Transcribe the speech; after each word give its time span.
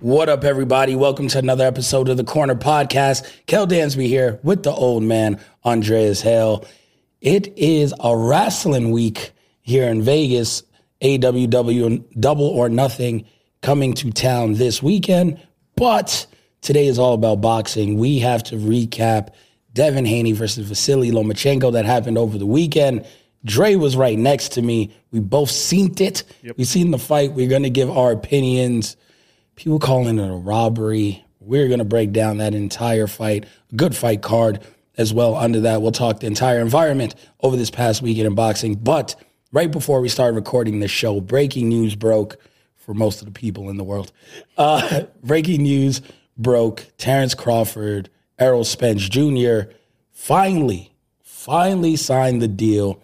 What 0.00 0.28
up, 0.28 0.44
everybody? 0.44 0.94
Welcome 0.94 1.28
to 1.28 1.38
another 1.38 1.66
episode 1.66 2.08
of 2.08 2.16
the 2.16 2.24
Corner 2.24 2.54
Podcast. 2.54 3.26
Kel 3.46 3.66
Dansby 3.66 4.06
here 4.06 4.38
with 4.42 4.62
the 4.62 4.70
old 4.70 5.02
man, 5.02 5.40
Andreas 5.64 6.20
Hale. 6.22 6.64
It 7.20 7.52
is 7.58 7.92
a 8.00 8.16
wrestling 8.16 8.90
week 8.90 9.32
here 9.60 9.88
in 9.88 10.02
Vegas. 10.02 10.62
AEW 11.02 12.04
Double 12.18 12.46
or 12.46 12.68
Nothing 12.68 13.24
coming 13.62 13.92
to 13.94 14.10
town 14.10 14.54
this 14.54 14.82
weekend. 14.82 15.40
But 15.76 16.26
today 16.60 16.86
is 16.86 16.98
all 16.98 17.14
about 17.14 17.40
boxing. 17.40 17.98
We 17.98 18.18
have 18.20 18.42
to 18.44 18.56
recap 18.56 19.30
Devin 19.72 20.06
Haney 20.06 20.32
versus 20.32 20.66
Vasily 20.66 21.10
Lomachenko 21.10 21.72
that 21.72 21.84
happened 21.84 22.18
over 22.18 22.38
the 22.38 22.46
weekend. 22.46 23.06
Dre 23.44 23.76
was 23.76 23.96
right 23.96 24.18
next 24.18 24.50
to 24.52 24.62
me. 24.62 24.94
We 25.10 25.20
both 25.20 25.50
seen 25.50 25.94
it. 26.00 26.24
We 26.56 26.64
seen 26.64 26.90
the 26.90 26.98
fight. 26.98 27.32
We're 27.32 27.48
going 27.48 27.62
to 27.62 27.70
give 27.70 27.90
our 27.90 28.12
opinions. 28.12 28.96
People 29.56 29.78
calling 29.78 30.18
it 30.18 30.28
a 30.28 30.34
robbery. 30.34 31.24
We're 31.40 31.68
going 31.68 31.78
to 31.78 31.84
break 31.84 32.12
down 32.12 32.38
that 32.38 32.54
entire 32.54 33.06
fight. 33.06 33.46
Good 33.74 33.96
fight 33.96 34.22
card 34.22 34.60
as 34.96 35.14
well. 35.14 35.36
Under 35.36 35.60
that, 35.60 35.80
we'll 35.80 35.92
talk 35.92 36.20
the 36.20 36.26
entire 36.26 36.60
environment 36.60 37.14
over 37.40 37.56
this 37.56 37.70
past 37.70 38.02
weekend 38.02 38.26
in 38.26 38.34
boxing. 38.34 38.74
But 38.74 39.14
right 39.52 39.70
before 39.70 40.00
we 40.00 40.08
started 40.08 40.34
recording 40.34 40.80
this 40.80 40.90
show, 40.90 41.20
breaking 41.20 41.68
news 41.68 41.94
broke 41.94 42.36
for 42.76 42.92
most 42.94 43.20
of 43.20 43.26
the 43.26 43.32
people 43.32 43.70
in 43.70 43.76
the 43.76 43.84
world. 43.84 44.12
Uh, 44.56 45.02
breaking 45.22 45.62
news 45.62 46.02
broke. 46.36 46.86
Terrence 46.98 47.34
Crawford, 47.34 48.10
Errol 48.38 48.64
Spence 48.64 49.08
Jr. 49.08 49.72
finally, 50.10 50.92
finally 51.22 51.96
signed 51.96 52.42
the 52.42 52.48
deal. 52.48 53.02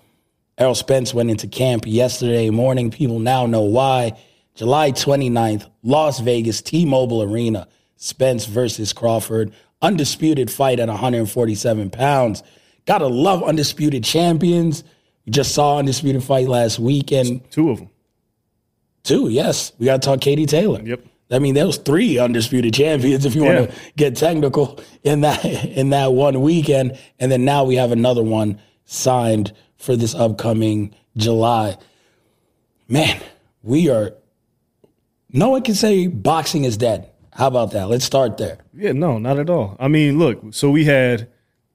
Errol 0.57 0.75
Spence 0.75 1.13
went 1.13 1.31
into 1.31 1.49
camp 1.49 1.85
yesterday 1.87 2.49
morning. 2.51 2.91
People 2.91 3.19
now 3.19 3.47
know 3.47 3.63
why. 3.63 4.17
July 4.55 4.93
29th, 4.93 5.69
Las 5.83 6.21
Vegas, 6.21 6.63
T 6.63 6.85
Mobile 6.85 7.23
Arena. 7.23 7.67
Spence 7.97 8.47
versus 8.47 8.93
Crawford. 8.93 9.53
Undisputed 9.83 10.51
fight 10.51 10.79
at 10.79 10.89
147 10.89 11.91
pounds. 11.91 12.43
Gotta 12.87 13.07
love 13.07 13.43
undisputed 13.43 14.05
champions. 14.05 14.85
We 15.27 15.33
just 15.33 15.55
saw 15.55 15.79
undisputed 15.79 16.23
fight 16.23 16.49
last 16.49 16.79
weekend. 16.79 17.51
Two 17.51 17.71
of 17.71 17.79
them. 17.79 17.91
Two, 19.03 19.29
yes. 19.29 19.73
We 19.79 19.87
gotta 19.87 19.99
talk 19.99 20.21
Katie 20.21 20.47
Taylor. 20.47 20.81
Yep. 20.83 21.05
I 21.31 21.39
mean, 21.41 21.55
there 21.55 21.67
was 21.67 21.79
three 21.79 22.19
undisputed 22.19 22.75
champions 22.75 23.25
if 23.25 23.35
you 23.35 23.45
want 23.45 23.71
to 23.71 23.77
get 23.97 24.15
technical 24.15 24.79
in 25.03 25.23
that 25.23 25.45
in 25.45 25.91
that 25.91 26.13
one 26.13 26.43
weekend, 26.43 26.99
and 27.19 27.33
then 27.33 27.45
now 27.45 27.65
we 27.65 27.75
have 27.77 27.91
another 27.91 28.23
one 28.23 28.61
signed 28.85 29.53
for 29.85 29.97
this 29.97 30.15
upcoming 30.15 30.95
July. 31.17 31.77
Man, 32.89 33.21
we 33.63 33.91
are. 33.91 34.15
No 35.31 35.51
one 35.51 35.63
can 35.63 35.75
say 35.75 36.07
boxing 36.07 36.65
is 36.65 36.77
dead. 36.77 37.11
How 37.33 37.49
about 37.49 37.73
that? 37.73 37.89
Let's 37.89 38.05
start 38.05 38.39
there. 38.39 38.59
Yeah, 38.73 38.93
no, 38.93 39.19
not 39.19 39.39
at 39.39 39.51
all. 39.51 39.77
I 39.81 39.89
mean, 39.89 40.19
look, 40.19 40.41
so 40.53 40.71
we 40.71 40.85
had 40.85 41.29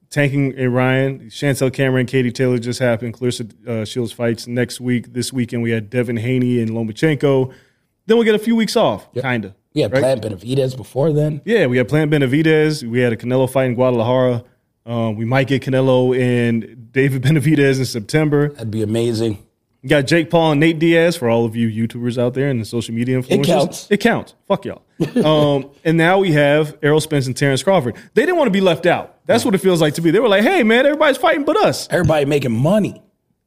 Tanking 0.09 0.57
and 0.57 0.73
Ryan, 0.73 1.19
Chantel 1.29 1.71
Cameron, 1.71 2.05
Katie 2.05 2.31
Taylor 2.31 2.57
just 2.57 2.79
happened, 2.79 3.13
Claressa 3.13 3.67
uh, 3.67 3.85
Shields 3.85 4.11
fights 4.11 4.47
next 4.47 4.79
week. 4.79 5.13
This 5.13 5.33
weekend 5.33 5.61
we 5.61 5.71
had 5.71 5.89
Devin 5.89 6.17
Haney 6.17 6.61
and 6.61 6.71
Lomachenko. 6.71 7.53
Then 8.05 8.17
we'll 8.17 8.25
get 8.25 8.35
a 8.35 8.39
few 8.39 8.55
weeks 8.55 8.75
off, 8.75 9.13
kind 9.13 9.45
of. 9.45 9.53
We 9.73 9.81
had 9.81 9.91
right? 9.91 10.01
Plant 10.01 10.23
Benavidez 10.23 10.75
before 10.75 11.13
then. 11.13 11.41
Yeah, 11.45 11.67
we 11.67 11.77
had 11.77 11.87
Plant 11.87 12.11
Benavidez. 12.11 12.83
We 12.83 12.99
had 12.99 13.13
a 13.13 13.17
Canelo 13.17 13.49
fight 13.49 13.65
in 13.65 13.75
Guadalajara. 13.75 14.43
Um, 14.85 15.15
we 15.15 15.25
might 15.25 15.47
get 15.47 15.61
Canelo 15.61 16.19
and 16.19 16.78
David 16.91 17.23
Benavidez 17.23 17.79
in 17.79 17.85
September. 17.85 18.49
That'd 18.49 18.71
be 18.71 18.81
amazing. 18.81 19.45
We 19.81 19.89
got 19.89 20.07
Jake 20.07 20.29
Paul 20.29 20.51
and 20.51 20.59
Nate 20.59 20.77
Diaz 20.77 21.15
for 21.15 21.29
all 21.29 21.45
of 21.45 21.55
you 21.55 21.69
YouTubers 21.69 22.17
out 22.17 22.33
there 22.33 22.49
and 22.49 22.59
the 22.59 22.65
social 22.65 22.93
media 22.93 23.21
influencers. 23.21 23.31
It 23.31 23.45
counts. 23.45 23.87
It 23.91 23.97
counts. 24.01 24.33
Fuck 24.47 24.65
y'all. 24.65 24.83
um, 25.25 25.71
and 25.85 25.97
now 25.97 26.19
we 26.19 26.33
have 26.33 26.77
Errol 26.83 26.99
Spence 26.99 27.27
and 27.27 27.37
Terrence 27.37 27.63
Crawford. 27.63 27.95
They 28.13 28.23
didn't 28.23 28.35
want 28.35 28.47
to 28.47 28.51
be 28.51 28.59
left 28.59 28.85
out. 28.85 29.25
That's 29.25 29.45
what 29.45 29.55
it 29.55 29.59
feels 29.59 29.79
like 29.79 29.93
to 29.93 30.01
me. 30.01 30.11
They 30.11 30.19
were 30.19 30.27
like, 30.27 30.43
hey, 30.43 30.63
man, 30.63 30.85
everybody's 30.85 31.17
fighting 31.17 31.45
but 31.45 31.55
us. 31.55 31.87
Everybody 31.89 32.25
making 32.25 32.51
money. 32.51 33.01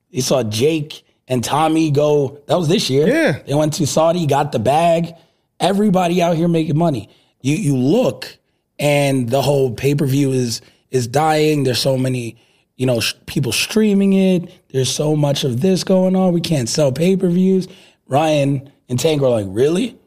You 0.08 0.22
saw 0.22 0.42
Jake 0.42 1.04
and 1.28 1.44
Tommy 1.44 1.90
go. 1.90 2.40
That 2.46 2.56
was 2.56 2.68
this 2.68 2.88
year. 2.88 3.06
Yeah. 3.06 3.42
They 3.46 3.54
went 3.54 3.74
to 3.74 3.86
Saudi, 3.86 4.26
got 4.26 4.52
the 4.52 4.58
bag. 4.58 5.14
Everybody 5.60 6.22
out 6.22 6.36
here 6.36 6.48
making 6.48 6.78
money. 6.78 7.08
You 7.40 7.56
you 7.56 7.76
look, 7.76 8.38
and 8.78 9.28
the 9.28 9.42
whole 9.42 9.72
pay 9.72 9.94
per 9.94 10.06
view 10.06 10.32
is 10.32 10.60
is 10.90 11.06
dying. 11.06 11.64
There's 11.64 11.78
so 11.78 11.96
many, 11.96 12.36
you 12.76 12.86
know, 12.86 13.00
sh- 13.00 13.14
people 13.26 13.52
streaming 13.52 14.12
it. 14.12 14.50
There's 14.70 14.90
so 14.90 15.14
much 15.16 15.44
of 15.44 15.60
this 15.60 15.84
going 15.84 16.16
on. 16.16 16.32
We 16.32 16.40
can't 16.40 16.68
sell 16.68 16.92
pay 16.92 17.16
per 17.16 17.28
views. 17.28 17.68
Ryan 18.06 18.70
and 18.88 18.98
Tank 18.98 19.22
are 19.22 19.30
like, 19.30 19.46
really? 19.48 19.98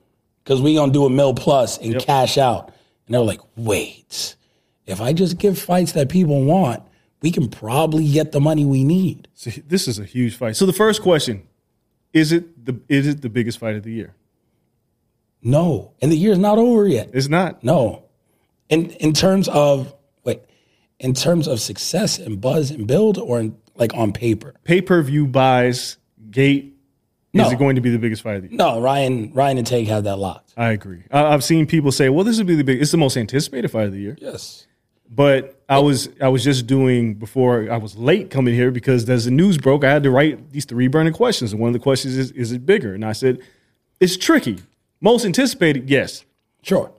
Because 0.44 0.62
we 0.62 0.76
gonna 0.76 0.92
do 0.92 1.06
a 1.06 1.10
mil 1.10 1.34
plus 1.34 1.78
and 1.78 2.00
cash 2.00 2.38
out. 2.38 2.68
And 3.08 3.14
they're 3.14 3.22
like, 3.22 3.42
wait, 3.56 4.36
if 4.86 5.02
I 5.02 5.14
just 5.14 5.38
give 5.38 5.58
fights 5.58 5.94
that 5.94 6.10
people 6.10 6.44
want, 6.44 6.84
we 7.22 7.32
can 7.32 7.50
probably 7.50 8.08
get 8.12 8.32
the 8.32 8.40
money 8.40 8.66
we 8.66 8.84
need. 8.84 9.28
So 9.34 9.50
this 9.68 9.88
is 9.88 9.98
a 10.00 10.06
huge 10.06 10.36
fight. 10.36 10.56
So 10.56 10.66
the 10.66 10.74
first 10.74 11.02
question 11.02 11.48
is 12.14 12.32
it 12.32 12.66
the 12.66 12.80
is 12.88 13.08
it 13.08 13.22
the 13.22 13.30
biggest 13.30 13.60
fight 13.60 13.76
of 13.76 13.84
the 13.84 13.92
year? 13.92 14.16
No, 15.42 15.94
and 16.02 16.12
the 16.12 16.18
year's 16.18 16.40
not 16.40 16.58
over 16.58 16.88
yet. 16.88 17.10
It's 17.14 17.28
not. 17.28 17.64
No, 17.64 18.06
in 18.70 18.92
in 18.92 19.14
terms 19.14 19.48
of 19.48 19.94
in 21.00 21.14
terms 21.14 21.48
of 21.48 21.60
success 21.60 22.18
and 22.18 22.40
buzz 22.40 22.72
and 22.72 22.88
build, 22.88 23.18
or 23.18 23.40
in, 23.40 23.58
like 23.76 23.94
on 23.94 24.14
paper. 24.14 24.56
Pay 24.64 24.82
per 24.82 25.02
view 25.02 25.28
buys, 25.28 25.98
gate. 26.32 26.74
No. 27.34 27.46
Is 27.46 27.52
it 27.52 27.60
going 27.60 27.76
to 27.76 27.82
be 27.82 27.90
the 27.90 28.00
biggest 28.00 28.22
fight 28.22 28.38
of 28.38 28.44
the 28.44 28.50
year? 28.50 28.58
No, 28.58 28.80
Ryan 28.80 29.34
Ryan 29.34 29.58
and 29.58 29.68
Tank 29.68 29.90
have 29.90 30.06
that 30.06 30.16
locked. 30.16 30.54
I 30.56 30.72
agree. 30.72 31.04
I, 31.12 31.26
I've 31.34 31.44
seen 31.44 31.66
people 31.66 31.92
say, 31.92 32.08
"Well, 32.08 32.24
this 32.24 32.38
would 32.38 32.48
be 32.48 32.56
the 32.56 32.64
big. 32.64 32.82
It's 32.82 32.92
the 32.92 32.98
most 32.98 33.18
anticipated 33.18 33.70
fight 33.70 33.88
of 33.88 33.92
the 33.92 34.00
year." 34.00 34.18
Yes. 34.22 34.68
But 35.10 35.62
I 35.70 35.80
was 35.80 36.10
I 36.22 36.30
was 36.30 36.44
just 36.44 36.66
doing 36.66 37.14
before 37.14 37.70
I 37.72 37.78
was 37.78 37.96
late 37.96 38.32
coming 38.32 38.54
here 38.54 38.72
because 38.72 39.08
as 39.10 39.26
the 39.26 39.32
news 39.32 39.58
broke, 39.58 39.84
I 39.84 39.92
had 39.92 40.04
to 40.04 40.12
write 40.12 40.52
these 40.52 40.66
three 40.66 40.88
burning 40.88 41.14
questions. 41.14 41.52
And 41.52 41.62
one 41.62 41.68
of 41.70 41.74
the 41.74 41.80
questions 41.80 42.18
is, 42.18 42.32
is 42.32 42.52
it 42.52 42.66
bigger? 42.66 42.94
And 42.94 43.06
I 43.06 43.12
said, 43.12 43.40
it's 44.00 44.18
tricky. 44.18 44.60
Most 45.02 45.26
anticipated, 45.26 45.90
yes. 45.90 46.26
Sure. 46.64 46.92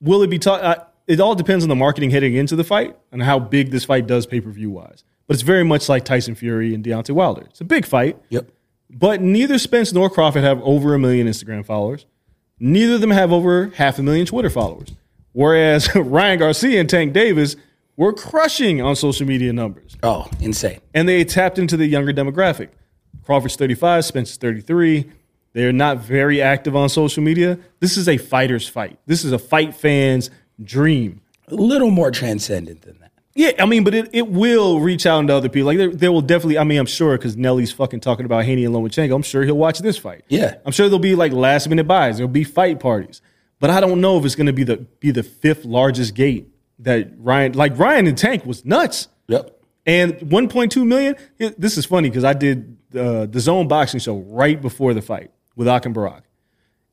Will 0.00 0.22
it 0.22 0.28
be 0.28 0.38
taught? 0.38 0.92
It 1.06 1.20
all 1.20 1.34
depends 1.34 1.64
on 1.64 1.68
the 1.68 1.74
marketing 1.76 2.10
heading 2.10 2.34
into 2.34 2.56
the 2.56 2.64
fight 2.64 2.96
and 3.12 3.22
how 3.22 3.38
big 3.38 3.70
this 3.70 3.84
fight 3.84 4.06
does 4.06 4.26
pay 4.26 4.40
per 4.40 4.50
view 4.50 4.70
wise. 4.70 5.04
But 5.26 5.34
it's 5.34 5.42
very 5.42 5.64
much 5.64 5.88
like 5.88 6.04
Tyson 6.04 6.34
Fury 6.34 6.74
and 6.74 6.84
Deontay 6.84 7.12
Wilder. 7.12 7.42
It's 7.42 7.60
a 7.60 7.64
big 7.64 7.86
fight. 7.86 8.18
Yep. 8.28 8.50
But 8.90 9.20
neither 9.20 9.58
Spence 9.58 9.92
nor 9.92 10.08
Crawford 10.10 10.42
have 10.44 10.60
over 10.62 10.94
a 10.94 10.98
million 10.98 11.26
Instagram 11.26 11.64
followers. 11.64 12.06
Neither 12.58 12.94
of 12.94 13.00
them 13.00 13.10
have 13.10 13.32
over 13.32 13.68
half 13.74 13.98
a 13.98 14.02
million 14.02 14.26
Twitter 14.26 14.50
followers. 14.50 14.92
Whereas 15.32 15.92
Ryan 15.94 16.38
Garcia 16.38 16.80
and 16.80 16.88
Tank 16.88 17.12
Davis 17.12 17.56
were 17.96 18.12
crushing 18.12 18.80
on 18.80 18.96
social 18.96 19.26
media 19.26 19.52
numbers. 19.52 19.96
Oh, 20.02 20.28
insane. 20.40 20.80
And 20.94 21.08
they 21.08 21.24
tapped 21.24 21.58
into 21.58 21.76
the 21.76 21.86
younger 21.86 22.12
demographic. 22.12 22.68
Crawford's 23.24 23.56
35, 23.56 24.04
Spence's 24.04 24.36
33. 24.36 25.10
They're 25.52 25.72
not 25.72 25.98
very 25.98 26.42
active 26.42 26.74
on 26.74 26.88
social 26.88 27.22
media. 27.22 27.58
This 27.80 27.96
is 27.96 28.08
a 28.08 28.18
fighter's 28.18 28.68
fight. 28.68 28.98
This 29.06 29.24
is 29.24 29.32
a 29.32 29.38
fight 29.38 29.74
fan's 29.74 30.30
dream. 30.62 31.20
A 31.48 31.54
little 31.54 31.90
more 31.90 32.10
transcendent 32.10 32.82
than 32.82 32.98
that. 33.00 33.10
Yeah, 33.36 33.50
I 33.58 33.66
mean, 33.66 33.82
but 33.82 33.94
it, 33.94 34.10
it 34.12 34.28
will 34.28 34.78
reach 34.80 35.06
out 35.06 35.18
into 35.18 35.34
other 35.34 35.48
people. 35.48 35.66
Like 35.66 35.78
there, 35.78 35.90
there 35.90 36.12
will 36.12 36.20
definitely. 36.22 36.56
I 36.56 36.64
mean, 36.64 36.78
I'm 36.78 36.86
sure 36.86 37.16
because 37.18 37.36
Nelly's 37.36 37.72
fucking 37.72 38.00
talking 38.00 38.24
about 38.26 38.44
Haney 38.44 38.64
and 38.64 38.72
Lomachenko. 38.74 39.14
I'm 39.14 39.22
sure 39.22 39.42
he'll 39.42 39.56
watch 39.58 39.80
this 39.80 39.98
fight. 39.98 40.24
Yeah. 40.28 40.54
I'm 40.64 40.70
sure 40.72 40.86
there'll 40.88 41.00
be 41.00 41.16
like 41.16 41.32
last 41.32 41.68
minute 41.68 41.86
buys. 41.88 42.16
There'll 42.18 42.28
be 42.30 42.44
fight 42.44 42.78
parties. 42.78 43.20
But 43.58 43.70
I 43.70 43.80
don't 43.80 44.00
know 44.00 44.18
if 44.18 44.24
it's 44.24 44.36
going 44.36 44.46
to 44.46 44.52
be 44.52 44.62
the 44.64 44.76
be 45.00 45.10
the 45.10 45.22
fifth 45.24 45.64
largest 45.64 46.14
gate 46.14 46.48
that 46.80 47.10
Ryan 47.18 47.52
like 47.54 47.76
Ryan 47.78 48.06
and 48.06 48.16
Tank 48.16 48.46
was 48.46 48.64
nuts. 48.64 49.08
Yep. 49.26 49.60
And 49.86 50.14
1.2 50.14 50.86
million. 50.86 51.16
it- 51.38 51.60
This 51.60 51.76
is 51.76 51.84
funny 51.86 52.08
because 52.10 52.24
I 52.24 52.34
did 52.34 52.76
uh, 52.96 53.26
the 53.26 53.40
Zone 53.40 53.66
boxing 53.68 53.98
show 54.00 54.18
right 54.18 54.60
before 54.60 54.94
the 54.94 55.02
fight 55.02 55.30
with 55.56 55.66
Ak 55.66 55.86
and 55.86 55.94
Barack, 55.94 56.22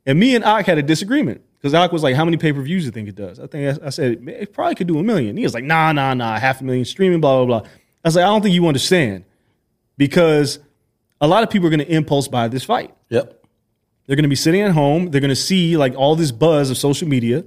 and 0.07 0.19
me 0.19 0.35
and 0.35 0.43
Ak 0.43 0.65
had 0.65 0.77
a 0.79 0.83
disagreement 0.83 1.41
because 1.61 1.73
Ak 1.73 1.91
was 1.91 2.01
like, 2.01 2.15
"How 2.15 2.25
many 2.25 2.37
pay 2.37 2.51
per 2.51 2.61
views 2.61 2.83
do 2.83 2.87
you 2.87 2.91
think 2.91 3.07
it 3.07 3.15
does?" 3.15 3.39
I 3.39 3.47
think 3.47 3.81
I, 3.81 3.87
I 3.87 3.89
said 3.91 4.27
it 4.27 4.53
probably 4.53 4.75
could 4.75 4.87
do 4.87 4.97
a 4.97 5.03
million. 5.03 5.37
He 5.37 5.43
was 5.43 5.53
like, 5.53 5.63
"Nah, 5.63 5.91
nah, 5.91 6.13
nah, 6.13 6.39
half 6.39 6.61
a 6.61 6.63
million 6.63 6.85
streaming, 6.85 7.21
blah 7.21 7.43
blah 7.43 7.59
blah." 7.59 7.69
I 8.03 8.07
was 8.07 8.15
like, 8.15 8.23
"I 8.25 8.27
don't 8.27 8.41
think 8.41 8.55
you 8.55 8.67
understand 8.67 9.25
because 9.97 10.59
a 11.21 11.27
lot 11.27 11.43
of 11.43 11.49
people 11.49 11.67
are 11.67 11.69
going 11.69 11.85
to 11.85 11.91
impulse 11.91 12.27
buy 12.27 12.47
this 12.47 12.63
fight. 12.63 12.93
Yep. 13.09 13.45
They're 14.07 14.15
going 14.15 14.23
to 14.23 14.29
be 14.29 14.35
sitting 14.35 14.61
at 14.61 14.71
home. 14.71 15.11
They're 15.11 15.21
going 15.21 15.29
to 15.29 15.35
see 15.35 15.77
like 15.77 15.95
all 15.95 16.15
this 16.15 16.31
buzz 16.31 16.71
of 16.71 16.77
social 16.77 17.07
media, 17.07 17.45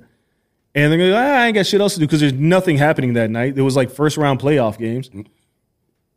and 0.75 0.93
they're 0.93 0.99
going 0.99 1.11
to 1.11 1.17
go, 1.17 1.19
ah, 1.19 1.41
I 1.43 1.47
ain't 1.47 1.55
got 1.57 1.67
shit 1.67 1.81
else 1.81 1.95
to 1.95 2.01
do 2.01 2.07
because 2.07 2.21
there's 2.21 2.33
nothing 2.33 2.79
happening 2.79 3.15
that 3.15 3.31
night. 3.31 3.57
There 3.57 3.65
was 3.65 3.77
like 3.77 3.91
first 3.91 4.17
round 4.17 4.41
playoff 4.41 4.79
games. 4.79 5.11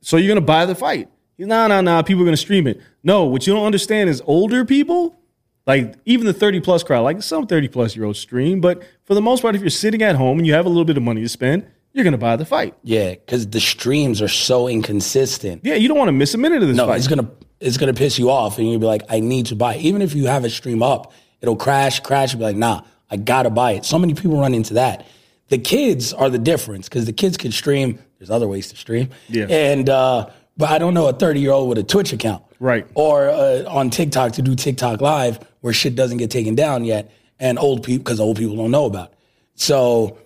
So 0.02 0.18
you're 0.18 0.28
going 0.28 0.36
to 0.36 0.46
buy 0.46 0.66
the 0.66 0.76
fight. 0.76 1.10
He's, 1.36 1.48
No, 1.48 1.68
no, 1.68 1.82
no. 1.82 2.02
People 2.04 2.22
are 2.22 2.26
going 2.26 2.34
to 2.34 2.42
stream 2.42 2.68
it. 2.68 2.80
No, 3.04 3.26
what 3.26 3.48
you 3.48 3.54
don't 3.54 3.66
understand 3.66 4.10
is 4.10 4.22
older 4.26 4.64
people, 4.64 5.20
like 5.68 5.96
even 6.06 6.26
the 6.26 6.34
30 6.34 6.62
plus 6.62 6.82
crowd, 6.84 7.02
like 7.04 7.22
some 7.22 7.46
30 7.46 7.68
plus 7.68 7.96
year 7.96 8.06
olds 8.06 8.18
stream. 8.20 8.62
But 8.62 8.82
for 9.04 9.14
the 9.14 9.22
most 9.22 9.42
part, 9.42 9.54
if 9.56 9.62
you're 9.62 9.70
sitting 9.70 10.02
at 10.02 10.16
home 10.16 10.38
and 10.40 10.48
you 10.48 10.54
have 10.54 10.66
a 10.66 10.70
little 10.70 10.86
bit 10.86 10.98
of 10.98 11.04
money 11.04 11.22
to 11.22 11.30
spend, 11.30 11.68
you're 11.94 12.04
going 12.04 12.14
to 12.14 12.18
buy 12.18 12.36
the 12.36 12.46
fight. 12.46 12.76
Yeah, 12.84 13.12
because 13.12 13.48
the 13.48 13.60
streams 13.60 14.22
are 14.22 14.28
so 14.28 14.68
inconsistent. 14.68 15.62
Yeah, 15.66 15.76
you 15.76 15.88
don't 15.88 15.98
want 15.98 16.08
to 16.10 16.14
miss 16.14 16.34
a 16.34 16.38
minute 16.38 16.62
of 16.62 16.68
this 16.68 16.78
No, 16.78 16.88
fight. 16.88 16.98
it's 16.98 17.08
gonna 17.08 17.30
it's 17.60 17.78
gonna 17.78 17.94
piss 17.94 18.20
you 18.20 18.30
off, 18.30 18.60
and 18.60 18.70
you'll 18.70 18.80
be 18.80 18.86
like, 18.86 19.02
I 19.10 19.20
need 19.20 19.48
to 19.48 19.56
buy. 19.56 19.76
it. 19.76 19.82
Even 19.82 20.02
if 20.02 20.14
you 20.14 20.28
have 20.28 20.46
a 20.46 20.50
stream 20.50 20.84
up, 20.84 21.12
it'll 21.42 21.56
crash, 21.56 22.00
crash. 22.02 22.34
You'll 22.34 22.40
be 22.40 22.46
like, 22.46 22.56
Nah, 22.56 22.82
I 23.10 23.18
gotta 23.18 23.50
buy 23.50 23.72
it. 23.74 23.84
So 23.86 23.98
many 23.98 24.14
people 24.14 24.40
run 24.40 24.54
into 24.54 24.76
that. 24.76 25.06
The 25.50 25.58
kids 25.58 26.14
are 26.14 26.30
the 26.30 26.38
difference 26.38 26.88
because 26.90 27.06
the 27.06 27.14
kids 27.14 27.36
can 27.38 27.52
stream. 27.52 28.00
There's 28.20 28.30
other 28.30 28.48
ways 28.48 28.70
to 28.70 28.76
stream. 28.76 29.10
Yeah. 29.30 29.46
and 29.46 29.90
uh, 29.90 30.30
but 30.56 30.70
I 30.70 30.78
don't 30.78 30.94
know 30.94 31.08
a 31.08 31.14
30 31.14 31.40
year 31.40 31.52
old 31.52 31.70
with 31.70 31.78
a 31.80 31.84
Twitch 31.84 32.14
account, 32.14 32.44
Right. 32.60 32.88
Or 32.96 33.30
uh, 33.30 33.64
on 33.68 33.90
TikTok 33.90 34.34
to 34.34 34.42
do 34.42 34.56
TikTok 34.56 35.02
live 35.02 35.40
where 35.62 35.74
shit 35.74 35.96
doesn't 35.96 36.18
get 36.18 36.32
taken 36.32 36.56
down 36.56 36.84
yet, 36.86 37.12
and 37.40 37.60
old 37.60 37.84
people 37.84 38.04
because 38.04 38.20
old 38.20 38.38
people 38.38 38.56
don't 38.56 38.72
know 38.72 38.86
about. 38.86 39.12
It. 39.12 39.18
So 39.56 40.18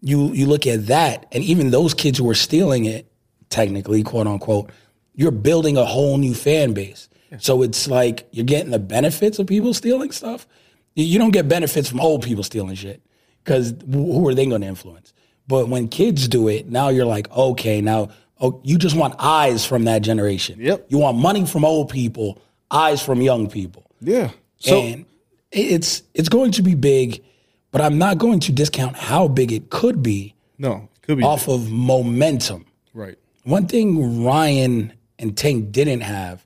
you 0.00 0.32
you 0.32 0.46
look 0.46 0.66
at 0.66 0.86
that, 0.86 1.26
and 1.32 1.42
even 1.44 1.70
those 1.70 1.94
kids 1.94 2.18
who 2.18 2.28
are 2.30 2.34
stealing 2.34 2.84
it, 2.84 3.10
technically, 3.50 4.02
quote 4.02 4.26
unquote, 4.26 4.70
you're 5.14 5.30
building 5.30 5.76
a 5.76 5.84
whole 5.84 6.16
new 6.18 6.34
fan 6.34 6.72
base. 6.72 7.08
So 7.38 7.62
it's 7.62 7.86
like 7.88 8.26
you're 8.32 8.46
getting 8.46 8.70
the 8.70 8.78
benefits 8.78 9.38
of 9.38 9.46
people 9.46 9.74
stealing 9.74 10.12
stuff. 10.12 10.46
You- 10.94 11.04
You 11.04 11.18
don't 11.18 11.30
get 11.32 11.46
benefits 11.48 11.88
from 11.88 12.00
old 12.00 12.22
people 12.22 12.42
stealing 12.42 12.74
shit 12.74 13.02
because 13.44 13.74
who 13.92 14.26
are 14.28 14.34
they 14.34 14.46
going 14.46 14.62
to 14.62 14.66
influence? 14.66 15.12
But 15.46 15.68
when 15.68 15.88
kids 15.88 16.26
do 16.28 16.48
it, 16.48 16.70
now 16.70 16.88
you're 16.88 17.06
like, 17.06 17.30
okay, 17.36 17.80
now 17.82 18.08
oh, 18.40 18.60
you 18.64 18.78
just 18.78 18.96
want 18.96 19.14
eyes 19.18 19.64
from 19.64 19.84
that 19.84 20.02
generation. 20.02 20.58
Yep. 20.60 20.86
You 20.88 20.98
want 20.98 21.18
money 21.18 21.46
from 21.46 21.64
old 21.64 21.90
people, 21.90 22.40
eyes 22.70 23.02
from 23.02 23.20
young 23.20 23.48
people 23.48 23.88
yeah. 24.00 24.30
So 24.58 24.80
and 24.80 25.06
it's 25.50 26.02
it's 26.14 26.28
going 26.28 26.52
to 26.52 26.62
be 26.62 26.74
big, 26.74 27.22
but 27.70 27.80
I'm 27.80 27.98
not 27.98 28.18
going 28.18 28.40
to 28.40 28.52
discount 28.52 28.96
how 28.96 29.28
big 29.28 29.52
it 29.52 29.70
could 29.70 30.02
be 30.02 30.34
no, 30.58 30.88
could 31.02 31.18
be 31.18 31.24
off 31.24 31.48
of 31.48 31.70
momentum. 31.70 32.66
right. 32.94 33.16
One 33.44 33.66
thing 33.66 34.24
Ryan 34.24 34.92
and 35.18 35.36
Tank 35.36 35.72
didn't 35.72 36.02
have 36.02 36.44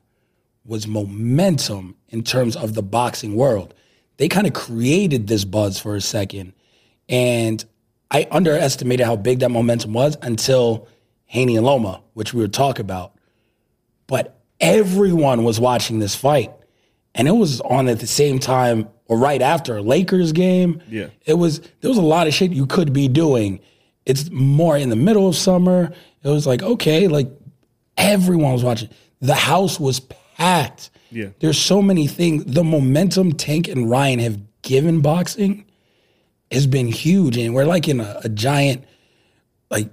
was 0.65 0.87
momentum 0.87 1.95
in 2.09 2.23
terms 2.23 2.55
of 2.55 2.75
the 2.75 2.83
boxing 2.83 3.35
world. 3.35 3.73
They 4.17 4.29
kind 4.29 4.47
of 4.47 4.53
created 4.53 5.27
this 5.27 5.43
buzz 5.43 5.79
for 5.79 5.95
a 5.95 6.01
second, 6.01 6.53
and 7.09 7.63
I 8.09 8.27
underestimated 8.31 9.05
how 9.05 9.15
big 9.15 9.39
that 9.39 9.49
momentum 9.49 9.91
was 9.91 10.17
until 10.21 10.87
Haney 11.33 11.57
and 11.57 11.65
Loma, 11.65 12.01
which 12.13 12.31
we 12.31 12.41
were 12.41 12.47
talking 12.47 12.81
about. 12.81 13.13
But 14.05 14.39
everyone 14.59 15.43
was 15.43 15.59
watching 15.59 15.97
this 15.97 16.13
fight, 16.13 16.51
and 17.15 17.27
it 17.27 17.31
was 17.31 17.59
on 17.61 17.87
at 17.89 17.99
the 17.99 18.07
same 18.07 18.37
time 18.37 18.87
or 19.07 19.17
right 19.17 19.41
after 19.41 19.77
a 19.77 19.81
Lakers 19.81 20.31
game. 20.31 20.79
Yeah. 20.87 21.07
it 21.25 21.33
was 21.33 21.59
there 21.81 21.89
was 21.89 21.97
a 21.97 22.03
lot 22.03 22.27
of 22.27 22.33
shit 22.35 22.51
you 22.51 22.67
could 22.67 22.93
be 22.93 23.07
doing. 23.07 23.59
It's 24.05 24.29
more 24.29 24.77
in 24.77 24.89
the 24.89 24.95
middle 24.95 25.27
of 25.27 25.35
summer. 25.35 25.91
It 26.23 26.29
was 26.29 26.45
like 26.45 26.61
okay, 26.61 27.07
like 27.07 27.31
everyone 27.97 28.53
was 28.53 28.63
watching. 28.63 28.89
The 29.19 29.33
house 29.33 29.79
was 29.79 30.01
packed. 30.37 30.91
Yeah. 31.09 31.29
There's 31.39 31.59
so 31.59 31.81
many 31.81 32.05
things. 32.05 32.45
The 32.45 32.63
momentum 32.63 33.33
Tank 33.33 33.67
and 33.67 33.89
Ryan 33.89 34.19
have 34.19 34.39
given 34.61 35.01
boxing 35.01 35.65
has 36.51 36.67
been 36.67 36.87
huge. 36.87 37.37
And 37.37 37.55
we're 37.55 37.65
like 37.65 37.87
in 37.87 37.99
a, 38.01 38.21
a 38.23 38.29
giant, 38.29 38.83
like, 39.71 39.89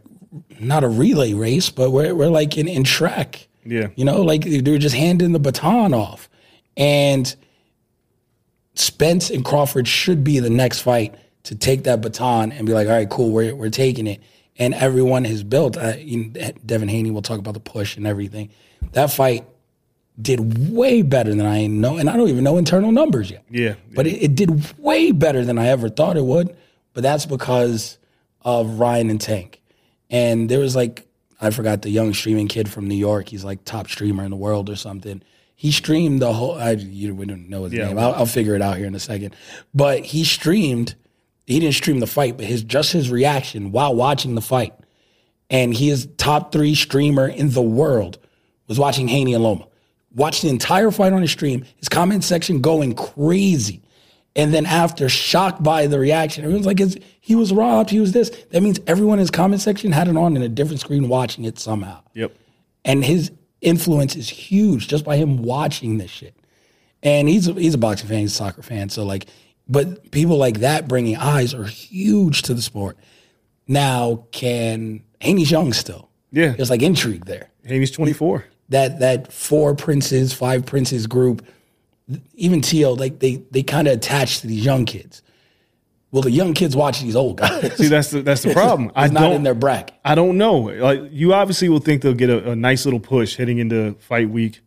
not 0.59 0.85
a 0.85 0.89
relay 0.89 1.33
race, 1.33 1.71
but 1.71 1.91
we're, 1.91 2.15
we're 2.15 2.29
like 2.29 2.57
in, 2.57 2.69
in 2.69 2.85
track. 2.85 3.49
Yeah. 3.65 3.89
You 3.97 4.05
know, 4.05 4.23
like 4.23 4.45
they're 4.45 4.79
just 4.79 4.95
handing 4.95 5.33
the 5.33 5.39
baton 5.39 5.93
off. 5.95 6.29
And 6.77 7.35
Spence 8.75 9.31
and 9.31 9.45
Crawford 9.45 9.87
should 9.89 10.25
be 10.25 10.39
the 10.39 10.51
next 10.51 10.81
fight 10.81 11.15
to 11.45 11.55
take 11.55 11.85
that 11.85 12.01
baton 12.01 12.53
and 12.53 12.67
be 12.67 12.73
like, 12.73 12.87
all 12.87 12.95
right, 12.95 13.09
cool, 13.09 13.31
we're, 13.31 13.55
we're 13.55 13.71
taking 13.71 14.07
it. 14.07 14.23
And 14.59 14.75
everyone 14.75 15.25
has 15.25 15.43
built. 15.43 15.77
Uh, 15.77 15.95
you 15.99 16.25
know, 16.25 16.51
Devin 16.65 16.89
Haney 16.89 17.11
will 17.11 17.23
talk 17.23 17.39
about 17.39 17.55
the 17.55 17.61
push 17.61 17.97
and 17.97 18.07
everything. 18.07 18.51
That 18.93 19.11
fight 19.11 19.47
did 20.21 20.71
way 20.71 21.03
better 21.03 21.31
than 21.31 21.47
I 21.47 21.67
know, 21.67 21.97
and 21.97 22.11
I 22.11 22.17
don't 22.17 22.29
even 22.29 22.45
know 22.45 22.59
internal 22.59 22.93
numbers 22.93 23.31
yet. 23.31 23.45
Yeah. 23.49 23.75
But 23.95 24.07
it, 24.07 24.23
it 24.23 24.35
did 24.35 24.79
way 24.79 25.13
better 25.13 25.45
than 25.45 25.59
I 25.59 25.69
ever 25.69 25.89
thought 25.89 26.17
it 26.17 26.25
would. 26.25 26.55
But 26.93 27.03
that's 27.03 27.25
because 27.25 27.99
of 28.43 28.81
Ryan 28.81 29.11
and 29.11 29.21
Tank. 29.21 29.60
And 30.11 30.49
there 30.49 30.59
was 30.59 30.75
like, 30.77 31.07
I 31.41 31.51
forgot 31.51 31.83
the 31.83 31.91
young 31.91 32.13
streaming 32.13 32.49
kid 32.49 32.69
from 32.69 32.89
New 32.89 32.95
York. 32.97 33.29
He's 33.29 33.45
like 33.45 33.65
top 33.65 33.89
streamer 33.89 34.25
in 34.25 34.31
the 34.31 34.37
world 34.37 34.69
or 34.69 34.77
something. 34.77 35.23
He 35.57 35.73
streamed 35.73 36.21
the 36.23 36.33
whole. 36.33 36.55
I 36.59 36.73
you 36.73 37.15
we 37.15 37.27
don't 37.27 37.49
know 37.49 37.65
his 37.65 37.73
Yeah. 37.73 37.89
name. 37.89 37.99
I'll, 37.99 38.13
I'll 38.15 38.27
figure 38.27 38.55
it 38.55 38.63
out 38.63 38.77
here 38.77 38.87
in 38.87 38.95
a 38.95 39.01
second. 39.01 39.35
But 39.75 40.05
he 40.05 40.25
streamed. 40.25 40.95
He 41.47 41.59
didn't 41.61 41.75
stream 41.75 42.01
the 42.01 42.07
fight, 42.07 42.37
but 42.37 42.47
his 42.47 42.63
just 42.63 42.93
his 42.93 43.11
reaction 43.11 43.73
while 43.73 43.95
watching 43.95 44.35
the 44.35 44.41
fight, 44.41 44.73
and 45.51 45.75
he 45.75 45.91
is 45.91 46.09
top 46.17 46.53
three 46.53 46.75
streamer 46.75 47.27
in 47.29 47.51
the 47.51 47.63
world. 47.63 48.19
Was 48.69 48.79
watching 48.79 49.09
Haney 49.09 49.35
and 49.35 49.43
Loma. 49.43 49.67
Watched 50.15 50.43
the 50.43 50.49
entire 50.49 50.91
fight 50.93 51.13
on 51.13 51.23
his 51.23 51.31
stream. 51.33 51.65
His 51.77 51.89
comment 51.89 52.23
section 52.25 52.61
going 52.61 52.95
crazy. 52.95 53.83
And 54.37 54.55
then 54.55 54.65
after, 54.65 55.09
shocked 55.09 55.63
by 55.63 55.87
the 55.89 55.99
reaction, 55.99 56.45
everyone's 56.45 56.67
like, 56.67 56.81
"Is- 56.81 56.99
he 57.21 57.35
was 57.35 57.53
robbed, 57.53 57.91
he 57.91 57.99
was 58.01 58.13
this. 58.13 58.31
That 58.51 58.63
means 58.63 58.79
everyone 58.87 59.19
in 59.19 59.21
his 59.21 59.31
comment 59.31 59.61
section 59.61 59.93
had 59.93 60.09
it 60.09 60.17
on 60.17 60.37
in 60.37 60.43
a 60.43 60.49
different 60.49 60.81
screen 60.81 61.09
watching 61.09 61.45
it 61.45 61.59
somehow. 61.59 62.01
Yep. 62.15 62.33
And 62.85 63.05
his 63.05 63.33
influence 63.61 64.17
is 64.17 64.29
huge 64.29 64.89
just 64.89 65.05
by 65.05 65.17
him 65.17 65.43
watching 65.43 65.99
this 65.99 66.11
shit. 66.11 66.35
And 67.03 67.29
he's 67.29 67.49
a, 67.49 67.53
he's 67.55 67.75
a 67.75 67.79
boxing 67.79 68.09
fan, 68.09 68.21
he's 68.21 68.33
a 68.33 68.37
soccer 68.37 68.63
fan. 68.63 68.89
So 68.89 69.05
like, 69.05 69.27
but 69.69 70.11
people 70.11 70.37
like 70.39 70.61
that 70.61 70.89
bringing 70.89 71.17
eyes 71.17 71.53
are 71.55 71.65
huge 71.65 72.43
to 72.43 72.55
the 72.55 72.63
sport. 72.63 72.97
Now, 73.69 74.27
can 74.33 75.03
Haney's 75.21 75.51
young 75.51 75.73
still? 75.73 76.09
Yeah. 76.33 76.51
There's 76.51 76.71
like 76.71 76.83
intrigue 76.83 77.27
there 77.27 77.51
Haney's 77.65 77.91
24. 77.91 78.45
that 78.71 79.01
that 79.01 79.33
four 79.33 79.75
princes, 79.75 80.33
five 80.33 80.65
princes 80.67 81.07
group, 81.07 81.45
even 82.35 82.61
Tio, 82.61 82.93
like 82.93 83.19
they 83.19 83.37
they 83.51 83.63
kind 83.63 83.89
of 83.89 83.95
attach 83.95 84.41
to 84.41 84.47
these 84.47 84.65
young 84.65 84.85
kids. 84.85 85.23
Well, 86.13 86.23
the 86.23 86.31
young 86.31 86.55
kids 86.55 86.75
watch 86.75 87.01
these 87.01 87.15
old 87.15 87.37
guys. 87.37 87.77
See, 87.77 87.87
that's 87.87 88.11
the 88.11 88.23
that's 88.23 88.43
the 88.43 88.53
problem. 88.53 88.91
I 88.95 89.05
it's 89.05 89.15
not 89.15 89.21
don't 89.21 89.35
in 89.35 89.43
their 89.45 89.55
bracket. 89.55 89.95
I 90.05 90.15
don't 90.15 90.39
know. 90.39 90.59
Like 90.59 91.03
you 91.11 91.33
obviously 91.33 91.69
will 91.69 91.79
think 91.79 92.03
they'll 92.03 92.15
get 92.15 92.31
a, 92.31 92.51
a 92.51 92.57
nice 92.57 92.85
little 92.85 93.01
push 93.01 93.37
heading 93.37 93.59
into 93.59 93.95
fight 94.01 94.29
week, 94.29 94.61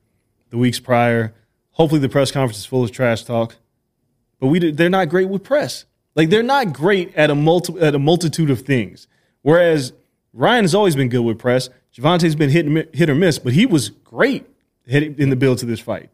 the 0.50 0.58
weeks 0.58 0.80
prior. 0.80 1.34
Hopefully, 1.72 2.00
the 2.00 2.10
press 2.10 2.32
conference 2.32 2.60
is 2.60 2.66
full 2.66 2.84
of 2.84 2.92
trash 2.92 3.24
talk. 3.24 3.58
But 4.40 4.48
we 4.48 4.72
they're 4.72 4.90
not 4.90 5.10
great 5.10 5.28
with 5.28 5.44
press. 5.44 5.86
Like 6.16 6.30
they're 6.30 6.44
not 6.44 6.74
great 6.74 7.14
at 7.16 7.30
a 7.30 7.36
multi, 7.36 7.78
at 7.80 7.96
a 7.96 8.00
multitude 8.00 8.50
of 8.50 8.62
things. 8.62 9.08
Whereas 9.42 9.92
Ryan 10.32 10.64
has 10.64 10.74
always 10.76 10.96
been 10.96 11.10
good 11.10 11.22
with 11.22 11.40
press. 11.40 11.70
Gervonta's 11.96 12.36
been 12.36 12.50
hit 12.50 12.96
hit 12.96 13.10
or 13.10 13.16
miss, 13.16 13.40
but 13.40 13.54
he 13.54 13.66
was 13.66 13.90
great 13.90 14.46
in 14.86 15.30
the 15.30 15.36
build 15.36 15.60
to 15.60 15.66
this 15.66 15.80
fight. 15.80 16.10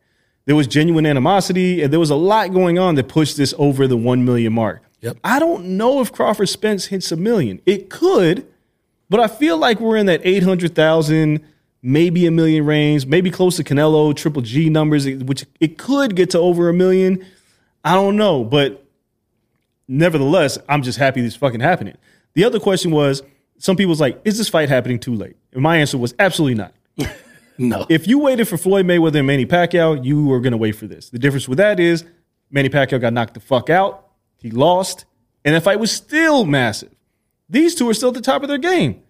There 0.49 0.55
was 0.55 0.65
genuine 0.65 1.05
animosity, 1.05 1.83
and 1.83 1.93
there 1.93 1.99
was 1.99 2.09
a 2.09 2.15
lot 2.15 2.51
going 2.51 2.79
on 2.79 2.95
that 2.95 3.07
pushed 3.07 3.37
this 3.37 3.53
over 3.59 3.87
the 3.87 3.95
one 3.95 4.25
million 4.25 4.51
mark. 4.51 4.81
Yep. 5.01 5.17
I 5.23 5.37
don't 5.37 5.77
know 5.77 6.01
if 6.01 6.11
Crawford 6.11 6.49
Spence 6.49 6.85
hits 6.87 7.11
a 7.11 7.15
million. 7.15 7.61
It 7.67 7.91
could, 7.91 8.47
but 9.11 9.19
I 9.19 9.27
feel 9.27 9.59
like 9.59 9.79
we're 9.79 9.97
in 9.97 10.07
that 10.07 10.21
800,000, 10.23 11.45
maybe 11.83 12.25
a 12.25 12.31
million 12.31 12.65
range, 12.65 13.05
maybe 13.05 13.29
close 13.29 13.57
to 13.57 13.63
Canelo, 13.63 14.15
Triple 14.15 14.41
G 14.41 14.71
numbers, 14.71 15.07
which 15.07 15.45
it 15.59 15.77
could 15.77 16.15
get 16.15 16.31
to 16.31 16.39
over 16.39 16.67
a 16.67 16.73
million. 16.73 17.23
I 17.85 17.93
don't 17.93 18.15
know, 18.15 18.43
but 18.43 18.83
nevertheless, 19.87 20.57
I'm 20.67 20.81
just 20.81 20.97
happy 20.97 21.21
this 21.21 21.35
fucking 21.35 21.59
happening. 21.59 21.95
The 22.33 22.43
other 22.43 22.59
question 22.59 22.89
was, 22.89 23.21
some 23.59 23.75
people's 23.75 24.01
like, 24.01 24.19
is 24.25 24.39
this 24.39 24.49
fight 24.49 24.69
happening 24.69 24.97
too 24.97 25.13
late? 25.13 25.35
And 25.53 25.61
my 25.61 25.77
answer 25.77 25.99
was 25.99 26.15
absolutely 26.17 26.55
not. 26.55 26.73
No. 27.59 27.85
If 27.89 28.07
you 28.07 28.17
waited 28.19 28.47
for 28.47 28.57
Floyd 28.57 28.85
Mayweather 28.85 29.17
and 29.19 29.27
Manny 29.27 29.45
Pacquiao, 29.45 30.03
you 30.03 30.25
were 30.25 30.39
going 30.39 30.51
to 30.51 30.57
wait 30.57 30.71
for 30.71 30.87
this. 30.87 31.09
The 31.09 31.19
difference 31.19 31.47
with 31.47 31.57
that 31.57 31.79
is 31.79 32.05
Manny 32.49 32.69
Pacquiao 32.69 32.99
got 33.01 33.13
knocked 33.13 33.33
the 33.35 33.39
fuck 33.41 33.69
out. 33.69 34.07
He 34.37 34.49
lost, 34.49 35.05
and 35.45 35.53
that 35.53 35.63
fight 35.63 35.79
was 35.79 35.91
still 35.91 36.45
massive. 36.45 36.89
These 37.49 37.75
two 37.75 37.89
are 37.89 37.93
still 37.93 38.09
at 38.09 38.15
the 38.15 38.21
top 38.21 38.41
of 38.43 38.47
their 38.49 38.57
game. 38.57 39.01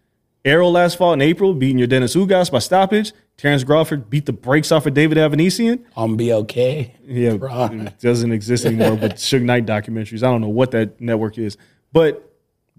Errol 0.46 0.72
last 0.72 0.98
fall 0.98 1.14
in 1.14 1.22
April, 1.22 1.54
beating 1.54 1.78
Yordenis 1.78 2.16
Ugas 2.16 2.52
by 2.52 2.60
stoppage. 2.60 3.12
Terrence 3.38 3.64
Crawford 3.64 4.10
beat 4.10 4.26
the 4.26 4.34
brakes 4.34 4.72
off 4.72 4.86
of 4.86 4.94
David 4.94 5.18
Avanesyan. 5.18 5.84
on 5.96 6.18
BLK. 6.18 6.92
Yeah, 7.06 7.36
Right. 7.40 7.72
it 7.74 8.00
doesn't 8.00 8.32
exist 8.32 8.66
anymore. 8.66 8.96
But 8.98 9.16
Suge 9.18 9.44
Knight 9.44 9.66
documentaries, 9.66 10.24
I 10.24 10.32
don't 10.32 10.42
know 10.42 10.50
what 10.50 10.72
that 10.72 11.00
network 11.00 11.38
is, 11.38 11.58
but 11.94 12.29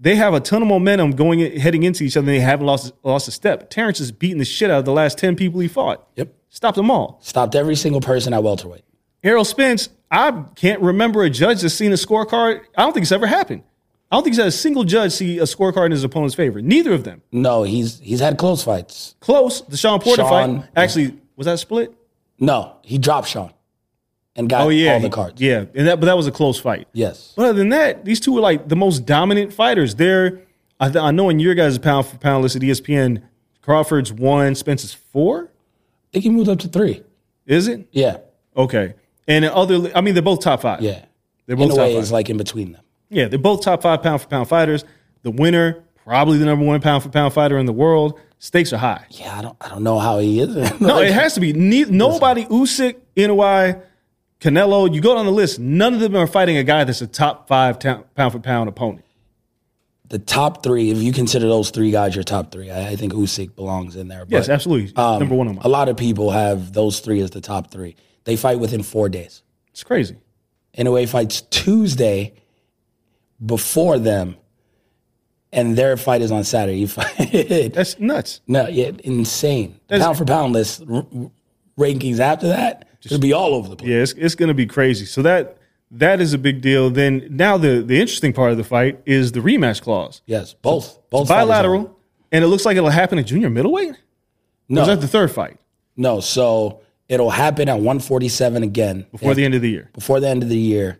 they 0.01 0.15
have 0.15 0.33
a 0.33 0.39
ton 0.39 0.61
of 0.63 0.67
momentum 0.67 1.11
going 1.11 1.39
heading 1.59 1.83
into 1.83 2.03
each 2.03 2.17
other. 2.17 2.21
and 2.27 2.27
They 2.29 2.39
haven't 2.41 2.65
lost 2.65 2.91
lost 3.03 3.27
a 3.27 3.31
step. 3.31 3.69
Terrence 3.69 3.99
is 3.99 4.11
beating 4.11 4.39
the 4.39 4.45
shit 4.45 4.69
out 4.71 4.79
of 4.79 4.85
the 4.85 4.91
last 4.91 5.17
ten 5.17 5.35
people 5.35 5.59
he 5.61 5.67
fought. 5.67 6.05
Yep. 6.15 6.33
Stopped 6.49 6.75
them 6.75 6.91
all. 6.91 7.19
Stopped 7.21 7.55
every 7.55 7.75
single 7.75 8.01
person 8.01 8.33
at 8.33 8.43
welterweight. 8.43 8.83
Errol 9.23 9.45
Spence, 9.45 9.89
I 10.09 10.43
can't 10.55 10.81
remember 10.81 11.21
a 11.23 11.29
judge 11.29 11.61
that's 11.61 11.75
seen 11.75 11.91
a 11.91 11.95
scorecard. 11.95 12.61
I 12.75 12.81
don't 12.83 12.91
think 12.93 13.03
it's 13.03 13.11
ever 13.11 13.27
happened. 13.27 13.63
I 14.11 14.15
don't 14.17 14.23
think 14.23 14.33
he's 14.33 14.39
had 14.39 14.47
a 14.47 14.51
single 14.51 14.83
judge 14.83 15.13
see 15.13 15.37
a 15.37 15.43
scorecard 15.43 15.85
in 15.85 15.91
his 15.91 16.03
opponent's 16.03 16.35
favor. 16.35 16.61
Neither 16.61 16.91
of 16.91 17.05
them. 17.05 17.21
No, 17.31 17.63
he's 17.63 17.99
he's 17.99 18.19
had 18.19 18.37
close 18.37 18.63
fights. 18.63 19.15
Close. 19.21 19.61
The 19.61 19.77
Shawn 19.77 20.01
Porter 20.01 20.23
Shawn- 20.23 20.61
fight. 20.63 20.69
Actually, 20.75 21.17
was 21.37 21.45
that 21.45 21.59
split? 21.59 21.93
No, 22.39 22.75
he 22.81 22.97
dropped 22.97 23.27
Shawn 23.29 23.53
and 24.35 24.49
got 24.49 24.61
Oh 24.61 24.69
yeah, 24.69 24.93
all 24.93 24.99
the 24.99 25.09
cards. 25.09 25.41
Yeah, 25.41 25.65
and 25.75 25.87
that 25.87 25.99
but 25.99 26.05
that 26.07 26.17
was 26.17 26.27
a 26.27 26.31
close 26.31 26.59
fight. 26.59 26.87
Yes. 26.93 27.33
But 27.35 27.45
other 27.45 27.53
than 27.59 27.69
that, 27.69 28.05
these 28.05 28.19
two 28.19 28.37
are 28.37 28.41
like 28.41 28.67
the 28.67 28.75
most 28.75 29.05
dominant 29.05 29.53
fighters. 29.53 29.95
They're 29.95 30.41
I, 30.79 30.85
th- 30.89 30.97
I 31.03 31.11
know 31.11 31.29
in 31.29 31.39
your 31.39 31.53
guys' 31.53 31.77
pound 31.77 32.07
for 32.07 32.17
pound 32.17 32.41
list 32.43 32.55
at 32.55 32.61
ESPN, 32.63 33.21
Crawford's 33.61 34.11
one, 34.11 34.55
Spence's 34.55 34.93
four. 34.93 35.43
I 35.45 36.07
think 36.13 36.23
he 36.23 36.29
moved 36.29 36.49
up 36.49 36.59
to 36.59 36.67
three. 36.67 37.03
Is 37.45 37.67
it 37.67 37.87
Yeah. 37.91 38.17
okay? 38.57 38.95
And 39.27 39.45
other, 39.45 39.91
I 39.95 40.01
mean, 40.01 40.13
they're 40.15 40.23
both 40.23 40.41
top 40.41 40.61
five. 40.61 40.81
Yeah. 40.81 41.05
they're 41.45 41.55
both 41.55 41.65
In 41.67 41.71
a 41.71 41.75
top 41.75 41.83
way, 41.85 41.93
five. 41.93 42.01
it's 42.03 42.11
like 42.11 42.29
in 42.29 42.37
between 42.37 42.71
them. 42.73 42.81
Yeah, 43.09 43.27
they're 43.27 43.37
both 43.39 43.61
top 43.63 43.81
five 43.83 44.01
pound 44.01 44.21
for 44.21 44.27
pound 44.27 44.49
fighters. 44.49 44.83
The 45.21 45.31
winner, 45.31 45.83
probably 46.03 46.37
the 46.39 46.45
number 46.45 46.65
one 46.65 46.81
pound 46.81 47.03
for 47.03 47.09
pound 47.09 47.33
fighter 47.33 47.57
in 47.59 47.65
the 47.67 47.73
world. 47.73 48.19
Stakes 48.39 48.73
are 48.73 48.77
high. 48.77 49.05
Yeah, 49.11 49.37
I 49.37 49.41
don't 49.43 49.57
I 49.61 49.69
don't 49.69 49.83
know 49.83 49.99
how 49.99 50.17
he 50.17 50.39
is. 50.41 50.55
No, 50.81 50.95
Like, 50.95 51.09
it 51.09 51.13
has 51.13 51.35
to 51.35 51.39
be. 51.39 51.53
Ne- 51.53 51.85
nobody, 51.85 52.45
Usyk, 52.45 52.95
Inoue, 53.15 53.81
Canelo, 54.41 54.91
you 54.93 55.01
go 55.01 55.15
down 55.15 55.25
the 55.25 55.31
list, 55.31 55.59
none 55.59 55.93
of 55.93 55.99
them 55.99 56.15
are 56.15 56.25
fighting 56.27 56.57
a 56.57 56.63
guy 56.63 56.83
that's 56.83 57.01
a 57.01 57.07
top 57.07 57.47
five 57.47 57.77
ta- 57.79 58.03
pound 58.15 58.31
for 58.33 58.39
pound 58.39 58.67
opponent. 58.67 59.05
the 60.09 60.17
top 60.19 60.63
three, 60.63 60.89
if 60.91 60.97
you 60.97 61.13
consider 61.13 61.47
those 61.47 61.69
three 61.69 61.91
guys 61.91 62.15
your 62.15 62.23
top 62.23 62.51
three, 62.51 62.69
I, 62.71 62.89
I 62.89 62.95
think 62.95 63.13
Usyk 63.13 63.55
belongs 63.55 63.95
in 63.95 64.07
there. 64.07 64.25
Yes, 64.27 64.47
But, 64.47 64.53
absolutely. 64.53 64.95
um, 64.95 65.19
Number 65.19 65.35
one 65.35 65.47
on 65.47 65.55
my. 65.55 65.61
A 65.63 65.69
lot 65.69 65.89
of 65.89 65.95
people 65.97 66.31
have 66.31 66.73
those 66.73 66.99
three 67.01 67.21
as 67.21 67.29
the 67.31 67.39
top 67.41 67.69
three. 67.71 67.95
They 68.23 68.35
fight 68.35 68.59
within 68.59 68.81
four 68.83 69.09
days. 69.09 69.43
It's 69.69 69.83
crazy. 69.83 70.17
Inoue, 70.77 71.07
fights 71.07 71.41
Tuesday 71.41 72.33
before 73.45 73.99
them, 73.99 74.35
and 75.53 75.77
their 75.77 75.97
fight 75.97 76.21
is 76.21 76.31
on 76.31 76.43
Saturday. 76.43 76.77
You 76.79 76.87
fight, 76.87 77.73
That's 77.73 77.99
nuts. 77.99 78.41
no, 78.47 78.67
yeah, 78.67 78.91
insane. 79.03 79.79
That's- 79.87 80.03
pound 80.05 80.17
for 80.17 80.25
pound 80.25 80.53
list 80.53 80.81
r- 80.89 81.05
rankings 81.77 82.19
after 82.19 82.47
that, 82.49 82.87
it'll 83.05 83.19
be 83.19 83.33
all 83.33 83.53
over 83.53 83.69
the 83.69 83.75
place. 83.75 83.89
Yeah, 83.89 83.97
it's, 84.01 84.11
it's 84.13 84.35
going 84.35 84.47
to 84.49 84.53
be 84.53 84.65
crazy. 84.65 85.05
So 85.05 85.21
that 85.23 85.57
that 85.91 86.21
is 86.21 86.33
a 86.33 86.37
big 86.37 86.61
deal. 86.61 86.89
Then 86.89 87.27
now 87.29 87.57
the 87.57 87.81
the 87.81 87.99
interesting 87.99 88.33
part 88.33 88.51
of 88.51 88.57
the 88.57 88.63
fight 88.63 89.01
is 89.05 89.31
the 89.33 89.39
rematch 89.39 89.81
clause. 89.81 90.21
Yes, 90.25 90.53
both, 90.53 90.97
both 91.09 91.27
fighters 91.27 91.41
are- 91.41 91.45
Bilateral, 91.47 91.99
and 92.31 92.43
it 92.43 92.47
looks 92.47 92.65
like 92.65 92.77
it'll 92.77 92.89
happen 92.89 93.19
at 93.19 93.25
junior 93.25 93.49
middleweight. 93.49 93.89
Or 93.91 93.97
No, 94.69 94.81
is 94.81 94.87
that 94.87 95.01
the 95.01 95.07
third 95.07 95.31
fight 95.31 95.57
no. 95.97 96.19
So 96.21 96.81
it'll 97.09 97.29
happen 97.31 97.67
at 97.67 97.75
147 97.75 98.63
again 98.63 99.05
before 99.11 99.33
the 99.35 99.43
end 99.43 99.53
of 99.55 99.61
the 99.61 99.69
year? 99.69 99.89
before 99.93 100.19
the 100.21 100.29
end 100.29 100.43
of 100.43 100.49
the 100.49 100.57
year. 100.57 100.99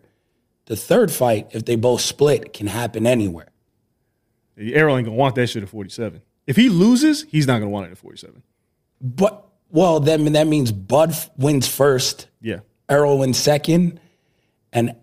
The 0.66 0.76
third 0.76 1.10
fight, 1.10 1.48
if 1.52 1.64
they 1.64 1.74
both 1.76 2.00
split, 2.02 2.52
can 2.52 2.66
happen 2.68 3.06
anywhere. 3.06 3.48
Errol 4.58 4.96
ain't 4.96 5.06
gonna 5.06 5.16
want 5.16 5.34
that 5.36 5.48
shit 5.48 5.62
at 5.62 5.68
forty 5.68 5.90
seven. 5.90 6.22
If 6.46 6.56
he 6.56 6.68
loses, 6.68 7.22
he's 7.28 7.46
not 7.46 7.58
gonna 7.58 7.70
want 7.70 7.86
it 7.88 7.92
at 7.92 7.98
forty 7.98 8.18
seven. 8.18 8.42
But 9.00 9.44
well, 9.72 9.98
then 9.98 10.32
that 10.34 10.46
means 10.46 10.70
Bud 10.70 11.10
f- 11.10 11.30
wins 11.36 11.66
first, 11.66 12.28
Yeah, 12.40 12.60
Errol 12.88 13.18
wins 13.18 13.38
second, 13.38 13.98
and 14.72 14.94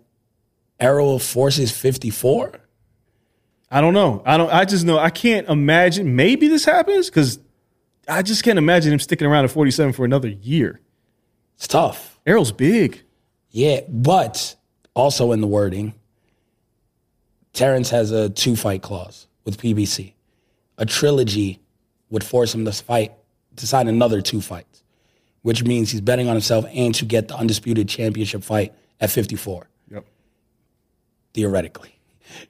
Errol 0.78 1.18
forces 1.18 1.70
54. 1.70 2.58
I 3.70 3.80
don't 3.82 3.92
know. 3.94 4.22
I 4.24 4.36
don't. 4.38 4.50
I 4.52 4.64
just 4.64 4.84
know 4.86 4.98
I 4.98 5.10
can't 5.10 5.46
imagine. 5.48 6.16
Maybe 6.16 6.48
this 6.48 6.64
happens 6.64 7.08
because 7.10 7.38
I 8.08 8.22
just 8.22 8.42
can't 8.42 8.58
imagine 8.58 8.92
him 8.92 8.98
sticking 8.98 9.26
around 9.28 9.44
at 9.44 9.50
forty 9.52 9.70
seven 9.70 9.92
for 9.92 10.04
another 10.04 10.26
year. 10.28 10.80
It's 11.56 11.68
tough. 11.68 12.18
Errol's 12.26 12.50
big. 12.50 13.02
Yeah, 13.50 13.80
but 13.88 14.56
also 14.94 15.30
in 15.32 15.40
the 15.40 15.46
wording, 15.46 15.94
Terrence 17.52 17.90
has 17.90 18.10
a 18.10 18.28
two 18.30 18.56
fight 18.56 18.82
clause 18.82 19.26
with 19.44 19.58
PBC. 19.58 20.14
A 20.78 20.86
trilogy 20.86 21.60
would 22.08 22.24
force 22.24 22.52
him 22.54 22.64
to 22.64 22.72
fight 22.72 23.12
to 23.56 23.66
sign 23.66 23.88
another 23.88 24.20
two 24.22 24.40
fights, 24.40 24.82
which 25.42 25.64
means 25.64 25.90
he's 25.90 26.00
betting 26.00 26.28
on 26.28 26.34
himself 26.34 26.64
and 26.72 26.94
to 26.96 27.04
get 27.04 27.28
the 27.28 27.36
undisputed 27.36 27.88
championship 27.88 28.42
fight 28.42 28.72
at 29.00 29.10
54, 29.10 29.68
Yep. 29.90 30.04
theoretically. 31.34 31.94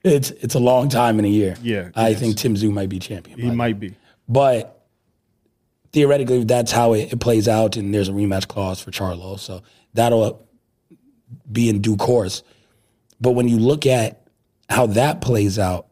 It's 0.04 0.30
it's 0.30 0.54
a 0.54 0.58
long 0.58 0.88
time 0.90 1.18
in 1.18 1.24
a 1.24 1.28
year. 1.28 1.56
Yeah, 1.62 1.88
I 1.94 2.08
yes. 2.10 2.20
think 2.20 2.36
Tim 2.36 2.54
Tszyu 2.54 2.70
might 2.70 2.90
be 2.90 2.98
champion. 2.98 3.38
He 3.38 3.50
might 3.50 3.80
be. 3.80 3.94
But 4.28 4.84
theoretically, 5.92 6.44
that's 6.44 6.70
how 6.70 6.92
it, 6.92 7.12
it 7.14 7.20
plays 7.20 7.48
out, 7.48 7.76
and 7.76 7.94
there's 7.94 8.08
a 8.08 8.12
rematch 8.12 8.46
clause 8.46 8.80
for 8.80 8.90
Charlo, 8.90 9.38
so 9.38 9.62
that'll 9.94 10.46
be 11.50 11.68
in 11.70 11.80
due 11.80 11.96
course. 11.96 12.42
But 13.22 13.32
when 13.32 13.48
you 13.48 13.58
look 13.58 13.86
at 13.86 14.20
how 14.68 14.86
that 14.88 15.20
plays 15.22 15.58
out, 15.58 15.86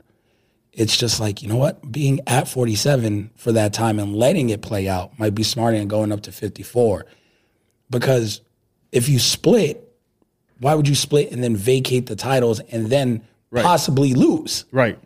it's 0.78 0.96
just 0.96 1.18
like 1.20 1.42
you 1.42 1.48
know 1.48 1.56
what, 1.56 1.90
being 1.92 2.20
at 2.26 2.48
47 2.48 3.30
for 3.36 3.52
that 3.52 3.72
time 3.74 3.98
and 3.98 4.14
letting 4.14 4.48
it 4.50 4.62
play 4.62 4.88
out 4.88 5.18
might 5.18 5.34
be 5.34 5.42
smarter 5.42 5.76
than 5.76 5.88
going 5.88 6.12
up 6.12 6.22
to 6.22 6.32
54, 6.32 7.04
because 7.90 8.40
if 8.92 9.08
you 9.08 9.18
split, 9.18 9.84
why 10.60 10.74
would 10.74 10.88
you 10.88 10.94
split 10.94 11.30
and 11.32 11.42
then 11.42 11.56
vacate 11.56 12.06
the 12.06 12.16
titles 12.16 12.60
and 12.60 12.86
then 12.86 13.22
possibly 13.54 14.14
lose? 14.14 14.64
Right. 14.72 14.98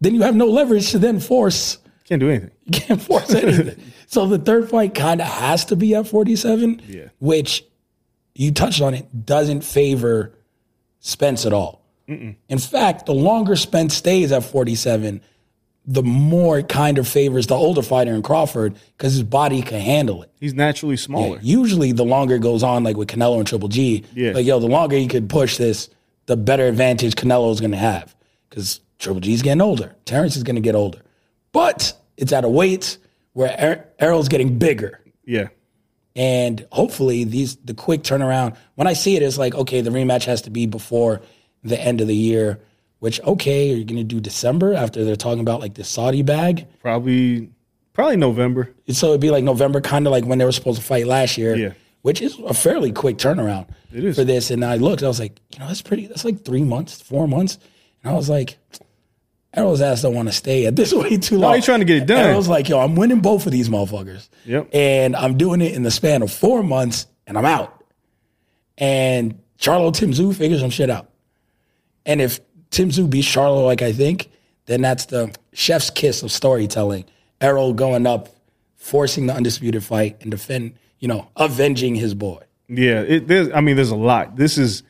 Then 0.00 0.14
you 0.14 0.22
have 0.22 0.36
no 0.36 0.46
leverage 0.46 0.90
to 0.92 0.98
then 0.98 1.20
force 1.20 1.78
Can't 2.04 2.20
do 2.20 2.28
anything. 2.28 2.50
you 2.66 2.72
can't 2.80 3.00
force 3.02 3.32
anything. 3.34 3.82
so 4.06 4.26
the 4.26 4.38
third 4.38 4.68
fight 4.68 4.94
kind 4.94 5.20
of 5.20 5.26
has 5.26 5.64
to 5.66 5.76
be 5.76 5.94
at 5.94 6.06
47, 6.06 6.82
Yeah. 6.86 7.08
which 7.20 7.64
you 8.34 8.52
touched 8.52 8.80
on 8.82 8.94
it, 8.94 9.24
doesn't 9.26 9.62
favor 9.62 10.32
Spence 11.00 11.44
at 11.46 11.52
all. 11.52 11.83
In 12.06 12.58
fact, 12.58 13.06
the 13.06 13.14
longer 13.14 13.56
Spence 13.56 13.94
stays 13.94 14.30
at 14.32 14.44
47, 14.44 15.20
the 15.86 16.02
more 16.02 16.58
it 16.58 16.68
kind 16.68 16.98
of 16.98 17.06
favors 17.08 17.46
the 17.46 17.54
older 17.54 17.82
fighter 17.82 18.12
in 18.12 18.22
Crawford 18.22 18.74
because 18.96 19.12
his 19.14 19.22
body 19.22 19.62
can 19.62 19.80
handle 19.80 20.22
it. 20.22 20.30
He's 20.40 20.54
naturally 20.54 20.96
smaller. 20.96 21.38
Usually, 21.42 21.92
the 21.92 22.04
longer 22.04 22.36
it 22.36 22.42
goes 22.42 22.62
on, 22.62 22.84
like 22.84 22.96
with 22.96 23.08
Canelo 23.08 23.38
and 23.38 23.46
Triple 23.46 23.68
G, 23.68 24.04
Yeah. 24.14 24.32
like 24.32 24.46
yo, 24.46 24.60
the 24.60 24.66
longer 24.66 24.96
you 24.98 25.08
could 25.08 25.28
push 25.28 25.56
this, 25.56 25.88
the 26.26 26.36
better 26.36 26.66
advantage 26.66 27.14
Canelo 27.16 27.52
is 27.52 27.60
going 27.60 27.70
to 27.72 27.76
have 27.76 28.14
because 28.48 28.80
Triple 28.98 29.20
G's 29.20 29.42
getting 29.42 29.60
older, 29.60 29.94
Terrence 30.04 30.36
is 30.36 30.42
going 30.42 30.56
to 30.56 30.62
get 30.62 30.74
older, 30.74 31.00
but 31.52 31.92
it's 32.16 32.32
at 32.32 32.44
a 32.44 32.48
weight 32.48 32.96
where 33.34 33.54
Er- 33.60 33.84
Errol's 33.98 34.28
getting 34.28 34.58
bigger, 34.58 35.00
Yeah. 35.26 35.48
and 36.16 36.66
hopefully 36.72 37.24
these 37.24 37.56
the 37.56 37.74
quick 37.74 38.02
turnaround. 38.02 38.56
When 38.76 38.86
I 38.86 38.92
see 38.94 39.16
it, 39.16 39.22
it's 39.22 39.36
like 39.38 39.54
okay, 39.54 39.80
the 39.82 39.90
rematch 39.90 40.24
has 40.24 40.42
to 40.42 40.50
be 40.50 40.64
before 40.66 41.20
the 41.64 41.80
end 41.80 42.00
of 42.00 42.06
the 42.06 42.16
year. 42.16 42.60
Which 43.00 43.20
okay, 43.22 43.72
are 43.72 43.76
you 43.76 43.84
going 43.84 43.98
to 43.98 44.04
do 44.04 44.20
December 44.20 44.72
after 44.74 45.04
they're 45.04 45.16
talking 45.16 45.40
about 45.40 45.60
like 45.60 45.74
the 45.74 45.84
Saudi 45.84 46.22
bag? 46.22 46.66
Probably 46.80 47.50
probably 47.92 48.16
November. 48.16 48.70
So 48.88 49.08
it'd 49.08 49.20
be 49.20 49.30
like 49.30 49.44
November, 49.44 49.80
kind 49.80 50.06
of 50.06 50.10
like 50.10 50.24
when 50.24 50.38
they 50.38 50.44
were 50.44 50.52
supposed 50.52 50.80
to 50.80 50.86
fight 50.86 51.06
last 51.06 51.36
year. 51.36 51.54
Yeah. 51.54 51.72
Which 52.02 52.20
is 52.20 52.38
a 52.40 52.52
fairly 52.52 52.92
quick 52.92 53.16
turnaround 53.16 53.66
It 53.92 54.04
is. 54.04 54.16
for 54.16 54.24
this. 54.24 54.50
And 54.50 54.62
I 54.62 54.76
looked, 54.76 55.02
I 55.02 55.08
was 55.08 55.18
like, 55.18 55.40
you 55.54 55.58
know, 55.58 55.68
that's 55.68 55.80
pretty, 55.80 56.06
that's 56.06 56.22
like 56.24 56.44
three 56.44 56.62
months, 56.62 57.00
four 57.00 57.26
months. 57.26 57.58
And 58.02 58.12
I 58.12 58.14
was 58.14 58.28
like, 58.28 58.58
Errol's 59.54 59.80
ass 59.80 60.02
don't 60.02 60.14
want 60.14 60.28
to 60.28 60.32
stay 60.34 60.66
at 60.66 60.76
this 60.76 60.92
way 60.94 61.16
too 61.16 61.38
long. 61.38 61.54
he's 61.54 61.64
trying 61.64 61.78
to 61.78 61.86
get 61.86 61.96
it 61.98 62.06
done. 62.06 62.26
Errol's 62.26 62.48
like, 62.48 62.68
yo, 62.68 62.78
I'm 62.78 62.94
winning 62.94 63.20
both 63.20 63.46
of 63.46 63.52
these 63.52 63.70
motherfuckers. 63.70 64.28
Yep. 64.44 64.68
And 64.74 65.16
I'm 65.16 65.38
doing 65.38 65.62
it 65.62 65.72
in 65.74 65.82
the 65.82 65.90
span 65.90 66.20
of 66.20 66.30
four 66.30 66.62
months 66.62 67.06
and 67.26 67.38
I'm 67.38 67.46
out. 67.46 67.82
And 68.76 69.40
Charlo 69.58 69.94
Tim 69.94 70.10
Tszyu 70.12 70.34
figures 70.36 70.60
some 70.60 70.70
shit 70.70 70.90
out. 70.90 71.08
And 72.06 72.20
if 72.20 72.40
Tim 72.70 72.90
Tszyu 72.90 73.08
beats 73.08 73.28
Charlo, 73.28 73.64
like 73.64 73.82
I 73.82 73.92
think, 73.92 74.30
then 74.66 74.82
that's 74.82 75.06
the 75.06 75.34
chef's 75.52 75.90
kiss 75.90 76.22
of 76.22 76.32
storytelling. 76.32 77.04
Errol 77.40 77.72
going 77.74 78.06
up, 78.06 78.28
forcing 78.76 79.26
the 79.26 79.34
undisputed 79.34 79.84
fight 79.84 80.16
and 80.20 80.30
defend, 80.30 80.74
you 80.98 81.08
know, 81.08 81.28
avenging 81.36 81.94
his 81.94 82.14
boy. 82.14 82.40
Yeah, 82.68 83.00
it, 83.02 83.28
there's, 83.28 83.50
I 83.52 83.60
mean, 83.60 83.76
there's 83.76 83.90
a 83.90 83.96
lot. 83.96 84.36
This 84.36 84.56
is 84.56 84.82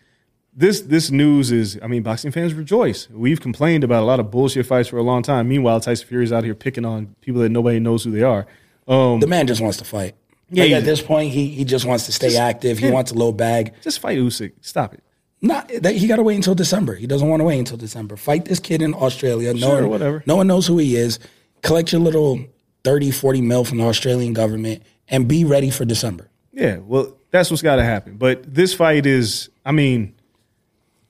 this 0.56 0.82
this 0.82 1.10
news 1.10 1.50
is. 1.50 1.78
I 1.82 1.88
mean, 1.88 2.02
boxing 2.02 2.30
fans 2.30 2.54
rejoice. 2.54 3.08
We've 3.10 3.40
complained 3.40 3.82
about 3.82 4.02
a 4.02 4.06
lot 4.06 4.20
of 4.20 4.30
bullshit 4.30 4.66
fights 4.66 4.88
for 4.88 4.98
a 4.98 5.02
long 5.02 5.22
time. 5.22 5.48
Meanwhile, 5.48 5.80
Tyson 5.80 6.06
Fury's 6.06 6.32
out 6.32 6.44
here 6.44 6.54
picking 6.54 6.84
on 6.84 7.14
people 7.20 7.40
that 7.42 7.48
nobody 7.48 7.80
knows 7.80 8.04
who 8.04 8.12
they 8.12 8.22
are. 8.22 8.46
Um, 8.86 9.20
The 9.20 9.26
man 9.26 9.46
just 9.46 9.60
wants 9.60 9.78
to 9.78 9.84
fight. 9.84 10.14
Yeah, 10.50 10.64
like 10.64 10.72
at 10.74 10.84
this 10.84 11.02
point, 11.02 11.32
he 11.32 11.48
he 11.48 11.64
just 11.64 11.84
wants 11.84 12.06
to 12.06 12.12
stay 12.12 12.36
active. 12.36 12.78
He 12.78 12.86
yeah. 12.86 12.92
wants 12.92 13.10
a 13.10 13.14
little 13.14 13.32
bag. 13.32 13.74
just 13.82 13.98
fight 13.98 14.18
Usyk. 14.18 14.52
Stop 14.60 14.94
it. 14.94 15.02
Not 15.44 15.70
that 15.82 15.94
he 15.94 16.06
got 16.06 16.16
to 16.16 16.22
wait 16.22 16.36
until 16.36 16.54
December. 16.54 16.94
He 16.94 17.06
doesn't 17.06 17.28
want 17.28 17.40
to 17.40 17.44
wait 17.44 17.58
until 17.58 17.76
December. 17.76 18.16
Fight 18.16 18.46
this 18.46 18.58
kid 18.58 18.80
in 18.80 18.94
Australia. 18.94 19.52
No, 19.52 19.60
Sure, 19.60 19.80
one, 19.82 19.90
whatever. 19.90 20.22
No 20.24 20.36
one 20.36 20.46
knows 20.46 20.66
who 20.66 20.78
he 20.78 20.96
is. 20.96 21.18
Collect 21.60 21.92
your 21.92 22.00
little 22.00 22.42
30, 22.84 23.10
40 23.10 23.42
mil 23.42 23.62
from 23.62 23.76
the 23.76 23.84
Australian 23.84 24.32
government 24.32 24.82
and 25.06 25.28
be 25.28 25.44
ready 25.44 25.68
for 25.68 25.84
December. 25.84 26.30
Yeah, 26.50 26.78
well, 26.78 27.18
that's 27.30 27.50
what's 27.50 27.62
got 27.62 27.76
to 27.76 27.84
happen. 27.84 28.16
But 28.16 28.54
this 28.54 28.72
fight 28.72 29.04
is, 29.04 29.50
I 29.66 29.72
mean, 29.72 30.14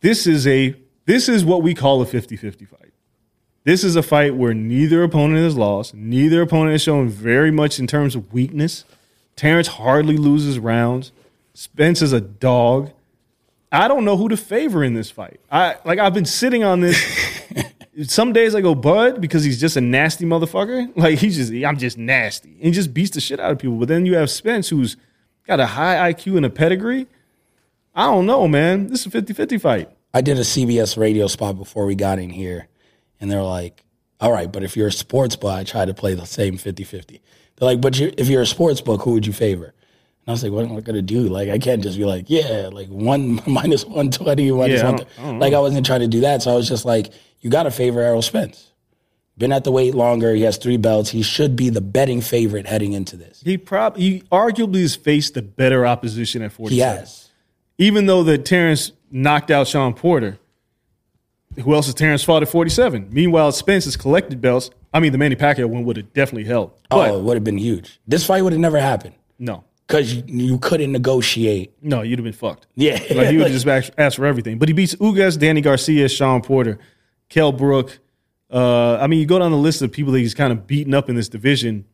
this 0.00 0.26
is 0.26 0.48
a 0.48 0.74
this 1.06 1.28
is 1.28 1.44
what 1.44 1.62
we 1.62 1.74
call 1.74 2.02
a 2.02 2.06
50-50 2.06 2.66
fight. 2.66 2.92
This 3.62 3.84
is 3.84 3.94
a 3.94 4.02
fight 4.02 4.34
where 4.34 4.52
neither 4.52 5.04
opponent 5.04 5.44
has 5.44 5.56
lost, 5.56 5.94
neither 5.94 6.42
opponent 6.42 6.72
has 6.72 6.82
shown 6.82 7.08
very 7.08 7.52
much 7.52 7.78
in 7.78 7.86
terms 7.86 8.16
of 8.16 8.32
weakness. 8.32 8.84
Terrence 9.36 9.68
hardly 9.68 10.16
loses 10.16 10.58
rounds. 10.58 11.12
Spence 11.52 12.02
is 12.02 12.12
a 12.12 12.20
dog. 12.20 12.90
I 13.74 13.88
don't 13.88 14.04
know 14.04 14.16
who 14.16 14.28
to 14.28 14.36
favor 14.36 14.84
in 14.84 14.94
this 14.94 15.10
fight. 15.10 15.40
I 15.50 15.76
like 15.84 15.98
I've 15.98 16.14
been 16.14 16.24
sitting 16.24 16.64
on 16.64 16.80
this. 16.80 16.98
Some 18.06 18.32
days 18.32 18.54
I 18.54 18.60
go 18.60 18.74
Bud 18.74 19.20
because 19.20 19.44
he's 19.44 19.60
just 19.60 19.76
a 19.76 19.80
nasty 19.80 20.24
motherfucker. 20.24 20.92
Like 20.96 21.18
he's 21.18 21.36
just 21.36 21.52
I'm 21.52 21.78
just 21.78 21.98
nasty. 21.98 22.50
And 22.50 22.64
he 22.64 22.70
just 22.70 22.94
beats 22.94 23.10
the 23.10 23.20
shit 23.20 23.40
out 23.40 23.52
of 23.52 23.58
people. 23.58 23.76
But 23.76 23.88
then 23.88 24.06
you 24.06 24.16
have 24.16 24.30
Spence 24.30 24.68
who's 24.68 24.96
got 25.46 25.60
a 25.60 25.66
high 25.66 26.12
IQ 26.12 26.36
and 26.36 26.46
a 26.46 26.50
pedigree. 26.50 27.06
I 27.94 28.06
don't 28.06 28.26
know, 28.26 28.48
man. 28.48 28.88
This 28.88 29.06
is 29.06 29.14
a 29.14 29.22
50-50 29.22 29.60
fight. 29.60 29.90
I 30.12 30.20
did 30.20 30.36
a 30.36 30.42
CBS 30.42 30.96
radio 30.96 31.26
spot 31.28 31.56
before 31.56 31.86
we 31.86 31.94
got 31.94 32.18
in 32.18 32.30
here, 32.30 32.68
and 33.20 33.30
they're 33.30 33.42
like, 33.42 33.84
all 34.20 34.32
right, 34.32 34.50
but 34.50 34.62
if 34.64 34.76
you're 34.76 34.88
a 34.88 34.92
sports 34.92 35.36
book, 35.36 35.52
I 35.52 35.64
try 35.64 35.84
to 35.84 35.94
play 35.94 36.14
the 36.14 36.24
same 36.24 36.56
50 36.56 36.82
50. 36.84 37.20
They're 37.56 37.68
like, 37.68 37.80
but 37.80 37.98
you, 37.98 38.12
if 38.16 38.28
you're 38.28 38.42
a 38.42 38.46
sports 38.46 38.80
book, 38.80 39.02
who 39.02 39.12
would 39.12 39.26
you 39.26 39.32
favor? 39.32 39.74
And 40.26 40.28
I 40.28 40.32
was 40.32 40.42
like, 40.42 40.52
what 40.52 40.64
am 40.64 40.76
I 40.76 40.80
going 40.80 40.96
to 40.96 41.02
do? 41.02 41.28
Like, 41.28 41.48
I 41.50 41.58
can't 41.58 41.82
just 41.82 41.98
be 41.98 42.04
like, 42.04 42.26
yeah, 42.28 42.70
like 42.72 42.88
one 42.88 43.40
minus 43.46 43.84
120, 43.84 44.50
minus 44.52 44.80
Yeah, 44.80 44.88
I 44.88 45.22
one. 45.26 45.38
like, 45.38 45.52
I 45.52 45.58
wasn't 45.60 45.84
trying 45.84 46.00
to 46.00 46.08
do 46.08 46.20
that. 46.20 46.42
So 46.42 46.50
I 46.52 46.54
was 46.54 46.68
just 46.68 46.84
like, 46.84 47.12
you 47.40 47.50
got 47.50 47.64
to 47.64 47.70
favor 47.70 48.00
Errol 48.00 48.22
Spence. 48.22 48.70
Been 49.36 49.52
at 49.52 49.64
the 49.64 49.72
weight 49.72 49.94
longer. 49.94 50.32
He 50.34 50.42
has 50.42 50.56
three 50.56 50.76
belts. 50.76 51.10
He 51.10 51.22
should 51.22 51.56
be 51.56 51.68
the 51.68 51.80
betting 51.80 52.20
favorite 52.20 52.66
heading 52.66 52.92
into 52.92 53.16
this. 53.16 53.42
He 53.44 53.58
probably 53.58 54.02
he 54.02 54.20
arguably 54.32 54.82
has 54.82 54.94
faced 54.94 55.34
the 55.34 55.42
better 55.42 55.84
opposition 55.84 56.40
at 56.42 56.52
47. 56.52 56.74
He 56.76 56.80
has. 56.80 57.30
Even 57.76 58.06
though 58.06 58.22
that 58.22 58.44
Terrence 58.46 58.92
knocked 59.10 59.50
out 59.50 59.66
Shawn 59.66 59.92
Porter. 59.94 60.38
Who 61.62 61.74
else 61.74 61.86
has 61.86 61.94
Terrence 61.94 62.22
fought 62.24 62.42
at 62.42 62.48
47? 62.48 63.08
Meanwhile, 63.10 63.52
Spence 63.52 63.84
has 63.84 63.96
collected 63.96 64.40
belts. 64.40 64.70
I 64.92 65.00
mean, 65.00 65.12
the 65.12 65.18
Manny 65.18 65.36
Pacquiao 65.36 65.66
one 65.66 65.84
would 65.84 65.96
have 65.96 66.12
definitely 66.12 66.44
helped. 66.44 66.84
Oh, 66.90 66.98
but 66.98 67.10
oh, 67.10 67.18
it 67.18 67.22
would 67.22 67.34
have 67.34 67.44
been 67.44 67.58
huge. 67.58 68.00
This 68.08 68.26
fight 68.26 68.42
would 68.42 68.52
have 68.52 68.60
never 68.60 68.80
happened 68.80 69.14
no, 69.38 69.64
because 69.86 70.14
you, 70.14 70.58
couldn't 70.58 70.92
negotiate. 70.92 71.72
no, 71.82 72.02
you'd 72.02 72.18
have 72.18 72.24
been 72.24 72.32
fucked. 72.32 72.66
Yeah. 72.74 72.92
Like 73.14 73.28
he 73.28 73.36
would 73.36 73.50
have 73.50 73.62
just 73.62 73.66
asked, 73.98 74.16
for 74.16 74.26
everything. 74.26 74.58
But 74.58 74.68
he 74.68 74.74
beats 74.74 74.94
Ugas, 74.96 75.38
Danny 75.38 75.60
Garcia, 75.60 76.08
Shawn 76.08 76.42
Porter, 76.42 76.78
Kell 77.28 77.52
Brook. 77.52 77.98
Uh, 78.50 78.96
I 78.96 79.06
mean, 79.06 79.20
you 79.20 79.26
go 79.26 79.38
down 79.38 79.50
the 79.50 79.56
list 79.56 79.82
of 79.82 79.92
people 79.92 80.12
that 80.12 80.20
he's 80.20 80.34
kind 80.34 80.52
of 80.52 80.66
beaten 80.66 80.94
up 80.94 81.08
in 81.08 81.16
this 81.16 81.28
division. 81.28 81.84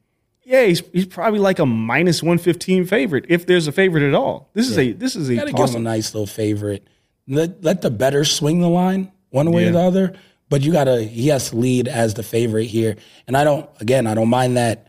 Yeah, 0.45 0.65
he's, 0.65 0.83
he's 0.93 1.07
probably 1.07 1.39
like 1.39 1.59
a 1.59 1.67
minus 1.67 2.23
one 2.23 2.39
fifteen 2.39 2.85
favorite 2.85 3.27
if 3.29 3.47
there's 3.47 3.69
a 3.69 3.73
favorite 3.73 4.03
at 4.03 4.15
all. 4.15 4.51
This 4.53 4.69
is 4.69 4.77
a 4.79 4.93
this 4.93 5.15
is 5.15 5.29
a 5.31 5.37
Gotta 5.37 5.53
give 5.53 5.71
him 5.71 5.77
a 5.77 5.79
nice 5.79 6.13
little 6.13 6.27
favorite. 6.27 6.87
Let 7.29 7.63
let 7.63 7.83
the 7.83 7.91
better 7.91 8.25
swing 8.25 8.61
the 8.61 8.69
line 8.69 9.13
one 9.31 9.53
way 9.53 9.69
or 9.69 9.73
the 9.73 9.81
other. 9.81 10.15
But 10.49 10.63
you 10.63 10.73
gotta 10.73 11.03
he 11.03 11.29
has 11.29 11.51
to 11.51 11.57
lead 11.57 11.87
as 11.87 12.15
the 12.15 12.25
favorite 12.25 12.65
here. 12.65 12.97
And 13.29 13.37
I 13.37 13.45
don't 13.45 13.71
again, 13.81 14.09
I 14.09 14.15
don't 14.15 14.29
mind 14.29 14.57
that. 14.57 14.89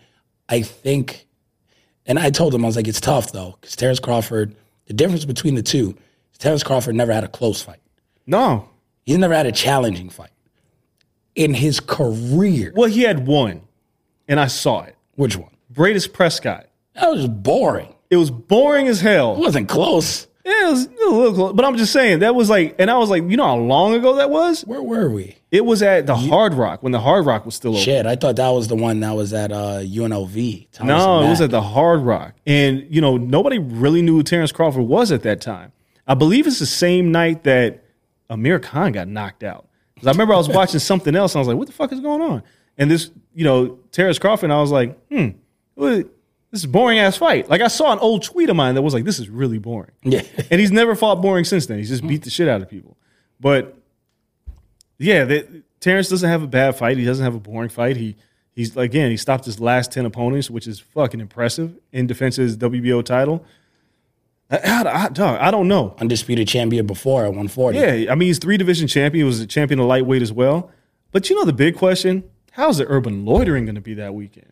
I 0.49 0.63
think 0.63 1.27
and 2.05 2.17
I 2.19 2.29
told 2.29 2.53
him 2.53 2.63
I 2.63 2.67
was 2.67 2.75
like, 2.75 2.87
it's 2.87 3.01
tough 3.01 3.31
though, 3.31 3.57
because 3.59 3.75
Terrence 3.75 3.99
Crawford, 3.99 4.55
the 4.85 4.93
difference 4.93 5.25
between 5.25 5.55
the 5.55 5.63
two, 5.63 5.95
is 6.31 6.37
Terrence 6.37 6.63
Crawford 6.63 6.95
never 6.95 7.13
had 7.13 7.23
a 7.23 7.27
close 7.27 7.61
fight. 7.61 7.81
No, 8.27 8.69
He's 9.05 9.17
never 9.17 9.33
had 9.33 9.47
a 9.47 9.51
challenging 9.51 10.09
fight. 10.09 10.29
In 11.35 11.53
his 11.53 11.79
career. 11.79 12.71
well, 12.75 12.89
he 12.89 13.01
had 13.01 13.25
one, 13.25 13.61
and 14.27 14.39
I 14.39 14.47
saw 14.47 14.83
it. 14.83 14.95
Which 15.15 15.35
one? 15.37 15.51
Breidis 15.73 16.11
Prescott. 16.11 16.67
That 16.93 17.09
was 17.09 17.27
boring. 17.27 17.95
It 18.09 18.17
was 18.17 18.29
boring 18.29 18.87
as 18.87 18.99
hell. 19.01 19.35
It 19.35 19.39
wasn't 19.39 19.69
close. 19.69 20.27
Yeah, 20.45 20.67
it 20.67 20.71
was, 20.71 20.85
it 20.85 20.91
was 20.91 21.07
a 21.07 21.15
little 21.15 21.33
close, 21.33 21.53
but 21.53 21.65
I'm 21.65 21.77
just 21.77 21.93
saying 21.93 22.19
that 22.19 22.33
was 22.33 22.49
like, 22.49 22.75
and 22.79 22.89
I 22.89 22.97
was 22.97 23.09
like, 23.09 23.23
you 23.29 23.37
know 23.37 23.45
how 23.45 23.57
long 23.57 23.93
ago 23.93 24.15
that 24.15 24.29
was? 24.29 24.63
Where 24.63 24.81
were 24.81 25.09
we? 25.09 25.37
It 25.51 25.65
was 25.65 25.81
at 25.83 26.07
the 26.07 26.15
Hard 26.15 26.53
Rock 26.55 26.81
when 26.81 26.91
the 26.91 26.99
Hard 26.99 27.25
Rock 27.25 27.45
was 27.45 27.55
still 27.55 27.71
open. 27.71 27.83
Shit, 27.83 28.05
I 28.05 28.15
thought 28.15 28.37
that 28.37 28.49
was 28.49 28.67
the 28.67 28.75
one 28.75 28.99
that 29.01 29.11
was 29.15 29.33
at 29.33 29.51
uh, 29.51 29.79
UNLV. 29.81 30.67
Thomas 30.71 30.87
No, 30.89 31.21
it 31.23 31.29
was 31.29 31.41
at 31.41 31.51
the 31.51 31.61
Hard 31.61 32.01
Rock, 32.01 32.33
and 32.47 32.85
you 32.89 33.01
know 33.01 33.17
nobody 33.17 33.59
really 33.59 34.01
knew 34.01 34.13
who 34.15 34.23
Terrence 34.23 34.51
Crawford 34.51 34.83
was 34.87 35.11
at 35.11 35.23
that 35.23 35.41
time. 35.41 35.71
I 36.07 36.13
believe 36.15 36.47
it's 36.47 36.59
the 36.59 36.65
same 36.65 37.11
night 37.11 37.43
that 37.43 37.83
Amir 38.29 38.59
Khan 38.59 38.91
got 38.93 39.07
knocked 39.07 39.43
out. 39.43 39.67
'Cause 39.97 40.07
I 40.07 40.11
remember 40.11 40.33
I 40.33 40.37
was 40.37 40.49
watching 40.59 40.79
something 40.79 41.15
else, 41.15 41.35
and 41.35 41.39
I 41.39 41.41
was 41.41 41.47
like, 41.49 41.57
"What 41.57 41.67
the 41.67 41.73
fuck 41.73 41.91
is 41.93 41.99
going 41.99 42.21
on?" 42.21 42.41
And 42.77 42.89
this, 42.89 43.11
you 43.35 43.43
know, 43.43 43.77
Terrence 43.91 44.17
Crawford, 44.17 44.45
and 44.45 44.53
I 44.53 44.61
was 44.61 44.71
like, 44.71 44.97
"Hmm, 45.09 45.27
what- 45.75 46.07
this 46.51 46.61
is 46.61 46.65
boring 46.67 46.99
ass 46.99 47.17
fight." 47.17 47.49
Like 47.49 47.61
I 47.61 47.67
saw 47.67 47.91
an 47.93 47.99
old 47.99 48.23
tweet 48.23 48.49
of 48.49 48.55
mine 48.55 48.75
that 48.75 48.81
was 48.81 48.93
like, 48.93 49.05
"This 49.05 49.19
is 49.19 49.29
really 49.29 49.57
boring." 49.57 49.91
Yeah. 50.03 50.21
and 50.49 50.59
he's 50.59 50.71
never 50.71 50.95
fought 50.95 51.21
boring 51.21 51.45
since 51.45 51.65
then. 51.65 51.77
He's 51.77 51.89
just 51.89 52.05
beat 52.05 52.23
the 52.23 52.29
shit 52.29 52.47
out 52.47 52.61
of 52.61 52.69
people. 52.69 52.97
But 53.39 53.77
yeah, 54.97 55.23
that, 55.25 55.63
Terrence 55.79 56.09
doesn't 56.09 56.29
have 56.29 56.43
a 56.43 56.47
bad 56.47 56.75
fight. 56.75 56.97
He 56.97 57.05
doesn't 57.05 57.23
have 57.23 57.35
a 57.35 57.39
boring 57.39 57.69
fight. 57.69 57.97
He 57.97 58.15
he's 58.53 58.75
again 58.77 59.09
he 59.09 59.17
stopped 59.17 59.45
his 59.45 59.59
last 59.59 59.91
ten 59.91 60.05
opponents, 60.05 60.49
which 60.49 60.67
is 60.67 60.79
fucking 60.79 61.19
impressive 61.19 61.75
in 61.91 62.05
defense 62.07 62.37
of 62.37 62.43
his 62.43 62.57
WBO 62.57 63.03
title. 63.03 63.43
I, 64.51 64.57
I, 64.57 65.03
I- 65.05 65.09
dog, 65.09 65.39
I 65.39 65.49
don't 65.49 65.67
know. 65.67 65.95
undisputed 65.99 66.47
champion 66.47 66.85
before 66.85 67.21
at 67.23 67.27
140. 67.29 67.79
Yeah, 67.79 68.11
I 68.11 68.15
mean 68.15 68.27
he's 68.27 68.37
three 68.37 68.57
division 68.57 68.87
champion. 68.87 69.21
He 69.21 69.27
was 69.27 69.39
a 69.39 69.47
champion 69.47 69.79
of 69.79 69.85
lightweight 69.87 70.21
as 70.21 70.33
well. 70.33 70.69
But 71.11 71.29
you 71.29 71.35
know 71.35 71.45
the 71.45 71.53
big 71.53 71.75
question: 71.77 72.23
How's 72.51 72.77
the 72.77 72.85
urban 72.87 73.25
loitering 73.25 73.65
going 73.65 73.75
to 73.75 73.81
be 73.81 73.93
that 73.95 74.13
weekend? 74.13 74.51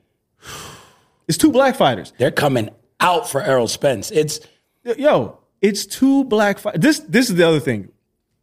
It's 1.30 1.38
two 1.38 1.52
black 1.52 1.76
fighters. 1.76 2.12
They're 2.18 2.32
coming 2.32 2.70
out 3.00 3.30
for 3.30 3.42
Errol 3.42 3.68
Spence. 3.68 4.10
It's 4.12 4.40
Yo, 4.84 5.38
it's 5.62 5.86
two 5.86 6.24
black 6.26 6.58
fighters. 6.58 6.82
This 6.82 7.00
this 7.00 7.30
is 7.30 7.36
the 7.36 7.48
other 7.48 7.60
thing. 7.60 7.90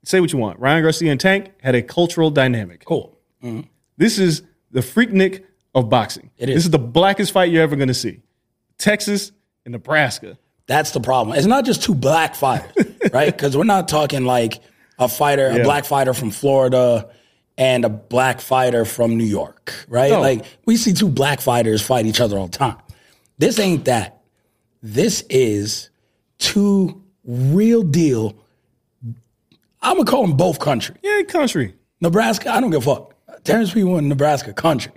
Say 0.05 0.20
what 0.20 0.33
you 0.33 0.38
want. 0.38 0.61
Ryan 0.61 0.85
Garcia 0.85 1.11
and 1.11 1.20
Tank 1.20 1.51
had 1.61 1.75
a 1.75 1.83
cultural 1.83 2.31
dynamic. 2.31 2.85
cool. 2.85 3.18
Mm-hmm. 3.42 3.62
This 3.96 4.18
is 4.18 4.42
the 4.70 4.81
Freaknik 4.81 5.42
of 5.75 5.90
boxing. 5.90 6.31
It 6.38 6.49
is. 6.49 6.55
This 6.55 6.64
is 6.66 6.70
the 6.70 6.79
blackest 6.79 7.33
fight 7.33 7.51
you're 7.51 7.62
ever 7.62 7.75
going 7.75 7.88
to 7.88 7.94
see. 7.94 8.22
Texas 8.79 9.33
and 9.64 9.72
Nebraska. 9.72 10.38
That's 10.66 10.92
the 10.92 11.01
problem. 11.01 11.37
It's 11.37 11.46
not 11.46 11.64
just 11.64 11.83
two 11.83 11.94
black 11.94 12.37
fighters, 12.37 12.87
right? 13.12 13.33
Because 13.37 13.57
we're 13.57 13.64
not 13.64 13.88
talking 13.88 14.25
like 14.25 14.61
a 14.99 15.09
fighter, 15.09 15.49
a 15.49 15.62
black 15.64 15.85
fighter 15.85 16.14
from 16.14 16.31
Florida 16.31 17.09
and 17.59 17.85
a 17.85 17.88
black 17.88 18.40
fighter 18.40 18.85
from 18.85 19.16
New 19.16 19.25
York, 19.25 19.73
right? 19.88 20.11
No. 20.11 20.21
Like 20.21 20.45
we 20.66 20.77
see 20.77 20.92
two 20.92 21.09
black 21.09 21.40
fighters 21.40 21.83
fight 21.83 22.07
each 22.07 22.21
other 22.21 22.37
all 22.38 22.49
the 22.49 22.57
time. 22.57 22.77
This 23.38 23.59
ain't 23.59 23.85
that. 23.87 24.21
This 24.83 25.25
is 25.31 25.90
two 26.38 27.03
real 27.25 27.83
deal. 27.83 28.37
I'm 29.83 29.97
gonna 29.97 30.05
call 30.05 30.27
them 30.27 30.37
both 30.37 30.59
country. 30.59 30.97
Yeah, 31.03 31.23
country. 31.23 31.75
Nebraska, 32.01 32.53
I 32.53 32.61
don't 32.61 32.71
give 32.71 32.87
a 32.87 32.95
fuck. 32.95 33.14
Terrence 33.45 33.73
people 33.73 33.99
in 33.99 34.09
Nebraska 34.09 34.53
country. 34.53 34.92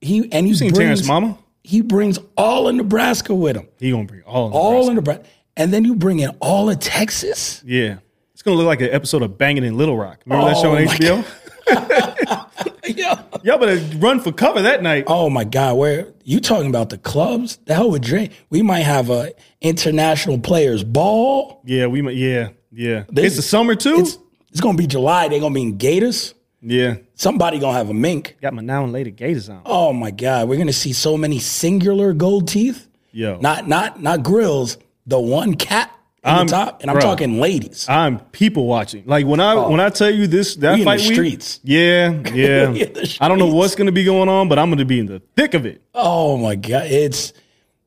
He 0.00 0.30
and 0.32 0.46
he 0.46 0.54
Seen 0.54 0.70
brings, 0.72 0.78
Terrence 1.00 1.06
Mama? 1.08 1.38
He 1.64 1.80
brings 1.80 2.18
all 2.36 2.68
of 2.68 2.74
Nebraska 2.74 3.34
with 3.34 3.56
him. 3.56 3.68
He 3.78 3.90
gonna 3.90 4.04
bring 4.04 4.22
all. 4.22 4.52
All 4.52 4.70
Nebraska. 4.72 4.90
in 4.90 4.96
Nebraska. 4.96 5.24
And 5.56 5.72
then 5.72 5.84
you 5.84 5.96
bring 5.96 6.20
in 6.20 6.30
all 6.40 6.70
of 6.70 6.78
Texas. 6.78 7.62
Yeah, 7.66 7.96
it's 8.32 8.42
gonna 8.42 8.56
look 8.56 8.66
like 8.66 8.80
an 8.80 8.90
episode 8.90 9.22
of 9.22 9.36
Banging 9.38 9.64
in 9.64 9.76
Little 9.76 9.96
Rock. 9.96 10.20
Remember 10.24 10.48
that 10.48 10.56
Oh 10.58 10.62
show 10.62 10.76
on 10.76 10.84
HBO? 10.84 11.24
Yeah. 12.86 13.20
Y'all 13.44 13.58
better 13.58 13.76
run 13.98 14.18
for 14.18 14.32
cover 14.32 14.62
that 14.62 14.82
night. 14.82 15.04
Oh 15.06 15.28
my 15.28 15.44
God, 15.44 15.76
where 15.76 16.08
you 16.24 16.40
talking 16.40 16.68
about 16.70 16.88
the 16.88 16.96
clubs? 16.98 17.58
The 17.66 17.74
hell 17.74 17.90
with 17.90 18.02
Dre. 18.02 18.30
We 18.48 18.62
might 18.62 18.80
have 18.80 19.10
a 19.10 19.32
international 19.60 20.38
players 20.38 20.82
ball. 20.84 21.60
Yeah, 21.66 21.86
we. 21.86 22.00
might- 22.02 22.16
Yeah, 22.16 22.48
yeah. 22.72 23.04
This- 23.10 23.26
it's 23.26 23.36
the 23.36 23.42
summer 23.42 23.74
too. 23.74 23.96
It's 23.98 24.18
it's 24.50 24.60
gonna 24.60 24.78
be 24.78 24.86
July. 24.86 25.28
They're 25.28 25.38
gonna 25.40 25.54
be 25.54 25.62
in 25.62 25.76
Gators. 25.76 26.34
yeah, 26.62 26.96
Somebody 27.14 27.58
gonna 27.58 27.76
have 27.76 27.90
a 27.90 27.94
mink. 27.94 28.36
got 28.40 28.54
my 28.54 28.62
now 28.62 28.84
and 28.84 28.92
later 28.92 29.10
gators 29.10 29.48
on. 29.50 29.60
Oh 29.66 29.92
my 29.92 30.10
God, 30.10 30.48
we're 30.48 30.58
gonna 30.58 30.72
see 30.72 30.94
so 30.94 31.16
many 31.18 31.38
singular 31.38 32.14
gold 32.14 32.48
teeth. 32.48 32.88
Yo, 33.12 33.38
Not 33.40 33.68
not 33.68 34.00
not 34.02 34.22
grills. 34.22 34.78
The 35.06 35.20
one 35.20 35.54
cat 35.54 35.90
in 35.90 35.97
I'm- 36.24 36.46
top, 36.46 36.82
and 36.82 36.90
I'm 36.90 36.94
bro. 36.96 37.02
talking 37.02 37.40
ladies. 37.40 37.86
I'm 37.88 38.18
people 38.18 38.66
watching. 38.66 39.04
Like 39.06 39.26
when 39.26 39.40
I 39.40 39.54
when 39.54 39.80
I 39.80 39.86
oh. 39.86 39.90
tell 39.90 40.10
you 40.10 40.26
this 40.26 40.56
that 40.56 40.70
Oh. 40.70 40.74
We 40.74 40.80
in 40.80 40.80
the 40.80 40.84
fight 40.84 41.00
week, 41.00 41.12
streets. 41.12 41.60
yeah, 41.62 42.10
yeah. 42.34 42.66
The 42.66 43.18
I 43.20 43.28
don't 43.28 43.38
know 43.38 43.46
what's 43.46 43.74
going 43.74 43.86
to 43.86 43.92
be 43.92 44.04
going 44.04 44.28
on, 44.28 44.48
but 44.48 44.58
I'm 44.58 44.68
going 44.68 44.78
to 44.78 44.84
be 44.84 44.98
in 45.00 45.06
the 45.06 45.20
thick 45.36 45.54
of 45.54 45.64
it. 45.66 45.82
oh 45.94 46.36
my 46.36 46.56
god, 46.56 46.86
it's 46.86 47.32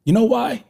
you 0.06 0.14
know 0.14 0.24
why? 0.26 0.64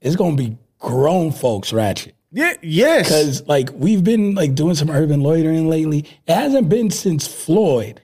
It's 0.00 0.16
gonna 0.16 0.36
be 0.36 0.56
grown 0.78 1.32
folks 1.32 1.72
ratchet. 1.72 2.14
Yeah, 2.32 2.54
yes. 2.62 3.06
Because 3.08 3.46
like 3.48 3.70
we've 3.74 4.04
been 4.04 4.34
like 4.34 4.54
doing 4.54 4.74
some 4.74 4.90
urban 4.90 5.20
loitering 5.20 5.68
lately. 5.68 6.00
It 6.26 6.34
hasn't 6.34 6.68
been 6.68 6.90
since 6.90 7.26
Floyd, 7.26 8.02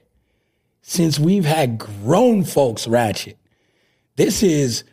since 0.81 1.19
we've 1.19 1.45
had 1.45 1.77
grown 1.77 2.43
folks 2.43 2.87
ratchet. 2.87 3.37
This 4.15 4.43
is 4.43 4.83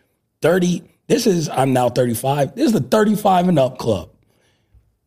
30. 0.42 0.82
This 1.10 1.26
is 1.26 1.48
I'm 1.48 1.72
now 1.72 1.88
35. 1.88 2.54
This 2.54 2.66
is 2.66 2.72
the 2.72 2.80
35 2.80 3.48
and 3.48 3.58
up 3.58 3.78
club. 3.78 4.10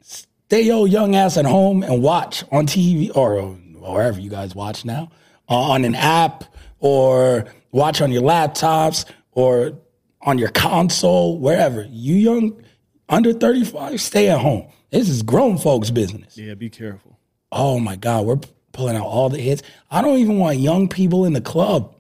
Stay 0.02 0.64
your 0.64 0.86
young 0.86 1.16
ass 1.16 1.38
at 1.38 1.46
home 1.46 1.82
and 1.82 2.04
watch 2.04 2.44
on 2.52 2.68
TV 2.68 3.10
or 3.16 3.42
wherever 3.42 4.20
you 4.20 4.30
guys 4.30 4.54
watch 4.54 4.84
now, 4.84 5.10
uh, 5.50 5.56
on 5.56 5.86
an 5.86 5.96
app 5.96 6.44
or 6.80 7.46
watch 7.72 8.02
on 8.02 8.12
your 8.12 8.22
laptops 8.22 9.06
or 9.32 9.80
on 10.22 10.38
your 10.38 10.50
console, 10.50 11.40
wherever. 11.40 11.88
You 11.90 12.16
young 12.16 12.62
under 13.08 13.32
35, 13.32 14.02
stay 14.02 14.28
at 14.28 14.40
home. 14.40 14.68
This 14.90 15.08
is 15.08 15.24
grown 15.24 15.58
folks' 15.58 15.90
business. 15.90 16.38
yeah, 16.38 16.54
be 16.54 16.70
careful. 16.70 17.18
Oh 17.50 17.80
my 17.80 17.96
God, 17.96 18.26
we're 18.26 18.40
pulling 18.74 18.98
out 18.98 19.06
all 19.06 19.30
the 19.30 19.40
hits. 19.40 19.64
I 19.90 20.02
don't 20.02 20.18
even 20.18 20.38
want 20.38 20.58
young 20.58 20.90
people 20.90 21.24
in 21.24 21.32
the 21.32 21.40
club 21.40 21.96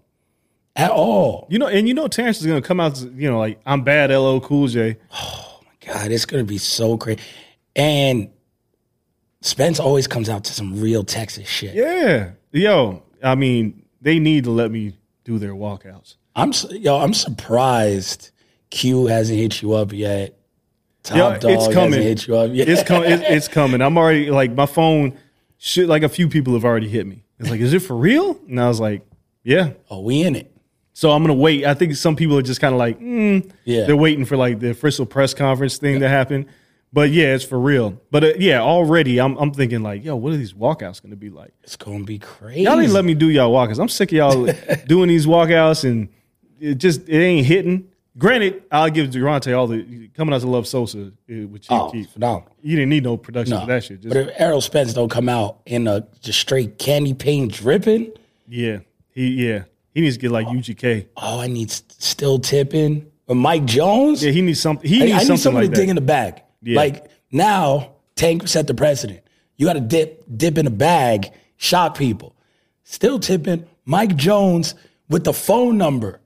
at 0.75 0.91
all. 0.91 1.47
You 1.49 1.59
know, 1.59 1.67
and 1.67 1.87
you 1.87 1.93
know, 1.93 2.07
Terrence 2.07 2.39
is 2.39 2.47
going 2.47 2.61
to 2.61 2.67
come 2.67 2.79
out. 2.79 2.99
You 3.01 3.29
know, 3.29 3.39
like 3.39 3.59
I'm 3.65 3.83
bad. 3.83 4.11
LL 4.11 4.39
Cool 4.39 4.67
J. 4.67 4.97
Oh 5.11 5.59
my 5.65 5.93
God, 5.93 6.11
it's 6.11 6.25
gonna 6.25 6.43
be 6.43 6.57
so 6.57 6.97
crazy. 6.97 7.21
And 7.75 8.29
Spence 9.41 9.79
always 9.79 10.07
comes 10.07 10.29
out 10.29 10.45
to 10.45 10.53
some 10.53 10.79
real 10.79 11.03
Texas 11.03 11.47
shit. 11.47 11.75
Yeah, 11.75 12.31
yo. 12.51 13.03
I 13.21 13.35
mean, 13.35 13.83
they 14.01 14.19
need 14.19 14.43
to 14.45 14.51
let 14.51 14.71
me 14.71 14.97
do 15.23 15.39
their 15.39 15.53
walkouts. 15.53 16.15
I'm 16.35 16.51
yo, 16.71 16.97
I'm 16.97 17.13
surprised 17.13 18.31
Q 18.69 19.07
hasn't 19.07 19.37
hit 19.37 19.61
you 19.61 19.73
up 19.73 19.93
yet. 19.93 20.39
Top 21.03 21.43
Yo, 21.43 21.49
it's 21.49 21.73
coming. 21.73 22.01
hit 22.01 22.27
you 22.27 22.37
up 22.37 22.51
yet. 22.53 22.69
It's 22.69 22.83
com- 22.83 23.03
it, 23.03 23.21
it's 23.27 23.49
coming. 23.49 23.81
I'm 23.81 23.97
already 23.97 24.31
like 24.31 24.53
my 24.53 24.65
phone. 24.65 25.17
Shit, 25.57 25.87
like 25.87 26.03
a 26.03 26.09
few 26.09 26.29
people 26.29 26.53
have 26.53 26.65
already 26.65 26.87
hit 26.87 27.05
me. 27.05 27.23
It's 27.39 27.49
like, 27.49 27.59
is 27.59 27.73
it 27.73 27.79
for 27.79 27.95
real? 27.95 28.39
And 28.47 28.59
I 28.59 28.67
was 28.67 28.79
like, 28.79 29.05
yeah. 29.43 29.71
oh, 29.89 30.01
we 30.01 30.21
in 30.21 30.35
it. 30.35 30.52
So 30.93 31.11
I'm 31.11 31.23
gonna 31.23 31.33
wait. 31.33 31.65
I 31.65 31.73
think 31.73 31.95
some 31.95 32.15
people 32.15 32.37
are 32.37 32.41
just 32.43 32.61
kind 32.61 32.73
of 32.73 32.77
like, 32.79 32.99
mm, 32.99 33.49
Yeah. 33.65 33.85
they're 33.85 33.95
waiting 33.95 34.25
for 34.25 34.37
like 34.37 34.59
the 34.59 34.69
official 34.69 35.05
press 35.05 35.33
conference 35.33 35.77
thing 35.77 35.99
to 36.01 36.07
happen. 36.09 36.45
But 36.93 37.09
yeah, 37.09 37.33
it's 37.33 37.43
for 37.43 37.59
real. 37.59 37.99
But 38.11 38.23
uh, 38.23 38.33
yeah, 38.37 38.61
already 38.61 39.19
I'm 39.19 39.35
I'm 39.37 39.51
thinking 39.51 39.81
like, 39.81 40.03
yo, 40.03 40.15
what 40.15 40.31
are 40.33 40.37
these 40.37 40.53
walkouts 40.53 41.01
gonna 41.01 41.15
be 41.15 41.31
like? 41.31 41.51
It's 41.63 41.75
gonna 41.75 42.03
be 42.03 42.19
crazy. 42.19 42.61
Y'all 42.61 42.77
didn't 42.77 42.93
let 42.93 43.03
me 43.05 43.15
do 43.15 43.29
y'all 43.29 43.51
walkouts. 43.51 43.79
I'm 43.79 43.89
sick 43.89 44.11
of 44.11 44.17
y'all 44.17 44.45
doing 44.87 45.09
these 45.09 45.25
walkouts 45.25 45.83
and 45.89 46.09
it 46.59 46.75
just 46.75 47.09
it 47.09 47.17
ain't 47.19 47.47
hitting. 47.47 47.89
Granted, 48.15 48.61
I'll 48.71 48.91
give 48.91 49.09
Durante 49.09 49.51
all 49.53 49.65
the 49.65 50.07
coming 50.09 50.35
out 50.35 50.41
to 50.41 50.47
Love 50.47 50.67
Sosa, 50.67 51.07
uh, 51.07 51.33
which 51.47 51.67
you 51.67 51.75
oh, 51.75 51.89
keep. 51.89 52.11
phenomenal. 52.11 52.55
You 52.61 52.75
didn't 52.75 52.89
need 52.89 53.03
no 53.03 53.17
production 53.17 53.55
No. 53.55 53.61
for 53.61 53.65
that 53.65 53.83
shit. 53.83 54.01
Just, 54.01 54.13
but 54.13 54.27
if 54.27 54.39
Errol 54.39 54.61
Spence 54.61 54.93
don't 54.93 55.09
come 55.09 55.27
out 55.27 55.61
in 55.65 55.87
a 55.87 56.05
just 56.21 56.39
straight 56.39 56.77
candy 56.77 57.15
paint 57.15 57.53
dripping, 57.53 58.11
yeah, 58.47 58.81
he 59.15 59.47
yeah 59.49 59.63
he 59.93 60.01
needs 60.01 60.15
to 60.17 60.21
get 60.21 60.31
like 60.31 60.47
UGK. 60.47 61.07
oh, 61.17 61.39
I 61.41 61.47
need 61.47 61.71
still 61.71 62.39
tipping. 62.39 63.09
But 63.25 63.35
Mike 63.35 63.65
Jones, 63.65 64.23
Yeah, 64.23 64.31
he 64.31 64.41
needs 64.41 64.59
something. 64.59 64.89
He 64.89 64.99
needs 64.99 65.13
I 65.13 65.17
need 65.19 65.39
something 65.39 65.53
like 65.53 65.63
to 65.65 65.69
that. 65.69 65.75
dig 65.75 65.89
in 65.89 65.95
the 65.95 66.01
bag. 66.01 66.41
Yeah. 66.61 66.77
Like 66.77 67.09
now, 67.31 67.93
Tank 68.15 68.47
set 68.47 68.67
the 68.67 68.73
precedent. 68.73 69.21
You 69.57 69.65
got 69.67 69.73
to 69.73 69.79
dip, 69.81 70.23
dip 70.35 70.57
in 70.57 70.65
the 70.65 70.71
bag, 70.71 71.31
shock 71.57 71.97
people. 71.97 72.35
Still 72.83 73.19
tipping 73.19 73.65
Mike 73.85 74.15
Jones 74.17 74.75
with 75.09 75.23
the 75.23 75.33
phone 75.33 75.77
number. 75.77 76.19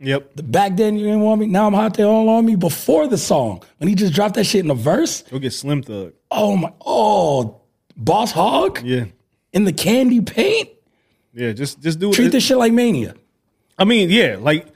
yep. 0.00 0.30
Back 0.36 0.76
then 0.76 0.96
you 0.96 1.04
didn't 1.04 1.20
want 1.20 1.40
me. 1.40 1.46
Now 1.46 1.66
I'm 1.66 1.74
hot. 1.74 1.94
They 1.94 2.02
all 2.02 2.28
on 2.30 2.46
me 2.46 2.56
before 2.56 3.06
the 3.08 3.18
song 3.18 3.62
when 3.78 3.88
he 3.88 3.94
just 3.94 4.14
dropped 4.14 4.34
that 4.36 4.44
shit 4.44 4.60
in 4.60 4.68
the 4.68 4.74
verse. 4.74 5.22
Go 5.22 5.38
get 5.38 5.52
Slim 5.52 5.82
Thug. 5.82 6.12
Oh 6.30 6.56
my! 6.56 6.72
Oh, 6.84 7.60
Boss 7.96 8.32
Hog 8.32 8.80
Yeah, 8.82 9.04
in 9.52 9.64
the 9.64 9.72
candy 9.72 10.20
paint. 10.22 10.70
Yeah. 11.32 11.52
Just 11.52 11.80
just 11.80 11.98
do 11.98 12.10
it. 12.10 12.14
Treat 12.14 12.26
it. 12.26 12.32
this 12.32 12.44
shit 12.44 12.56
like 12.56 12.72
mania. 12.72 13.14
I 13.78 13.84
mean, 13.84 14.10
yeah, 14.10 14.36
like 14.38 14.66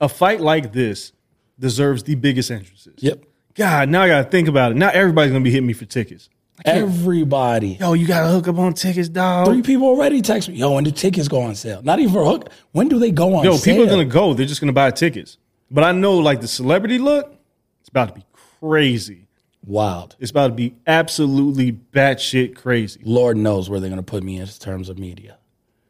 a 0.00 0.08
fight 0.08 0.40
like 0.40 0.72
this 0.72 1.12
deserves 1.58 2.02
the 2.02 2.14
biggest 2.14 2.50
entrances. 2.50 2.94
Yep. 2.98 3.24
God, 3.54 3.88
now 3.88 4.02
I 4.02 4.08
gotta 4.08 4.28
think 4.28 4.48
about 4.48 4.72
it. 4.72 4.76
Now 4.76 4.88
everybody's 4.88 5.32
gonna 5.32 5.44
be 5.44 5.50
hitting 5.50 5.66
me 5.66 5.72
for 5.72 5.84
tickets. 5.84 6.28
Everybody. 6.64 7.76
Yo, 7.80 7.94
you 7.94 8.06
gotta 8.06 8.28
hook 8.28 8.48
up 8.48 8.58
on 8.58 8.74
tickets, 8.74 9.08
dog. 9.08 9.48
Three 9.48 9.62
people 9.62 9.88
already 9.88 10.22
text 10.22 10.48
me. 10.48 10.56
Yo, 10.56 10.72
when 10.72 10.84
do 10.84 10.90
tickets 10.90 11.28
go 11.28 11.40
on 11.42 11.54
sale? 11.54 11.82
Not 11.82 11.98
even 11.98 12.12
for 12.12 12.24
hook. 12.24 12.50
When 12.72 12.88
do 12.88 12.98
they 12.98 13.10
go 13.10 13.34
on 13.34 13.44
Yo, 13.44 13.56
sale? 13.56 13.74
people 13.74 13.86
are 13.86 13.90
gonna 13.90 14.04
go. 14.04 14.34
They're 14.34 14.46
just 14.46 14.60
gonna 14.60 14.72
buy 14.72 14.90
tickets. 14.90 15.38
But 15.70 15.84
I 15.84 15.92
know, 15.92 16.18
like 16.18 16.40
the 16.40 16.48
celebrity 16.48 16.98
look, 16.98 17.34
it's 17.80 17.88
about 17.88 18.08
to 18.08 18.14
be 18.14 18.24
crazy. 18.60 19.26
Wild. 19.66 20.14
It's 20.20 20.30
about 20.30 20.48
to 20.48 20.52
be 20.54 20.74
absolutely 20.86 21.72
batshit 21.72 22.54
crazy. 22.54 23.00
Lord 23.02 23.36
knows 23.36 23.70
where 23.70 23.80
they're 23.80 23.88
going 23.88 23.96
to 23.96 24.02
put 24.02 24.22
me 24.22 24.38
in 24.38 24.46
terms 24.46 24.90
of 24.90 24.98
media. 24.98 25.38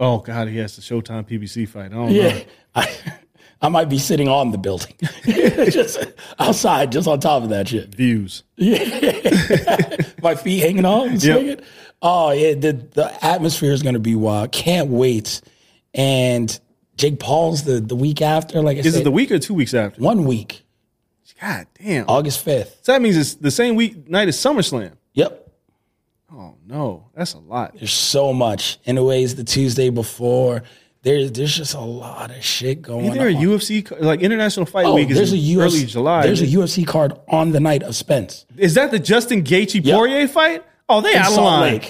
Oh 0.00 0.18
God, 0.18 0.48
he 0.48 0.58
has 0.58 0.76
the 0.76 0.82
Showtime 0.82 1.28
PBC 1.28 1.68
fight. 1.68 1.86
I 1.92 1.94
don't 1.94 2.10
Yeah. 2.10 2.28
know. 2.38 2.42
I, 2.74 2.96
I 3.62 3.68
might 3.68 3.88
be 3.88 3.98
sitting 3.98 4.28
on 4.28 4.50
the 4.50 4.58
building, 4.58 4.94
just 5.24 5.98
outside, 6.38 6.92
just 6.92 7.08
on 7.08 7.18
top 7.20 7.44
of 7.44 7.48
that 7.48 7.68
shit. 7.68 7.94
Views. 7.94 8.42
Yeah, 8.56 9.96
My 10.22 10.34
feet 10.34 10.60
hanging 10.60 10.84
off 10.84 11.06
and 11.06 11.22
swinging. 11.22 11.60
Oh, 12.02 12.32
yeah. 12.32 12.54
The, 12.54 12.72
the 12.72 13.24
atmosphere 13.24 13.72
is 13.72 13.82
going 13.82 13.94
to 13.94 14.00
be 14.00 14.14
wild. 14.16 14.52
Can't 14.52 14.90
wait. 14.90 15.40
And 15.94 16.58
Jake 16.96 17.18
Paul's 17.20 17.62
the, 17.64 17.80
the 17.80 17.96
week 17.96 18.20
after, 18.20 18.60
like 18.60 18.76
I 18.76 18.80
Is 18.80 18.92
said, 18.92 19.00
it 19.00 19.04
the 19.04 19.10
week 19.10 19.30
or 19.30 19.38
two 19.38 19.54
weeks 19.54 19.72
after? 19.72 20.02
one 20.02 20.24
week, 20.26 20.66
God 21.40 21.66
damn. 21.82 22.04
August 22.08 22.44
5th. 22.44 22.70
So 22.82 22.92
that 22.92 23.00
means 23.00 23.16
it's 23.16 23.34
the 23.36 23.50
same 23.50 23.76
week 23.76 24.08
night 24.10 24.28
as 24.28 24.36
SummerSlam. 24.36 24.92
Yep. 25.14 25.43
Oh 26.36 26.56
no, 26.66 27.10
that's 27.14 27.34
a 27.34 27.38
lot. 27.38 27.74
There's 27.78 27.92
so 27.92 28.32
much. 28.32 28.78
Anyways, 28.86 29.36
the 29.36 29.44
Tuesday 29.44 29.88
before, 29.90 30.62
there's 31.02 31.30
there's 31.30 31.56
just 31.56 31.74
a 31.74 31.80
lot 31.80 32.30
of 32.32 32.42
shit 32.44 32.82
going 32.82 33.04
Ain't 33.06 33.14
there 33.14 33.28
a. 33.28 33.32
UFC 33.34 33.88
like 34.00 34.20
International 34.20 34.66
Fight 34.66 34.86
Oh, 34.86 34.94
Week 34.96 35.10
is 35.10 35.16
there's 35.16 35.32
a 35.32 35.36
UFC, 35.36 35.58
early 35.62 35.84
July? 35.86 36.22
There's 36.26 36.42
a 36.42 36.46
UFC 36.46 36.84
card 36.86 37.12
on 37.28 37.52
the 37.52 37.60
night 37.60 37.82
of 37.84 37.94
Spence. 37.94 38.46
is 38.56 38.74
that 38.74 38.90
the 38.90 38.98
Justin 38.98 39.44
Gaethje 39.44 39.84
Yep. 39.84 39.94
Poirier 39.94 40.26
fight? 40.28 40.64
Oh, 40.88 41.00
they 41.00 41.14
out 41.14 41.30
of 41.32 41.38
line. 41.38 41.82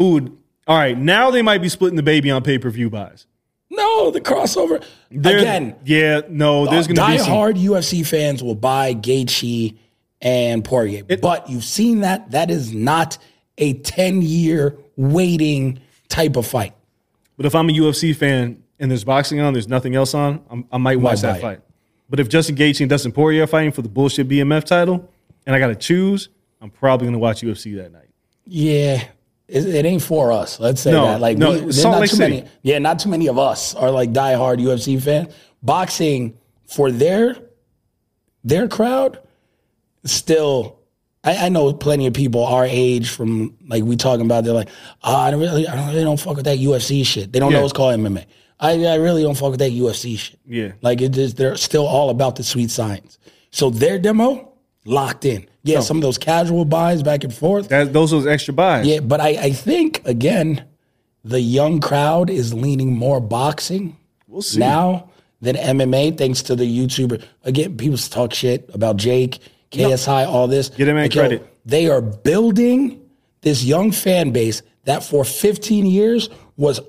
Ooh, 0.00 0.38
all 0.66 0.76
right. 0.78 0.96
Now 0.96 1.30
they 1.30 1.42
might 1.42 1.60
be 1.60 1.68
splitting 1.68 1.96
the 1.96 2.02
baby 2.02 2.30
on 2.30 2.42
pay 2.42 2.58
per 2.58 2.70
view 2.70 2.88
buys. 2.88 3.26
No, 3.68 4.10
the 4.10 4.20
crossover. 4.20 4.82
There- 5.10 5.38
Again, 5.38 5.76
yeah, 5.84 6.22
no, 6.28 6.66
there's 6.66 6.86
going 6.86 6.96
to 6.96 7.06
be 7.06 7.18
some. 7.18 7.26
die-hard 7.26 7.56
UFC 7.56 8.06
fans 8.06 8.42
will 8.42 8.54
buy 8.54 8.94
Gaethje 8.94 9.76
and 10.20 10.62
Poirier, 10.64 11.04
but 11.04 11.48
you've 11.50 11.64
seen 11.64 12.00
that. 12.00 12.30
That 12.32 12.50
is 12.50 12.72
not 12.72 13.18
a 13.58 13.74
10-year 13.74 14.76
waiting 14.96 15.80
type 16.08 16.36
of 16.36 16.46
fight. 16.46 16.74
But 17.36 17.46
if 17.46 17.54
I'm 17.54 17.68
a 17.68 17.72
UFC 17.72 18.14
fan 18.14 18.62
and 18.78 18.90
there's 18.90 19.04
boxing 19.04 19.40
on, 19.40 19.52
there's 19.52 19.68
nothing 19.68 19.94
else 19.94 20.14
on, 20.14 20.42
I'm, 20.50 20.66
I 20.72 20.78
might 20.78 21.00
watch 21.00 21.20
that 21.22 21.38
it. 21.38 21.40
fight. 21.42 21.60
But 22.08 22.20
if 22.20 22.28
Justin 22.28 22.56
Gaethje 22.56 22.80
and 22.80 22.90
Dustin 22.90 23.12
Poirier 23.12 23.44
are 23.44 23.46
fighting 23.46 23.72
for 23.72 23.82
the 23.82 23.88
bullshit 23.88 24.28
BMF 24.28 24.64
title, 24.64 25.08
and 25.46 25.56
I 25.56 25.58
got 25.58 25.68
to 25.68 25.74
choose, 25.74 26.28
I'm 26.60 26.70
probably 26.70 27.06
going 27.06 27.14
to 27.14 27.18
watch 27.18 27.40
UFC 27.42 27.76
that 27.76 27.90
night. 27.92 28.08
Yeah, 28.46 29.02
it, 29.48 29.66
it 29.66 29.84
ain't 29.86 30.02
for 30.02 30.30
us. 30.32 30.60
Let's 30.60 30.80
say 30.82 30.92
No, 30.92 31.06
that. 31.06 31.20
Like, 31.20 31.38
no, 31.38 31.52
we, 31.52 31.58
there's 31.60 31.82
not 31.82 32.00
Lake 32.00 32.10
too 32.10 32.16
City. 32.16 32.34
many. 32.42 32.48
Yeah, 32.62 32.78
not 32.78 32.98
too 32.98 33.08
many 33.08 33.28
of 33.28 33.38
us 33.38 33.74
are 33.74 33.90
like 33.90 34.12
die-hard 34.12 34.58
UFC 34.58 35.00
fans. 35.02 35.32
Boxing 35.62 36.36
for 36.66 36.90
their 36.90 37.36
their 38.44 38.68
crowd, 38.68 39.20
still. 40.04 40.78
I, 41.24 41.46
I 41.46 41.48
know 41.50 41.72
plenty 41.72 42.06
of 42.06 42.14
people 42.14 42.44
our 42.44 42.66
age 42.66 43.10
from 43.10 43.56
like 43.68 43.84
we 43.84 43.96
talking 43.96 44.26
about. 44.26 44.44
They're 44.44 44.52
like, 44.54 44.68
oh, 45.04 45.14
I 45.16 45.30
don't 45.30 45.40
really, 45.40 45.66
I 45.68 45.76
don't 45.76 45.88
really 45.88 46.04
don't 46.04 46.18
fuck 46.20 46.36
with 46.36 46.44
that 46.46 46.58
UFC 46.58 47.04
shit. 47.06 47.32
They 47.32 47.38
don't 47.38 47.52
Yeah. 47.52 47.58
know 47.58 47.64
it's 47.64 47.72
called 47.72 47.98
MMA. 47.98 48.24
I, 48.58 48.84
I 48.86 48.94
really 48.96 49.22
don't 49.22 49.36
fuck 49.36 49.50
with 49.50 49.60
that 49.60 49.72
UFC 49.72 50.18
shit. 50.18 50.38
Yeah. 50.46 50.72
Like 50.82 51.00
it 51.00 51.16
is, 51.16 51.34
they're 51.34 51.56
still 51.56 51.86
all 51.86 52.10
about 52.10 52.36
the 52.36 52.44
sweet 52.44 52.70
science. 52.70 53.18
So 53.50 53.70
their 53.70 53.98
demo 53.98 54.52
locked 54.84 55.24
in. 55.24 55.46
Yeah, 55.64 55.78
some 55.80 55.96
of 55.98 56.02
those 56.02 56.18
casual 56.18 56.64
buys 56.64 57.04
back 57.04 57.22
and 57.22 57.32
forth. 57.32 57.68
That, 57.68 57.92
those 57.92 58.10
those 58.10 58.26
extra 58.26 58.52
buys. 58.52 58.84
Yeah, 58.84 58.98
but 58.98 59.20
I, 59.20 59.28
I 59.28 59.52
think 59.52 60.02
again, 60.06 60.64
the 61.24 61.40
young 61.40 61.78
crowd 61.80 62.30
is 62.30 62.52
leaning 62.52 62.92
more 62.96 63.20
boxing 63.20 63.96
We'll 64.26 64.42
see. 64.42 64.58
now 64.58 65.10
than 65.40 65.54
MMA, 65.54 66.18
thanks 66.18 66.42
to 66.44 66.56
the 66.56 66.64
YouTuber. 66.64 67.22
Again, 67.44 67.76
people 67.76 67.96
talk 67.96 68.34
shit 68.34 68.68
about 68.74 68.96
Jake, 68.96 69.38
KSI, 69.72 70.26
all 70.26 70.46
this. 70.48 70.68
Get 70.68 70.88
him 70.88 70.94
man 70.96 71.04
Like, 71.04 71.14
yo, 71.14 71.22
credit. 71.22 71.58
they 71.64 71.88
are 71.88 72.00
building 72.00 73.00
this 73.40 73.64
young 73.64 73.90
fan 73.92 74.30
base 74.30 74.62
that 74.84 75.02
for 75.02 75.24
15 75.24 75.86
years 75.86 76.28
was 76.56 76.80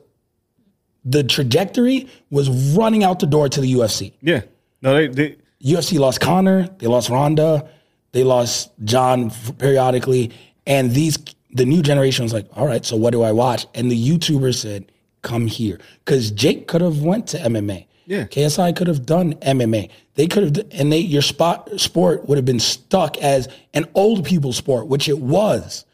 the 1.05 1.23
trajectory 1.23 2.07
was 2.29 2.49
running 2.75 3.03
out 3.03 3.19
the 3.19 3.25
door 3.25 3.49
to 3.49 3.61
the 3.61 3.73
UFC. 3.73 4.13
Yeah. 4.21 4.41
No, 4.81 4.93
they, 4.93 5.07
they 5.07 5.37
UFC 5.63 5.97
lost 5.99 6.19
Conor, 6.21 6.67
they 6.79 6.87
lost 6.87 7.09
Ronda. 7.09 7.69
They 8.13 8.23
lost 8.23 8.71
John 8.83 9.31
periodically, 9.57 10.31
and 10.67 10.91
these 10.91 11.17
the 11.49 11.65
new 11.65 11.81
generation 11.81 12.21
was 12.23 12.31
like, 12.31 12.47
all 12.55 12.67
right, 12.67 12.85
so 12.85 12.95
what 12.95 13.11
do 13.11 13.23
I 13.23 13.31
watch? 13.31 13.65
And 13.73 13.89
the 13.91 14.09
YouTuber 14.09 14.53
said, 14.53 14.91
come 15.23 15.47
here, 15.47 15.79
because 16.05 16.29
Jake 16.29 16.67
could 16.67 16.81
have 16.81 17.01
went 17.01 17.25
to 17.29 17.37
MMA. 17.39 17.87
Yeah. 18.05 18.23
KSI 18.25 18.75
could 18.75 18.87
have 18.87 19.05
done 19.05 19.33
MMA. 19.35 19.89
They 20.15 20.27
could 20.27 20.57
have, 20.57 20.67
and 20.71 20.91
they 20.91 20.99
your 20.99 21.21
spot 21.21 21.69
sport 21.79 22.27
would 22.27 22.37
have 22.37 22.45
been 22.45 22.59
stuck 22.59 23.17
as 23.17 23.47
an 23.73 23.85
old 23.95 24.25
people 24.25 24.53
sport, 24.53 24.87
which 24.87 25.07
it 25.09 25.19
was. 25.19 25.85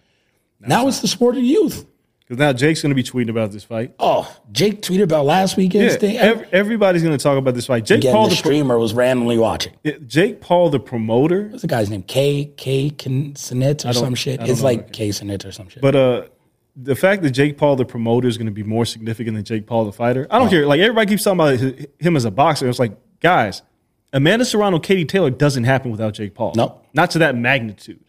now 0.60 0.88
it's 0.88 1.00
the 1.00 1.08
sport 1.08 1.38
of 1.38 1.44
youth. 1.44 1.86
Because 2.28 2.40
now 2.40 2.54
Jake's 2.54 2.82
going 2.84 2.92
to 2.92 2.96
be 2.96 3.02
tweeting 3.02 3.30
about 3.32 3.52
this 3.52 3.64
fight. 3.64 3.96
Oh, 3.98 4.32
Jake 4.52 4.84
tweeted 4.84 5.02
about 5.02 5.26
last 5.26 5.58
weekend's 5.58 5.94
Yeah, 5.96 6.00
thing. 6.00 6.18
ev- 6.18 6.48
everybody's 6.52 7.02
going 7.02 7.18
to 7.18 7.24
talk 7.24 7.40
about 7.40 7.56
this 7.56 7.66
fight. 7.66 7.86
Jake 7.86 8.00
Again, 8.02 8.14
Paul, 8.14 8.26
the 8.30 8.36
the, 8.36 8.42
pro- 8.42 8.52
streamer 8.52 8.78
was 8.78 8.94
randomly 8.94 9.40
watching. 9.40 9.74
yeah, 9.84 9.94
Jake 10.06 10.40
Paul, 10.40 10.70
the 10.70 10.80
promoter. 10.80 11.48
What's 11.48 11.64
the 11.64 11.68
guy's 11.68 11.90
name? 11.90 12.04
K 12.04 12.46
Kai 12.56 12.92
Cenat 13.34 13.90
or 13.90 13.94
some 13.94 14.14
shit. 14.14 14.42
It's 14.44 14.62
like 14.62 14.94
Kai 14.94 15.06
Cenat 15.10 15.44
or 15.44 15.52
some 15.52 15.70
shit. 15.70 15.82
But 15.82 15.96
uh, 15.96 16.24
the 16.82 16.96
fact 16.96 17.22
that 17.24 17.32
Jake 17.32 17.58
Paul, 17.58 17.76
the 17.76 17.86
promoter, 17.86 18.28
is 18.28 18.38
going 18.38 18.46
to 18.48 18.52
be 18.54 18.64
more 18.64 18.86
significant 18.86 19.36
than 19.36 19.44
Jake 19.44 19.68
Paul, 19.68 19.86
the 19.86 19.92
fighter, 19.92 20.28
I 20.30 20.38
don't 20.40 20.48
Oh. 20.48 20.50
care. 20.52 20.66
Like 20.66 20.80
everybody 20.80 21.08
keeps 21.10 21.24
talking 21.24 21.40
about 21.40 21.60
him 22.00 22.16
as 22.16 22.26
a 22.26 22.32
boxer. 22.32 22.70
It's 22.70 22.80
like, 22.80 22.98
guys, 23.20 23.62
Amanda 24.14 24.46
Serrano, 24.46 24.80
Katie 24.80 25.06
Taylor 25.06 25.30
doesn't 25.30 25.66
happen 25.66 25.92
without 25.92 26.14
Jake 26.14 26.34
Paul. 26.34 26.54
Nope. 26.56 26.86
not 26.94 27.12
to 27.12 27.20
that 27.20 27.36
magnitude. 27.36 28.00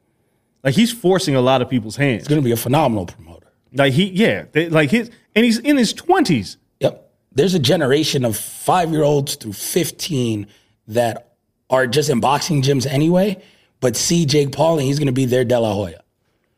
Like 0.65 0.75
he's 0.75 0.93
forcing 0.93 1.35
a 1.35 1.41
lot 1.41 1.63
of 1.63 1.69
people's 1.71 1.97
hands. 1.97 2.21
It's 2.21 2.29
going 2.29 2.41
to 2.41 2.45
be 2.45 2.53
a 2.53 2.57
phenomenal 2.57 3.07
promoter. 3.07 3.49
Like 3.73 3.93
he, 3.93 4.05
yeah, 4.11 4.45
they, 4.53 4.69
like 4.69 4.91
his, 4.91 5.11
and 5.35 5.45
he's 5.45 5.59
in 5.59 5.77
his 5.77 5.93
twenties. 5.93 6.57
Yep. 6.81 7.11
There's 7.33 7.55
a 7.55 7.59
generation 7.59 8.25
of 8.25 8.37
five 8.37 8.91
year 8.93 9.03
olds 9.03 9.37
through 9.37 9.53
15 9.53 10.47
that 10.89 11.35
are 11.71 11.87
just 11.87 12.11
in 12.11 12.21
boxing 12.21 12.63
gyms 12.63 12.87
anyway, 12.87 13.41
but 13.81 13.97
see 13.97 14.27
Jake 14.27 14.53
Paul 14.53 14.79
and 14.79 14.87
he's 14.87 14.99
going 14.99 15.07
to 15.07 15.13
be 15.13 15.25
their 15.25 15.45
De 15.45 15.59
La 15.59 15.73
Hoya. 15.73 16.03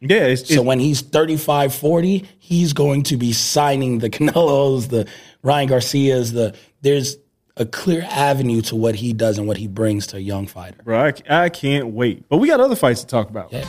Yeah, 0.02 0.24
it's, 0.24 0.48
So 0.48 0.54
it's- 0.54 0.66
when 0.66 0.80
he's 0.80 1.00
35, 1.00 1.74
40, 1.74 2.28
he's 2.38 2.72
going 2.72 3.04
to 3.04 3.16
be 3.16 3.32
signing 3.32 3.98
the 4.00 4.10
Canelos, 4.16 4.88
the 4.88 5.06
Ryan 5.42 5.68
Garcias, 5.68 6.32
the 6.32 6.54
there's 6.82 7.16
a 7.56 7.64
clear 7.66 8.02
avenue 8.10 8.60
to 8.62 8.74
what 8.74 8.94
he 8.96 9.12
does 9.12 9.38
and 9.38 9.46
what 9.46 9.56
he 9.58 9.68
brings 9.68 10.06
to 10.08 10.16
a 10.16 10.20
young 10.20 10.46
fighter. 10.46 10.78
bro, 10.82 11.04
I, 11.28 11.44
I 11.44 11.48
can't 11.50 11.88
wait. 11.88 12.28
But 12.28 12.38
we 12.38 12.48
got 12.48 12.60
other 12.60 12.74
fights 12.76 13.00
to 13.02 13.06
talk 13.06 13.28
about. 13.30 13.52
Yeah. 13.52 13.64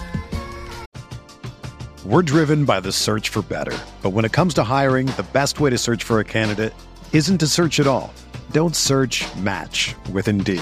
We're 2.06 2.22
driven 2.22 2.66
by 2.66 2.80
the 2.80 2.92
search 2.92 3.30
for 3.30 3.42
better. 3.44 3.78
But 4.02 4.10
when 4.12 4.26
it 4.26 4.32
comes 4.34 4.54
to 4.56 4.64
hiring, 4.64 5.08
the 5.08 5.26
best 5.34 5.60
way 5.60 5.70
to 5.70 5.78
search 5.78 6.04
for 6.04 6.20
a 6.20 6.24
candidate 6.26 6.74
isn't 7.14 7.38
to 7.40 7.48
search 7.48 7.80
at 7.80 7.88
all. 7.88 8.14
Don't 8.52 8.76
search 8.76 9.24
match 9.38 9.96
with 10.12 10.28
Indeed. 10.28 10.62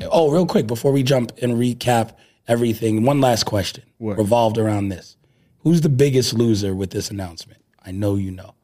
Oh, 0.00 0.30
real 0.30 0.46
quick 0.46 0.66
before 0.66 0.92
we 0.92 1.02
jump 1.02 1.32
and 1.42 1.54
recap 1.54 2.12
everything, 2.46 3.02
one 3.04 3.20
last 3.20 3.44
question 3.44 3.84
What? 3.98 4.16
revolved 4.18 4.58
around 4.58 4.88
this. 4.88 5.16
Who's 5.60 5.80
the 5.80 5.88
biggest 5.88 6.32
loser 6.34 6.74
with 6.74 6.90
this 6.90 7.10
announcement? 7.10 7.60
I 7.84 7.90
know 7.90 8.14
you 8.14 8.30
know. 8.30 8.54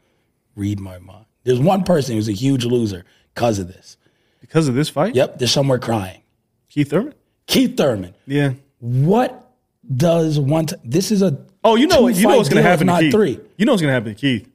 Read 0.57 0.79
my 0.81 0.99
mind. 0.99 1.27
There's 1.43 1.59
one 1.59 1.83
person 1.83 2.15
who's 2.15 2.29
a 2.29 2.33
huge 2.33 2.65
loser 2.65 3.05
because 3.35 3.59
of 3.59 3.67
this. 3.69 3.97
Because 4.41 4.69
of 4.69 4.75
this 4.75 4.89
fight? 4.89 5.15
Yep, 5.15 5.39
they're 5.39 5.49
somewhere 5.49 5.79
crying. 5.79 6.23
Keith 6.69 6.91
Thurman? 6.91 7.15
Keith 7.47 7.77
Thurman. 7.77 8.15
Yeah. 8.27 8.53
What 8.79 9.51
does 9.97 10.39
one? 10.39 10.67
T- 10.67 10.77
this 10.85 11.11
is 11.11 11.23
a 11.23 11.37
Oh, 11.65 11.75
you 11.77 11.87
know, 11.87 12.03
what 12.03 12.15
you 12.15 12.29
know 12.29 12.37
what's 12.37 12.49
going 12.51 12.63
to 12.63 12.63
deal, 12.63 12.71
happen 12.71 12.89
if 12.89 12.93
to 12.93 12.95
not 12.95 13.01
Keith. 13.01 13.13
three. 13.13 13.41
You 13.57 13.65
know 13.67 13.73
what's 13.73 13.81
going 13.83 13.89
to 13.91 13.95
happen 13.95 14.15
to 14.15 14.21
Keith. 14.21 14.49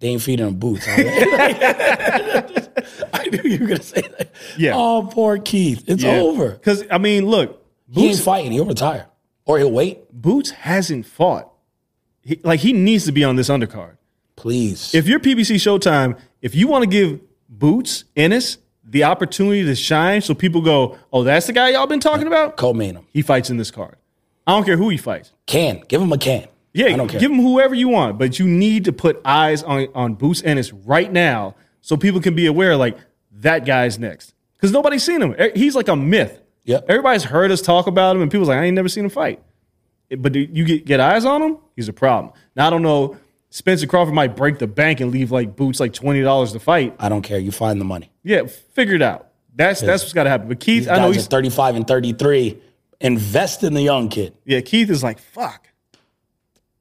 They 0.00 0.08
ain't 0.08 0.20
feeding 0.20 0.46
him 0.46 0.56
boots. 0.56 0.84
I 3.20 3.28
knew 3.28 3.42
you 3.50 3.58
were 3.60 3.66
gonna 3.66 3.82
say 3.82 4.02
that. 4.18 4.30
Yeah. 4.56 4.72
Oh, 4.74 5.08
poor 5.10 5.38
Keith. 5.38 5.84
It's 5.86 6.04
over. 6.04 6.50
Because, 6.50 6.84
I 6.90 6.98
mean, 6.98 7.26
look, 7.26 7.64
He 7.90 8.02
ain't 8.02 8.12
Boots, 8.12 8.24
fighting. 8.24 8.52
He'll 8.52 8.64
retire 8.66 9.06
or 9.44 9.58
he'll 9.58 9.72
wait. 9.72 10.10
Boots 10.12 10.50
hasn't 10.50 11.06
fought. 11.06 11.52
He, 12.22 12.40
like, 12.42 12.60
he 12.60 12.72
needs 12.72 13.04
to 13.06 13.12
be 13.12 13.24
on 13.24 13.36
this 13.36 13.48
undercard. 13.48 13.96
Please. 14.34 14.94
If 14.94 15.06
you're 15.06 15.20
PBC 15.20 15.56
Showtime, 15.56 16.18
if 16.42 16.54
you 16.54 16.68
want 16.68 16.82
to 16.82 16.90
give 16.90 17.20
Boots, 17.48 18.04
Ennis, 18.16 18.58
the 18.84 19.04
opportunity 19.04 19.64
to 19.64 19.74
shine 19.74 20.20
so 20.20 20.34
people 20.34 20.60
go, 20.60 20.98
oh, 21.12 21.22
that's 21.24 21.46
the 21.46 21.52
guy 21.52 21.70
y'all 21.70 21.86
been 21.86 22.00
talking 22.00 22.26
about? 22.26 22.56
co-main 22.56 22.96
him. 22.96 23.06
He 23.12 23.22
fights 23.22 23.50
in 23.50 23.56
this 23.56 23.70
card. 23.70 23.96
I 24.46 24.52
don't 24.52 24.64
care 24.64 24.76
who 24.76 24.88
he 24.90 24.96
fights. 24.96 25.32
Can 25.46 25.82
give 25.88 26.00
him 26.00 26.12
a 26.12 26.18
can. 26.18 26.46
Yeah, 26.72 26.86
I 26.86 26.96
don't 26.96 27.08
care. 27.08 27.18
give 27.18 27.30
him 27.30 27.38
whoever 27.38 27.74
you 27.74 27.88
want, 27.88 28.18
but 28.18 28.38
you 28.38 28.46
need 28.46 28.84
to 28.84 28.92
put 28.92 29.20
eyes 29.24 29.62
on, 29.62 29.88
on 29.94 30.14
Boots 30.14 30.42
Ennis 30.44 30.72
right 30.72 31.10
now 31.10 31.54
so 31.86 31.96
people 31.96 32.20
can 32.20 32.34
be 32.34 32.46
aware, 32.46 32.76
like, 32.76 32.98
that 33.42 33.64
guy's 33.64 33.96
next. 33.96 34.34
Because 34.54 34.72
nobody's 34.72 35.04
seen 35.04 35.22
him. 35.22 35.36
He's 35.54 35.76
like 35.76 35.86
a 35.86 35.94
myth. 35.94 36.40
Yeah, 36.64 36.80
Everybody's 36.88 37.22
heard 37.22 37.52
us 37.52 37.62
talk 37.62 37.86
about 37.86 38.16
him, 38.16 38.22
and 38.22 38.30
people's 38.30 38.48
like, 38.48 38.58
I 38.58 38.64
ain't 38.64 38.74
never 38.74 38.88
seen 38.88 39.04
him 39.04 39.10
fight. 39.10 39.40
But 40.18 40.32
do 40.32 40.40
you 40.40 40.64
get, 40.64 40.84
get 40.84 40.98
eyes 40.98 41.24
on 41.24 41.40
him, 41.40 41.58
he's 41.76 41.86
a 41.88 41.92
problem. 41.92 42.32
Now, 42.56 42.66
I 42.66 42.70
don't 42.70 42.82
know. 42.82 43.16
Spencer 43.50 43.86
Crawford 43.86 44.14
might 44.14 44.34
break 44.34 44.58
the 44.58 44.66
bank 44.66 44.98
and 44.98 45.12
leave 45.12 45.30
like 45.30 45.54
Boots 45.54 45.78
like 45.78 45.92
$20 45.92 46.52
to 46.52 46.58
fight. 46.58 46.96
I 46.98 47.08
don't 47.08 47.22
care. 47.22 47.38
You 47.38 47.52
find 47.52 47.80
the 47.80 47.84
money. 47.84 48.10
Yeah, 48.24 48.46
figure 48.46 48.96
it 48.96 49.02
out. 49.02 49.28
That's 49.54 49.80
that's 49.80 50.02
what's 50.02 50.12
got 50.12 50.24
to 50.24 50.30
happen. 50.30 50.48
But 50.48 50.58
Keith, 50.58 50.88
I 50.88 50.96
know 50.98 51.12
he's 51.12 51.26
at 51.26 51.30
35 51.30 51.76
and 51.76 51.86
33. 51.86 52.58
Invest 53.00 53.62
in 53.62 53.74
the 53.74 53.82
young 53.82 54.08
kid. 54.08 54.36
yeah. 54.44 54.60
Keith 54.60 54.90
is 54.90 55.02
like 55.04 55.18
fuck. 55.20 55.68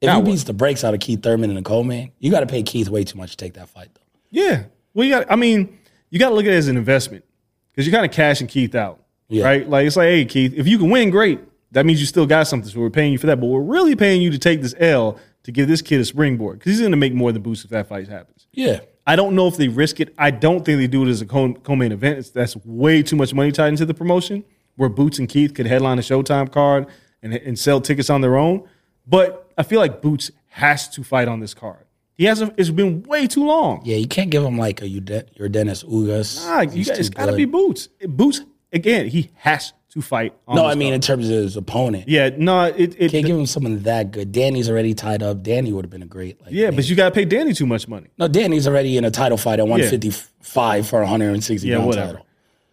If 0.02 0.08
Now 0.08 0.16
he 0.16 0.22
what? 0.24 0.26
beats 0.32 0.44
the 0.44 0.54
brakes 0.54 0.84
out 0.84 0.94
of 0.94 1.00
Keith 1.00 1.22
Thurman 1.24 1.50
and 1.50 1.58
the 1.58 1.62
co-man, 1.62 2.12
you 2.20 2.32
got 2.32 2.42
to 2.42 2.48
pay 2.48 2.64
Keith 2.64 2.90
way 2.90 3.04
too 3.04 3.18
much 3.18 3.32
to 3.32 3.38
take 3.38 3.54
that 3.54 3.70
fight, 3.70 3.90
though. 3.94 4.02
Yeah. 4.32 4.64
Well, 4.96 5.08
got. 5.08 5.32
I 5.32 5.36
mean, 5.36 5.78
you 6.10 6.18
got 6.18 6.30
to 6.30 6.36
look 6.36 6.46
at 6.46 6.52
it 6.52 6.56
as 6.58 6.68
an 6.68 6.78
investment 6.78 7.24
because 7.72 7.86
you're 7.86 7.94
kind 7.94 8.06
of 8.10 8.12
cashing 8.12 8.48
Keith 8.48 8.74
out, 8.74 9.04
Yeah. 9.30 9.44
right? 9.46 9.70
Like 9.70 9.86
it's 9.86 9.96
like, 9.96 10.08
hey, 10.08 10.26
Keith, 10.26 10.54
if 10.56 10.68
you 10.68 10.80
can 10.80 10.90
win, 10.90 11.12
great. 11.12 11.40
That 11.72 11.86
means 11.86 12.00
you 12.00 12.06
still 12.08 12.26
got 12.26 12.48
something. 12.48 12.70
So 12.72 12.80
we're 12.80 12.90
paying 12.90 13.12
you 13.12 13.18
for 13.20 13.28
that, 13.28 13.40
but 13.40 13.48
we're 13.48 13.62
really 13.62 13.96
paying 13.96 14.22
you 14.24 14.32
to 14.32 14.40
take 14.40 14.62
this 14.64 14.74
L 14.80 15.20
to 15.44 15.52
give 15.52 15.68
this 15.68 15.82
kid 15.84 16.00
a 16.02 16.06
springboard 16.06 16.58
because 16.58 16.72
he's 16.72 16.80
going 16.80 16.92
to 16.92 16.98
make 16.98 17.14
more 17.14 17.32
than 17.32 17.42
Boots 17.44 17.64
if 17.64 17.70
that 17.70 17.88
fight 17.88 18.08
happens. 18.08 18.48
Yeah. 18.54 18.80
I 19.06 19.16
don't 19.16 19.36
know 19.36 19.48
if 19.48 19.58
they 19.58 19.68
risk 19.68 20.00
it. 20.00 20.12
I 20.18 20.32
don't 20.32 20.66
think 20.66 20.80
they 20.80 20.88
do 20.88 21.06
it 21.06 21.10
as 21.10 21.22
a 21.22 21.26
co- 21.28 21.54
co-main 21.54 21.92
event. 21.92 22.18
It's, 22.20 22.30
that's 22.32 22.56
way 22.66 23.04
too 23.04 23.16
much 23.16 23.34
money 23.34 23.52
tied 23.52 23.68
into 23.68 23.86
the 23.86 23.94
promotion. 23.94 24.44
where 24.78 24.90
Boots 24.90 25.20
and 25.20 25.30
Keith 25.30 25.54
could 25.54 25.68
headline 25.68 26.00
a 26.00 26.02
Showtime 26.02 26.52
card 26.52 26.88
and, 27.22 27.34
and 27.34 27.60
sell 27.60 27.80
tickets 27.82 28.10
on 28.10 28.22
their 28.22 28.36
own. 28.38 28.68
But 29.06 29.52
I 29.58 29.64
feel 29.64 29.80
like 29.80 30.02
Boots 30.02 30.32
has 30.48 30.88
to 30.90 31.04
fight 31.04 31.28
on 31.28 31.40
this 31.40 31.54
card. 31.54 31.85
He 32.18 32.24
hasn't. 32.26 32.54
It's 32.58 32.70
been 32.70 33.04
way 33.04 33.28
too 33.28 33.46
long. 33.46 33.82
Yeah, 33.84 33.98
you 33.98 34.08
can't 34.08 34.30
give 34.30 34.44
him 34.44 34.58
like 34.58 34.82
a 34.82 34.88
your 34.88 35.02
Dennis 35.50 35.84
Ugas. 35.84 36.46
Nah, 36.46 36.62
you 36.62 36.86
got, 36.86 36.98
it's 37.00 37.10
got 37.10 37.26
to 37.28 37.34
be 37.34 37.46
Boots. 37.46 37.90
Boots 38.08 38.42
again. 38.72 39.08
He 39.10 39.32
has 39.36 39.74
to 39.92 40.02
fight. 40.02 40.34
On 40.48 40.56
No, 40.56 40.66
I 40.66 40.76
mean 40.76 40.94
in 40.94 41.02
terms 41.02 41.30
of 41.30 41.36
his 41.36 41.56
opponent. 41.58 42.08
yeah, 42.08 42.30
no, 42.38 42.64
it, 42.66 42.96
it 42.98 43.12
Can't 43.12 43.26
give 43.26 43.38
him 43.38 43.46
someone 43.46 43.82
that 43.84 44.12
good. 44.12 44.32
Danny's 44.32 44.70
already 44.70 44.94
tied 44.94 45.24
up. 45.24 45.42
Danny 45.44 45.72
would 45.74 45.84
have 45.86 45.90
been 45.92 46.04
a 46.04 46.06
great. 46.08 46.42
Like, 46.42 46.52
yeah, 46.52 46.72
but 46.72 46.88
you 46.90 46.96
got 46.96 47.06
to 47.10 47.12
pay 47.16 47.26
Danny 47.26 47.54
too 47.54 47.66
much 47.66 47.88
money. 47.88 48.08
no, 48.18 48.28
Danny's 48.28 48.68
already 48.68 48.98
in 48.98 49.04
a 49.06 49.12
title 49.12 49.38
fight 49.38 49.60
at 49.60 49.68
155 49.68 50.88
for 50.88 51.00
a 51.00 51.04
160 51.04 51.68
Yeah, 51.68 51.78
whatever. 51.80 52.22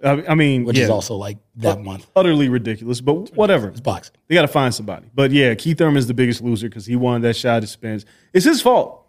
title, 0.03 0.27
I, 0.29 0.33
I 0.33 0.35
mean, 0.35 0.65
which 0.65 0.77
yeah, 0.79 0.85
is 0.85 0.91
also 0.91 1.15
like 1.17 1.39
that 1.57 1.81
month. 1.81 2.07
utterly 2.17 2.49
ridiculous. 2.49 3.01
But 3.01 3.35
whatever. 3.37 3.69
It's 3.69 3.81
boxing. 3.81 4.15
They 4.29 4.35
got 4.35 4.43
to 4.43 4.49
find 4.49 4.75
somebody. 4.75 5.07
But 5.15 5.31
yeah, 5.31 5.55
Keith 5.55 5.79
Thurman's 5.79 6.07
the 6.09 6.15
biggest 6.15 6.41
loser 6.43 6.69
because 6.69 6.87
he 6.87 6.97
wanted 6.97 7.23
that 7.23 7.37
shot 7.37 7.63
at 7.63 7.69
Spence. 7.69 8.05
It's 8.33 8.45
his 8.45 8.61
fault. 8.61 9.02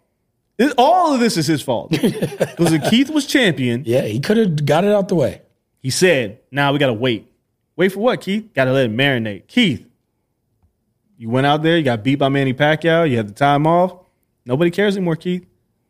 It- 0.58 0.74
all 0.78 1.14
of 1.14 1.20
this 1.20 1.36
is 1.36 1.46
his 1.46 1.62
fault. 1.62 1.90
Because 2.00 2.72
if 2.72 2.88
Keith 2.90 3.10
was 3.10 3.26
champion, 3.26 3.82
Yeah, 3.84 4.02
he 4.02 4.20
could 4.20 4.36
have 4.36 4.64
got 4.64 4.84
it 4.84 4.92
out 4.92 5.08
the 5.08 5.14
way. 5.16 5.42
he 5.80 5.90
said, 5.90 6.38
now 6.50 6.72
we 6.72 6.78
got 6.78 6.86
to 6.86 6.92
wait. 6.92 7.30
Wait 7.76 7.90
for 7.90 7.98
what, 8.00 8.20
Keith? 8.20 8.52
Got 8.54 8.66
to 8.66 8.72
let 8.72 8.86
it 8.86 8.92
marinate. 8.92 9.48
Keith, 9.48 9.84
you 11.18 11.28
went 11.30 11.46
out 11.46 11.62
there, 11.62 11.76
you 11.76 11.82
got 11.82 12.02
beat 12.04 12.16
by 12.16 12.28
Manny 12.28 12.54
Pacquiao, 12.54 13.08
you 13.08 13.16
had 13.16 13.28
the 13.28 13.32
time 13.34 13.66
off. 13.66 13.94
Nobody 14.46 14.70
cares 14.70 14.96
anymore, 14.96 15.16
Keith. 15.16 15.46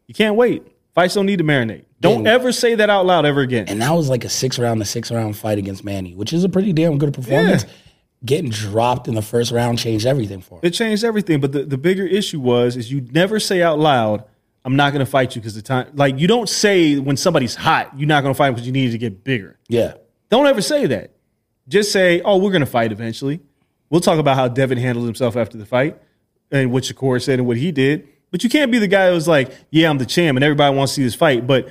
You 0.07 0.15
can't 0.15 0.37
wait. 0.37 0.63
Fights 0.95 1.15
don't 1.15 1.27
need 1.27 1.39
to 1.39 1.45
marinate. 1.45 1.85
Don't 2.01 2.27
ever 2.27 2.53
say 2.53 2.75
that 2.75 2.91
out 2.91 3.07
loud 3.07 3.25
ever 3.25 3.41
again. 3.41 3.65
And 3.69 3.81
that 3.83 3.91
was 3.93 4.09
like 4.11 4.25
a 4.25 4.29
six 4.29 4.59
round 4.59 4.81
to 4.81 4.85
six 4.85 5.11
round 5.11 5.37
fight 5.37 5.59
against 5.59 5.85
Manny, 5.85 6.15
which 6.15 6.33
is 6.33 6.45
a 6.45 6.49
pretty 6.49 6.73
damn 6.73 6.99
good 6.99 7.15
performance. 7.15 7.65
Yeah. 7.65 7.71
Getting 8.25 8.51
dropped 8.51 9.09
in 9.09 9.15
the 9.15 9.23
first 9.23 9.51
round 9.53 9.79
changed 9.79 10.07
everything 10.07 10.41
for 10.41 10.55
him. 10.57 10.61
It 10.63 10.71
changed 10.71 11.03
everything. 11.05 11.41
But 11.41 11.53
the, 11.53 11.65
the 11.65 11.79
bigger 11.79 12.07
issue 12.07 12.41
was 12.41 12.77
is 12.77 12.91
you 12.93 13.01
never 13.13 13.41
say 13.41 13.63
out 13.63 13.79
loud, 13.79 14.25
I'm 14.65 14.77
not 14.77 14.91
to 15.05 15.11
fight 15.11 15.35
you 15.35 15.43
because 15.43 15.55
the 15.55 15.63
time. 15.63 15.91
Like 15.95 16.19
you 16.19 16.27
don't 16.27 16.49
say 16.49 16.99
when 16.99 17.17
somebody's 17.17 17.55
hot, 17.55 17.99
you're 17.99 18.09
not 18.09 18.23
to 18.35 18.39
fight 18.39 18.51
because 18.51 18.67
you 18.67 18.73
need 18.73 18.93
to 18.93 18.99
get 18.99 19.23
bigger. 19.23 19.59
Yeah. 19.69 19.95
Don't 20.31 20.47
ever 20.47 20.63
say 20.63 20.87
that. 20.87 21.13
Just 21.69 21.93
say, 21.93 22.21
oh, 22.23 22.39
we're 22.39 22.51
to 22.61 22.67
fight 22.67 22.93
eventually. 22.93 23.41
We'll 23.91 24.01
talk 24.01 24.19
about 24.19 24.37
how 24.37 24.49
Devin 24.49 24.79
handled 24.79 25.07
himself 25.07 25.37
after 25.37 25.59
the 25.59 25.67
fight 25.67 26.01
and 26.51 26.73
what 26.73 26.85
Shakur 26.85 27.23
said 27.23 27.39
and 27.39 27.47
what 27.47 27.57
he 27.57 27.73
did. 27.73 28.09
But 28.31 28.43
you 28.43 28.51
can't 28.51 28.73
be 28.73 28.79
the 28.79 28.89
guy 28.89 29.07
that 29.07 29.15
was 29.15 29.29
like, 29.29 29.53
yeah, 29.71 29.89
I'm 29.89 29.99
the 29.99 30.07
champ 30.07 30.37
and 30.37 30.43
everybody 30.43 30.75
wants 30.77 30.93
to 30.93 30.97
see 30.97 31.05
this 31.05 31.15
fight, 31.15 31.47
but 31.47 31.69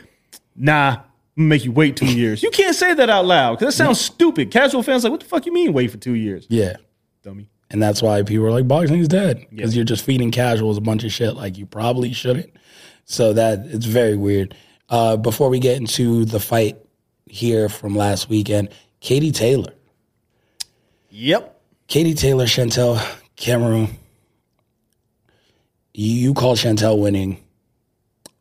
nah, 0.56 0.90
I'm 0.92 0.96
gonna 1.36 1.50
make 1.50 1.66
you 1.66 1.72
wait 1.72 1.98
two 1.98 2.06
years. 2.06 2.42
You 2.42 2.52
can't 2.52 2.76
say 2.76 2.94
that 2.94 3.10
out 3.10 3.26
loud 3.26 3.60
because 3.60 3.76
that 3.76 3.84
sounds 3.84 4.00
stupid. 4.00 4.52
Casual 4.52 4.84
fans 4.84 5.04
like, 5.04 5.12
what 5.12 5.20
the 5.20 5.26
fuck 5.26 5.46
you 5.46 5.52
mean 5.52 5.74
wait 5.74 5.92
for 5.92 5.98
two 5.98 6.14
years? 6.14 6.46
Yeah. 6.50 6.78
Dummy. 7.24 7.50
And 7.70 7.82
that's 7.82 8.02
why 8.02 8.22
people 8.22 8.46
are 8.46 8.52
like, 8.52 8.68
boxing 8.68 8.90
boxing's 8.90 9.08
dead. 9.08 9.48
Because 9.50 9.76
you're 9.76 9.84
just 9.84 10.06
feeding 10.06 10.30
casuals 10.30 10.78
a 10.78 10.82
bunch 10.82 11.04
of 11.04 11.12
shit 11.12 11.36
like 11.36 11.58
you 11.58 11.66
probably 11.66 12.14
shouldn't. 12.14 12.54
So 13.06 13.34
that 13.34 13.66
it's 13.66 13.86
very 13.86 14.16
weird. 14.16 14.56
Uh, 14.90 15.18
before 15.18 15.50
we 15.50 15.60
get 15.60 15.78
into 15.78 16.26
the 16.26 16.40
fight 16.40 16.78
here 17.26 17.70
from 17.70 17.96
last 17.96 18.30
weekend, 18.30 18.70
Katie 19.00 19.32
Taylor. 19.32 19.74
Yep. 21.10 21.62
Katie 21.88 22.14
Taylor, 22.14 22.46
Chantel 22.46 23.04
Cameron. 23.36 23.90
You 25.94 26.34
called 26.34 26.58
Chantel 26.58 27.00
winning 27.00 27.44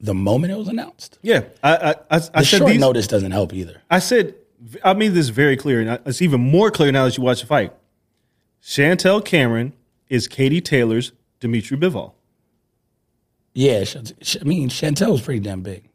the 0.01 0.14
moment 0.14 0.53
it 0.53 0.57
was 0.57 0.68
announced. 0.68 1.18
Yeah. 1.22 1.44
I 1.62 1.77
I, 1.77 1.90
I, 1.90 1.96
I 2.11 2.18
The 2.18 2.44
said 2.44 2.44
short 2.44 2.70
these, 2.72 2.81
notice 2.81 3.07
doesn't 3.07 3.33
help 3.33 3.53
either. 3.53 3.83
I 3.90 3.98
said, 3.98 4.35
I 4.85 4.94
made 4.94 5.09
this 5.14 5.29
very 5.29 5.57
clear, 5.57 5.81
and 5.81 6.01
it's 6.07 6.22
even 6.22 6.40
more 6.40 6.70
clear 6.70 6.90
now 6.92 7.05
that 7.05 7.16
you 7.16 7.22
watch 7.22 7.40
the 7.40 7.46
fight. 7.46 7.72
Chantel 8.62 9.25
Cameron 9.25 9.72
is 10.09 10.29
Katie 10.29 10.61
Taylor's 10.61 11.12
Dimitri 11.40 11.77
Bivol. 11.77 12.12
Yeah, 13.55 13.85
I 14.41 14.45
mean 14.45 14.69
Chantel 14.69 15.12
was 15.12 15.23
pretty 15.23 15.41
damn 15.41 15.62
big. 15.62 15.88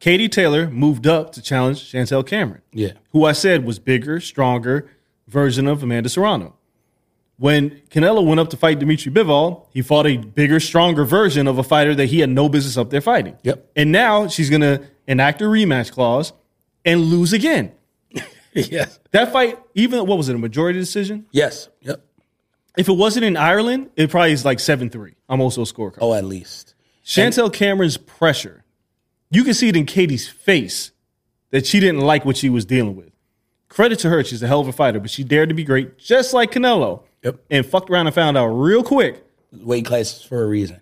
Katie 0.00 0.28
Taylor 0.28 0.68
moved 0.68 1.06
up 1.06 1.32
to 1.32 1.42
challenge 1.42 1.92
Chantel 1.92 2.26
Cameron, 2.26 2.62
Yeah, 2.72 2.92
who 3.12 3.24
I 3.24 3.32
said 3.32 3.64
was 3.64 3.78
bigger, 3.78 4.18
stronger 4.20 4.90
version 5.28 5.68
of 5.68 5.82
Amanda 5.82 6.08
Serrano. 6.08 6.56
When 7.38 7.70
Canelo 7.90 8.24
went 8.24 8.38
up 8.40 8.50
to 8.50 8.56
fight 8.56 8.78
Dimitri 8.78 9.10
Bivol, 9.12 9.66
he 9.70 9.82
fought 9.82 10.06
a 10.06 10.16
bigger, 10.16 10.60
stronger 10.60 11.04
version 11.04 11.46
of 11.48 11.58
a 11.58 11.62
fighter 11.62 11.94
that 11.94 12.06
he 12.06 12.20
had 12.20 12.30
no 12.30 12.48
business 12.48 12.76
up 12.76 12.90
there 12.90 13.00
fighting. 13.00 13.36
Yep. 13.42 13.70
And 13.74 13.90
now 13.90 14.28
she's 14.28 14.48
going 14.50 14.60
to 14.60 14.82
enact 15.08 15.40
a 15.40 15.44
rematch 15.44 15.90
clause 15.90 16.32
and 16.84 17.00
lose 17.00 17.32
again. 17.32 17.72
yes, 18.52 18.98
That 19.10 19.32
fight, 19.32 19.58
even 19.74 20.06
what 20.06 20.18
was 20.18 20.28
it, 20.28 20.34
a 20.36 20.38
majority 20.38 20.78
decision? 20.78 21.26
yes, 21.32 21.68
yep. 21.80 22.04
If 22.76 22.88
it 22.88 22.92
wasn't 22.92 23.24
in 23.24 23.36
Ireland, 23.36 23.90
it 23.96 24.10
probably 24.10 24.32
is 24.32 24.44
like 24.44 24.60
7 24.60 24.88
3. 24.90 25.14
I'm 25.28 25.40
also 25.40 25.62
a 25.62 25.64
scorecard. 25.64 25.98
Oh, 26.00 26.14
at 26.14 26.24
least. 26.24 26.71
Chantel 27.04 27.52
Cameron's 27.52 27.96
pressure, 27.96 28.64
you 29.30 29.44
can 29.44 29.54
see 29.54 29.68
it 29.68 29.76
in 29.76 29.86
Katie's 29.86 30.28
face 30.28 30.92
that 31.50 31.66
she 31.66 31.80
didn't 31.80 32.00
like 32.00 32.24
what 32.24 32.36
she 32.36 32.48
was 32.48 32.64
dealing 32.64 32.96
with. 32.96 33.10
Credit 33.68 33.98
to 34.00 34.10
her, 34.10 34.22
she's 34.22 34.42
a 34.42 34.46
hell 34.46 34.60
of 34.60 34.68
a 34.68 34.72
fighter, 34.72 35.00
but 35.00 35.10
she 35.10 35.24
dared 35.24 35.48
to 35.48 35.54
be 35.54 35.64
great, 35.64 35.98
just 35.98 36.34
like 36.34 36.50
Canelo. 36.50 37.02
Yep. 37.22 37.40
And 37.50 37.64
fucked 37.64 37.88
around 37.88 38.06
and 38.06 38.14
found 38.14 38.36
out 38.36 38.48
real 38.48 38.82
quick. 38.82 39.24
Weight 39.52 39.84
classes 39.84 40.22
for 40.22 40.42
a 40.42 40.46
reason. 40.46 40.80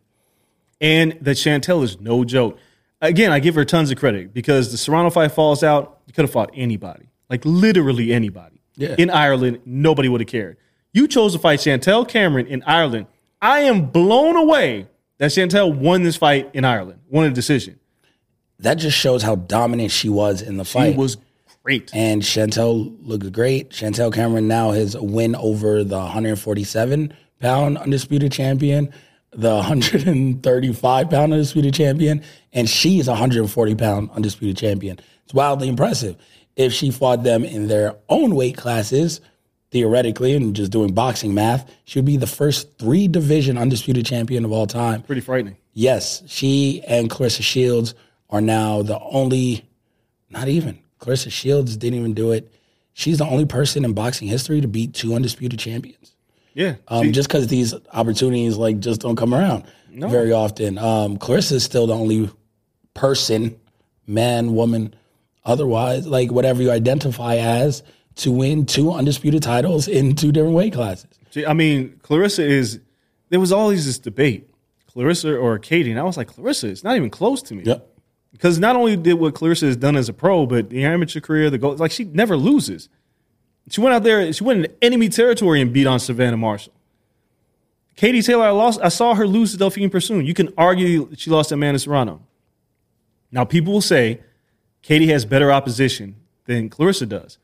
And 0.81 1.13
that 1.21 1.37
Chantel 1.37 1.85
is 1.85 2.01
no 2.01 2.25
joke. 2.25 2.59
Again, 3.01 3.31
I 3.31 3.41
give 3.41 3.55
her 3.55 3.65
tons 3.65 3.91
of 3.91 3.99
credit 3.99 4.33
because 4.35 4.73
the 4.73 4.79
Serrano 4.79 5.11
fight 5.11 5.33
falls 5.33 5.63
out. 5.63 6.01
You 6.07 6.13
could 6.13 6.23
have 6.23 6.33
fought 6.33 6.51
anybody, 6.55 7.09
like 7.29 7.43
literally 7.45 8.13
anybody. 8.13 8.61
Yeah. 8.77 8.95
In 8.99 9.11
Ireland, 9.11 9.61
nobody 9.65 10.09
would 10.09 10.21
have 10.21 10.29
cared. 10.29 10.57
You 10.93 11.07
chose 11.07 11.33
to 11.35 11.39
fight 11.39 11.61
Chantel 11.61 12.09
Cameron 12.09 12.47
in 12.47 12.63
Ireland. 12.67 13.07
I 13.41 13.61
am 13.61 13.87
blown 13.87 14.37
away 14.37 14.89
that 15.21 15.31
Chantel 15.33 15.77
won 15.77 16.03
this 16.03 16.17
fight 16.17 16.51
in 16.55 16.65
Ireland, 16.65 17.01
won 17.11 17.27
a 17.27 17.31
decision. 17.31 17.79
That 18.59 18.75
just 18.75 18.97
shows 18.97 19.23
how 19.23 19.37
dominant 19.37 19.91
she 19.91 20.09
was 20.09 20.41
in 20.41 20.57
the 20.57 20.65
fight. 20.65 20.93
She 20.93 20.99
was 20.99 21.19
great. 21.63 21.91
and 21.95 22.23
Chantel 22.23 22.97
looked 23.07 23.31
great. 23.31 23.69
Chantel 23.69 24.13
Cameron 24.13 24.49
now 24.49 24.71
has 24.71 24.95
a 24.95 25.03
win 25.03 25.37
over 25.37 25.85
the 25.85 25.99
147 25.99 27.13
pound 27.39 27.77
undisputed 27.77 28.33
champion, 28.33 28.95
the 29.33 29.57
135 29.57 31.11
pound 31.11 31.33
undisputed 31.35 31.75
champion, 31.75 32.23
and 32.55 32.69
she's 32.69 33.07
a 33.07 33.13
140 33.13 33.75
pound 33.75 34.11
undisputed 34.13 34.57
champion. 34.57 34.99
It's 35.25 35.35
wildly 35.35 35.69
impressive. 35.69 36.17
If 36.57 36.73
she 36.73 36.91
fought 36.91 37.25
them 37.25 37.45
in 37.45 37.69
their 37.69 37.97
own 38.09 38.35
weight 38.35 38.57
classes, 38.57 39.21
theoretically, 39.71 40.35
and 40.35 40.55
just 40.55 40.73
doing 40.73 40.93
boxing 40.93 41.33
math, 41.35 41.71
she 41.85 41.99
would 41.99 42.07
be 42.07 42.17
the 42.17 42.27
first 42.27 42.79
three 42.79 43.09
division 43.09 43.57
undisputed 43.57 44.05
champion 44.05 44.45
of 44.45 44.53
all 44.53 44.67
time. 44.67 45.03
Pretty 45.03 45.21
frightening. 45.21 45.57
Yes, 45.73 46.23
she 46.27 46.83
and 46.87 47.09
Claressa 47.09 47.43
Shields 47.43 47.95
are 48.29 48.41
now 48.41 48.83
the 48.83 48.99
only, 49.01 49.65
not 50.29 50.49
even, 50.49 50.79
Claressa 50.99 51.31
Shields 51.31 51.77
didn't 51.77 51.99
even 51.99 52.15
do 52.15 52.33
it. 52.33 52.53
She's 52.93 53.19
the 53.19 53.27
only 53.27 53.47
person 53.47 53.85
in 53.85 53.93
boxing 53.93 54.29
history 54.29 54.61
to 54.61 54.69
beat 54.69 54.95
two 54.95 55.15
undisputed 55.15 55.59
champions. 55.59 56.15
Yeah. 56.55 56.75
Um, 56.89 57.13
just 57.13 57.29
because 57.29 57.47
these 57.47 57.75
opportunities 57.93 58.57
like 58.57 58.81
just 58.81 59.01
don't 59.01 59.17
come 59.17 59.33
around 59.33 59.65
very 59.93 60.33
often. 60.33 60.79
Um, 60.79 61.17
Claressa 61.17 61.53
is 61.53 61.65
still 61.65 61.87
the 61.87 61.95
only 61.95 62.29
person, 62.95 63.59
man, 64.07 64.55
woman, 64.55 64.95
otherwise, 65.45 66.07
like 66.07 66.31
whatever 66.31 66.63
you 66.63 66.71
identify 66.71 67.37
as, 67.37 67.83
to 68.21 68.31
win 68.31 68.67
two 68.67 68.93
undisputed 68.93 69.43
titles 69.43 69.89
in 69.89 70.15
two 70.15 70.31
different 70.33 70.55
weight 70.55 70.73
classes. 70.73 71.09
see, 71.31 71.47
I 71.47 71.53
mean, 71.53 72.01
Claressa 72.03 72.47
is. 72.47 72.81
There 73.31 73.41
was 73.41 73.53
always 73.53 73.87
this 73.87 73.99
debate, 73.99 74.51
Claressa 74.93 75.41
or 75.41 75.59
Katie, 75.59 75.91
and 75.91 76.01
I 76.01 76.03
was 76.03 76.17
like, 76.17 76.35
Claressa, 76.35 76.65
it's 76.65 76.83
not 76.83 76.97
even 76.97 77.11
close 77.11 77.43
to 77.43 77.55
me. 77.55 77.63
Yep. 77.63 77.87
Because 78.33 78.59
not 78.59 78.75
only 78.75 78.97
did 78.97 79.15
what 79.15 79.35
Claressa 79.35 79.63
has 79.63 79.77
done 79.77 79.97
as 79.97 80.09
a 80.09 80.13
pro, 80.13 80.47
but 80.47 80.71
the 80.71 80.85
amateur 80.85 81.21
career, 81.21 81.49
the 81.49 81.59
goal, 81.59 81.77
like 81.77 81.93
she 81.93 82.05
never 82.05 82.37
loses. 82.37 82.89
She 83.69 83.81
went 83.81 83.95
out 83.95 84.03
there, 84.03 84.33
she 84.33 84.43
went 84.43 84.65
into 84.65 84.85
enemy 84.85 85.09
territory 85.09 85.61
and 85.61 85.73
beat 85.73 85.87
on 85.87 86.01
Savannah 86.01 86.37
Marshall. 86.37 86.73
Katie 87.95 88.23
Taylor, 88.23 88.47
I 88.47 88.51
lost. 88.51 88.81
I 88.83 88.89
saw 88.89 89.15
her 89.15 89.27
lose 89.27 89.53
to 89.53 89.59
Delfine 89.59 89.91
Persoon. 89.91 90.27
You 90.27 90.35
can 90.35 90.53
argue 90.57 91.11
she 91.17 91.31
lost 91.31 91.51
to 91.51 91.55
Amanda 91.55 91.79
Serrano. 91.79 92.23
Now, 93.31 93.45
people 93.45 93.73
will 93.73 93.81
say 93.81 94.21
Katie 94.83 95.09
has 95.09 95.25
better 95.25 95.53
opposition 95.53 96.17
than 96.47 96.69
Claressa 96.71 97.09
does. 97.09 97.39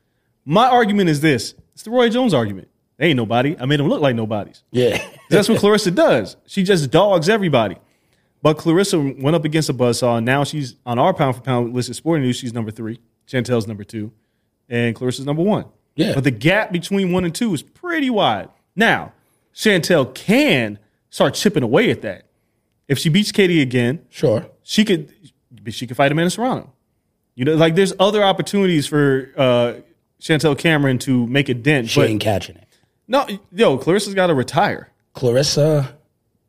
My 0.47 0.69
argument 0.69 1.11
is 1.11 1.21
this: 1.21 1.55
it's 1.75 1.83
the 1.83 1.91
Roy 1.91 2.09
Jones 2.09 2.33
argument. 2.33 2.69
They 2.97 3.09
ain't 3.09 3.17
nobody. 3.17 3.57
I 3.59 3.67
made 3.67 3.79
them 3.79 3.89
look 3.89 4.01
like 4.01 4.17
nobodies. 4.17 4.63
Yeah. 4.71 5.07
That's 5.31 5.49
what 5.49 5.61
Claressa 5.61 5.95
does. 5.95 6.37
She 6.47 6.63
just 6.63 6.91
dogs 6.91 7.29
everybody. 7.29 7.77
But 8.41 8.57
Claressa 8.59 9.21
went 9.21 9.35
up 9.35 9.45
against 9.45 9.69
a 9.69 9.75
buzzsaw, 9.75 10.19
and 10.19 10.25
now 10.25 10.45
she's 10.45 10.77
on 10.87 10.99
our 10.99 11.13
pound 11.13 11.37
for 11.37 11.43
pound 11.43 11.75
list 11.75 11.91
of 11.91 11.97
sporting 11.97 12.25
news. 12.25 12.37
She's 12.37 12.55
number 12.55 12.71
three. 12.71 13.01
Chantel's 13.27 13.67
number 13.67 13.85
two. 13.85 14.13
And 14.69 14.95
Claressa's 14.95 15.27
number 15.27 15.43
one. 15.43 15.67
Yeah. 15.97 16.15
But 16.15 16.25
the 16.25 16.31
gap 16.31 16.73
between 16.73 17.13
one 17.13 17.25
and 17.25 17.35
two 17.35 17.53
is 17.53 17.63
pretty 17.63 18.09
wide. 18.09 18.49
Now, 18.75 19.13
Chantel 19.55 20.15
can 20.15 20.79
start 21.11 21.35
chipping 21.35 21.63
away 21.63 21.91
at 21.91 22.03
that. 22.03 22.27
If 22.89 22.99
she 22.99 23.09
beats 23.09 23.33
Katie 23.33 23.61
again, 23.63 24.05
sure. 24.11 24.47
she 24.63 24.85
could 24.85 25.13
she 25.71 25.87
could 25.87 25.97
fight 25.97 26.13
Amanda 26.13 26.31
Serrano. 26.31 26.73
You 27.35 27.45
know, 27.45 27.57
like 27.57 27.75
there's 27.75 27.93
other 27.99 28.23
opportunities 28.23 28.87
for 28.87 29.33
uh, 29.37 29.75
Chantel 30.21 30.57
Cameron 30.57 30.99
to 31.01 31.27
make 31.27 31.49
a 31.49 31.55
dent. 31.55 31.91
She 31.91 32.01
but 32.01 32.09
ain't 32.11 32.21
catching 32.21 32.57
it. 32.57 32.67
no, 33.07 33.27
yo, 33.53 33.79
Claressa's 33.79 34.15
got 34.15 34.29
to 34.29 34.35
retire. 34.35 34.91
Claressa 35.15 35.93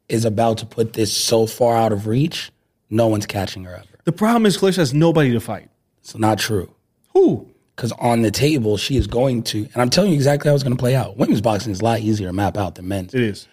is 0.09 0.25
about 0.25 0.57
to 0.59 0.65
put 0.65 0.93
this 0.93 1.15
so 1.15 1.45
far 1.45 1.75
out 1.75 1.91
of 1.91 2.07
reach, 2.07 2.51
no 2.89 3.07
one's 3.07 3.25
catching 3.25 3.63
her 3.65 3.75
ever. 3.75 3.85
The 4.05 4.11
problem 4.11 4.45
is 4.45 4.57
Claressa 4.57 4.77
has 4.77 4.93
nobody 4.93 5.31
to 5.33 5.39
fight. 5.39 5.69
It's 5.99 6.17
not 6.17 6.39
true. 6.39 6.73
Who? 7.13 7.49
Because 7.75 7.91
on 7.93 8.21
the 8.21 8.31
table, 8.31 8.77
she 8.77 8.95
is 8.97 9.05
going 9.05 9.43
to, 9.43 9.59
and 9.59 9.77
I'm 9.77 9.89
telling 9.89 10.11
you 10.11 10.15
exactly 10.15 10.49
how 10.49 10.55
it's 10.55 10.63
going 10.63 10.75
to 10.75 10.79
play 10.79 10.95
out. 10.95 11.17
Women's 11.17 11.41
boxing 11.41 11.71
is 11.71 11.81
a 11.81 11.83
lot 11.83 11.99
easier 11.99 12.27
to 12.27 12.33
map 12.33 12.57
out 12.57 12.75
than 12.75 12.87
men's. 12.87 13.13
It 13.13 13.21
is. 13.21 13.47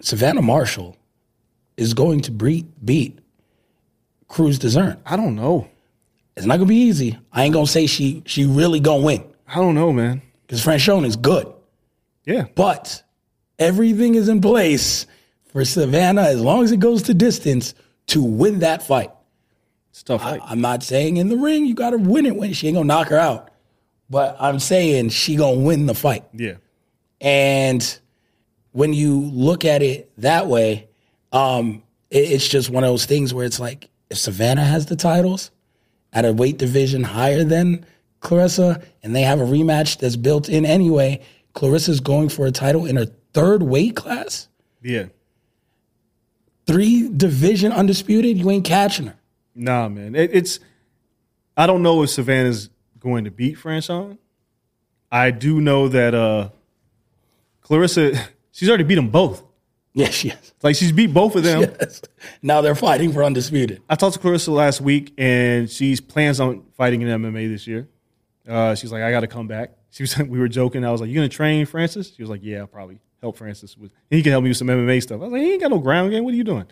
Savannah 0.00 0.42
Marshall 0.42 0.96
is 1.76 1.94
going 1.94 2.20
to 2.20 2.30
beat, 2.30 2.66
beat 2.84 3.18
Crews-Dezurn. 4.28 4.98
I 5.06 5.16
don't 5.16 5.34
know. 5.34 5.68
It's 6.36 6.46
not 6.46 6.56
to 6.60 6.66
be 6.66 6.76
easy. 6.76 7.18
I 7.32 7.44
ain't 7.44 7.54
to 7.66 7.72
say 7.72 7.86
she 7.86 8.22
she 8.26 8.44
really 8.46 8.80
to 8.80 9.04
win 9.04 9.24
I 9.46 9.56
don't 9.56 9.74
know, 9.74 9.92
man. 9.92 10.22
because 10.46 10.64
Franchon 10.64 11.04
is 11.04 11.16
good. 11.16 11.46
Yeah. 12.24 12.46
But 12.54 13.02
everything 13.58 14.14
is 14.14 14.28
in 14.28 14.40
place 14.40 15.06
for 15.48 15.64
Savannah, 15.64 16.22
as 16.22 16.40
long 16.40 16.64
as 16.64 16.72
it 16.72 16.80
goes 16.80 17.02
to 17.04 17.14
distance, 17.14 17.74
to 18.06 18.22
win 18.22 18.60
that 18.60 18.82
fight. 18.82 19.10
It's 19.90 20.00
a 20.00 20.04
tough 20.06 20.22
fight. 20.22 20.40
I'm 20.44 20.60
not 20.62 20.82
saying 20.82 21.18
in 21.18 21.28
the 21.28 21.36
ring 21.36 21.66
you 21.66 21.74
got 21.74 21.90
to 21.90 21.98
win 21.98 22.24
it 22.24 22.34
when 22.36 22.52
she 22.54 22.68
ain't 22.68 22.76
gonna 22.76 22.86
knock 22.86 23.08
her 23.08 23.18
out, 23.18 23.50
but 24.08 24.36
I'm 24.40 24.58
saying 24.58 25.10
she 25.10 25.36
gonna 25.36 25.60
win 25.60 25.84
the 25.86 25.94
fight. 25.94 26.24
yeah. 26.32 26.54
And 27.20 27.98
when 28.72 28.92
you 28.92 29.20
look 29.20 29.64
at 29.64 29.82
it 29.82 30.10
that 30.18 30.46
way, 30.48 30.88
um, 31.32 31.82
it- 32.10 32.30
it's 32.32 32.48
just 32.48 32.68
one 32.70 32.82
of 32.84 32.90
those 32.90 33.04
things 33.06 33.32
where 33.32 33.44
it's 33.44 33.60
like 33.60 33.88
if 34.10 34.18
Savannah 34.18 34.64
has 34.64 34.86
the 34.86 34.96
titles 34.96 35.50
at 36.12 36.24
a 36.24 36.32
weight 36.32 36.58
division 36.58 37.02
higher 37.04 37.44
than 37.44 37.84
Claressa, 38.20 38.82
and 39.02 39.14
they 39.16 39.22
have 39.22 39.40
a 39.40 39.44
rematch 39.44 39.98
that's 39.98 40.16
built 40.16 40.48
in 40.48 40.64
anyway, 40.64 41.20
Claressa's 41.54 42.00
going 42.00 42.28
for 42.28 42.46
a 42.46 42.50
title 42.52 42.86
in 42.86 42.96
her 42.96 43.06
third 43.32 43.62
weight 43.62 43.96
class, 43.96 44.48
Yeah. 44.82 45.06
three 46.66 47.08
division 47.08 47.72
undisputed. 47.72 48.38
You 48.38 48.50
ain't 48.50 48.64
catching 48.64 49.06
her. 49.06 49.14
Nah, 49.54 49.88
man. 49.88 50.14
It, 50.14 50.30
it's. 50.32 50.60
I 51.56 51.66
don't 51.66 51.82
know 51.82 52.02
if 52.02 52.10
Savannah's 52.10 52.70
going 52.98 53.24
to 53.24 53.30
beat 53.30 53.58
Franchon. 53.58 54.16
I 55.10 55.30
do 55.30 55.60
know 55.60 55.88
that 55.88 56.14
uh 56.14 56.48
Claressa, 57.64 58.18
she's 58.52 58.68
already 58.68 58.84
beat 58.84 58.94
them 58.94 59.10
both. 59.10 59.42
Yes, 59.94 60.24
is. 60.24 60.54
Like 60.62 60.74
she's 60.74 60.90
beat 60.90 61.12
both 61.12 61.36
of 61.36 61.42
them. 61.42 61.60
Yes. 61.60 62.00
Now 62.40 62.62
they're 62.62 62.74
fighting 62.74 63.12
for 63.12 63.22
undisputed. 63.22 63.82
I 63.90 63.94
talked 63.94 64.14
to 64.14 64.20
Claressa 64.20 64.48
last 64.48 64.80
week, 64.80 65.12
and 65.18 65.68
she's 65.68 66.00
plans 66.00 66.40
on 66.40 66.64
fighting 66.78 67.02
in 67.02 67.08
MMA 67.08 67.50
this 67.50 67.66
year. 67.66 67.88
Uh, 68.48 68.74
she's 68.74 68.90
like, 68.90 69.02
I 69.02 69.10
got 69.10 69.20
to 69.20 69.26
come 69.26 69.46
back. 69.46 69.72
She 69.92 70.02
was, 70.04 70.16
we 70.16 70.38
were 70.38 70.48
joking. 70.48 70.86
I 70.86 70.90
was 70.90 71.02
like, 71.02 71.10
"You 71.10 71.14
gonna 71.16 71.28
train 71.28 71.66
Francis?" 71.66 72.14
She 72.16 72.22
was 72.22 72.30
like, 72.30 72.40
"Yeah, 72.42 72.60
I'll 72.60 72.66
probably 72.66 72.98
help 73.20 73.36
Francis 73.36 73.76
with. 73.76 73.92
He 74.08 74.22
can 74.22 74.32
help 74.32 74.42
me 74.42 74.48
with 74.48 74.56
some 74.56 74.68
MMA 74.68 75.02
stuff." 75.02 75.20
I 75.20 75.24
was 75.24 75.32
like, 75.32 75.42
"He 75.42 75.52
ain't 75.52 75.60
got 75.60 75.70
no 75.70 75.78
ground 75.80 76.12
game. 76.12 76.24
What 76.24 76.32
are 76.32 76.36
you 76.38 76.44
doing?" 76.44 76.64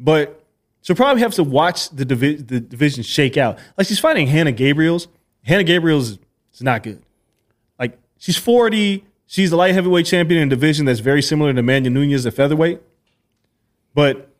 But 0.00 0.44
she'll 0.82 0.96
probably 0.96 1.22
have 1.22 1.34
to 1.34 1.44
watch 1.44 1.88
the 1.90 2.04
divi- 2.04 2.34
the 2.34 2.58
division 2.58 3.04
shake 3.04 3.36
out. 3.36 3.60
Like 3.76 3.86
she's 3.86 4.00
fighting 4.00 4.26
Hanna 4.26 4.50
Gabriels. 4.50 5.06
Hanna 5.44 5.62
Gabriels 5.62 6.18
is 6.52 6.60
not 6.60 6.82
good. 6.82 7.00
Like 7.78 7.96
she's 8.18 8.36
forty. 8.36 9.04
She's 9.30 9.50
the 9.50 9.56
light 9.56 9.74
heavyweight 9.74 10.06
champion 10.06 10.40
in 10.40 10.48
a 10.48 10.50
division 10.50 10.86
that's 10.86 11.00
very 11.00 11.20
similar 11.20 11.52
to 11.52 11.62
Manya 11.62 11.90
Nunez 11.90 12.24
at 12.24 12.32
featherweight, 12.32 12.80
but 13.94 14.32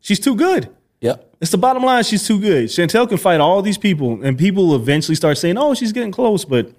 she's 0.00 0.18
too 0.18 0.34
good. 0.34 0.68
Yep. 1.00 1.36
It's 1.40 1.52
the 1.52 1.58
bottom 1.58 1.84
line. 1.84 2.02
She's 2.02 2.26
too 2.26 2.40
good. 2.40 2.64
Chantel 2.64 3.08
can 3.08 3.16
fight 3.16 3.38
all 3.38 3.62
these 3.62 3.78
people, 3.78 4.24
and 4.24 4.36
people 4.36 4.66
will 4.66 4.74
eventually 4.74 5.14
start 5.14 5.38
saying, 5.38 5.56
"Oh, 5.56 5.72
she's 5.72 5.92
getting 5.92 6.10
close." 6.10 6.44
But 6.44 6.72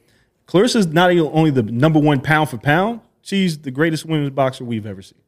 Claressa's 0.47 0.88
not 0.88 1.11
only 1.11 1.49
the 1.49 1.63
number 1.63 1.99
one 1.99 2.19
pound 2.19 2.49
for 2.49 2.57
pound; 2.57 2.99
she's 3.21 3.59
the 3.59 3.71
greatest 3.71 4.05
women's 4.05 4.32
boxer 4.32 4.65
we've 4.65 4.86
ever 4.86 5.01
seen. 5.01 5.19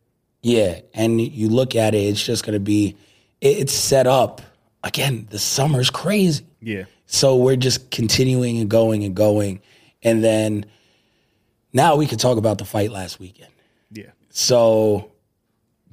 Yeah, 0.42 0.82
and 0.94 1.22
you 1.22 1.48
look 1.48 1.76
at 1.76 1.96
it, 1.96 2.00
it's 2.00 2.24
just 2.24 2.46
going 2.46 2.54
to 2.56 2.60
be, 2.60 2.96
it's 3.42 3.74
set 3.74 4.06
up. 4.06 4.42
Again, 4.84 5.28
the 5.30 5.40
summer's 5.40 5.90
crazy. 5.90 6.46
Yeah, 6.62 6.86
So 7.06 7.38
we're 7.38 7.56
just 7.56 7.90
continuing 7.90 8.60
and 8.60 8.70
going 8.70 9.04
and 9.04 9.16
going. 9.16 9.62
And 10.04 10.24
then 10.24 10.66
now 11.78 11.96
we 11.96 12.06
can 12.06 12.18
talk 12.18 12.38
about 12.38 12.58
the 12.58 12.66
fight 12.66 12.92
last 12.92 13.20
weekend. 13.20 13.52
yeah, 13.92 14.12
So 14.30 15.12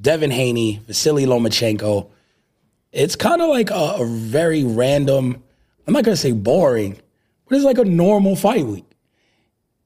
Devin 0.01 0.31
Haney, 0.33 0.81
Vasily 0.87 1.27
Lomachenko, 1.27 2.11
it's 2.93 3.15
kind 3.17 3.41
of 3.43 3.49
like 3.49 3.71
a, 3.71 3.97
a 4.01 4.07
very 4.07 4.65
random, 4.65 5.43
I'm 5.87 5.93
not 5.95 6.05
going 6.05 6.15
to 6.17 6.21
say 6.21 6.33
boring, 6.33 6.99
but 7.49 7.57
it's 7.57 7.65
like 7.65 7.79
a 7.79 7.85
normal 7.85 8.35
fight 8.37 8.67
week. 8.67 8.85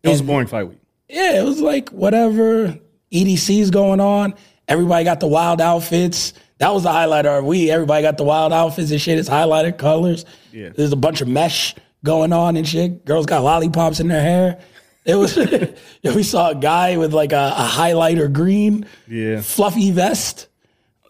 it 0.03 0.09
was 0.09 0.21
a 0.21 0.25
boring 0.25 0.47
fight 0.47 0.69
week. 0.69 0.79
Yeah, 1.09 1.41
it 1.41 1.45
was 1.45 1.61
like 1.61 1.89
whatever 1.91 2.79
EDC's 3.13 3.71
going 3.71 4.01
on. 4.01 4.35
Everybody 4.69 5.05
got 5.05 5.21
the 5.21 5.27
wild 5.27 5.61
outfits. 5.61 6.35
That 6.59 6.75
was 6.75 6.83
the 6.83 6.93
highlight 6.93 7.25
of 7.25 7.33
our 7.33 7.43
week. 7.43 7.71
Everybody 7.71 8.03
got 8.03 8.19
the 8.19 8.25
wild 8.25 8.53
outfits 8.53 8.91
and 8.91 9.01
shit. 9.01 9.19
It's 9.19 9.29
highlighted 9.29 9.79
colors. 9.79 10.25
Yeah. 10.53 10.71
There's 10.71 10.93
a 10.93 10.97
bunch 10.97 11.21
of 11.23 11.29
mesh 11.29 11.75
going 12.05 12.33
on 12.35 12.57
and 12.57 12.69
shit. 12.69 13.05
Girls 13.07 13.25
got 13.27 13.43
lollipops 13.43 14.01
in 14.01 14.09
their 14.09 14.21
hair. 14.21 14.61
It 15.09 15.15
was. 15.17 15.37
we 16.15 16.23
saw 16.23 16.51
a 16.51 16.55
guy 16.55 16.97
with 16.99 17.13
like 17.15 17.33
a, 17.33 17.55
a 17.57 17.67
highlighter 17.67 18.33
green, 18.33 18.87
Yeah. 19.09 19.41
fluffy 19.41 19.91
vest. 19.91 20.47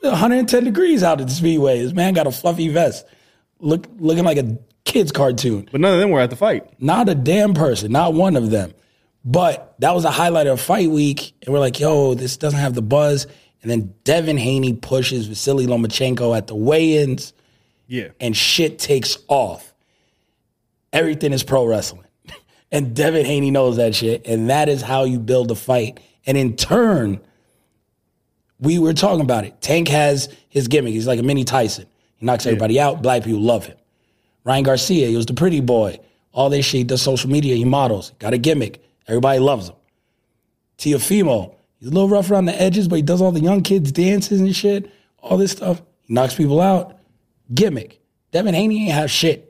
110 0.00 0.64
degrees 0.64 1.02
out 1.02 1.20
at 1.20 1.26
the 1.26 1.32
speedway. 1.34 1.80
This 1.82 1.92
man 1.92 2.14
got 2.14 2.26
a 2.28 2.30
fluffy 2.30 2.68
vest, 2.68 3.04
look 3.58 3.86
looking 3.98 4.24
like 4.24 4.38
a 4.38 4.56
kid's 4.84 5.10
cartoon. 5.10 5.68
But 5.72 5.80
none 5.80 5.92
of 5.92 5.98
them 6.00 6.10
were 6.10 6.20
at 6.20 6.30
the 6.30 6.36
fight. 6.36 6.80
Not 6.80 7.08
a 7.08 7.14
damn 7.16 7.52
person, 7.52 7.90
not 7.92 8.14
one 8.14 8.36
of 8.36 8.50
them. 8.50 8.72
But 9.24 9.74
that 9.80 9.94
was 9.96 10.04
a 10.04 10.10
highlight 10.12 10.46
of 10.46 10.60
fight 10.60 10.88
week. 10.90 11.34
And 11.42 11.52
we're 11.52 11.58
like, 11.60 11.80
yo, 11.80 12.14
this 12.14 12.36
doesn't 12.36 12.60
have 12.60 12.74
the 12.74 12.80
buzz. 12.82 13.26
And 13.60 13.70
then 13.70 13.92
Devin 14.04 14.38
Haney 14.38 14.74
pushes 14.74 15.26
Vasily 15.26 15.66
Lomachenko 15.66 16.34
at 16.36 16.46
the 16.46 16.54
weigh 16.54 16.98
ins, 17.02 17.32
Yeah, 17.88 18.08
and 18.20 18.36
shit 18.36 18.78
takes 18.78 19.18
off. 19.26 19.74
Everything 20.92 21.32
is 21.32 21.42
pro 21.42 21.66
wrestling. 21.66 22.04
And 22.70 22.94
Devin 22.94 23.24
Haney 23.24 23.50
knows 23.50 23.76
that 23.76 23.94
shit. 23.94 24.26
And 24.26 24.50
that 24.50 24.68
is 24.68 24.82
how 24.82 25.04
you 25.04 25.18
build 25.18 25.50
a 25.50 25.54
fight. 25.54 26.00
And 26.26 26.36
in 26.36 26.56
turn, 26.56 27.20
we 28.60 28.78
were 28.78 28.92
talking 28.92 29.22
about 29.22 29.44
it. 29.44 29.60
Tank 29.60 29.88
has 29.88 30.28
his 30.48 30.68
gimmick. 30.68 30.92
He's 30.92 31.06
like 31.06 31.18
a 31.18 31.22
mini 31.22 31.44
Tyson. 31.44 31.86
He 32.16 32.26
knocks 32.26 32.46
everybody 32.46 32.78
out. 32.78 33.02
Black 33.02 33.24
people 33.24 33.40
love 33.40 33.66
him. 33.66 33.76
Ryan 34.44 34.64
Garcia, 34.64 35.08
he 35.08 35.16
was 35.16 35.26
the 35.26 35.34
pretty 35.34 35.60
boy. 35.60 36.00
All 36.32 36.50
this 36.50 36.66
shit, 36.66 36.78
he 36.78 36.84
does 36.84 37.02
social 37.02 37.30
media, 37.30 37.54
he 37.54 37.64
models, 37.64 38.12
got 38.18 38.32
a 38.32 38.38
gimmick. 38.38 38.82
Everybody 39.06 39.38
loves 39.40 39.68
him. 39.68 39.74
Teofimo, 40.78 41.54
he's 41.78 41.88
a 41.88 41.92
little 41.92 42.08
rough 42.08 42.30
around 42.30 42.44
the 42.46 42.60
edges, 42.60 42.88
but 42.88 42.96
he 42.96 43.02
does 43.02 43.20
all 43.20 43.32
the 43.32 43.40
young 43.40 43.62
kids' 43.62 43.90
dances 43.90 44.40
and 44.40 44.54
shit, 44.54 44.92
all 45.18 45.36
this 45.36 45.52
stuff. 45.52 45.82
He 46.02 46.14
knocks 46.14 46.34
people 46.34 46.60
out. 46.60 46.98
Gimmick. 47.52 48.00
Devin 48.30 48.54
Haney 48.54 48.84
ain't 48.84 48.94
have 48.94 49.10
shit. 49.10 49.47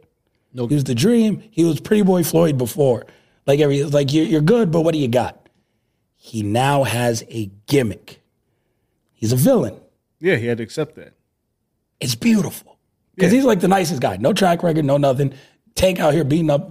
No. 0.53 0.67
He 0.67 0.75
was 0.75 0.85
the 0.85 0.95
dream. 0.95 1.43
He 1.51 1.65
was 1.65 1.81
Pretty 1.81 2.03
Boy 2.03 2.23
Floyd 2.25 2.59
before. 2.59 3.07
Like 3.47 3.61
every 3.61 3.83
like 3.85 4.13
you're, 4.13 4.27
you're 4.27 4.41
good, 4.41 4.71
but 4.71 4.83
what 4.83 4.93
do 4.93 4.99
you 4.99 5.09
got? 5.09 5.49
He 6.17 6.43
now 6.43 6.85
has 6.85 7.25
a 7.31 7.51
gimmick. 7.67 8.23
He's 9.15 9.33
a 9.33 9.37
villain. 9.37 9.81
yeah, 10.21 10.37
he 10.37 10.47
had 10.47 10.59
to 10.59 10.65
accept 10.65 10.95
that. 10.97 11.15
It's 12.01 12.15
beautiful 12.15 12.79
because 13.15 13.33
he's 13.33 13.45
like 13.45 13.61
the 13.61 13.69
nicest 13.69 14.01
guy. 14.01 14.17
No 14.19 14.33
track 14.33 14.63
record, 14.63 14.85
no 14.85 14.97
nothing. 14.97 15.35
Tank 15.75 15.99
out 15.99 16.15
here 16.15 16.25
beating 16.25 16.51
up 16.51 16.71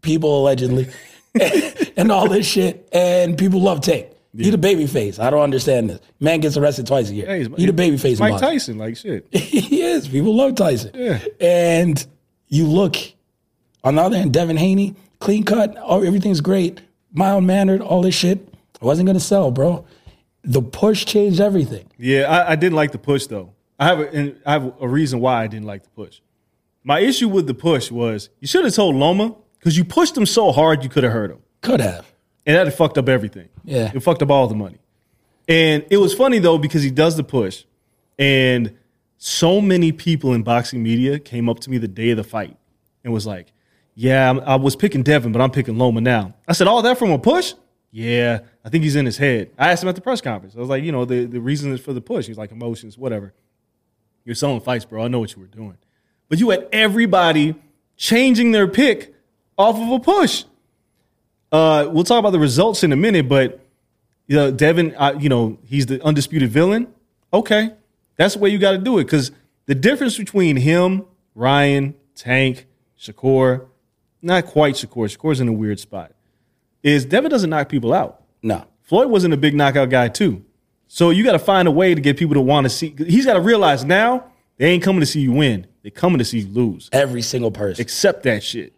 people 0.00 0.40
allegedly, 0.40 0.88
and 1.96 2.10
all 2.12 2.28
this 2.28 2.46
shit. 2.46 2.88
And 2.92 3.36
people 3.36 3.60
love 3.60 3.80
Tank. 3.80 4.08
He 4.36 4.50
the 4.50 4.58
baby 4.58 4.86
face. 4.86 5.18
I 5.20 5.30
don't 5.30 5.42
understand 5.42 5.90
this. 5.90 6.00
Man 6.18 6.40
gets 6.40 6.56
arrested 6.56 6.86
twice 6.88 7.08
a 7.10 7.14
year. 7.14 7.26
Yeah, 7.28 7.36
he's, 7.36 7.48
he 7.56 7.66
the 7.66 7.72
baby 7.72 7.96
face. 7.96 8.18
Mike. 8.18 8.40
Tyson, 8.40 8.78
like 8.78 8.96
shit. 8.96 9.28
he 9.32 9.82
is. 9.82 10.08
People 10.08 10.34
love 10.34 10.56
Tyson. 10.56 10.90
Yeah. 10.94 11.20
And 11.40 12.04
you 12.54 12.66
look 12.66 12.96
on 13.82 13.96
the 13.96 14.02
other 14.02 14.16
hand, 14.16 14.32
Devin 14.32 14.56
Haney, 14.56 14.94
clean 15.18 15.44
cut, 15.44 15.76
oh, 15.80 16.02
everything's 16.02 16.40
great, 16.40 16.80
mild 17.12 17.44
mannered, 17.44 17.80
all 17.80 18.02
this 18.02 18.14
shit. 18.14 18.48
I 18.80 18.84
wasn't 18.84 19.06
gonna 19.06 19.20
sell, 19.20 19.50
bro. 19.50 19.84
The 20.42 20.62
push 20.62 21.04
changed 21.04 21.40
everything. 21.40 21.90
Yeah, 21.98 22.22
I, 22.30 22.52
I 22.52 22.56
didn't 22.56 22.76
like 22.76 22.92
the 22.92 22.98
push 22.98 23.26
though. 23.26 23.52
I 23.78 23.86
have 23.86 24.00
a, 24.00 24.10
and 24.12 24.40
I 24.46 24.52
have 24.52 24.72
a 24.80 24.86
reason 24.88 25.20
why 25.20 25.42
I 25.42 25.46
didn't 25.46 25.66
like 25.66 25.82
the 25.82 25.90
push. 25.90 26.20
My 26.84 27.00
issue 27.00 27.28
with 27.28 27.46
the 27.46 27.54
push 27.54 27.90
was 27.90 28.28
you 28.40 28.46
should 28.46 28.64
have 28.64 28.74
told 28.74 28.94
Loma 28.94 29.34
because 29.58 29.76
you 29.76 29.84
pushed 29.84 30.16
him 30.16 30.26
so 30.26 30.52
hard 30.52 30.82
you 30.84 30.90
could 30.90 31.02
have 31.02 31.12
hurt 31.12 31.30
him, 31.30 31.38
Could 31.62 31.80
have. 31.80 32.06
and 32.46 32.56
that 32.56 32.72
fucked 32.74 32.98
up 32.98 33.08
everything. 33.08 33.48
Yeah. 33.64 33.90
it 33.94 34.00
fucked 34.00 34.22
up 34.22 34.30
all 34.30 34.46
the 34.48 34.54
money. 34.54 34.78
And 35.48 35.84
it 35.90 35.96
was 35.96 36.14
funny 36.14 36.38
though 36.38 36.58
because 36.58 36.82
he 36.82 36.90
does 36.90 37.16
the 37.16 37.24
push, 37.24 37.64
and 38.18 38.76
so 39.26 39.58
many 39.58 39.90
people 39.90 40.34
in 40.34 40.42
boxing 40.42 40.82
media 40.82 41.18
came 41.18 41.48
up 41.48 41.58
to 41.58 41.70
me 41.70 41.78
the 41.78 41.88
day 41.88 42.10
of 42.10 42.18
the 42.18 42.24
fight 42.24 42.58
and 43.02 43.10
was 43.10 43.26
like, 43.26 43.54
"Yeah, 43.94 44.30
I'm- 44.30 44.60
was 44.62 44.76
picking 44.76 45.02
Devin, 45.02 45.32
but 45.32 45.40
I'm 45.40 45.50
picking 45.50 45.78
Loma 45.78 46.02
now." 46.02 46.34
I 46.46 46.52
said, 46.52 46.66
"All 46.66 46.82
that 46.82 46.98
from 46.98 47.10
a 47.10 47.18
push?" 47.18 47.54
Yeah, 47.90 48.40
I 48.62 48.68
think 48.68 48.84
he's 48.84 48.96
in 48.96 49.06
his 49.06 49.16
head. 49.16 49.48
I 49.58 49.70
asked 49.70 49.82
him 49.82 49.88
at 49.88 49.94
the 49.94 50.02
press 50.02 50.20
conference. 50.20 50.54
I 50.54 50.60
was 50.60 50.68
like, 50.68 50.84
"You 50.84 50.92
know, 50.92 51.06
the 51.06 51.24
the 51.24 51.40
reason 51.40 51.72
is 51.72 51.80
for 51.80 51.94
the 51.94 52.02
push." 52.02 52.26
He's 52.26 52.36
like, 52.36 52.52
"Emotions, 52.52 52.98
whatever." 52.98 53.32
You're 54.26 54.34
selling 54.34 54.60
fights, 54.60 54.84
bro. 54.84 55.02
I 55.02 55.08
know 55.08 55.20
what 55.20 55.34
you 55.34 55.40
were 55.40 55.48
doing, 55.48 55.78
but 56.28 56.38
you 56.38 56.50
had 56.50 56.68
everybody 56.70 57.54
changing 57.96 58.52
their 58.52 58.68
pick 58.68 59.14
off 59.56 59.76
of 59.80 59.88
a 59.90 60.00
push. 60.00 60.44
Uh, 61.50 61.88
we'll 61.90 62.04
talk 62.04 62.18
about 62.18 62.32
the 62.32 62.38
results 62.38 62.84
in 62.84 62.92
a 62.92 62.96
minute, 62.96 63.26
but 63.26 63.60
you 64.26 64.36
know, 64.36 64.50
Devin, 64.50 64.94
uh, 64.96 65.14
you 65.18 65.30
know, 65.30 65.58
he's 65.64 65.86
the 65.86 66.02
undisputed 66.04 66.50
villain. 66.50 66.88
Okay, 67.32 67.70
that's 68.16 68.34
the 68.34 68.40
way 68.40 68.50
you 68.50 68.58
got 68.58 68.72
to 68.72 68.78
do 68.78 68.98
it 68.98 69.04
because 69.04 69.30
the 69.66 69.74
difference 69.74 70.16
between 70.16 70.56
him, 70.56 71.04
Ryan, 71.34 71.94
Tank, 72.14 72.66
Shakur, 72.98 73.66
not 74.22 74.46
quite 74.46 74.74
Shakur. 74.74 75.14
Shakur's 75.14 75.40
in 75.40 75.48
a 75.48 75.52
weird 75.52 75.80
spot. 75.80 76.12
Is 76.82 77.04
Devin 77.04 77.30
doesn't 77.30 77.50
knock 77.50 77.68
people 77.68 77.92
out. 77.92 78.22
No. 78.42 78.64
Floyd 78.82 79.08
wasn't 79.08 79.32
a 79.32 79.36
big 79.36 79.54
knockout 79.54 79.90
guy 79.90 80.08
too. 80.08 80.44
So 80.86 81.10
you 81.10 81.24
got 81.24 81.32
to 81.32 81.38
find 81.38 81.66
a 81.66 81.70
way 81.70 81.94
to 81.94 82.00
get 82.00 82.16
people 82.16 82.34
to 82.34 82.40
want 82.40 82.66
to 82.66 82.70
see. 82.70 82.94
He's 82.96 83.26
got 83.26 83.34
to 83.34 83.40
realize 83.40 83.84
now 83.84 84.26
they 84.58 84.70
ain't 84.70 84.82
coming 84.82 85.00
to 85.00 85.06
see 85.06 85.20
you 85.20 85.32
win. 85.32 85.66
They 85.82 85.90
coming 85.90 86.18
to 86.18 86.24
see 86.24 86.40
you 86.40 86.48
lose. 86.48 86.88
Every 86.92 87.22
single 87.22 87.50
person. 87.50 87.82
Accept 87.82 88.22
that 88.24 88.42
shit. 88.42 88.74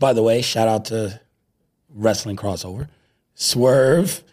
By 0.00 0.14
the 0.14 0.22
way, 0.22 0.40
shout 0.40 0.66
out 0.66 0.86
to 0.86 1.20
Wrestling 1.90 2.36
Crossover. 2.36 2.88
Swerve 3.34 4.24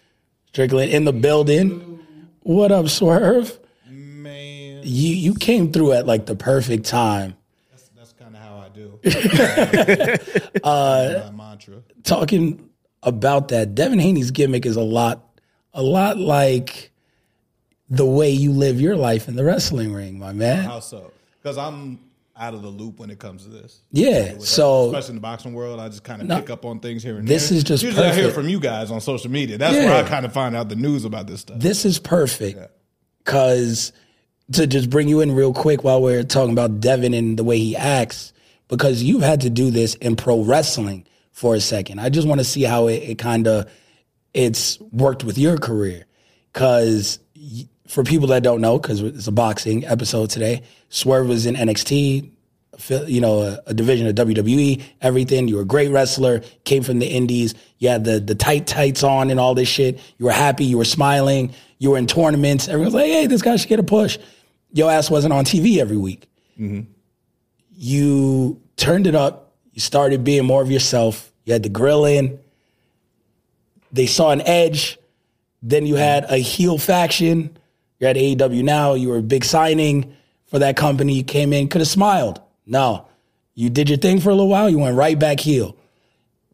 Strickland 0.47 0.91
in 0.91 1.03
the 1.03 1.11
building. 1.11 1.99
What 2.39 2.71
up, 2.71 2.87
Swerve? 2.87 3.59
Man, 3.89 4.79
You 4.85 5.13
you 5.13 5.33
came 5.33 5.73
through 5.73 5.91
at 5.91 6.07
like 6.07 6.25
the 6.25 6.37
perfect 6.37 6.85
time. 6.85 7.35
that's, 7.69 7.89
that's 7.89 8.13
kind 8.13 8.33
of 8.33 8.41
how 8.41 8.57
I 8.59 8.69
do. 8.69 8.97
uh, 10.63 11.29
my 11.31 11.49
mantra. 11.49 11.83
Talking 12.03 12.69
about 13.03 13.49
that, 13.49 13.75
Devin 13.75 13.99
Haney's 13.99 14.31
gimmick 14.31 14.65
is 14.65 14.77
a 14.77 14.81
lot 14.81 15.37
a 15.73 15.83
lot 15.83 16.17
like 16.17 16.91
the 17.89 18.05
way 18.05 18.29
you 18.29 18.53
live 18.53 18.79
your 18.79 18.95
life 18.95 19.27
in 19.27 19.35
the 19.35 19.43
wrestling 19.43 19.91
ring, 19.91 20.17
my 20.17 20.31
man. 20.31 20.63
How 20.63 20.79
so? 20.79 21.11
Because 21.41 21.57
I'm 21.57 21.99
out 22.39 22.53
of 22.53 22.61
the 22.61 22.69
loop 22.69 22.99
when 22.99 23.09
it 23.09 23.19
comes 23.19 23.43
to 23.43 23.49
this. 23.49 23.81
Yeah. 23.91 24.35
So 24.39 24.87
especially 24.87 25.09
in 25.11 25.15
the 25.15 25.21
boxing 25.21 25.53
world, 25.53 25.79
I 25.79 25.89
just 25.89 26.03
kind 26.03 26.21
of 26.21 26.27
No. 26.27 26.39
pick 26.39 26.49
up 26.49 26.65
on 26.65 26.79
things 26.79 27.03
here 27.03 27.17
and 27.17 27.27
there. 27.27 27.35
This 27.35 27.49
there. 27.49 27.57
is 27.57 27.63
just 27.63 27.83
usually 27.83 28.05
I 28.05 28.13
hear 28.13 28.31
from 28.31 28.47
you 28.47 28.59
guys 28.59 28.91
on 28.91 29.01
social 29.01 29.29
media. 29.31 29.57
That's 29.57 29.75
Yeah. 29.75 29.85
where 29.85 30.03
I 30.03 30.07
kind 30.07 30.25
of 30.25 30.33
find 30.33 30.55
out 30.55 30.69
the 30.69 30.75
news 30.75 31.05
about 31.05 31.27
this 31.27 31.41
stuff. 31.41 31.59
this 31.59 31.85
is 31.85 31.99
perfect 31.99 32.59
because 33.19 33.91
to 34.53 34.65
just 34.67 34.89
bring 34.89 35.07
you 35.09 35.21
in 35.21 35.33
real 35.33 35.53
quick 35.53 35.83
while 35.83 36.01
we're 36.01 36.23
talking 36.23 36.53
about 36.53 36.79
Devin 36.79 37.13
and 37.13 37.37
the 37.37 37.43
way 37.43 37.57
he 37.59 37.75
acts, 37.75 38.31
because 38.69 39.03
you've 39.03 39.21
had 39.23 39.41
to 39.41 39.49
do 39.49 39.71
this 39.71 39.95
in 39.95 40.15
pro 40.15 40.41
wrestling 40.41 41.05
for 41.31 41.55
a 41.55 41.59
second. 41.59 41.99
I 41.99 42.09
just 42.09 42.27
want 42.27 42.39
to 42.39 42.45
see 42.45 42.63
how 42.63 42.87
it, 42.87 43.03
it 43.03 43.17
kind 43.17 43.47
of 43.47 43.69
it's 44.33 44.79
worked 44.91 45.23
with 45.23 45.37
your 45.37 45.57
career. 45.57 46.05
Because 46.53 47.19
for 47.87 48.03
people 48.03 48.27
that 48.27 48.43
don't 48.43 48.61
know, 48.61 48.77
because 48.77 49.01
it's 49.01 49.27
a 49.27 49.31
boxing 49.31 49.85
episode 49.85 50.29
today, 50.29 50.63
Swerve 50.89 51.27
was 51.27 51.45
in 51.45 51.55
NXT, 51.55 52.29
you 53.07 53.21
know, 53.21 53.41
a, 53.41 53.61
a 53.67 53.73
division 53.73 54.07
of 54.07 54.15
WWE, 54.15 54.83
everything. 55.01 55.47
You 55.47 55.55
were 55.55 55.61
a 55.63 55.65
great 55.65 55.89
wrestler, 55.89 56.41
came 56.63 56.83
from 56.83 56.99
the 56.99 57.07
indies. 57.07 57.55
You 57.79 57.89
had 57.89 58.03
the 58.03 58.19
the 58.19 58.35
tight 58.35 58.67
tights 58.67 59.03
on 59.03 59.31
and 59.31 59.39
all 59.39 59.55
this 59.55 59.67
shit. 59.67 59.99
You 60.17 60.25
were 60.25 60.31
happy, 60.31 60.65
you 60.65 60.77
were 60.77 60.85
smiling, 60.85 61.53
you 61.79 61.91
were 61.91 61.97
in 61.97 62.07
tournaments. 62.07 62.67
Everyone's 62.67 62.93
like, 62.93 63.05
hey, 63.05 63.27
this 63.27 63.41
guy 63.41 63.55
should 63.55 63.69
get 63.69 63.79
a 63.79 63.83
push. 63.83 64.17
Your 64.71 64.91
ass 64.91 65.09
wasn't 65.09 65.33
on 65.33 65.45
TV 65.45 65.77
every 65.77 65.97
week. 65.97 66.29
Mm-hmm. 66.59 66.91
You 67.75 68.61
turned 68.75 69.07
it 69.07 69.15
up. 69.15 69.55
You 69.71 69.81
started 69.81 70.23
being 70.23 70.45
more 70.45 70.61
of 70.61 70.71
yourself. 70.71 71.31
You 71.45 71.53
had 71.53 71.63
the 71.63 71.69
grill 71.69 72.05
in. 72.05 72.39
They 73.91 74.07
saw 74.07 74.31
an 74.31 74.41
edge. 74.41 74.99
Then 75.61 75.85
you 75.85 75.95
had 75.95 76.25
a 76.25 76.37
heel 76.37 76.77
faction. 76.77 77.57
You're 77.99 78.09
at 78.09 78.15
AEW 78.15 78.63
now. 78.63 78.93
You 78.93 79.09
were 79.09 79.17
a 79.17 79.23
big 79.23 79.43
signing 79.43 80.15
for 80.45 80.59
that 80.59 80.77
company. 80.77 81.13
You 81.13 81.23
came 81.23 81.53
in, 81.53 81.67
could 81.67 81.81
have 81.81 81.87
smiled. 81.87 82.41
No. 82.65 83.07
You 83.55 83.69
did 83.69 83.89
your 83.89 83.97
thing 83.97 84.19
for 84.19 84.29
a 84.29 84.33
little 84.33 84.49
while. 84.49 84.69
You 84.69 84.79
went 84.79 84.95
right 84.95 85.17
back 85.17 85.39
heel. 85.39 85.75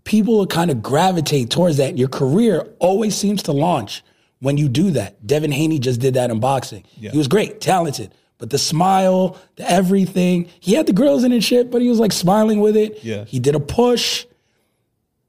People 0.05 0.37
will 0.37 0.47
kind 0.47 0.71
of 0.71 0.81
gravitate 0.81 1.49
towards 1.49 1.77
that. 1.77 1.97
Your 1.97 2.07
career 2.07 2.67
always 2.79 3.15
seems 3.15 3.43
to 3.43 3.51
launch 3.51 4.03
when 4.39 4.57
you 4.57 4.67
do 4.67 4.91
that. 4.91 5.25
Devin 5.25 5.51
Haney 5.51 5.79
just 5.79 5.99
did 5.99 6.13
that 6.15 6.29
in 6.29 6.39
boxing. 6.39 6.83
He 7.11 7.17
was 7.17 7.27
great, 7.27 7.61
talented. 7.61 8.13
But 8.37 8.49
the 8.49 8.57
smile, 8.57 9.37
the 9.55 9.69
everything, 9.69 10.49
he 10.59 10.73
had 10.73 10.85
the 10.85 10.93
grills 10.93 11.23
in 11.23 11.31
and 11.31 11.43
shit, 11.43 11.71
but 11.71 11.81
he 11.81 11.87
was 11.87 11.99
like 11.99 12.11
smiling 12.11 12.59
with 12.59 12.75
it. 12.75 13.01
Yeah. 13.03 13.23
He 13.25 13.39
did 13.39 13.55
a 13.55 13.59
push. 13.59 14.25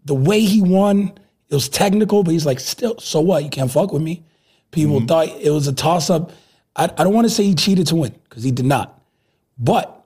The 0.04 0.14
way 0.14 0.40
he 0.40 0.60
won, 0.60 1.12
it 1.48 1.54
was 1.54 1.68
technical, 1.68 2.24
but 2.24 2.32
he's 2.32 2.44
like, 2.44 2.58
still, 2.58 2.98
so 2.98 3.20
what? 3.20 3.44
You 3.44 3.50
can't 3.50 3.70
fuck 3.70 3.92
with 3.92 4.02
me. 4.02 4.24
People 4.74 5.00
thought 5.06 5.28
it 5.28 5.50
was 5.50 5.66
a 5.68 5.72
toss 5.72 6.10
up. 6.10 6.32
I, 6.76 6.84
I 6.84 7.04
don't 7.04 7.14
want 7.14 7.26
to 7.26 7.32
say 7.32 7.44
he 7.44 7.54
cheated 7.54 7.86
to 7.88 7.96
win 7.96 8.14
because 8.28 8.42
he 8.42 8.50
did 8.50 8.66
not. 8.66 9.00
But 9.58 10.04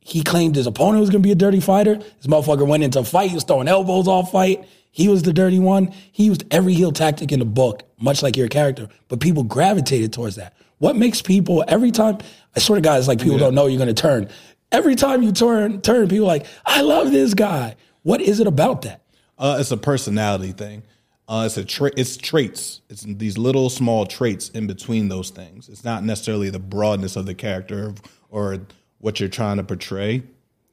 he 0.00 0.22
claimed 0.22 0.56
his 0.56 0.66
opponent 0.66 1.00
was 1.00 1.10
going 1.10 1.22
to 1.22 1.26
be 1.26 1.32
a 1.32 1.36
dirty 1.36 1.60
fighter. 1.60 1.96
This 1.96 2.26
motherfucker 2.26 2.66
went 2.66 2.82
into 2.84 3.00
a 3.00 3.04
fight. 3.04 3.30
He 3.30 3.34
was 3.34 3.44
throwing 3.44 3.68
elbows 3.68 4.08
all 4.08 4.24
fight. 4.24 4.66
He 4.90 5.08
was 5.08 5.22
the 5.22 5.32
dirty 5.32 5.58
one. 5.58 5.92
He 6.12 6.24
used 6.24 6.44
every 6.50 6.72
heel 6.72 6.92
tactic 6.92 7.30
in 7.30 7.40
the 7.40 7.44
book, 7.44 7.82
much 8.00 8.22
like 8.22 8.36
your 8.36 8.48
character. 8.48 8.88
But 9.08 9.20
people 9.20 9.42
gravitated 9.42 10.12
towards 10.12 10.36
that. 10.36 10.54
What 10.78 10.96
makes 10.96 11.20
people 11.20 11.64
every 11.68 11.90
time? 11.90 12.18
I 12.56 12.60
swear 12.60 12.76
to 12.76 12.80
God, 12.80 12.98
it's 12.98 13.08
like 13.08 13.20
people 13.20 13.38
don't 13.38 13.54
know 13.54 13.66
you're 13.66 13.78
going 13.78 13.94
to 13.94 14.00
turn. 14.00 14.28
Every 14.70 14.94
time 14.94 15.22
you 15.22 15.32
turn, 15.32 15.80
turn 15.80 16.08
people 16.08 16.24
are 16.24 16.28
like, 16.28 16.46
I 16.64 16.82
love 16.82 17.10
this 17.10 17.34
guy. 17.34 17.76
What 18.02 18.20
is 18.20 18.40
it 18.40 18.46
about 18.46 18.82
that? 18.82 19.02
Uh, 19.38 19.58
it's 19.60 19.70
a 19.70 19.76
personality 19.76 20.52
thing. 20.52 20.82
Uh, 21.28 21.42
it's 21.44 21.58
a 21.58 21.64
tra- 21.64 21.92
it's 21.96 22.16
traits. 22.16 22.80
It's 22.88 23.02
these 23.02 23.36
little 23.36 23.68
small 23.68 24.06
traits 24.06 24.48
in 24.48 24.66
between 24.66 25.08
those 25.08 25.28
things. 25.28 25.68
It's 25.68 25.84
not 25.84 26.02
necessarily 26.02 26.48
the 26.48 26.58
broadness 26.58 27.16
of 27.16 27.26
the 27.26 27.34
character 27.34 27.94
or 28.30 28.58
what 28.98 29.20
you're 29.20 29.28
trying 29.28 29.58
to 29.58 29.64
portray. 29.64 30.22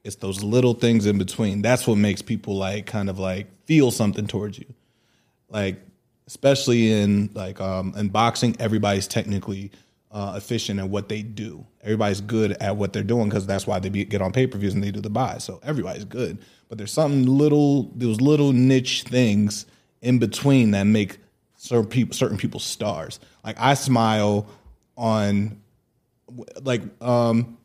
It's 0.02 0.16
those 0.16 0.42
little 0.42 0.72
things 0.72 1.04
in 1.04 1.18
between. 1.18 1.60
That's 1.60 1.86
what 1.86 1.96
makes 1.96 2.22
people 2.22 2.56
like 2.56 2.86
kind 2.86 3.10
of 3.10 3.18
like 3.18 3.48
feel 3.66 3.90
something 3.90 4.26
towards 4.26 4.58
you. 4.58 4.66
Like 5.50 5.78
especially 6.26 6.90
in 6.90 7.30
like 7.34 7.60
um, 7.60 7.92
in 7.96 8.08
boxing, 8.08 8.56
everybody's 8.58 9.06
technically 9.06 9.70
uh, 10.10 10.34
efficient 10.36 10.80
at 10.80 10.88
what 10.88 11.10
they 11.10 11.22
do. 11.22 11.66
Everybody's 11.82 12.22
good 12.22 12.52
at 12.62 12.76
what 12.76 12.94
they're 12.94 13.02
doing 13.02 13.28
because 13.28 13.46
that's 13.46 13.66
why 13.66 13.78
they 13.78 13.90
be, 13.90 14.04
get 14.04 14.22
on 14.22 14.32
pay 14.32 14.46
per 14.46 14.56
views 14.56 14.72
and 14.72 14.82
they 14.82 14.90
do 14.90 15.00
the 15.02 15.10
buy. 15.10 15.36
So 15.38 15.60
everybody's 15.62 16.04
good, 16.04 16.38
but 16.68 16.78
there's 16.78 16.92
something 16.92 17.26
little, 17.26 17.90
those 17.94 18.20
little 18.22 18.52
niche 18.52 19.02
things 19.02 19.66
in 20.02 20.18
between 20.18 20.72
that 20.72 20.84
make 20.84 21.18
certain 21.56 21.86
people, 21.86 22.14
certain 22.14 22.38
people 22.38 22.60
stars. 22.60 23.20
Like 23.44 23.56
I 23.58 23.74
smile 23.74 24.46
on, 24.96 25.60
like 26.62 26.82
um, 27.02 27.58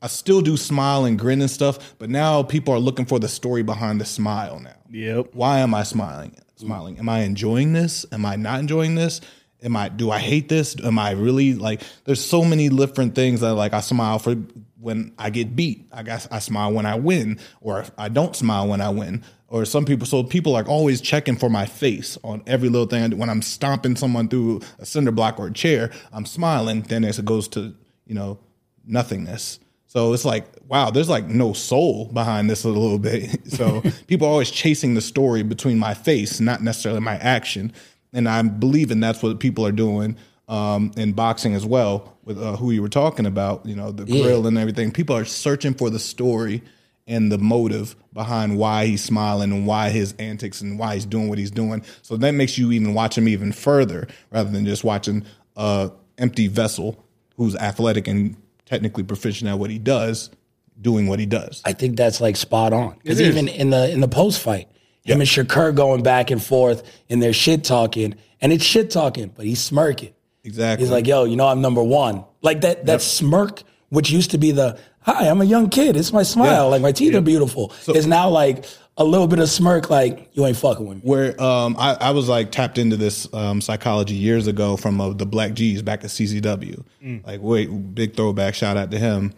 I 0.00 0.08
still 0.08 0.40
do 0.40 0.56
smile 0.56 1.04
and 1.04 1.18
grin 1.18 1.40
and 1.40 1.50
stuff, 1.50 1.94
but 1.98 2.10
now 2.10 2.42
people 2.42 2.74
are 2.74 2.80
looking 2.80 3.06
for 3.06 3.18
the 3.18 3.28
story 3.28 3.62
behind 3.62 4.00
the 4.00 4.04
smile 4.04 4.58
now. 4.58 4.74
Yep. 4.90 5.28
Why 5.32 5.60
am 5.60 5.74
I 5.74 5.84
smiling? 5.84 6.36
Smiling. 6.56 6.98
Am 6.98 7.08
I 7.08 7.20
enjoying 7.20 7.72
this? 7.72 8.04
Am 8.12 8.24
I 8.26 8.36
not 8.36 8.60
enjoying 8.60 8.94
this? 8.94 9.20
Am 9.62 9.76
I 9.76 9.88
do 9.88 10.10
I 10.10 10.18
hate 10.18 10.48
this? 10.48 10.76
Am 10.82 10.98
I 10.98 11.12
really 11.12 11.54
like 11.54 11.82
there's 12.04 12.24
so 12.24 12.44
many 12.44 12.68
different 12.68 13.14
things 13.14 13.40
that 13.40 13.54
like 13.54 13.72
I 13.72 13.80
smile 13.80 14.18
for 14.18 14.36
when 14.82 15.12
I 15.18 15.30
get 15.30 15.54
beat. 15.54 15.86
I 15.92 16.02
guess 16.02 16.28
I 16.30 16.40
smile 16.40 16.72
when 16.72 16.86
I 16.86 16.96
win 16.96 17.38
or 17.60 17.84
I 17.96 18.08
don't 18.08 18.34
smile 18.34 18.68
when 18.68 18.80
I 18.80 18.90
win. 18.90 19.22
Or 19.48 19.64
some 19.64 19.84
people 19.84 20.06
so 20.06 20.22
people 20.24 20.56
are 20.56 20.66
always 20.66 21.00
checking 21.00 21.36
for 21.36 21.48
my 21.48 21.66
face 21.66 22.18
on 22.24 22.42
every 22.46 22.68
little 22.68 22.86
thing 22.86 23.16
When 23.18 23.28
I'm 23.30 23.42
stomping 23.42 23.96
someone 23.96 24.28
through 24.28 24.60
a 24.78 24.86
cinder 24.86 25.12
block 25.12 25.38
or 25.38 25.48
a 25.48 25.52
chair, 25.52 25.90
I'm 26.12 26.26
smiling, 26.26 26.82
then 26.82 27.04
it 27.04 27.24
goes 27.24 27.48
to, 27.48 27.74
you 28.06 28.14
know, 28.14 28.38
nothingness. 28.84 29.60
So 29.86 30.14
it's 30.14 30.24
like, 30.24 30.46
wow, 30.66 30.90
there's 30.90 31.10
like 31.10 31.26
no 31.26 31.52
soul 31.52 32.06
behind 32.06 32.48
this 32.48 32.64
a 32.64 32.68
little 32.68 32.98
bit. 32.98 33.40
So 33.50 33.82
people 34.06 34.26
are 34.26 34.30
always 34.30 34.50
chasing 34.50 34.94
the 34.94 35.02
story 35.02 35.42
between 35.42 35.78
my 35.78 35.94
face, 35.94 36.40
not 36.40 36.62
necessarily 36.62 37.00
my 37.00 37.16
action. 37.16 37.72
And 38.14 38.28
I'm 38.28 38.58
believing 38.58 39.00
that's 39.00 39.22
what 39.22 39.38
people 39.38 39.66
are 39.66 39.72
doing 39.72 40.16
um, 40.52 40.92
in 40.98 41.14
boxing 41.14 41.54
as 41.54 41.64
well, 41.64 42.14
with 42.24 42.40
uh, 42.40 42.56
who 42.56 42.72
you 42.72 42.82
were 42.82 42.90
talking 42.90 43.24
about, 43.24 43.64
you 43.64 43.74
know, 43.74 43.90
the 43.90 44.04
grill 44.04 44.46
and 44.46 44.58
everything. 44.58 44.92
People 44.92 45.16
are 45.16 45.24
searching 45.24 45.72
for 45.72 45.88
the 45.88 45.98
story 45.98 46.62
and 47.06 47.32
the 47.32 47.38
motive 47.38 47.96
behind 48.12 48.58
why 48.58 48.84
he's 48.84 49.02
smiling 49.02 49.50
and 49.50 49.66
why 49.66 49.88
his 49.88 50.12
antics 50.18 50.60
and 50.60 50.78
why 50.78 50.94
he's 50.94 51.06
doing 51.06 51.30
what 51.30 51.38
he's 51.38 51.50
doing. 51.50 51.82
So 52.02 52.18
that 52.18 52.32
makes 52.32 52.58
you 52.58 52.70
even 52.70 52.92
watch 52.92 53.16
him 53.16 53.28
even 53.28 53.50
further 53.50 54.06
rather 54.30 54.50
than 54.50 54.66
just 54.66 54.84
watching 54.84 55.24
a 55.56 55.90
empty 56.18 56.48
vessel 56.48 57.02
who's 57.36 57.56
athletic 57.56 58.06
and 58.06 58.36
technically 58.66 59.04
proficient 59.04 59.48
at 59.48 59.58
what 59.58 59.70
he 59.70 59.78
does, 59.78 60.30
doing 60.78 61.06
what 61.06 61.18
he 61.18 61.24
does. 61.24 61.62
I 61.64 61.72
think 61.72 61.96
that's 61.96 62.20
like 62.20 62.36
spot 62.36 62.74
on. 62.74 62.98
Because 63.02 63.22
even 63.22 63.48
in 63.48 63.70
the 63.70 63.90
in 63.90 64.00
the 64.00 64.08
post 64.08 64.42
fight, 64.42 64.68
him 65.02 65.18
and 65.18 65.28
Shakur 65.28 65.74
going 65.74 66.02
back 66.02 66.30
and 66.30 66.44
forth 66.44 66.82
and 67.08 67.22
they're 67.22 67.32
shit 67.32 67.64
talking, 67.64 68.16
and 68.42 68.52
it's 68.52 68.64
shit 68.64 68.90
talking, 68.90 69.32
but 69.34 69.46
he's 69.46 69.62
smirking. 69.62 70.12
Exactly. 70.44 70.84
He's 70.84 70.92
like, 70.92 71.06
"Yo, 71.06 71.24
you 71.24 71.36
know 71.36 71.46
I'm 71.46 71.60
number 71.60 71.82
one." 71.82 72.24
Like 72.40 72.62
that 72.62 72.86
that 72.86 73.02
smirk, 73.02 73.62
which 73.90 74.10
used 74.10 74.32
to 74.32 74.38
be 74.38 74.50
the 74.50 74.78
hi, 75.00 75.28
I'm 75.28 75.40
a 75.40 75.44
young 75.44 75.70
kid. 75.70 75.96
It's 75.96 76.12
my 76.12 76.22
smile. 76.22 76.50
Yeah. 76.50 76.62
Like 76.62 76.82
my 76.82 76.92
teeth 76.92 77.14
are 77.14 77.20
beautiful. 77.20 77.72
it's 77.88 78.06
now 78.06 78.28
like 78.28 78.64
a 78.98 79.04
little 79.04 79.26
bit 79.26 79.38
of 79.38 79.48
smirk, 79.48 79.88
like 79.90 80.30
you 80.32 80.44
ain't 80.44 80.56
fucking 80.56 80.86
with 80.86 80.98
me. 80.98 81.02
where 81.04 81.40
um, 81.42 81.76
I, 81.78 81.94
I 81.94 82.10
was 82.10 82.28
like 82.28 82.50
tapped 82.52 82.76
into 82.78 82.96
this 82.96 83.32
um, 83.32 83.60
psychology 83.60 84.14
years 84.14 84.46
ago 84.46 84.76
from 84.76 85.00
uh, 85.00 85.10
the 85.10 85.26
Black 85.26 85.54
G's 85.54 85.80
back 85.82 86.04
at 86.04 86.10
CCW. 86.10 86.84
Like, 87.26 87.40
wait, 87.40 87.94
big 87.94 88.14
throwback. 88.14 88.54
Shout 88.54 88.76
out 88.76 88.90
to 88.90 88.98
him. 88.98 89.32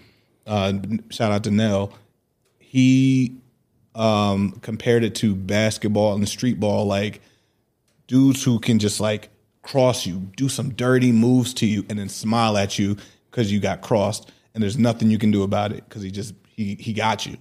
Uh, 0.47 0.75
shout 1.11 1.33
out 1.33 1.45
to 1.45 1.51
Nell. 1.51 1.93
He 2.59 3.37
um, 3.95 4.53
compared 4.63 5.05
it 5.05 5.15
to 5.17 5.35
basketball 5.35 6.15
and 6.15 6.29
street 6.29 6.59
ball. 6.59 6.87
Like 6.87 7.21
dudes 8.07 8.43
who 8.43 8.59
can 8.59 8.79
just 8.79 9.01
like 9.01 9.29
cross 9.65 10.07
you, 10.07 10.31
do 10.37 10.49
some 10.49 10.71
dirty 10.75 11.11
moves 11.11 11.53
to 11.55 11.67
you, 11.67 11.85
and 11.89 11.99
then 11.99 12.09
smile 12.09 12.57
at 12.57 12.79
you 12.79 12.97
because 13.31 13.51
you 13.51 13.59
got 13.59 13.81
crossed, 13.81 14.31
and 14.55 14.63
there's 14.63 14.79
nothing 14.79 15.11
you 15.11 15.19
can 15.19 15.33
do 15.33 15.43
about 15.43 15.73
it 15.73 15.85
because 15.89 16.03
he 16.03 16.11
just 16.13 16.35
he 16.47 16.77
he 16.77 16.93
got 16.93 17.27
you 17.27 17.37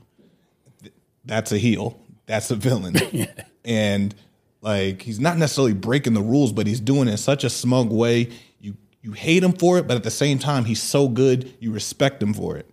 that's 1.26 1.51
a 1.51 1.57
heel. 1.57 1.99
That's 2.26 2.51
a 2.51 2.55
villain. 2.55 2.95
And 3.65 4.13
like 4.59 5.01
he's 5.01 5.21
not 5.21 5.38
necessarily 5.38 5.71
breaking 5.71 6.15
the 6.15 6.21
rules, 6.21 6.51
but 6.51 6.67
he's 6.67 6.82
doing 6.82 7.07
it 7.07 7.11
in 7.11 7.17
such 7.17 7.45
a 7.45 7.49
smug 7.49 7.89
way. 7.91 8.30
You 8.59 8.76
you 9.01 9.13
hate 9.13 9.41
him 9.41 9.53
for 9.53 9.78
it, 9.78 9.88
but 9.88 9.95
at 9.95 10.03
the 10.03 10.11
same 10.11 10.38
time, 10.38 10.65
he's 10.65 10.82
so 10.82 11.07
good, 11.07 11.53
you 11.61 11.71
respect 11.71 12.21
him 12.21 12.34
for 12.34 12.57
it. 12.57 12.69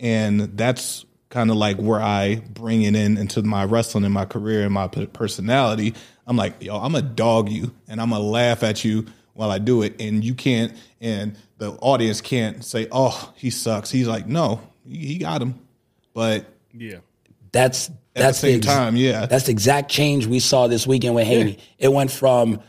And 0.00 0.40
that's 0.58 1.04
kind 1.32 1.50
of 1.50 1.56
like 1.56 1.78
where 1.78 2.00
I 2.00 2.42
bring 2.52 2.82
it 2.82 2.94
in 2.94 3.16
into 3.16 3.42
my 3.42 3.64
wrestling 3.64 4.04
and 4.04 4.12
my 4.12 4.26
career 4.26 4.64
and 4.64 4.72
my 4.72 4.86
personality. 4.86 5.94
I'm 6.26 6.36
like, 6.36 6.62
yo, 6.62 6.76
I'm 6.76 6.94
a 6.94 7.00
dog 7.02 7.48
you, 7.48 7.72
and 7.88 8.00
I'm 8.00 8.10
gonna 8.10 8.22
laugh 8.22 8.62
at 8.62 8.84
you 8.84 9.06
while 9.32 9.50
I 9.50 9.58
do 9.58 9.80
it, 9.82 9.98
and 9.98 10.22
you 10.22 10.34
can't, 10.34 10.74
and 11.00 11.36
the 11.56 11.72
audience 11.80 12.20
can't 12.20 12.62
say, 12.62 12.86
oh, 12.92 13.32
he 13.34 13.48
sucks. 13.48 13.90
He's 13.90 14.06
like, 14.06 14.26
no, 14.26 14.60
he 14.86 14.98
he 14.98 15.18
got 15.18 15.40
him, 15.40 15.58
but 16.14 16.46
Yeah. 16.72 16.98
That's 17.50 17.88
the 17.88 17.94
that's 18.14 18.38
same 18.38 18.58
ex- 18.58 18.66
time, 18.66 18.96
yeah. 18.96 19.26
That's 19.26 19.44
the 19.44 19.52
exact 19.52 19.90
change 19.90 20.26
we 20.26 20.38
saw 20.38 20.66
this 20.66 20.86
weekend 20.86 21.14
with 21.14 21.26
Haney. 21.26 21.58
It 21.78 21.92
went 21.92 22.10
from 22.10 22.60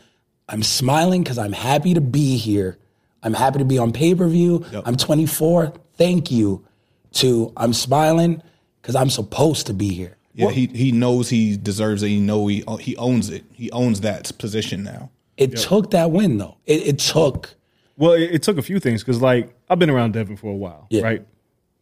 I'm 0.48 0.62
smiling 0.62 1.22
because 1.22 1.38
I'm 1.38 1.52
happy 1.52 1.94
to 1.94 2.00
be 2.00 2.36
here. 2.36 2.78
I'm 3.22 3.32
happy 3.34 3.58
to 3.58 3.64
be 3.64 3.78
on 3.78 3.92
pay 3.92 4.14
per 4.14 4.26
view. 4.26 4.64
I'm 4.84 4.96
24. 4.96 5.72
Thank 5.94 6.30
you. 6.30 6.66
To 7.12 7.52
I'm 7.56 7.72
smiling 7.72 8.42
because 8.84 8.96
I'm 8.96 9.08
supposed 9.08 9.66
to 9.68 9.72
be 9.72 9.88
here. 9.94 10.18
Yeah, 10.34 10.50
he 10.50 10.66
he 10.66 10.92
knows 10.92 11.30
he 11.30 11.56
deserves 11.56 12.02
it. 12.02 12.08
He 12.08 12.20
know 12.20 12.46
he 12.48 12.62
he 12.80 12.94
owns 12.98 13.30
it. 13.30 13.44
He 13.52 13.70
owns 13.70 14.02
that 14.02 14.36
position 14.36 14.82
now. 14.82 15.08
It 15.38 15.56
took 15.56 15.92
that 15.92 16.10
win 16.10 16.36
though. 16.36 16.58
It, 16.66 16.86
it 16.86 16.98
took. 16.98 17.54
Well, 17.96 18.12
it, 18.12 18.30
it 18.34 18.42
took 18.42 18.58
a 18.58 18.62
few 18.62 18.78
things 18.80 19.02
because, 19.02 19.22
like, 19.22 19.54
I've 19.70 19.78
been 19.78 19.88
around 19.90 20.12
Devin 20.12 20.36
for 20.36 20.48
a 20.50 20.54
while, 20.56 20.88
Yeah. 20.90 21.02
right? 21.02 21.24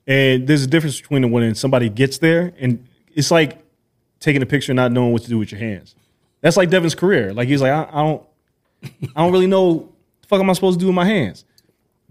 And 0.07 0.47
there's 0.47 0.63
a 0.63 0.67
difference 0.67 1.01
between 1.01 1.31
when 1.31 1.55
somebody 1.55 1.89
gets 1.89 2.19
there 2.19 2.53
and 2.59 2.87
it's 3.15 3.31
like 3.31 3.59
taking 4.21 4.43
a 4.43 4.47
picture 4.47 4.73
and 4.73 4.77
not 4.77 4.93
knowing 4.93 5.13
what 5.13 5.23
to 5.23 5.29
do 5.29 5.39
with 5.39 5.51
your 5.51 5.59
hands. 5.61 5.95
That's 6.43 6.57
like 6.59 6.69
Devin's 6.71 6.95
career. 6.95 7.33
Like 7.33 7.49
he's 7.49 7.63
like, 7.63 7.73
I, 7.73 7.89
I 7.91 8.03
don't, 8.03 8.23
I 9.17 9.23
don't 9.23 9.33
really 9.33 9.47
know 9.47 9.65
what 9.73 9.89
the 10.23 10.29
fuck 10.29 10.41
am 10.41 10.51
I 10.51 10.53
supposed 10.53 10.79
to 10.79 10.83
do 10.83 10.87
with 10.89 10.95
my 10.97 11.07
hands. 11.07 11.45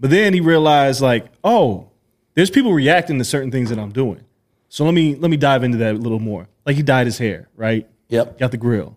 But 0.00 0.10
then 0.10 0.34
he 0.34 0.40
realized, 0.40 1.00
like, 1.00 1.26
oh, 1.44 1.88
there's 2.34 2.50
people 2.50 2.72
reacting 2.72 3.18
to 3.18 3.24
certain 3.24 3.52
things 3.52 3.70
that 3.70 3.78
I'm 3.78 3.92
doing. 3.92 4.22
So 4.72 4.86
let 4.86 4.94
me 4.94 5.14
let 5.16 5.30
me 5.30 5.36
dive 5.36 5.64
into 5.64 5.76
that 5.78 5.96
a 5.96 5.98
little 5.98 6.18
more. 6.18 6.48
Like 6.64 6.76
he 6.76 6.82
dyed 6.82 7.06
his 7.06 7.18
hair, 7.18 7.50
right? 7.56 7.86
Yep. 8.08 8.38
Got 8.38 8.52
the 8.52 8.56
grill. 8.56 8.96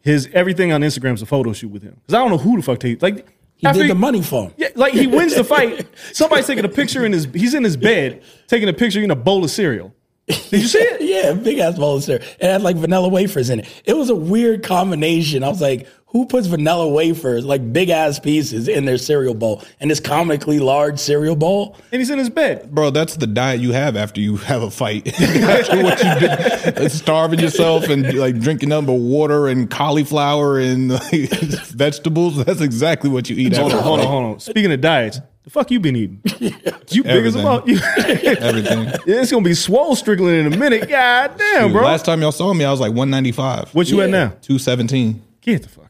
His 0.00 0.30
everything 0.32 0.72
on 0.72 0.80
Instagram's 0.80 1.20
a 1.20 1.26
photo 1.26 1.52
shoot 1.52 1.68
with 1.68 1.82
him. 1.82 1.96
Because 1.96 2.14
I 2.14 2.20
don't 2.20 2.30
know 2.30 2.38
who 2.38 2.56
the 2.56 2.62
fuck 2.62 2.78
take 2.78 3.02
like 3.02 3.28
He 3.56 3.66
after 3.66 3.82
did 3.82 3.90
the 3.90 3.94
money 3.94 4.22
phone. 4.22 4.54
yeah, 4.56 4.68
like 4.76 4.94
he 4.94 5.06
wins 5.18 5.34
the 5.34 5.44
fight. 5.44 5.86
Somebody's 6.14 6.46
taking 6.46 6.64
a 6.64 6.70
picture 6.70 7.04
in 7.04 7.12
his. 7.12 7.26
He's 7.34 7.52
in 7.52 7.64
his 7.64 7.76
bed 7.76 8.22
taking 8.48 8.70
a 8.70 8.72
picture 8.72 9.02
in 9.02 9.10
a 9.10 9.14
bowl 9.14 9.44
of 9.44 9.50
cereal. 9.50 9.94
Did 10.26 10.52
you 10.52 10.66
see 10.66 10.78
it? 10.78 11.02
yeah, 11.02 11.34
big 11.34 11.58
ass 11.58 11.76
bowl 11.76 11.96
of 11.96 12.02
cereal. 12.02 12.26
It 12.40 12.46
had 12.46 12.62
like 12.62 12.76
vanilla 12.76 13.10
wafers 13.10 13.50
in 13.50 13.60
it. 13.60 13.82
It 13.84 13.98
was 13.98 14.08
a 14.08 14.14
weird 14.16 14.62
combination. 14.62 15.44
I 15.44 15.50
was 15.50 15.60
like, 15.60 15.86
who 16.10 16.26
puts 16.26 16.46
vanilla 16.46 16.88
wafers, 16.88 17.44
like 17.44 17.72
big 17.72 17.88
ass 17.88 18.18
pieces, 18.18 18.68
in 18.68 18.84
their 18.84 18.98
cereal 18.98 19.34
bowl? 19.34 19.62
And 19.80 19.90
this 19.90 20.00
comically 20.00 20.58
large 20.58 20.98
cereal 20.98 21.36
bowl? 21.36 21.76
And 21.92 22.00
he's 22.00 22.10
in 22.10 22.18
his 22.18 22.30
bed. 22.30 22.70
Bro, 22.74 22.90
that's 22.90 23.16
the 23.16 23.26
diet 23.26 23.60
you 23.60 23.72
have 23.72 23.96
after 23.96 24.20
you 24.20 24.36
have 24.36 24.62
a 24.62 24.70
fight. 24.70 25.06
After 25.20 25.82
what 25.82 25.98
you 26.02 26.20
did, 26.20 26.78
uh, 26.78 26.88
starving 26.88 27.38
yourself 27.40 27.88
and 27.88 28.12
like 28.18 28.38
drinking 28.40 28.68
nothing 28.70 28.86
but 28.86 28.94
water 28.94 29.48
and 29.48 29.70
cauliflower 29.70 30.58
and 30.58 30.90
like, 30.90 31.30
vegetables. 31.70 32.44
That's 32.44 32.60
exactly 32.60 33.10
what 33.10 33.28
you 33.30 33.36
eat. 33.36 33.56
Hold 33.56 33.72
on, 33.72 33.82
hold 33.82 34.00
on, 34.00 34.06
hold 34.06 34.24
on. 34.34 34.40
Speaking 34.40 34.72
of 34.72 34.80
diets, 34.80 35.20
the 35.44 35.50
fuck 35.50 35.70
you 35.70 35.80
been 35.80 35.96
eating? 35.96 36.22
You 36.92 37.04
big 37.04 37.24
as 37.24 37.36
a 37.36 37.38
Everything. 37.38 37.76
fuck. 37.78 38.42
Everything. 38.42 38.88
It's 39.06 39.30
gonna 39.30 39.44
be 39.44 39.54
swole 39.54 39.94
Strickland 39.94 40.34
in 40.44 40.52
a 40.52 40.56
minute. 40.56 40.88
God 40.88 41.38
damn, 41.38 41.68
Dude, 41.68 41.72
bro. 41.74 41.84
Last 41.84 42.04
time 42.04 42.20
y'all 42.20 42.32
saw 42.32 42.52
me, 42.52 42.64
I 42.64 42.70
was 42.72 42.80
like 42.80 42.88
195. 42.90 43.72
what 43.76 43.88
you 43.88 44.00
at 44.00 44.10
now? 44.10 44.30
217. 44.42 45.22
Get 45.40 45.62
the 45.62 45.68
fuck 45.68 45.84
out 45.84 45.84
of 45.84 45.89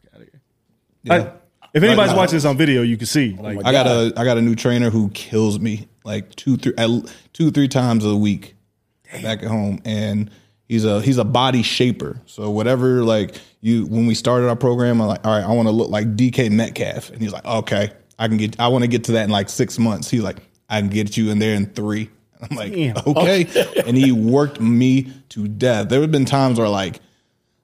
Yeah. 1.03 1.13
I- 1.13 1.31
if 1.73 1.83
anybody's 1.83 2.13
watching 2.13 2.35
this 2.35 2.45
on 2.45 2.57
video, 2.57 2.81
you 2.81 2.97
can 2.97 3.07
see. 3.07 3.33
Like, 3.33 3.59
I 3.63 3.71
got 3.71 3.87
a 3.87 4.13
I 4.17 4.25
got 4.25 4.37
a 4.37 4.41
new 4.41 4.55
trainer 4.55 4.89
who 4.89 5.09
kills 5.09 5.59
me 5.59 5.87
like 6.03 6.35
two 6.35 6.57
three 6.57 6.73
at 6.77 6.89
two 7.33 7.49
three 7.51 7.69
times 7.69 8.03
a 8.03 8.15
week 8.15 8.55
back 9.21 9.41
at 9.41 9.47
home, 9.47 9.79
and 9.85 10.29
he's 10.67 10.83
a 10.83 11.01
he's 11.01 11.17
a 11.17 11.23
body 11.23 11.63
shaper. 11.63 12.19
So 12.25 12.49
whatever 12.49 13.03
like 13.03 13.35
you 13.61 13.85
when 13.85 14.05
we 14.05 14.15
started 14.15 14.49
our 14.49 14.55
program, 14.55 14.99
I'm 14.99 15.07
like, 15.07 15.25
all 15.25 15.31
right, 15.31 15.45
I 15.45 15.53
want 15.53 15.69
to 15.69 15.71
look 15.71 15.89
like 15.89 16.15
DK 16.17 16.51
Metcalf, 16.51 17.09
and 17.09 17.21
he's 17.21 17.31
like, 17.31 17.45
okay, 17.45 17.91
I 18.19 18.27
can 18.27 18.35
get 18.35 18.59
I 18.59 18.67
want 18.67 18.83
to 18.83 18.89
get 18.89 19.05
to 19.05 19.13
that 19.13 19.23
in 19.23 19.29
like 19.29 19.47
six 19.47 19.79
months. 19.79 20.09
He's 20.09 20.23
like, 20.23 20.39
I 20.69 20.81
can 20.81 20.89
get 20.89 21.15
you 21.15 21.29
in 21.31 21.39
there 21.39 21.55
in 21.55 21.67
three. 21.67 22.09
I'm 22.41 22.57
like, 22.57 22.73
Damn. 22.73 22.97
okay, 23.07 23.47
and 23.87 23.95
he 23.95 24.11
worked 24.11 24.59
me 24.59 25.13
to 25.29 25.47
death. 25.47 25.87
There 25.87 26.01
have 26.01 26.11
been 26.11 26.25
times 26.25 26.59
where 26.59 26.67
like 26.67 26.99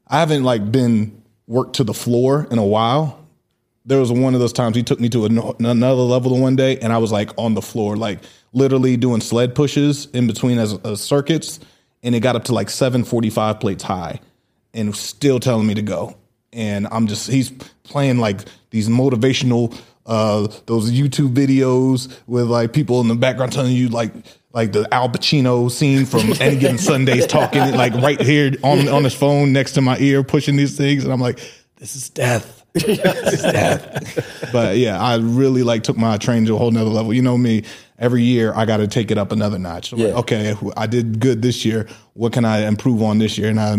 I 0.08 0.20
haven't 0.20 0.44
like 0.44 0.72
been 0.72 1.24
worked 1.46 1.76
to 1.78 1.84
the 1.84 1.94
floor 1.94 2.48
in 2.52 2.58
a 2.58 2.66
while 2.66 3.27
there 3.88 4.00
was 4.00 4.12
one 4.12 4.34
of 4.36 4.40
those 4.40 4.54
times 4.54 4.76
he 4.76 4.84
took 4.84 5.00
me 5.00 5.10
to 5.10 5.26
an- 5.26 5.40
another 5.60 6.02
level 6.02 6.38
one 6.38 6.56
day 6.56 6.78
and 6.80 6.94
i 6.94 6.98
was 6.98 7.12
like 7.12 7.32
on 7.38 7.56
the 7.56 7.62
floor 7.62 7.98
like 7.98 8.20
literally 8.54 8.98
doing 8.98 9.22
sled 9.22 9.56
pushes 9.56 10.06
in 10.08 10.28
between 10.28 10.60
as, 10.60 10.78
as 10.86 11.02
circuits 11.02 11.60
and 12.04 12.14
it 12.14 12.20
got 12.20 12.36
up 12.36 12.46
to 12.46 12.54
like 12.54 12.70
745 12.70 13.60
plates 13.60 13.84
high 13.84 14.20
and 14.74 14.96
still 14.96 15.40
telling 15.40 15.66
me 15.66 15.74
to 15.74 15.82
go. 15.82 16.16
And 16.54 16.88
i'm 16.92 17.08
just 17.08 17.30
he's 17.30 17.52
playing 17.84 18.20
like 18.20 18.42
these 18.70 18.90
motivational 18.90 19.78
uh 20.06 20.48
those 20.66 20.92
youtube 20.92 21.34
videos 21.34 22.12
with 22.28 22.46
like 22.46 22.72
people 22.72 23.02
in 23.02 23.10
the 23.10 23.16
background 23.16 23.52
telling 23.52 23.74
you 23.74 23.90
like 23.90 24.14
like 24.54 24.72
the 24.72 24.92
Al 24.94 25.10
Pacino 25.10 25.70
scene 25.70 26.06
from 26.06 26.34
Any 26.40 26.58
Given 26.58 26.78
Sundays 26.78 27.28
talking 27.28 27.74
like 27.74 27.94
right 27.96 28.20
here 28.20 28.54
on 28.64 28.88
on 28.88 29.04
his 29.04 29.14
phone 29.14 29.54
next 29.54 29.74
to 29.74 29.82
my 29.82 29.98
ear 30.00 30.24
pushing 30.24 30.56
these 30.56 30.76
things. 30.76 31.04
And 31.04 31.14
I'm 31.14 31.20
like 31.20 31.40
this 31.76 31.96
is 31.96 32.10
death 32.10 32.57
but 34.52 34.78
yeah, 34.78 35.02
I 35.02 35.18
really 35.18 35.64
like 35.64 35.84
took 35.84 35.98
my 35.98 36.18
training 36.18 36.46
to 36.48 36.56
a 36.56 36.58
whole 36.58 36.72
nother 36.72 36.90
level. 36.90 37.14
You 37.14 37.22
know 37.22 37.38
me, 37.38 37.64
every 38.00 38.24
year 38.24 38.54
I 38.56 38.66
got 38.66 38.78
to 38.78 38.88
take 38.88 39.12
it 39.12 39.18
up 39.18 39.32
another 39.32 39.60
notch. 39.60 39.92
I'm 39.92 40.00
like, 40.00 40.16
okay, 40.16 40.56
I 40.76 40.88
did 40.88 41.20
good 41.20 41.42
this 41.42 41.66
year. 41.66 41.88
What 42.14 42.34
can 42.34 42.46
I 42.46 42.68
improve 42.68 43.02
on 43.02 43.18
this 43.20 43.38
year? 43.38 43.50
And 43.50 43.60
I, 43.60 43.78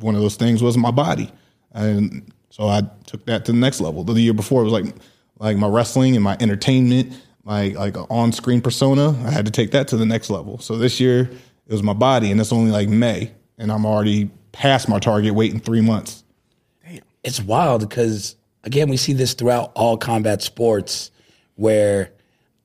one 0.00 0.14
of 0.14 0.20
those 0.20 0.36
things 0.36 0.62
was 0.62 0.76
my 0.76 0.90
body, 0.90 1.30
and 1.72 2.32
so 2.50 2.68
I 2.68 2.82
took 3.06 3.26
that 3.26 3.44
to 3.46 3.52
the 3.52 3.58
next 3.58 3.80
level. 3.80 4.04
The 4.04 4.20
year 4.20 4.34
before 4.34 4.62
it 4.62 4.64
was 4.64 4.72
like 4.72 4.94
like 5.38 5.56
my 5.56 5.68
wrestling 5.68 6.14
and 6.14 6.24
my 6.24 6.36
entertainment, 6.40 7.12
my 7.44 7.68
like 7.68 7.96
on 8.10 8.32
screen 8.32 8.60
persona. 8.60 9.10
I 9.26 9.30
had 9.30 9.46
to 9.46 9.52
take 9.52 9.72
that 9.72 9.88
to 9.88 9.96
the 9.96 10.06
next 10.06 10.30
level. 10.30 10.58
So 10.58 10.78
this 10.78 11.00
year 11.00 11.30
it 11.66 11.72
was 11.72 11.82
my 11.82 11.92
body, 11.92 12.30
and 12.30 12.40
it's 12.40 12.52
only 12.52 12.70
like 12.70 12.88
May, 12.88 13.32
and 13.58 13.72
I'm 13.72 13.84
already 13.84 14.30
past 14.52 14.88
my 14.88 14.98
target 14.98 15.34
waiting 15.34 15.60
three 15.60 15.80
months. 15.80 16.24
It's 17.26 17.42
wild 17.42 17.86
because 17.86 18.36
again 18.64 18.88
we 18.88 18.96
see 18.96 19.12
this 19.12 19.34
throughout 19.34 19.72
all 19.74 19.98
combat 19.98 20.40
sports 20.40 21.10
where 21.56 22.10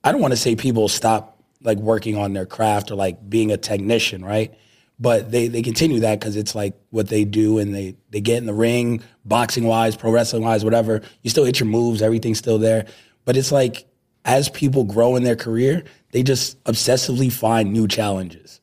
i 0.04 0.10
don't 0.10 0.20
want 0.20 0.32
to 0.32 0.36
say 0.36 0.56
people 0.56 0.88
stop 0.88 1.32
like 1.64 1.78
working 1.78 2.16
on 2.16 2.32
their 2.32 2.46
craft 2.46 2.90
or 2.90 2.94
like 2.94 3.28
being 3.28 3.50
a 3.50 3.56
technician 3.56 4.24
right? 4.24 4.54
But 4.98 5.32
they, 5.32 5.48
they 5.48 5.62
continue 5.62 6.00
that 6.00 6.20
because 6.20 6.36
it's 6.36 6.54
like 6.54 6.74
what 6.90 7.08
they 7.08 7.24
do 7.24 7.58
and 7.58 7.74
they, 7.74 7.96
they 8.10 8.20
get 8.20 8.38
in 8.38 8.46
the 8.46 8.54
ring 8.54 9.02
boxing 9.24 9.64
wise 9.64 9.96
pro 9.96 10.10
wrestling 10.12 10.42
wise 10.42 10.64
whatever. 10.64 11.02
You 11.22 11.30
still 11.30 11.44
hit 11.44 11.60
your 11.60 11.68
moves 11.68 12.02
everything's 12.02 12.38
still 12.38 12.58
there. 12.58 12.86
But 13.24 13.36
it's 13.36 13.52
like 13.52 13.86
as 14.24 14.48
people 14.48 14.84
grow 14.84 15.16
in 15.16 15.24
their 15.24 15.36
career 15.36 15.82
they 16.12 16.22
just 16.22 16.62
obsessively 16.64 17.32
find 17.32 17.72
new 17.72 17.88
challenges 17.88 18.60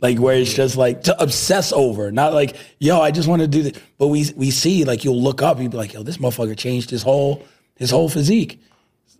like 0.00 0.18
where 0.18 0.36
it's 0.36 0.52
just 0.54 0.76
like 0.76 1.02
to 1.04 1.20
obsess 1.22 1.72
over, 1.72 2.10
not 2.12 2.32
like 2.34 2.56
yo, 2.78 3.00
I 3.00 3.10
just 3.10 3.28
want 3.28 3.42
to 3.42 3.48
do 3.48 3.62
this. 3.64 3.80
But 3.98 4.08
we 4.08 4.30
we 4.36 4.50
see 4.50 4.84
like 4.84 5.04
you'll 5.04 5.20
look 5.22 5.42
up, 5.42 5.58
you'll 5.60 5.70
be 5.70 5.76
like, 5.76 5.92
yo, 5.94 6.02
this 6.02 6.18
motherfucker 6.18 6.56
changed 6.56 6.90
his 6.90 7.02
whole 7.02 7.44
his 7.76 7.90
whole 7.90 8.08
physique. 8.08 8.60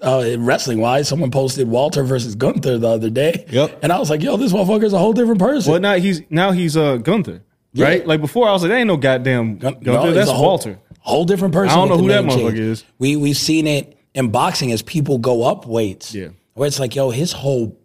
Uh, 0.01 0.37
wrestling 0.39 0.79
wise, 0.81 1.09
someone 1.09 1.29
posted 1.33 1.67
Walter 1.67 2.05
versus 2.05 2.37
Gunther 2.37 2.79
the 2.79 2.87
other 2.87 3.11
day, 3.11 3.45
Yep. 3.51 3.81
and 3.83 3.93
I 3.93 3.99
was 3.99 4.11
like, 4.11 4.23
yo, 4.23 4.37
this 4.37 4.53
motherfucker's 4.53 4.93
a 4.93 4.99
whole 4.99 5.13
different 5.13 5.41
person. 5.41 5.73
well, 5.73 5.81
now 5.81 5.95
he's 5.97 6.23
now 6.31 6.53
he's 6.53 6.77
uh, 6.77 6.99
Gunther, 6.99 7.43
right? 7.75 8.07
Like 8.07 8.21
before, 8.21 8.49
I 8.49 8.53
was 8.53 8.63
like, 8.63 8.69
"There 8.69 8.79
ain't 8.79 8.87
no 8.87 8.97
goddamn 8.97 9.59
Gun- 9.59 9.81
Gunther. 9.83 10.07
he's 10.07 10.15
That's 10.15 10.31
a 10.31 10.35
whole, 10.35 10.45
Walter." 10.47 10.79
Whole 11.01 11.25
different 11.25 11.53
person. 11.53 11.73
I 11.73 11.75
don't 11.81 11.89
know 11.89 11.97
who 11.99 12.07
that 12.09 12.23
motherfucker 12.23 12.49
change. 12.51 12.59
is. 12.61 12.85
We 13.01 13.17
we've 13.17 13.37
seen 13.37 13.67
it 13.67 13.99
in 14.15 14.31
boxing 14.31 14.71
as 14.71 14.83
people 14.83 15.19
go 15.19 15.43
up 15.43 15.67
weights. 15.67 16.15
Yeah. 16.15 16.29
where 16.55 16.69
it's 16.69 16.79
like, 16.79 16.95
yo, 16.95 17.11
his 17.11 17.33
whole 17.33 17.77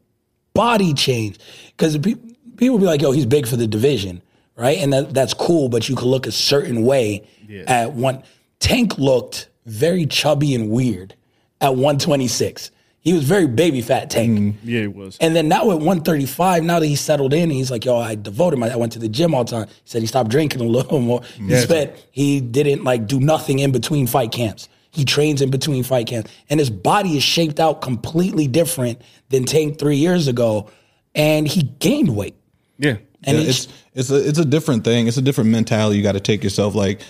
body 0.53 0.93
change 0.93 1.39
because 1.75 1.97
pe- 1.97 2.13
people 2.57 2.77
be 2.79 2.85
like, 2.85 3.01
"Yo, 3.01 3.11
he's 3.11 3.25
big 3.25 3.47
for 3.47 3.55
the 3.55 3.67
division." 3.67 4.21
Right, 4.55 4.77
and 4.77 4.93
that, 4.93 5.15
that's 5.15 5.33
cool, 5.33 5.67
but 5.67 5.89
you 5.89 5.95
can 5.95 6.07
look 6.09 6.27
a 6.27 6.31
certain 6.31 6.83
way 6.83 7.27
at 7.65 7.93
one. 7.93 8.21
Tank 8.59 8.99
looked 8.99 9.49
very 9.65 10.05
chubby 10.05 10.53
and 10.53 10.69
weird 10.69 11.15
at 11.59 11.69
126. 11.75 12.69
He 13.01 13.13
was 13.13 13.23
very 13.23 13.47
baby 13.47 13.81
fat 13.81 14.09
Tank. 14.11 14.39
Mm-hmm. 14.39 14.69
Yeah, 14.69 14.81
it 14.81 14.95
was. 14.95 15.17
And 15.19 15.35
then 15.35 15.47
now 15.47 15.71
at 15.71 15.77
135, 15.79 16.63
now 16.63 16.79
that 16.79 16.85
he's 16.85 17.01
settled 17.01 17.33
in, 17.33 17.49
he's 17.49 17.71
like, 17.71 17.83
yo, 17.83 17.97
I 17.97 18.13
devoted 18.15 18.57
my, 18.59 18.69
I 18.69 18.75
went 18.75 18.91
to 18.93 18.99
the 18.99 19.09
gym 19.09 19.33
all 19.33 19.43
the 19.43 19.51
time. 19.51 19.67
He 19.67 19.73
said 19.85 20.01
he 20.01 20.07
stopped 20.07 20.29
drinking 20.29 20.61
a 20.61 20.65
little 20.65 20.99
more. 21.09 21.21
He 21.35 21.45
Yeah. 21.47 21.59
spent, 21.61 21.91
he 22.11 22.39
didn't 22.39 22.83
like 22.83 23.07
do 23.07 23.19
nothing 23.19 23.57
in 23.59 23.71
between 23.71 24.05
fight 24.07 24.31
camps. 24.31 24.69
He 24.91 25.03
trains 25.03 25.41
in 25.41 25.49
between 25.49 25.83
fight 25.83 26.05
camps. 26.07 26.31
And 26.49 26.59
his 26.59 26.69
body 26.69 27.17
is 27.17 27.23
shaped 27.23 27.59
out 27.59 27.81
completely 27.81 28.47
different 28.47 29.01
than 29.29 29.45
Tank 29.45 29.79
three 29.79 29.97
years 29.97 30.27
ago. 30.27 30.69
And 31.15 31.47
he 31.47 31.63
gained 31.63 32.15
weight. 32.15 32.35
Yeah. 32.83 32.97
And 33.23 33.37
Yeah, 33.37 33.49
it's 33.49 33.67
it's 33.93 34.09
a 34.09 34.27
it's 34.27 34.39
a 34.39 34.45
different 34.45 34.83
thing. 34.83 35.07
It's 35.07 35.17
a 35.17 35.21
different 35.21 35.49
mentality. 35.49 35.97
You 35.97 36.03
got 36.03 36.13
to 36.13 36.19
take 36.19 36.43
yourself 36.43 36.75
like 36.75 37.01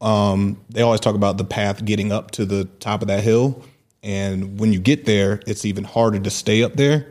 um, 0.00 0.60
they 0.68 0.82
always 0.82 1.00
talk 1.00 1.14
about 1.14 1.38
the 1.38 1.44
path 1.44 1.84
getting 1.84 2.12
up 2.12 2.32
to 2.32 2.44
the 2.44 2.64
top 2.80 3.00
of 3.00 3.08
that 3.08 3.24
hill, 3.24 3.62
and 4.02 4.58
when 4.58 4.72
you 4.72 4.78
get 4.78 5.06
there, 5.06 5.40
it's 5.46 5.64
even 5.64 5.84
harder 5.84 6.18
to 6.18 6.30
stay 6.30 6.62
up 6.62 6.74
there. 6.74 7.06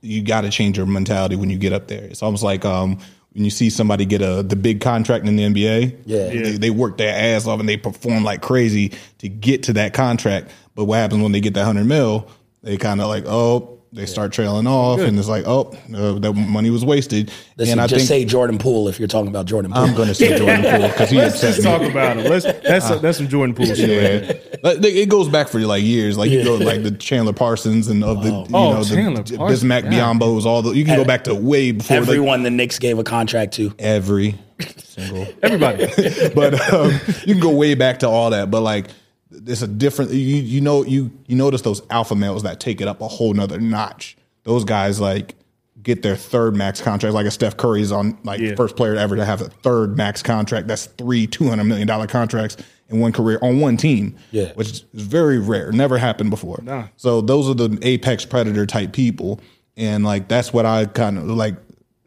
You 0.00 0.22
got 0.22 0.42
to 0.42 0.50
change 0.50 0.76
your 0.76 0.86
mentality 0.86 1.34
when 1.34 1.50
you 1.50 1.58
get 1.58 1.72
up 1.72 1.88
there. 1.88 2.04
It's 2.04 2.22
almost 2.22 2.44
like 2.44 2.64
um, 2.64 2.98
when 3.32 3.44
you 3.44 3.50
see 3.50 3.68
somebody 3.68 4.04
get 4.04 4.22
a 4.22 4.44
the 4.44 4.54
big 4.54 4.80
contract 4.80 5.26
in 5.26 5.34
the 5.34 5.42
NBA. 5.42 6.02
Yeah. 6.06 6.28
They, 6.28 6.52
they 6.52 6.70
work 6.70 6.98
their 6.98 7.36
ass 7.36 7.46
off 7.46 7.58
and 7.58 7.68
they 7.68 7.76
perform 7.76 8.22
like 8.22 8.42
crazy 8.42 8.92
to 9.18 9.28
get 9.28 9.64
to 9.64 9.72
that 9.72 9.94
contract. 9.94 10.52
But 10.76 10.84
what 10.84 10.96
happens 10.96 11.22
when 11.22 11.32
they 11.32 11.40
get 11.40 11.54
that 11.54 11.64
hundred 11.64 11.86
mil? 11.86 12.30
They 12.62 12.76
kind 12.76 13.00
of 13.00 13.08
like 13.08 13.24
oh. 13.26 13.72
They 13.96 14.04
start 14.06 14.30
trailing 14.30 14.66
off, 14.66 15.00
and 15.00 15.18
it's 15.18 15.26
like, 15.26 15.44
oh, 15.46 15.74
uh, 15.94 16.18
that 16.18 16.34
money 16.34 16.68
was 16.68 16.84
wasted. 16.84 17.32
Listen, 17.56 17.72
and 17.72 17.80
I 17.80 17.86
just 17.86 18.06
think 18.06 18.08
say 18.08 18.24
Jordan 18.26 18.58
Poole 18.58 18.88
if 18.88 18.98
you're 18.98 19.08
talking 19.08 19.28
about 19.28 19.46
Jordan 19.46 19.72
Poole. 19.72 19.82
I'm 19.82 19.94
going 19.94 20.08
to 20.08 20.14
say 20.14 20.36
Jordan 20.36 20.62
Poole 20.62 20.88
because 20.88 21.08
he 21.08 21.16
Let's 21.18 21.36
upset 21.36 21.54
just 21.54 21.64
me. 21.66 21.70
talk 21.70 21.82
about 21.90 22.18
him. 22.18 22.26
Let's 22.26 22.44
that's 22.44 23.00
that's 23.00 23.16
some 23.18 23.28
Jordan 23.28 23.54
Poole 23.54 23.66
shit. 23.74 24.22
Yeah, 24.24 24.58
Like, 24.62 24.84
it 24.84 25.08
goes 25.08 25.28
back 25.30 25.48
for 25.48 25.58
like 25.60 25.82
years. 25.82 26.18
Like 26.18 26.30
you 26.30 26.44
go 26.44 26.56
like 26.56 26.82
the 26.82 26.90
Chandler 26.90 27.32
Parsons 27.32 27.88
and 27.88 28.04
of 28.04 28.22
the 28.22 28.28
you 28.28 28.46
Oh, 28.52 28.74
know 28.74 28.84
Chandler 28.84 29.22
the 29.22 29.38
Parsons, 29.38 29.64
Bismack 29.64 29.84
yeah. 29.84 29.92
Biyombos. 30.12 30.44
All 30.44 30.60
the 30.60 30.72
you 30.72 30.84
can 30.84 30.96
go 30.96 31.04
back 31.06 31.24
to 31.24 31.34
way 31.34 31.72
before 31.72 31.96
like, 32.00 32.06
Everyone 32.08 32.42
the 32.42 32.50
Knicks 32.50 32.78
gave 32.78 32.98
a 32.98 33.04
contract 33.04 33.54
to. 33.54 33.72
every 33.78 34.34
single. 34.78 35.26
Everybody. 35.42 35.86
but 36.34 36.72
um, 36.72 36.90
you 37.24 37.34
can 37.34 37.40
go 37.40 37.54
way 37.54 37.74
back 37.74 38.00
to 38.00 38.08
all 38.08 38.30
that. 38.30 38.50
But 38.50 38.60
like, 38.60 38.88
it's 39.30 39.62
a 39.62 39.66
different. 39.68 40.12
You 40.12 40.18
you 40.18 40.60
know 40.60 40.84
you 40.84 41.10
you 41.26 41.36
notice 41.36 41.62
those 41.62 41.82
alpha 41.90 42.14
males 42.14 42.42
that 42.44 42.60
take 42.60 42.80
it 42.80 42.88
up 42.88 43.00
a 43.00 43.08
whole 43.08 43.32
nother 43.34 43.60
notch. 43.60 44.16
Those 44.44 44.64
guys 44.64 45.00
like 45.00 45.34
get 45.82 46.02
their 46.02 46.16
third 46.16 46.54
max 46.56 46.80
contract. 46.80 47.14
Like 47.14 47.26
a 47.26 47.30
Steph 47.30 47.56
Curry's 47.56 47.92
on 47.92 48.18
like 48.24 48.40
Yeah. 48.40 48.54
first 48.54 48.76
player 48.76 48.94
ever 48.96 49.16
to 49.16 49.24
have 49.24 49.40
a 49.40 49.48
third 49.48 49.96
max 49.96 50.22
contract. 50.22 50.68
That's 50.68 50.86
three 50.86 51.26
two 51.26 51.48
hundred 51.48 51.64
million 51.64 51.86
dollar 51.88 52.06
contracts 52.06 52.56
in 52.88 53.00
one 53.00 53.12
career 53.12 53.38
on 53.42 53.58
one 53.60 53.76
team. 53.76 54.16
Yeah. 54.30 54.52
which 54.54 54.70
is 54.70 54.84
very 54.94 55.38
rare. 55.38 55.72
Never 55.72 55.98
happened 55.98 56.30
before. 56.30 56.60
Nah. 56.62 56.88
So 56.96 57.20
those 57.20 57.48
are 57.48 57.54
the 57.54 57.78
apex 57.82 58.24
predator 58.24 58.64
type 58.66 58.92
people, 58.92 59.40
and 59.76 60.04
like 60.04 60.28
that's 60.28 60.52
what 60.52 60.66
I 60.66 60.86
kind 60.86 61.18
of 61.18 61.24
like 61.26 61.56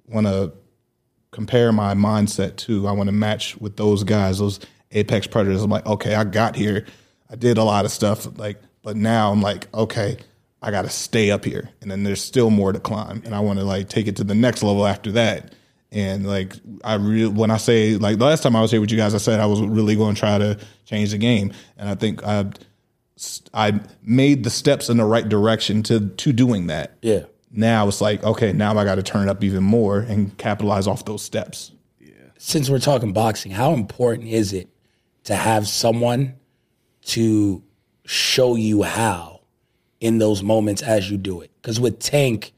want 0.08 0.26
to 0.26 0.54
compare 1.32 1.72
my 1.72 1.94
mindset 1.94 2.56
to. 2.58 2.88
I 2.88 2.92
want 2.94 3.08
to 3.08 3.14
match 3.14 3.58
with 3.58 3.76
those 3.78 4.04
guys, 4.04 4.40
those 4.40 4.60
apex 4.92 5.28
predators. 5.28 5.62
I'm 5.62 5.70
like, 5.70 5.86
okay, 5.86 6.16
I 6.16 6.24
got 6.24 6.56
here. 6.56 6.86
I 7.30 7.36
did 7.36 7.58
a 7.58 7.64
lot 7.64 7.86
of 7.86 7.92
stuff, 7.92 8.28
like, 8.38 8.58
but 8.84 8.96
now 8.96 9.32
I'm 9.32 9.42
like, 9.42 9.68
okay, 9.74 10.18
I 10.62 10.72
got 10.72 10.82
to 10.84 10.90
stay 10.90 11.32
up 11.32 11.46
here, 11.46 11.70
and 11.82 11.90
then 11.92 12.04
there's 12.04 12.22
still 12.24 12.50
more 12.50 12.72
to 12.74 12.80
climb, 12.80 13.22
and 13.26 13.34
I 13.36 13.40
want 13.40 13.60
to 13.60 13.66
like 13.66 13.88
take 13.90 14.08
it 14.08 14.16
to 14.18 14.24
the 14.24 14.36
next 14.36 14.64
level 14.64 14.86
after 14.86 15.12
that. 15.14 15.54
And 15.92 16.28
like 16.28 16.54
I 16.84 16.96
really, 16.96 17.32
when 17.34 17.50
I 17.52 17.58
say 17.58 17.96
like 17.96 18.18
the 18.20 18.26
last 18.26 18.44
time 18.44 18.56
I 18.56 18.62
was 18.62 18.70
here 18.72 18.82
with 18.82 18.92
you 18.92 18.98
guys, 18.98 19.16
I 19.16 19.20
said 19.20 19.40
I 19.40 19.46
was 19.48 19.62
really 19.62 19.96
going 19.96 20.16
to 20.16 20.20
try 20.20 20.38
to 20.38 20.60
change 20.86 21.12
the 21.12 21.18
game, 21.18 21.54
and 21.78 21.88
I 21.90 21.96
think 21.96 22.24
I 22.24 22.46
I 23.54 23.80
made 24.04 24.44
the 24.44 24.50
steps 24.50 24.90
in 24.90 24.98
the 24.98 25.06
right 25.06 25.28
direction 25.28 25.84
to 25.84 26.08
to 26.10 26.32
doing 26.34 26.68
that 26.68 26.98
Yeah. 27.02 27.24
now 27.52 27.86
it's 27.88 28.00
like 28.00 28.24
okay 28.24 28.54
now 28.54 28.78
i 28.78 28.86
got 28.86 28.96
to 28.96 29.04
turn 29.04 29.28
it 29.28 29.32
up 29.32 29.44
even 29.44 29.62
more 29.62 30.00
and 30.00 30.38
capitalize 30.38 30.88
off 30.88 31.04
those 31.04 31.22
steps 31.22 31.72
Yeah. 32.00 32.12
since 32.38 32.70
we're 32.70 32.80
talking 32.80 33.12
boxing, 33.12 33.52
how 33.52 33.74
important 33.74 34.30
is 34.30 34.54
it 34.54 34.70
to 35.26 35.36
have 35.36 35.68
someone 35.68 36.36
to 37.04 37.64
show 38.06 38.56
you 38.56 38.84
how 38.84 39.42
in 40.00 40.18
those 40.18 40.42
moments 40.44 40.82
as 40.82 41.10
you 41.10 41.18
do 41.18 41.42
it? 41.42 41.52
Because 41.62 41.80
with 41.80 42.00
Tank, 42.00 42.54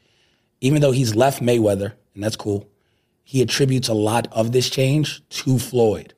even 0.62 0.82
though 0.82 0.92
he's 0.92 1.16
left 1.16 1.42
Mayweather, 1.42 1.94
and 2.14 2.24
that's 2.24 2.36
cool, 2.36 2.68
he 3.24 3.42
attributes 3.42 3.88
a 3.88 3.94
lot 3.94 4.28
of 4.32 4.52
this 4.52 4.70
change 4.70 5.28
to 5.30 5.58
Floyd, 5.58 6.14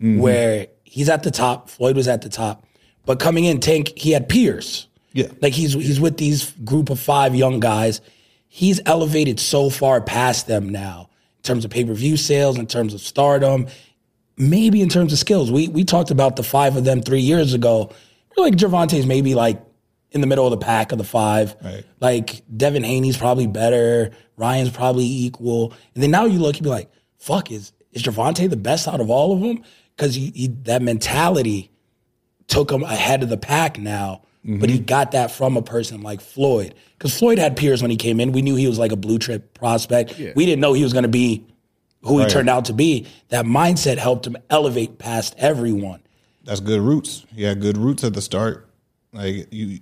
mm-hmm. 0.00 0.20
where 0.20 0.66
he's 0.84 1.08
at 1.08 1.22
the 1.22 1.30
top, 1.30 1.68
Floyd 1.68 1.96
was 1.96 2.08
at 2.08 2.22
the 2.22 2.28
top, 2.28 2.64
but 3.04 3.20
coming 3.20 3.44
in, 3.44 3.60
Tank, 3.60 3.92
he 3.96 4.10
had 4.12 4.28
peers. 4.28 4.88
Yeah. 5.12 5.28
Like 5.40 5.54
he's 5.54 5.72
he's 5.72 6.00
with 6.00 6.18
these 6.18 6.50
group 6.64 6.90
of 6.90 7.00
five 7.00 7.34
young 7.34 7.60
guys. 7.60 8.00
He's 8.48 8.80
elevated 8.84 9.40
so 9.40 9.70
far 9.70 10.00
past 10.00 10.46
them 10.46 10.68
now 10.68 11.08
in 11.38 11.42
terms 11.42 11.64
of 11.64 11.70
pay-per-view 11.70 12.16
sales, 12.16 12.58
in 12.58 12.66
terms 12.66 12.94
of 12.94 13.00
stardom, 13.00 13.66
maybe 14.38 14.80
in 14.80 14.88
terms 14.88 15.12
of 15.12 15.18
skills. 15.18 15.50
We 15.50 15.68
we 15.68 15.84
talked 15.84 16.10
about 16.10 16.36
the 16.36 16.42
five 16.42 16.76
of 16.76 16.84
them 16.84 17.02
three 17.02 17.20
years 17.20 17.54
ago. 17.54 17.90
We're 18.36 18.44
like 18.44 18.54
Gervonta's 18.54 19.06
maybe 19.06 19.34
like 19.34 19.60
in 20.10 20.20
the 20.20 20.26
middle 20.26 20.46
of 20.46 20.50
the 20.50 20.64
pack 20.64 20.92
of 20.92 20.98
the 20.98 21.04
five. 21.04 21.56
Right. 21.62 21.84
Like 22.00 22.42
Devin 22.56 22.84
Haney's 22.84 23.16
probably 23.16 23.46
better. 23.46 24.10
Ryan's 24.36 24.70
probably 24.70 25.04
equal. 25.04 25.72
And 25.94 26.02
then 26.02 26.10
now 26.10 26.24
you 26.24 26.38
look, 26.38 26.56
you 26.56 26.62
be 26.62 26.68
like, 26.68 26.90
fuck, 27.18 27.50
is 27.50 27.72
is 27.92 28.02
Gervonta 28.02 28.48
the 28.48 28.56
best 28.56 28.88
out 28.88 29.00
of 29.00 29.10
all 29.10 29.32
of 29.32 29.40
them? 29.40 29.62
Because 29.96 30.14
he, 30.14 30.30
he, 30.34 30.46
that 30.62 30.82
mentality 30.82 31.70
took 32.46 32.70
him 32.70 32.84
ahead 32.84 33.22
of 33.22 33.28
the 33.28 33.36
pack 33.36 33.78
now. 33.78 34.22
Mm-hmm. 34.44 34.60
But 34.60 34.70
he 34.70 34.78
got 34.78 35.12
that 35.12 35.32
from 35.32 35.56
a 35.56 35.62
person 35.62 36.02
like 36.02 36.20
Floyd. 36.20 36.74
Because 36.96 37.16
Floyd 37.18 37.38
had 37.38 37.56
peers 37.56 37.82
when 37.82 37.90
he 37.90 37.96
came 37.96 38.20
in. 38.20 38.32
We 38.32 38.42
knew 38.42 38.54
he 38.54 38.68
was 38.68 38.78
like 38.78 38.92
a 38.92 38.96
blue 38.96 39.18
chip 39.18 39.54
prospect. 39.54 40.16
We 40.36 40.46
didn't 40.46 40.60
know 40.60 40.72
he 40.72 40.84
was 40.84 40.92
going 40.92 41.02
to 41.02 41.08
be 41.08 41.44
who 42.02 42.18
he 42.18 42.24
Right. 42.24 42.30
turned 42.30 42.48
out 42.48 42.66
to 42.66 42.72
be. 42.72 43.06
That 43.28 43.44
mindset 43.44 43.98
helped 43.98 44.26
him 44.26 44.36
elevate 44.50 44.98
past 44.98 45.34
everyone. 45.38 46.00
that's 46.44 46.60
good 46.60 46.80
roots 46.80 47.26
had 47.36 47.60
good 47.60 47.76
roots 47.76 48.02
at 48.04 48.14
the 48.14 48.22
start 48.22 48.66
like 49.12 49.46
you 49.52 49.80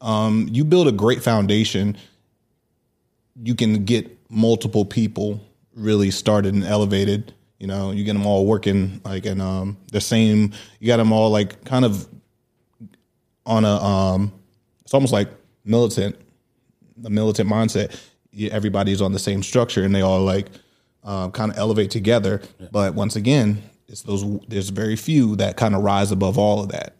um 0.00 0.48
you 0.52 0.64
build 0.64 0.86
a 0.86 0.92
great 0.92 1.20
foundation 1.22 1.96
you 3.42 3.54
can 3.54 3.84
get 3.84 4.16
multiple 4.30 4.84
people 4.84 5.40
really 5.74 6.10
started 6.12 6.54
and 6.54 6.62
elevated 6.64 7.32
you 7.58 7.66
know 7.66 7.90
you 7.90 8.04
get 8.04 8.12
them 8.12 8.24
all 8.26 8.46
working 8.46 9.00
like 9.04 9.26
in 9.26 9.40
um 9.40 9.76
the 9.92 10.00
same 10.00 10.52
you 10.78 10.86
got 10.86 10.98
them 10.98 11.10
all 11.12 11.30
like 11.30 11.64
kind 11.64 11.84
of 11.84 12.06
on 13.44 13.64
a 13.64 13.74
um 13.82 14.32
it's 14.84 14.94
almost 14.94 15.12
like 15.12 15.28
militant 15.64 16.14
the 16.98 17.10
militant 17.10 17.48
mindset 17.48 17.98
you, 18.30 18.48
everybody's 18.50 19.00
on 19.02 19.12
the 19.12 19.18
same 19.18 19.42
structure 19.42 19.82
and 19.82 19.94
they 19.94 20.02
all 20.02 20.20
like 20.22 20.46
uh, 21.06 21.30
kind 21.30 21.50
of 21.50 21.56
elevate 21.56 21.90
together. 21.90 22.42
But 22.70 22.94
once 22.94 23.16
again 23.16 23.62
it's 23.88 24.02
those 24.02 24.24
there's 24.48 24.68
very 24.68 24.96
few 24.96 25.36
that 25.36 25.56
kind 25.56 25.74
of 25.74 25.82
rise 25.82 26.10
above 26.10 26.36
all 26.36 26.60
of 26.60 26.70
that 26.70 26.96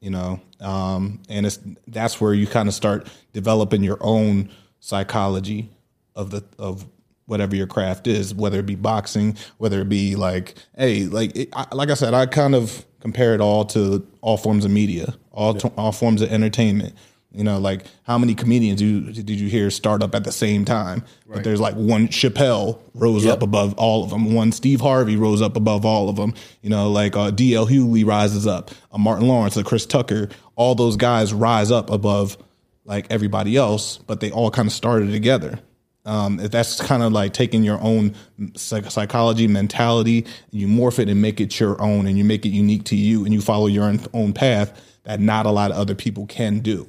you 0.00 0.10
know? 0.10 0.40
Um, 0.60 1.22
and 1.28 1.46
it's 1.46 1.58
that's 1.86 2.20
where 2.20 2.34
you 2.34 2.46
kind 2.46 2.68
of 2.68 2.74
start 2.74 3.06
developing 3.32 3.82
your 3.82 3.98
own 4.00 4.50
psychology 4.80 5.70
of 6.14 6.30
the 6.30 6.44
of 6.58 6.86
whatever 7.26 7.54
your 7.54 7.66
craft 7.66 8.06
is 8.06 8.34
whether 8.34 8.60
it 8.60 8.66
be 8.66 8.74
boxing 8.74 9.36
whether 9.58 9.80
it 9.80 9.88
be 9.88 10.16
like 10.16 10.54
hey 10.76 11.04
like 11.04 11.36
it, 11.36 11.48
I, 11.52 11.66
like 11.74 11.90
i 11.90 11.94
said 11.94 12.14
i 12.14 12.24
kind 12.26 12.54
of 12.54 12.86
compare 13.00 13.34
it 13.34 13.40
all 13.40 13.64
to 13.66 14.06
all 14.20 14.36
forms 14.36 14.64
of 14.64 14.70
media 14.70 15.14
all 15.30 15.52
to, 15.54 15.68
all 15.76 15.92
forms 15.92 16.22
of 16.22 16.32
entertainment 16.32 16.94
you 17.38 17.44
know 17.44 17.58
like 17.58 17.84
how 18.02 18.18
many 18.18 18.34
comedians 18.34 18.82
you, 18.82 19.00
did 19.00 19.30
you 19.30 19.48
hear 19.48 19.70
start 19.70 20.02
up 20.02 20.12
at 20.16 20.24
the 20.24 20.32
same 20.32 20.64
time? 20.64 21.04
But 21.36 21.44
there's 21.44 21.60
like 21.60 21.74
one 21.76 22.08
chappelle 22.08 22.80
rose 22.94 23.24
up 23.26 23.42
above 23.42 23.74
all 23.78 24.02
of 24.02 24.10
them 24.10 24.34
one 24.34 24.50
steve 24.50 24.80
harvey 24.80 25.16
rose 25.16 25.40
up 25.40 25.56
above 25.56 25.84
all 25.84 26.08
of 26.08 26.16
them 26.16 26.34
you 26.62 26.70
know 26.70 26.90
like 26.90 27.14
uh, 27.14 27.30
dl 27.30 27.68
hughley 27.68 28.04
rises 28.04 28.44
up. 28.46 28.72
A 28.90 28.98
martin 28.98 29.28
lawrence 29.28 29.56
a 29.56 29.62
chris 29.62 29.86
tucker 29.86 30.28
all 30.56 30.74
those 30.74 30.96
guys 30.96 31.32
rise 31.32 31.70
up 31.70 31.90
above 31.90 32.36
like 32.84 33.06
everybody 33.08 33.56
else 33.56 33.98
but 33.98 34.18
they 34.18 34.32
all 34.32 34.50
kind 34.50 34.66
of 34.66 34.72
started 34.72 35.12
together. 35.12 35.60
Um, 36.04 36.40
if 36.40 36.50
that's 36.50 36.80
kind 36.80 37.02
of 37.02 37.12
like 37.12 37.34
taking 37.34 37.62
your 37.62 37.80
own 37.82 38.14
psych- 38.56 38.90
psychology 38.90 39.46
mentality 39.46 40.26
you 40.50 40.66
morph 40.66 40.98
it 40.98 41.08
and 41.08 41.22
make 41.22 41.40
it 41.40 41.60
your 41.60 41.80
own 41.80 42.08
and 42.08 42.18
you 42.18 42.24
make 42.24 42.44
it 42.44 42.48
unique 42.48 42.84
to 42.84 42.96
you 42.96 43.24
and 43.24 43.32
you 43.32 43.40
follow 43.40 43.66
your 43.68 43.84
own, 43.84 44.00
own 44.12 44.32
path 44.32 44.72
that 45.04 45.20
not 45.20 45.46
a 45.46 45.50
lot 45.50 45.70
of 45.70 45.76
other 45.76 45.94
people 45.94 46.26
can 46.26 46.58
do 46.58 46.88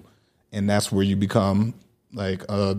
and 0.51 0.69
that's 0.69 0.91
where 0.91 1.03
you 1.03 1.15
become 1.15 1.73
like 2.13 2.43
uh 2.49 2.75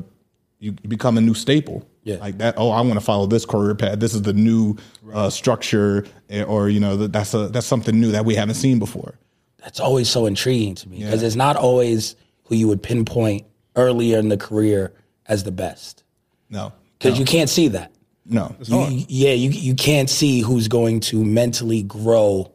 you 0.58 0.72
become 0.72 1.16
a 1.16 1.20
new 1.20 1.34
staple 1.34 1.86
Yeah. 2.04 2.16
like 2.16 2.38
that 2.38 2.54
oh 2.56 2.70
i 2.70 2.80
want 2.80 2.94
to 2.94 3.00
follow 3.00 3.26
this 3.26 3.44
career 3.46 3.74
path 3.74 3.98
this 4.00 4.14
is 4.14 4.22
the 4.22 4.32
new 4.32 4.76
uh, 5.12 5.30
structure 5.30 6.04
eh, 6.28 6.42
or 6.42 6.68
you 6.68 6.80
know 6.80 6.96
that's 6.96 7.32
a 7.34 7.48
that's 7.48 7.66
something 7.66 7.98
new 8.00 8.10
that 8.12 8.24
we 8.24 8.34
haven't 8.34 8.56
seen 8.56 8.78
before 8.78 9.14
That's 9.58 9.80
always 9.80 10.08
so 10.08 10.26
intriguing 10.26 10.74
to 10.76 10.88
me 10.88 10.98
because 11.04 11.22
it's 11.22 11.36
not 11.36 11.56
always 11.56 12.16
who 12.44 12.54
you 12.56 12.66
would 12.68 12.82
pinpoint 12.82 13.46
earlier 13.76 14.18
in 14.18 14.28
the 14.28 14.36
career 14.36 14.92
as 15.26 15.44
the 15.44 15.52
best. 15.52 16.02
No, 16.48 16.72
because 16.98 17.18
you 17.18 17.24
can't 17.24 17.48
see 17.48 17.68
that. 17.68 17.92
no. 18.26 18.56
You- 18.66 19.04
yeah, 19.08 19.32
you 19.32 19.50
you 19.50 19.74
can't 19.76 20.10
see 20.10 20.40
who's 20.40 20.66
going 20.66 20.98
to 21.10 21.22
mentally 21.24 21.82
grow, 21.84 22.50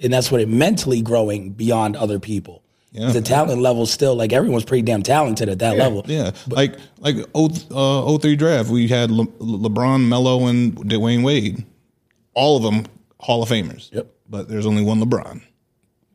and 0.00 0.12
that's 0.12 0.32
what 0.32 0.40
it 0.40 0.48
mentally 0.48 1.00
growing 1.02 1.50
beyond 1.52 1.94
other 1.96 2.18
people. 2.18 2.62
Yeah. 2.92 3.10
The 3.10 3.22
talent 3.22 3.62
level 3.62 3.86
still 3.86 4.14
like 4.14 4.34
everyone's 4.34 4.64
pretty 4.66 4.82
damn 4.82 5.02
talented 5.02 5.48
at 5.48 5.60
that 5.60 5.78
level. 5.78 6.02
Yeah, 6.06 6.32
like 6.48 6.76
like 6.98 7.16
O 7.34 7.48
uh, 7.70 8.18
03 8.18 8.36
draft, 8.36 8.68
we 8.68 8.86
had 8.86 9.10
Le- 9.10 9.26
LeBron, 9.26 10.06
Melo, 10.08 10.46
and 10.46 10.76
Dwyane 10.76 11.22
Wade. 11.24 11.64
All 12.34 12.56
of 12.58 12.62
them 12.62 12.84
Hall 13.18 13.42
of 13.42 13.48
Famers. 13.48 13.90
Yep. 13.92 14.08
But 14.28 14.48
there's 14.48 14.66
only 14.66 14.82
one 14.82 15.00
LeBron 15.00 15.40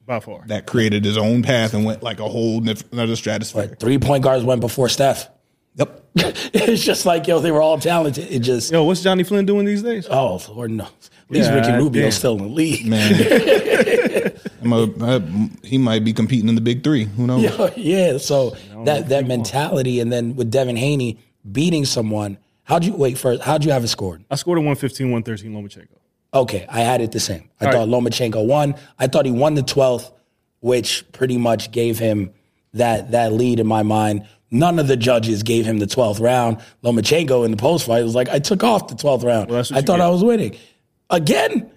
By 0.05 0.19
far. 0.19 0.43
that 0.47 0.67
created 0.67 1.03
his 1.03 1.17
own 1.17 1.41
path 1.41 1.73
and 1.73 1.83
went 1.83 2.03
like 2.03 2.19
a 2.19 2.27
whole 2.27 2.61
nif- 2.61 2.91
another 2.91 3.15
stratosphere. 3.15 3.75
Three 3.79 3.97
point 3.97 4.23
guards 4.23 4.43
went 4.43 4.61
before 4.61 4.87
Steph. 4.89 5.29
Yep. 5.75 6.03
it's 6.15 6.83
just 6.83 7.05
like 7.07 7.27
yo, 7.27 7.39
they 7.39 7.51
were 7.51 7.61
all 7.61 7.79
talented. 7.79 8.27
It 8.31 8.39
just 8.39 8.71
Yo, 8.71 8.83
what's 8.83 9.01
Jonny 9.01 9.23
Flynn 9.23 9.45
doing 9.47 9.65
these 9.65 9.81
days? 9.81 10.07
oh 10.09 10.39
Lord 10.49 10.71
knows. 10.71 11.09
At 11.29 11.31
least 11.31 11.49
Yeah, 11.49 11.55
Ricky 11.55 11.71
Rubio's 11.73 12.03
damn. 12.03 12.11
still 12.11 12.37
in 12.37 12.43
the 12.43 12.47
league. 12.49 12.85
Man, 12.85 14.31
I'm 14.61 14.73
a- 14.73 15.17
I- 15.17 15.49
he 15.65 15.77
might 15.77 16.03
be 16.03 16.13
competing 16.13 16.47
in 16.49 16.55
the 16.55 16.61
big 16.61 16.83
three. 16.83 17.03
Who 17.05 17.27
knows? 17.27 17.43
yeah, 17.77 18.17
so 18.17 18.55
that 18.85 19.09
that 19.09 19.27
mentality, 19.27 19.99
and 19.99 20.11
then 20.11 20.35
with 20.35 20.49
Devin 20.51 20.75
Haney 20.77 21.19
beating 21.51 21.85
someone, 21.85 22.37
how'd 22.63 22.83
you 22.85 22.93
wait 22.93 23.17
first? 23.17 23.41
How'd 23.43 23.65
you 23.65 23.71
have 23.71 23.83
it 23.83 23.87
scored? 23.89 24.23
I 24.31 24.35
scored 24.35 24.57
a 24.57 24.61
115, 24.61 25.11
113 25.11 25.51
Lomachenko. 25.53 25.97
Okay, 26.33 26.65
I 26.69 26.81
had 26.81 27.01
it 27.01 27.11
the 27.11 27.19
same. 27.19 27.49
I 27.59 27.65
All 27.65 27.71
thought 27.71 27.77
right. 27.79 27.87
Lomachenko 27.89 28.45
won. 28.45 28.75
I 28.99 29.07
thought 29.07 29.25
he 29.25 29.31
won 29.31 29.55
the 29.55 29.63
twelfth, 29.63 30.11
which 30.59 31.09
pretty 31.11 31.37
much 31.37 31.71
gave 31.71 31.99
him 31.99 32.31
that 32.73 33.11
that 33.11 33.33
lead 33.33 33.59
in 33.59 33.67
my 33.67 33.83
mind. 33.83 34.27
None 34.51 34.79
of 34.79 34.87
the 34.87 34.95
judges 34.95 35.43
gave 35.43 35.65
him 35.65 35.79
the 35.79 35.87
twelfth 35.87 36.19
round. 36.21 36.57
Lomachenko 36.83 37.43
in 37.43 37.51
the 37.51 37.57
post 37.57 37.85
fight 37.85 38.03
was 38.03 38.15
like, 38.15 38.29
I 38.29 38.39
took 38.39 38.63
off 38.63 38.87
the 38.87 38.95
twelfth 38.95 39.23
round. 39.25 39.49
Well, 39.49 39.59
I 39.59 39.81
thought 39.81 39.97
get. 39.97 40.01
I 40.01 40.09
was 40.09 40.23
winning. 40.23 40.55
Again, 41.09 41.71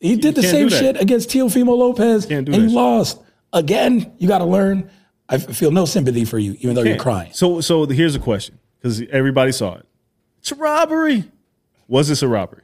he 0.00 0.16
did 0.16 0.34
the 0.34 0.42
same 0.42 0.68
shit 0.68 1.00
against 1.00 1.30
Teofimo 1.30 1.76
Lopez, 1.76 2.26
and 2.30 2.46
he 2.48 2.54
shit. 2.54 2.70
lost. 2.70 3.20
Again, 3.52 4.12
you 4.18 4.28
got 4.28 4.38
to 4.38 4.44
learn. 4.44 4.90
I 5.28 5.38
feel 5.38 5.70
no 5.70 5.84
sympathy 5.84 6.24
for 6.24 6.38
you, 6.38 6.56
even 6.60 6.74
though 6.74 6.82
you're 6.82 6.96
crying. 6.96 7.32
So, 7.32 7.60
so 7.60 7.86
the- 7.86 7.94
here's 7.94 8.14
a 8.14 8.18
question 8.20 8.58
because 8.78 9.00
everybody 9.10 9.52
saw 9.52 9.76
it. 9.76 9.86
It's 10.40 10.52
a 10.52 10.56
robbery. 10.56 11.24
Was 11.88 12.08
this 12.08 12.22
a 12.22 12.28
robbery? 12.28 12.62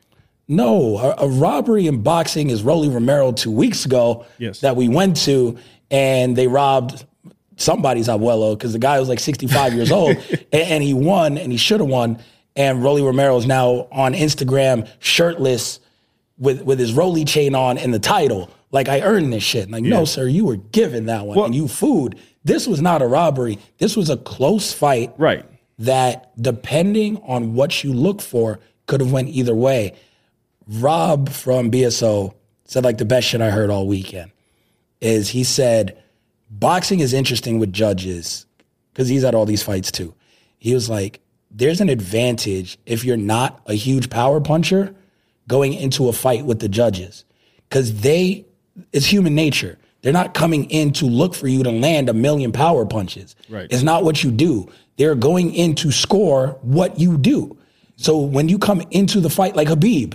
No, 0.49 0.99
a, 0.99 1.26
a 1.26 1.28
robbery 1.28 1.86
in 1.86 2.03
boxing 2.03 2.51
is 2.51 2.62
Rolly 2.62 2.89
Romero 2.89 3.32
two 3.32 3.51
weeks 3.51 3.84
ago 3.84 4.24
Yes. 4.39 4.61
that 4.61 4.76
we 4.76 4.89
went 4.89 5.16
to, 5.24 5.59
and 5.91 6.34
they 6.36 6.47
robbed 6.49 7.05
somebody's 7.57 8.09
abuelo 8.09 8.57
because 8.57 8.72
the 8.72 8.78
guy 8.78 8.99
was 8.99 9.09
like 9.09 9.20
65 9.20 9.74
years 9.74 9.93
old, 9.93 10.16
and, 10.30 10.47
and 10.53 10.82
he 10.82 10.95
won, 10.95 11.39
and 11.39 11.53
he 11.53 11.59
should 11.59 11.80
have 11.80 11.89
won. 11.89 12.18
And 12.59 12.82
Rolly 12.82 13.02
Romero 13.02 13.36
is 13.38 13.46
now 13.46 13.86
on 13.92 14.12
Instagram 14.14 14.86
shirtless 14.98 15.78
with 16.38 16.61
with 16.62 16.78
his 16.78 16.92
Rolly 16.92 17.24
chain 17.24 17.54
on 17.54 17.78
and 17.78 17.94
the 17.94 17.98
title. 18.00 18.50
Like 18.72 18.88
I 18.88 19.00
earned 19.00 19.32
this 19.32 19.42
shit. 19.44 19.70
Like 19.70 19.84
no, 19.84 20.04
sir, 20.04 20.26
you 20.26 20.44
were 20.44 20.56
given 20.56 21.06
that 21.06 21.24
one, 21.24 21.36
Well- 21.36 21.46
and 21.46 21.54
you 21.54 21.68
food. 21.68 22.16
This 22.44 22.66
was 22.66 22.80
not 22.82 23.00
a 23.00 23.06
robbery. 23.06 23.59
This 23.78 23.96
was 23.96 24.11
a 24.11 24.16
close 24.16 24.72
fight 24.72 25.12
Right. 25.18 25.44
that 25.78 26.32
depending 26.40 27.18
on 27.26 27.54
what 27.54 27.84
you 27.84 27.92
look 27.92 28.20
for 28.20 28.59
could 28.86 29.00
have 29.00 29.12
went 29.12 29.28
either 29.28 29.54
way. 29.54 29.92
Rob 30.66 31.28
from 31.28 31.70
BSO 31.70 32.34
said 32.64 32.84
like 32.84 32.98
the 32.98 33.04
best 33.04 33.28
shit 33.28 33.40
I 33.40 33.50
heard 33.50 33.70
all 33.70 33.86
weekend 33.86 34.30
is 35.00 35.28
he 35.30 35.44
said 35.44 35.96
boxing 36.50 37.00
is 37.00 37.12
interesting 37.14 37.59
with 37.59 37.72
judges 37.72 38.46
because 38.92 39.09
he's 39.09 39.24
at 39.24 39.34
all 39.34 39.46
these 39.46 39.62
fights 39.62 39.90
too. 39.92 40.14
He 40.59 40.74
was 40.74 40.88
like, 40.90 41.20
there's 41.51 41.80
an 41.80 41.88
advantage 41.88 42.78
if 42.86 43.05
you're 43.05 43.16
not 43.16 43.61
a 43.66 43.74
huge 43.74 44.11
power 44.11 44.40
puncher 44.40 44.94
going 45.46 45.72
into 45.72 46.09
a 46.09 46.12
fight 46.12 46.44
with 46.44 46.61
the 46.61 46.68
judges 46.68 47.24
because 47.68 48.01
they, 48.01 48.44
it's 48.92 49.07
human 49.07 49.34
nature. 49.34 49.78
They're 50.03 50.12
not 50.12 50.34
coming 50.34 50.70
in 50.70 50.92
to 50.94 51.07
look 51.07 51.34
for 51.34 51.49
you 51.49 51.62
to 51.64 51.70
land 51.70 52.09
a 52.09 52.14
million 52.14 52.53
power 52.53 52.86
punches. 52.86 53.34
Right. 53.49 53.66
It's 53.70 53.82
not 53.82 54.05
what 54.05 54.22
you 54.22 54.30
do. 54.30 54.70
They're 54.96 55.14
going 55.14 55.55
in 55.55 55.74
to 55.76 55.90
score 55.90 56.59
what 56.62 57.01
you 57.01 57.18
do. 57.18 57.57
So 57.96 58.18
when 58.18 58.49
you 58.49 58.59
come 58.59 58.82
into 58.90 59.20
the 59.20 59.30
fight 59.30 59.57
like 59.57 59.68
Khabib, 59.68 60.14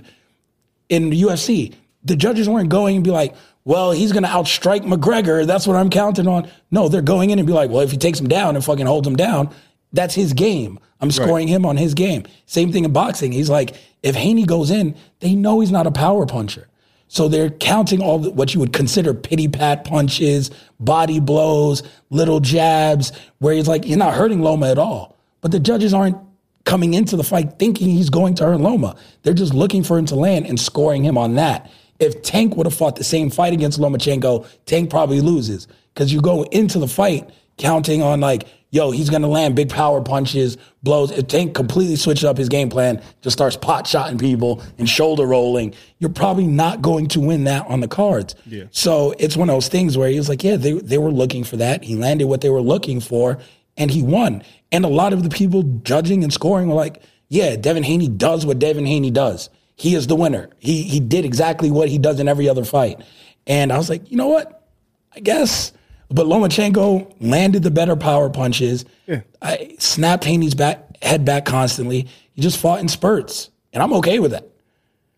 in 0.90 1.10
the 1.10 1.22
UFC, 1.22 1.74
the 2.04 2.16
judges 2.16 2.48
weren't 2.48 2.70
going 2.70 2.96
and 2.96 3.04
be 3.04 3.12
like, 3.12 3.36
well, 3.66 3.92
he's 3.92 4.12
going 4.12 4.24
to 4.24 4.30
outstrike 4.30 4.82
McGregor. 4.82 5.46
That's 5.46 5.66
what 5.66 5.76
I'm 5.76 5.90
counting 5.90 6.28
on. 6.28 6.50
No, 6.70 6.90
they're 6.90 7.02
going 7.02 7.30
in 7.30 7.40
and 7.40 7.48
be 7.48 7.54
like, 7.54 7.70
well, 7.70 7.82
if 7.82 7.92
he 7.92 7.98
takes 7.98 8.20
him 8.20 8.28
down 8.28 8.56
and 8.56 8.64
fucking 8.64 8.86
holds 8.86 9.08
him 9.08 9.16
down, 9.16 9.54
that's 9.94 10.14
his 10.14 10.34
game. 10.34 10.80
I'm 11.04 11.12
scoring 11.12 11.48
him 11.48 11.66
on 11.66 11.78
his 11.78 11.94
game. 11.94 12.24
Same 12.46 12.72
thing 12.72 12.86
in 12.86 12.94
boxing. 12.94 13.32
He's 13.32 13.50
like, 13.50 13.76
if 14.02 14.16
Haney 14.16 14.46
goes 14.46 14.72
in, 14.72 14.96
they 15.20 15.36
know 15.36 15.60
he's 15.60 15.72
not 15.72 15.86
a 15.86 15.92
power 15.92 16.26
puncher. 16.26 16.68
So 17.08 17.28
they're 17.28 17.52
counting 17.52 18.02
all 18.02 18.20
the, 18.20 18.32
what 18.32 18.54
you 18.54 18.60
would 18.60 18.74
consider 18.74 19.14
pity 19.14 19.48
pat 19.48 19.84
punches, 19.84 20.50
body 20.80 21.20
blows, 21.20 21.84
little 22.10 22.40
jabs, 22.40 23.12
where 23.38 23.54
he's 23.54 23.68
like, 23.68 23.86
you're 23.86 23.98
not 23.98 24.16
hurting 24.16 24.42
Loma 24.42 24.72
at 24.72 24.80
all. 24.80 25.16
But 25.42 25.52
the 25.52 25.60
judges 25.60 25.94
aren't 25.94 26.18
coming 26.66 26.94
into 26.94 27.16
the 27.16 27.24
fight 27.24 27.60
thinking 27.60 27.90
he's 27.90 28.10
going 28.10 28.34
to 28.36 28.46
hurt 28.46 28.62
Loma. 28.62 28.96
They're 29.22 29.34
just 29.34 29.54
looking 29.54 29.84
for 29.84 29.98
him 29.98 30.06
to 30.08 30.16
land 30.16 30.48
and 30.48 30.60
scoring 30.60 31.04
him 31.04 31.18
on 31.18 31.36
that. 31.36 31.70
If 32.00 32.24
Tank 32.24 32.56
would 32.56 32.66
have 32.66 32.74
fought 32.74 32.96
the 32.96 33.04
same 33.04 33.30
fight 33.30 33.54
against 33.54 33.80
Lomachenko, 33.80 34.48
Tank 34.66 34.90
probably 34.90 35.22
loses 35.22 35.68
because 35.94 36.12
you 36.12 36.22
go 36.22 36.44
into 36.44 36.80
the 36.80 36.88
fight 36.88 37.30
counting 37.58 38.02
on 38.02 38.22
like, 38.22 38.48
yo, 38.74 38.90
he's 38.90 39.08
gonna 39.08 39.28
land 39.28 39.56
big 39.56 39.70
power 39.70 40.02
punches, 40.02 40.58
blows. 40.82 41.12
If 41.12 41.28
Tank 41.28 41.54
completely 41.54 41.96
switches 41.96 42.24
up 42.24 42.38
his 42.38 42.50
game 42.50 42.70
plan, 42.70 43.02
just 43.22 43.38
starts 43.38 43.56
pot 43.56 43.86
shotting 43.86 44.18
people 44.18 44.64
and 44.80 44.90
shoulder 44.90 45.28
rolling, 45.28 45.76
you're 46.00 46.10
probably 46.10 46.48
not 46.48 46.82
going 46.82 47.08
to 47.10 47.20
win 47.20 47.44
that 47.44 47.68
on 47.68 47.82
the 47.82 47.88
cards. 47.88 48.34
Yeah. 48.48 48.64
So 48.72 49.14
it's 49.20 49.38
one 49.38 49.48
of 49.48 49.56
those 49.56 49.68
things 49.68 49.96
where 49.96 50.10
he 50.10 50.18
was 50.18 50.28
like, 50.28 50.44
yeah, 50.44 50.58
they 50.58 50.74
they 50.74 50.98
were 50.98 51.12
looking 51.12 51.44
for 51.44 51.56
that. 51.58 51.84
He 51.84 51.96
landed 51.96 52.26
what 52.26 52.42
they 52.42 52.50
were 52.50 52.62
looking 52.62 53.00
for, 53.00 53.38
and 53.78 53.92
he 53.92 54.02
won. 54.02 54.42
And 54.72 54.84
a 54.84 54.90
lot 54.90 55.14
of 55.14 55.22
the 55.22 55.30
people 55.30 55.62
judging 55.84 56.24
and 56.24 56.34
scoring 56.34 56.68
were 56.68 56.74
like, 56.74 57.04
yeah, 57.30 57.56
Devin 57.56 57.84
Haney 57.84 58.10
does 58.10 58.44
what 58.44 58.58
Devin 58.58 58.88
Haney 58.88 59.12
does. 59.12 59.52
He 59.76 59.94
is 59.94 60.08
the 60.08 60.16
winner. 60.16 60.50
He 60.58 60.82
he 60.82 61.00
did 61.00 61.26
exactly 61.26 61.70
what 61.70 61.90
he 61.90 62.00
does 62.00 62.20
in 62.20 62.28
every 62.28 62.50
other 62.50 62.66
fight. 62.66 63.02
And 63.46 63.72
I 63.72 63.78
was 63.78 63.88
like, 63.88 64.10
you 64.10 64.18
know 64.18 64.30
what? 64.30 64.68
I 65.16 65.20
guess. 65.20 65.74
But 66.10 66.26
Lomachenko 66.28 67.16
landed 67.20 67.64
the 67.64 67.72
better 67.72 67.96
power 67.96 68.30
punches. 68.30 68.86
Yeah. 69.08 69.22
I 69.42 69.76
snapped 69.80 70.24
Haney's 70.26 70.54
back 70.56 71.02
head 71.04 71.26
back 71.26 71.46
constantly. 71.46 72.08
He 72.34 72.42
just 72.42 72.58
fought 72.60 72.80
in 72.80 72.88
spurts. 72.88 73.50
And 73.74 73.82
I'm 73.82 73.94
okay 73.94 74.20
with 74.20 74.32
that. 74.32 74.48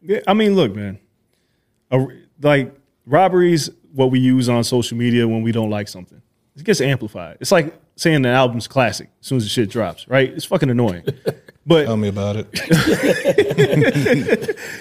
Yeah, 0.01 0.19
I 0.27 0.33
mean, 0.33 0.55
look, 0.55 0.73
man. 0.75 0.99
A, 1.91 2.05
like 2.41 2.73
robberies, 3.05 3.69
what 3.93 4.11
we 4.11 4.19
use 4.19 4.47
on 4.49 4.63
social 4.63 4.97
media 4.97 5.27
when 5.27 5.41
we 5.41 5.51
don't 5.51 5.69
like 5.69 5.87
something, 5.87 6.21
it 6.55 6.63
gets 6.63 6.79
amplified. 6.81 7.37
It's 7.41 7.51
like 7.51 7.73
saying 7.97 8.21
the 8.23 8.29
album's 8.29 8.67
classic 8.67 9.09
as 9.21 9.27
soon 9.27 9.37
as 9.37 9.43
the 9.43 9.49
shit 9.49 9.69
drops, 9.69 10.07
right? 10.07 10.29
It's 10.31 10.45
fucking 10.45 10.69
annoying. 10.69 11.03
But 11.67 11.85
Tell 11.85 11.97
me 11.97 12.09
about 12.09 12.35
it. 12.37 12.47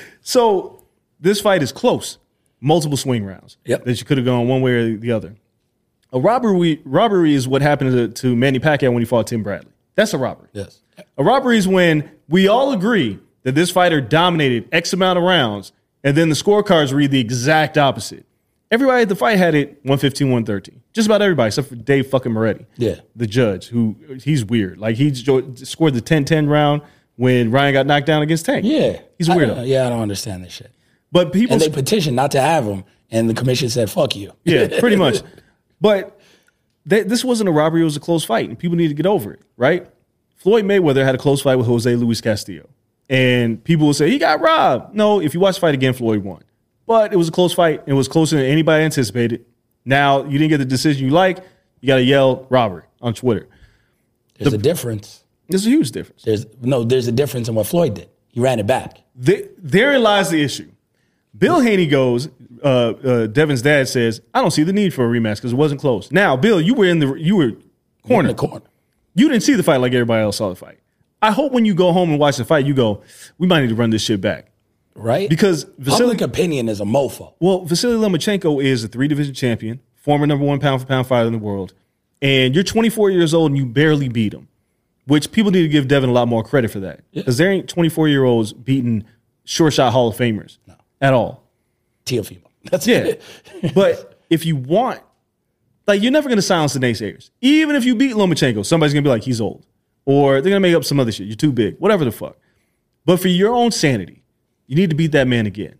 so 0.21 0.85
this 1.19 1.41
fight 1.41 1.63
is 1.63 1.73
close, 1.73 2.19
multiple 2.61 2.99
swing 2.99 3.25
rounds 3.25 3.57
Yep. 3.65 3.85
that 3.87 4.01
you 4.01 4.05
could 4.07 4.19
have 4.19 4.27
gone 4.27 4.49
one 4.49 4.61
way 4.61 4.73
or 4.73 4.97
the 4.99 5.11
other. 5.13 5.35
A 6.15 6.21
robbery, 6.21 6.81
robbery 6.85 7.35
is 7.35 7.47
what 7.47 7.61
happened 7.61 7.93
to, 7.93 8.09
to 8.23 8.37
Manny 8.37 8.61
Pacquiao 8.61 8.93
when 8.93 9.03
he 9.03 9.07
fought 9.07 9.27
Tim 9.27 9.43
Bradley. 9.43 9.73
That's 9.97 10.15
a 10.15 10.19
robbery. 10.19 10.49
Yes. 10.53 10.81
A 11.19 11.25
robbery 11.25 11.59
is 11.59 11.67
when 11.69 12.09
we 12.29 12.47
all 12.49 12.73
agree 12.73 13.19
that 13.43 13.55
this 13.57 13.71
fighter 13.71 14.01
dominated 14.01 14.69
X 14.73 14.93
amount 14.93 15.19
of 15.19 15.25
rounds, 15.25 15.73
and 16.05 16.17
then 16.17 16.29
the 16.29 16.35
scorecards 16.37 16.95
read 16.95 17.11
the 17.11 17.21
exact 17.21 17.77
opposite. 17.77 18.25
Everybody 18.71 19.03
at 19.03 19.09
the 19.09 19.17
fight 19.17 19.39
had 19.39 19.55
it 19.55 19.71
115, 19.83 20.29
113. 20.29 20.81
Just 20.93 21.07
about 21.07 21.21
everybody, 21.21 21.49
except 21.49 21.69
for 21.69 21.75
Dave 21.75 22.07
fucking 22.07 22.33
Moretti. 22.33 22.65
Yeah. 22.77 23.01
The 23.15 23.27
judge, 23.27 23.67
who 23.67 23.97
he's 24.23 24.45
weird. 24.45 24.79
Like 24.79 24.97
he 24.97 25.12
scored 25.15 25.95
the 25.95 26.01
10 26.01 26.25
10 26.25 26.49
round 26.49 26.83
when 27.17 27.51
Ryan 27.51 27.73
got 27.73 27.87
knocked 27.87 28.07
down 28.07 28.23
against 28.23 28.47
Tank. 28.47 28.65
Yeah. 28.65 29.01
He's 29.19 29.29
weirdo. 29.29 29.67
yeah, 29.67 29.87
I 29.87 29.91
don't 29.91 30.01
understand 30.01 30.45
this 30.45 30.53
shit. 30.53 30.73
But 31.12 31.33
people 31.33 31.55
And 31.55 31.62
they 31.62 31.69
petitioned 31.69 32.17
not 32.17 32.31
to 32.33 32.41
have 32.41 32.65
him. 32.65 32.85
And 33.11 33.29
the 33.31 33.35
commission 33.35 33.69
said, 33.69 33.91
fuck 33.91 34.17
you. 34.17 34.33
Yeah, 34.45 34.81
pretty 34.81 34.97
much. 34.97 35.23
But 35.85 36.18
th- 36.89 37.09
this 37.09 37.22
wasn't 37.22 37.51
a 37.51 37.53
robbery; 37.53 37.82
it 37.82 37.85
was 37.85 37.95
a 37.95 38.01
close 38.01 38.24
fight, 38.24 38.49
and 38.49 38.59
people 38.59 38.74
need 38.74 38.89
to 38.89 38.95
get 38.95 39.05
over 39.05 39.35
it, 39.35 39.43
right? 39.59 39.87
Floyd 40.35 40.64
Mayweather 40.64 41.05
had 41.05 41.14
a 41.14 41.18
close 41.18 41.43
fight 41.43 41.57
with 41.57 41.66
Jose 41.66 41.95
Luis 41.95 42.22
Castillo, 42.22 42.70
and 43.11 43.62
people 43.62 43.85
will 43.85 43.93
say 43.93 44.09
he 44.09 44.18
got 44.18 44.41
robbed. 44.41 44.95
No, 44.95 45.20
if 45.20 45.35
you 45.35 45.41
watch 45.41 45.57
the 45.57 45.61
fight 45.61 45.74
again, 45.74 45.93
Floyd 45.93 46.24
won, 46.24 46.43
but 46.87 47.12
it 47.12 47.16
was 47.16 47.28
a 47.28 47.32
close 47.32 47.53
fight. 47.53 47.80
And 47.80 47.91
it 47.91 47.93
was 47.93 48.09
closer 48.09 48.37
than 48.37 48.47
anybody 48.47 48.82
anticipated. 48.82 49.45
Now 49.85 50.24
you 50.24 50.39
didn't 50.39 50.49
get 50.49 50.57
the 50.57 50.64
decision 50.64 51.05
you 51.05 51.11
like. 51.11 51.45
You 51.82 51.89
got 51.89 51.97
to 51.97 52.03
yell 52.03 52.47
robbery 52.49 52.85
on 53.03 53.12
Twitter. 53.12 53.47
There's 54.39 54.55
a 54.55 54.59
difference. 54.59 55.22
There's 55.51 55.66
a 55.66 55.68
huge 55.68 55.91
difference. 55.91 56.22
There's 56.22 56.47
no, 56.62 56.82
there's 56.82 57.09
a 57.09 57.12
difference 57.12 57.51
in 57.51 57.55
what 57.55 57.66
Floyd 57.66 57.93
did. 57.93 58.09
He 58.28 58.41
ran 58.41 58.59
it 58.59 58.66
back. 58.66 59.01
Th- 59.22 59.51
therein 59.59 60.03
lies 60.03 60.30
the 60.30 60.43
issue. 60.43 60.70
Bill 61.37 61.61
Haney 61.61 61.87
goes. 61.87 62.30
Uh, 62.65 62.95
uh, 63.05 63.27
Devin's 63.27 63.61
dad 63.62 63.89
says, 63.89 64.21
"I 64.33 64.41
don't 64.41 64.51
see 64.51 64.62
the 64.62 64.73
need 64.73 64.95
for 64.95 65.05
a 65.05 65.09
rematch 65.09 65.37
because 65.37 65.53
it 65.53 65.57
wasn't 65.57 65.81
close." 65.81 66.11
Now, 66.11 66.37
Bill, 66.37 66.61
you 66.61 66.75
were 66.75 66.87
in 66.87 66.99
the 66.99 67.15
you 67.15 67.37
were 67.37 67.45
In 67.49 67.57
corner. 68.07 68.29
the 68.29 68.35
corner. 68.35 68.65
You 69.15 69.29
didn't 69.29 69.43
see 69.43 69.55
the 69.55 69.62
fight 69.62 69.77
like 69.77 69.93
everybody 69.93 70.23
else 70.23 70.39
saw 70.39 70.49
the 70.49 70.57
fight. 70.57 70.79
I 71.23 71.31
hope 71.31 71.53
when 71.53 71.65
you 71.65 71.75
go 71.75 71.93
home 71.93 72.11
and 72.11 72.19
watch 72.19 72.37
the 72.39 72.45
fight, 72.45 72.67
you 72.67 72.75
go, 72.75 73.03
we 73.39 73.47
might 73.47 73.61
need 73.62 73.69
to 73.69 73.75
run 73.75 73.91
this 73.91 74.03
shit 74.03 74.21
back. 74.21 74.51
right? 74.95 75.29
Because 75.29 75.65
Vasily, 75.79 76.01
public 76.17 76.21
opinion 76.21 76.69
is 76.69 76.81
a 76.81 76.85
mofo. 76.85 77.35
well, 77.41 77.65
Vasily 77.65 77.97
Lomachenko 77.97 78.62
is 78.62 78.83
a 78.85 78.89
three 78.89 79.09
division 79.09 79.35
champion, 79.35 79.81
former 79.95 80.27
number 80.27 80.45
one 80.45 80.59
pound 80.59 80.81
for 80.81 80.87
pound 80.87 81.07
fighter 81.07 81.27
in 81.27 81.33
the 81.33 81.39
world, 81.39 81.75
and 82.21 82.55
you're 82.55 82.65
24 82.65 83.11
years 83.11 83.33
old 83.35 83.51
and 83.53 83.59
you 83.59 83.65
barely 83.67 84.09
beat 84.09 84.33
him, 84.35 84.49
which 85.07 85.31
people 85.33 85.51
need 85.51 85.62
to 85.62 85.69
give 85.69 85.87
Devin 85.89 86.09
a 86.11 86.12
lot 86.12 86.29
more 86.29 86.43
credit 86.43 86.71
for 86.71 86.81
that 86.81 87.01
because 87.12 87.37
there 87.39 87.51
ain't 87.51 87.69
24 87.69 88.09
year 88.09 88.25
olds 88.25 88.53
beating 88.53 89.05
short 89.45 89.73
shot 89.75 89.93
Hall 89.93 90.09
of 90.09 90.17
Famers 90.17 90.59
at 91.01 91.12
all. 91.15 91.43
Teofimo. 92.05 92.43
That's 92.71 92.87
Yeah. 92.87 92.99
it. 93.05 93.23
but 93.75 94.21
if 94.31 94.45
you 94.47 94.57
want, 94.57 95.01
like, 95.87 96.03
you're 96.03 96.12
never 96.12 96.29
going 96.29 96.39
to 96.39 96.43
silence 96.43 96.73
the 96.73 96.81
naysayers. 96.81 97.31
Even 97.41 97.77
if 97.77 97.85
you 97.85 97.95
beat 97.95 98.15
Lomachenko, 98.15 98.65
somebody's 98.65 98.93
going 98.95 99.05
to 99.05 99.09
be 99.09 99.12
like, 99.12 99.23
he's 99.23 99.41
old. 99.41 99.67
Or 100.07 100.35
they're 100.35 100.51
going 100.51 100.55
to 100.55 100.61
make 100.61 100.75
up 100.75 100.85
some 100.85 100.99
other 101.01 101.12
shit. 101.12 101.27
You're 101.27 101.37
too 101.37 101.53
big. 101.53 101.77
Whatever 101.79 102.05
the 102.05 102.12
fuck. 102.12 102.37
But 103.07 103.21
for 103.21 103.29
your 103.29 103.55
own 103.55 103.71
sanity, 103.71 104.23
you 104.67 104.77
need 104.77 104.91
to 104.91 104.97
beat 104.97 105.12
that 105.12 105.27
man 105.29 105.47
again. 105.47 105.79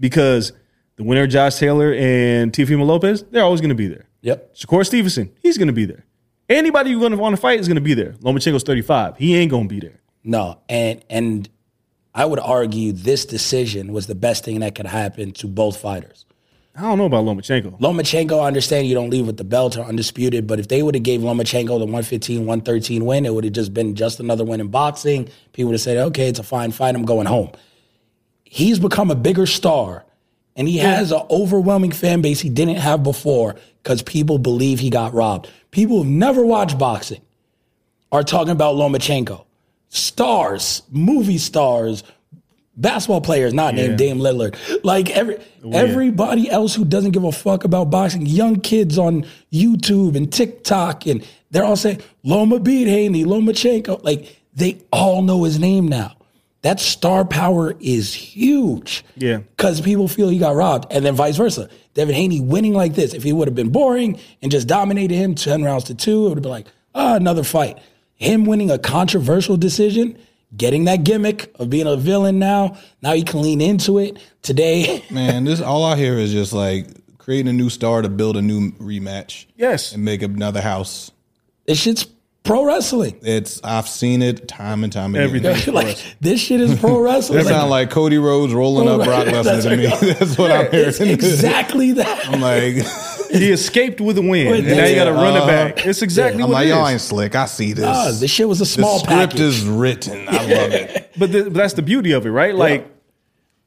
Because 0.00 0.52
the 0.96 1.04
winner, 1.04 1.26
Josh 1.26 1.56
Taylor 1.56 1.92
and 1.94 2.52
Teofimo 2.52 2.84
Lopez, 2.86 3.24
they're 3.30 3.42
always 3.44 3.60
going 3.60 3.68
to 3.70 3.74
be 3.74 3.86
there. 3.88 4.06
Yep. 4.22 4.54
Shakur 4.56 4.86
Stevenson, 4.86 5.30
he's 5.40 5.58
going 5.58 5.68
to 5.68 5.72
be 5.74 5.84
there. 5.84 6.04
Anybody 6.48 6.90
you're 6.90 7.00
going 7.00 7.12
to 7.12 7.18
want 7.18 7.34
to 7.36 7.40
fight 7.40 7.60
is 7.60 7.68
going 7.68 7.76
to 7.76 7.80
be 7.82 7.94
there. 7.94 8.12
Lomachenko's 8.20 8.62
35. 8.62 9.16
He 9.16 9.36
ain't 9.36 9.50
going 9.50 9.68
to 9.68 9.74
be 9.74 9.80
there. 9.80 10.00
No, 10.24 10.60
and 10.68 11.04
and 11.10 11.48
I 12.14 12.24
would 12.26 12.38
argue 12.38 12.92
this 12.92 13.24
decision 13.24 13.92
was 13.92 14.06
the 14.06 14.14
best 14.14 14.44
thing 14.44 14.60
that 14.60 14.74
could 14.74 14.86
happen 14.86 15.32
to 15.32 15.46
both 15.46 15.78
fighters. 15.78 16.26
I 16.74 16.82
don't 16.82 16.96
know 16.96 17.04
about 17.04 17.24
Lomachenko. 17.24 17.78
Lomachenko, 17.80 18.42
I 18.42 18.46
understand 18.46 18.86
you 18.86 18.94
don't 18.94 19.10
leave 19.10 19.26
with 19.26 19.36
the 19.36 19.44
belt 19.44 19.76
or 19.76 19.84
undisputed, 19.84 20.46
but 20.46 20.58
if 20.58 20.68
they 20.68 20.82
would 20.82 20.94
have 20.94 21.04
gave 21.04 21.20
Lomachenko 21.20 21.66
the 21.66 21.84
115, 21.84 22.40
113 22.40 23.04
win, 23.04 23.26
it 23.26 23.34
would 23.34 23.44
have 23.44 23.52
just 23.52 23.74
been 23.74 23.94
just 23.94 24.20
another 24.20 24.44
win 24.44 24.60
in 24.60 24.68
boxing. 24.68 25.28
People 25.52 25.68
would 25.68 25.74
have 25.74 25.82
said, 25.82 25.98
okay, 25.98 26.28
it's 26.28 26.38
a 26.38 26.42
fine 26.42 26.70
fight, 26.70 26.94
I'm 26.94 27.04
going 27.04 27.26
home. 27.26 27.50
He's 28.44 28.78
become 28.78 29.10
a 29.10 29.14
bigger 29.14 29.44
star, 29.44 30.04
and 30.56 30.66
he 30.66 30.78
has 30.78 31.12
an 31.12 31.22
overwhelming 31.30 31.92
fan 31.92 32.22
base 32.22 32.40
he 32.40 32.48
didn't 32.48 32.76
have 32.76 33.02
before 33.02 33.56
because 33.82 34.02
people 34.02 34.38
believe 34.38 34.80
he 34.80 34.88
got 34.88 35.12
robbed. 35.12 35.50
People 35.72 35.98
who've 35.98 36.06
never 36.06 36.44
watched 36.44 36.78
boxing 36.78 37.20
are 38.10 38.22
talking 38.22 38.52
about 38.52 38.76
Lomachenko. 38.76 39.44
Stars, 39.94 40.82
movie 40.90 41.36
stars, 41.36 42.02
basketball 42.76 43.20
players 43.20 43.52
not 43.52 43.74
named 43.74 43.98
Dame 43.98 44.18
Lillard. 44.18 44.56
Like 44.82 45.10
every 45.10 45.36
everybody 45.70 46.50
else 46.50 46.74
who 46.74 46.86
doesn't 46.86 47.10
give 47.10 47.24
a 47.24 47.32
fuck 47.32 47.64
about 47.64 47.90
boxing, 47.90 48.24
young 48.24 48.60
kids 48.60 48.96
on 48.96 49.26
YouTube 49.52 50.16
and 50.16 50.32
TikTok, 50.32 51.06
and 51.06 51.26
they're 51.50 51.64
all 51.64 51.76
saying 51.76 52.00
Loma 52.22 52.58
beat 52.58 52.88
Haney, 52.88 53.24
Lomachenko. 53.24 54.02
Like 54.02 54.40
they 54.54 54.80
all 54.90 55.20
know 55.20 55.44
his 55.44 55.58
name 55.58 55.88
now. 55.88 56.16
That 56.62 56.78
star 56.80 57.24
power 57.26 57.74
is 57.80 58.14
huge. 58.14 59.04
Yeah. 59.16 59.38
Because 59.38 59.80
people 59.80 60.08
feel 60.08 60.28
he 60.28 60.38
got 60.38 60.54
robbed. 60.54 60.90
And 60.90 61.04
then 61.04 61.14
vice 61.14 61.36
versa. 61.36 61.68
Devin 61.94 62.14
Haney 62.14 62.40
winning 62.40 62.72
like 62.72 62.94
this, 62.94 63.14
if 63.14 63.24
he 63.24 63.32
would 63.32 63.48
have 63.48 63.54
been 63.54 63.70
boring 63.70 64.18
and 64.40 64.50
just 64.50 64.68
dominated 64.68 65.14
him 65.14 65.34
10 65.34 65.64
rounds 65.64 65.84
to 65.84 65.94
two, 65.94 66.26
it 66.26 66.28
would 66.28 66.38
have 66.38 66.42
been 66.42 66.52
like, 66.52 66.68
ah, 66.94 67.16
another 67.16 67.42
fight. 67.42 67.78
Him 68.22 68.44
winning 68.44 68.70
a 68.70 68.78
controversial 68.78 69.56
decision, 69.56 70.16
getting 70.56 70.84
that 70.84 71.04
gimmick 71.04 71.52
of 71.58 71.70
being 71.70 71.86
a 71.86 71.96
villain 71.96 72.38
now, 72.38 72.76
now 73.02 73.12
he 73.14 73.22
can 73.22 73.42
lean 73.42 73.60
into 73.60 73.98
it. 73.98 74.18
Today, 74.42 75.04
Man, 75.10 75.44
this 75.44 75.60
all 75.60 75.84
I 75.84 75.96
hear 75.96 76.18
is 76.18 76.32
just 76.32 76.52
like 76.52 76.86
creating 77.18 77.48
a 77.48 77.52
new 77.52 77.70
star 77.70 78.02
to 78.02 78.08
build 78.08 78.36
a 78.36 78.42
new 78.42 78.72
rematch. 78.72 79.46
Yes. 79.56 79.92
And 79.92 80.04
make 80.04 80.22
another 80.22 80.60
house. 80.60 81.10
this 81.66 81.78
shit's 81.80 82.06
pro 82.44 82.64
wrestling. 82.64 83.18
It's 83.22 83.60
I've 83.62 83.88
seen 83.88 84.22
it 84.22 84.48
time 84.48 84.82
and 84.84 84.92
time 84.92 85.14
again. 85.14 85.24
Everything. 85.24 85.74
like, 85.74 85.98
this 86.20 86.40
shit 86.40 86.60
is 86.60 86.78
pro 86.78 86.98
wrestling. 87.04 87.40
It 87.40 87.46
sounds 87.46 87.70
like 87.70 87.90
Cody 87.90 88.18
Rhodes 88.18 88.52
rolling 88.52 88.88
up 88.88 89.04
Brock 89.04 89.26
Lesnar 89.26 89.62
to 89.62 89.76
me. 89.76 90.12
That's 90.12 90.36
what 90.36 90.50
I'm 90.50 90.70
hearing. 90.70 90.88
it's 90.88 91.00
exactly 91.00 91.92
that. 91.92 92.28
I'm 92.28 92.40
like, 92.40 92.84
He 93.32 93.50
escaped 93.50 94.00
with 94.00 94.18
a 94.18 94.22
win, 94.22 94.54
and 94.54 94.66
now 94.66 94.84
you 94.84 94.94
got 94.94 95.04
to 95.04 95.12
run 95.12 95.34
it 95.34 95.38
Uh-huh. 95.38 95.46
back. 95.46 95.86
It's 95.86 96.02
exactly 96.02 96.42
I'm 96.42 96.48
what 96.50 96.54
like, 96.54 96.66
it 96.66 96.70
y'all 96.70 96.86
is. 96.86 96.92
ain't 96.92 97.00
slick. 97.00 97.34
I 97.34 97.46
see 97.46 97.72
this. 97.72 97.84
Ah, 97.86 98.10
this 98.18 98.30
shit 98.30 98.46
was 98.48 98.60
a 98.60 98.66
small 98.66 98.98
the 98.98 99.04
script 99.04 99.20
package. 99.32 99.40
is 99.40 99.64
written. 99.64 100.28
I 100.28 100.32
love 100.32 100.72
it. 100.72 100.98
But, 101.18 101.30
the, 101.32 101.42
but 101.44 101.54
that's 101.54 101.74
the 101.74 101.82
beauty 101.82 102.12
of 102.12 102.24
it, 102.24 102.30
right? 102.30 102.54
Like, 102.54 102.88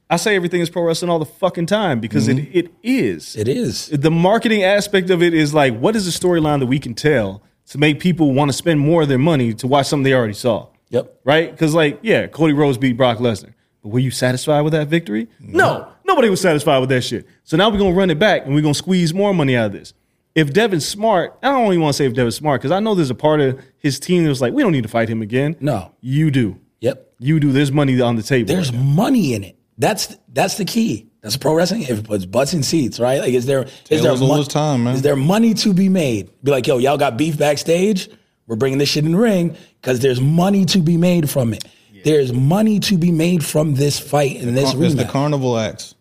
I 0.10 0.18
say 0.18 0.36
everything 0.36 0.62
is 0.62 0.70
pro 0.70 0.84
wrestling 0.84 1.10
all 1.12 1.20
the 1.20 1.26
fucking 1.26 1.66
time 1.68 2.00
because 2.00 2.28
it, 2.28 2.38
it 2.56 2.72
is. 2.84 3.36
it 3.36 3.48
is. 3.48 3.88
The 3.88 4.10
marketing 4.12 4.64
aspect 4.64 5.10
of 5.12 5.22
it 5.24 5.34
is 5.34 5.54
like, 5.54 5.78
what 5.78 5.96
is 5.96 6.06
the 6.06 6.12
storyline 6.28 6.60
that 6.60 6.66
we 6.68 6.80
can 6.80 6.94
tell 6.96 7.44
to 7.68 7.78
make 7.78 8.00
people 8.00 8.34
want 8.34 8.50
to 8.50 8.54
spend 8.54 8.80
more 8.80 9.04
of 9.04 9.10
their 9.10 9.18
money 9.20 9.54
to 9.54 9.68
watch 9.68 9.88
something 9.88 10.04
they 10.04 10.14
already 10.14 10.34
saw? 10.34 10.68
Yep. 10.90 11.20
Right? 11.24 11.52
Because, 11.52 11.74
like, 11.76 12.00
yeah, 12.02 12.28
Cody 12.28 12.54
Rhodes 12.54 12.78
beat 12.78 12.94
Brock 12.98 13.18
Lesnar. 13.20 13.54
But 13.84 13.90
were 13.90 14.00
you 14.00 14.12
satisfied 14.12 14.62
with 14.62 14.74
that 14.74 14.88
victory? 14.88 15.28
No. 15.40 15.88
Nobody 16.06 16.30
was 16.30 16.40
satisfied 16.40 16.80
with 16.80 16.90
that 16.90 17.02
shit. 17.02 17.28
So 17.44 17.58
now 17.58 17.70
we're 17.70 17.80
going 17.80 17.94
to 17.94 17.98
run 17.98 18.10
it 18.10 18.20
back 18.20 18.46
and 18.46 18.54
we're 18.54 18.62
going 18.62 18.74
to 18.74 18.78
squeeze 18.78 19.14
more 19.14 19.34
money 19.34 19.56
out 19.56 19.68
of 19.68 19.72
this. 19.74 19.94
If 20.36 20.54
Devin's 20.54 20.86
smart, 20.86 21.38
I 21.42 21.50
don't 21.50 21.68
even 21.68 21.82
want 21.82 21.94
to 21.94 21.98
say 21.98 22.06
if 22.06 22.14
Devin's 22.14 22.36
smart 22.36 22.62
because 22.62 22.72
I 22.72 22.80
know 22.80 22.94
there's 22.94 23.10
a 23.10 23.16
part 23.16 23.40
of 23.42 23.60
his 23.78 24.00
team 24.00 24.24
that 24.24 24.30
was 24.30 24.42
like, 24.42 24.54
we 24.54 24.62
don't 24.62 24.72
need 24.72 24.84
to 24.84 24.90
fight 24.90 25.10
him 25.10 25.22
again. 25.22 25.56
No. 25.60 25.94
You 26.02 26.30
do. 26.30 26.60
Yep. 26.82 27.14
You 27.20 27.40
do. 27.40 27.52
There's 27.52 27.72
money 27.72 28.00
on 28.02 28.18
the 28.18 28.24
table. 28.24 28.48
There's 28.48 28.72
money 28.74 29.34
in 29.34 29.44
it. 29.44 29.58
That's 29.78 30.16
that's 30.30 30.58
the 30.58 30.66
key. 30.66 31.10
That's 31.22 31.38
pro 31.38 31.54
wrestling. 31.54 31.82
If 31.84 32.00
it 32.00 32.06
puts 32.06 32.26
butts 32.26 32.54
in 32.54 32.64
seats, 32.64 33.00
right? 33.00 33.20
Like, 33.20 33.34
is 33.34 33.46
there 33.46 33.64
is 33.64 33.72
there 33.90 34.00
Taylor's 34.00 34.22
all 34.22 34.36
his 34.36 34.48
time, 34.48 34.84
man. 34.84 34.96
Is 34.96 35.02
there 35.02 35.16
money 35.16 35.54
to 35.56 35.74
be 35.74 35.90
made? 35.90 36.30
Be 36.44 36.52
like, 36.52 36.68
yo, 36.68 36.78
y'all 36.78 36.98
got 36.98 37.18
beef 37.18 37.38
backstage. 37.38 38.10
We're 38.48 38.58
bringing 38.58 38.78
this 38.78 38.90
shit 38.90 39.06
in 39.06 39.14
the 39.14 39.18
ring 39.18 39.58
because 39.82 40.02
there's 40.02 40.22
money 40.22 40.66
to 40.66 40.80
be 40.80 40.98
made 40.98 41.30
from 41.30 41.54
it. 41.54 41.64
There's 42.04 42.32
money 42.32 42.80
to 42.82 43.00
be 43.00 43.12
made 43.12 43.44
from 43.44 43.74
this 43.74 44.00
fight 44.00 44.40
and 44.40 44.56
this 44.56 44.76
It's 44.76 44.94
the 44.94 45.06
carnival 45.06 45.58
acts. 45.58 45.95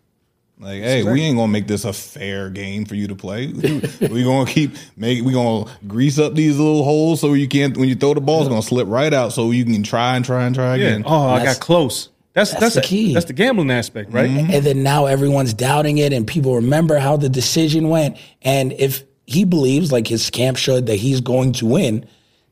Like, 0.57 0.81
hey, 0.81 1.03
we 1.03 1.21
ain't 1.21 1.35
gonna 1.37 1.51
make 1.51 1.67
this 1.67 1.83
a 1.83 1.91
fair 1.91 2.49
game 2.49 2.85
for 2.85 2.95
you 2.95 3.07
to 3.09 3.15
play. 3.15 3.47
we 4.01 4.23
gonna 4.23 4.49
keep 4.49 4.71
make 4.95 5.23
we 5.23 5.33
gonna 5.33 5.69
grease 5.85 6.17
up 6.17 6.33
these 6.33 6.57
little 6.57 6.83
holes 6.85 7.19
so 7.19 7.33
you 7.33 7.47
can't 7.47 7.75
when 7.75 7.89
you 7.89 7.95
throw 7.95 8.13
the 8.13 8.21
ball, 8.21 8.39
it's 8.41 8.49
gonna 8.49 8.61
slip 8.61 8.87
right 8.87 9.13
out 9.13 9.33
so 9.33 9.51
you 9.51 9.65
can 9.65 9.83
try 9.83 10.15
and 10.15 10.23
try 10.23 10.45
and 10.45 10.55
try 10.55 10.75
Yeah. 10.75 10.87
again. 10.87 11.03
Oh, 11.05 11.27
I 11.27 11.43
got 11.43 11.59
close. 11.59 12.09
That's 12.33 12.51
that's 12.51 12.61
that's, 12.61 12.75
the 12.75 12.81
a- 12.81 12.83
key. 12.83 13.13
That's 13.13 13.25
the 13.25 13.33
gambling 13.33 13.69
aspect, 13.71 14.11
right? 14.13 14.29
Mm-hmm. 14.29 14.51
and 14.51 14.65
then 14.65 14.83
now 14.83 15.05
everyone's 15.07 15.53
doubting 15.53 15.97
it 15.97 16.13
and 16.13 16.25
people 16.25 16.55
remember 16.55 16.99
how 16.99 17.17
the 17.17 17.29
decision 17.29 17.89
went 17.89 18.17
and 18.41 18.71
if 18.73 19.03
he 19.25 19.43
believes 19.43 19.91
like 19.91 20.07
his 20.07 20.29
camp 20.29 20.55
should 20.57 20.85
that 20.85 20.95
he's 20.97 21.19
going 21.21 21.51
to 21.53 21.65
win 21.65 22.05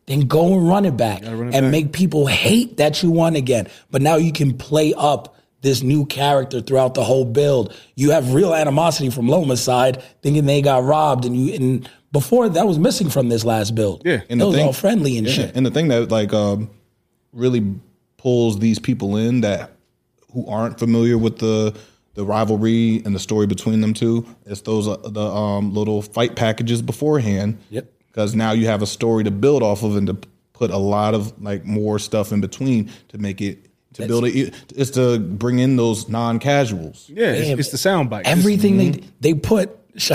then 0.07 0.21
go 0.21 0.53
and 0.57 0.67
run 0.67 0.83
it 0.85 0.97
back 0.97 1.21
and 1.23 1.71
make 1.71 1.93
people 1.93 2.27
hate 2.27 2.75
that 2.77 3.01
you 3.01 3.09
won 3.11 3.35
again 3.37 3.67
but 3.91 4.01
now 4.01 4.15
you 4.17 4.33
can 4.33 4.57
play 4.57 4.93
up 4.97 5.32
this 5.63 5.81
new 5.81 6.05
character 6.05 6.61
throughout 6.61 6.93
the 6.93 7.03
whole 7.03 7.25
build 7.25 7.73
you 7.95 8.11
have 8.11 8.33
real 8.33 8.53
animosity 8.53 9.09
from 9.09 9.27
loma's 9.27 9.61
side 9.61 10.03
thinking 10.21 10.45
they 10.45 10.61
got 10.61 10.83
robbed 10.83 11.25
and 11.25 11.35
you 11.35 11.53
and 11.55 11.89
before 12.11 12.47
that 12.47 12.67
was 12.67 12.77
missing 12.77 13.09
from 13.09 13.27
this 13.29 13.43
last 13.43 13.73
build 13.73 14.03
Yeah. 14.05 14.21
it 14.29 14.37
was 14.37 14.57
all 14.59 14.71
friendly 14.73 15.17
and 15.17 15.25
Yeah, 15.27 15.33
shit 15.33 15.55
And 15.55 15.65
the 15.65 15.71
thing 15.71 15.87
that 15.87 16.11
like 16.11 16.31
um, 16.31 16.69
really 17.31 17.73
pulls 18.17 18.59
these 18.59 18.77
people 18.79 19.17
in 19.17 19.41
that 19.41 19.71
who 20.33 20.45
aren't 20.47 20.77
familiar 20.79 21.17
with 21.17 21.39
the 21.39 21.75
the 22.15 22.23
rivalry 22.23 23.01
and 23.05 23.15
the 23.15 23.19
story 23.19 23.47
between 23.47 23.81
them 23.81 23.93
two 23.93 24.25
is 24.45 24.61
those 24.61 24.87
uh, 24.87 24.97
the 24.97 25.25
um, 25.25 25.73
little 25.73 26.03
fight 26.03 26.35
packages 26.35 26.79
beforehand. 26.81 27.57
Yep. 27.71 27.91
Because 28.07 28.35
now 28.35 28.51
you 28.51 28.67
have 28.67 28.83
a 28.83 28.85
story 28.85 29.23
to 29.23 29.31
build 29.31 29.63
off 29.63 29.81
of 29.81 29.95
and 29.95 30.05
to 30.05 30.13
put 30.53 30.69
a 30.69 30.77
lot 30.77 31.15
of 31.15 31.33
like 31.41 31.65
more 31.65 31.97
stuff 31.97 32.31
in 32.31 32.39
between 32.39 32.91
to 33.09 33.17
make 33.17 33.41
it 33.41 33.65
to 33.93 34.07
build 34.07 34.25
it. 34.25 34.53
It's 34.75 34.91
to 34.91 35.19
bring 35.19 35.59
in 35.59 35.75
those 35.75 36.09
non 36.09 36.39
casuals. 36.39 37.09
Yeah, 37.13 37.31
it's, 37.31 37.59
it's 37.59 37.71
the 37.71 37.77
sound 37.77 38.09
bite. 38.09 38.25
Everything 38.27 38.77
they 38.77 38.89
mm-hmm. 38.89 39.09
they 39.19 39.33
put. 39.33 39.77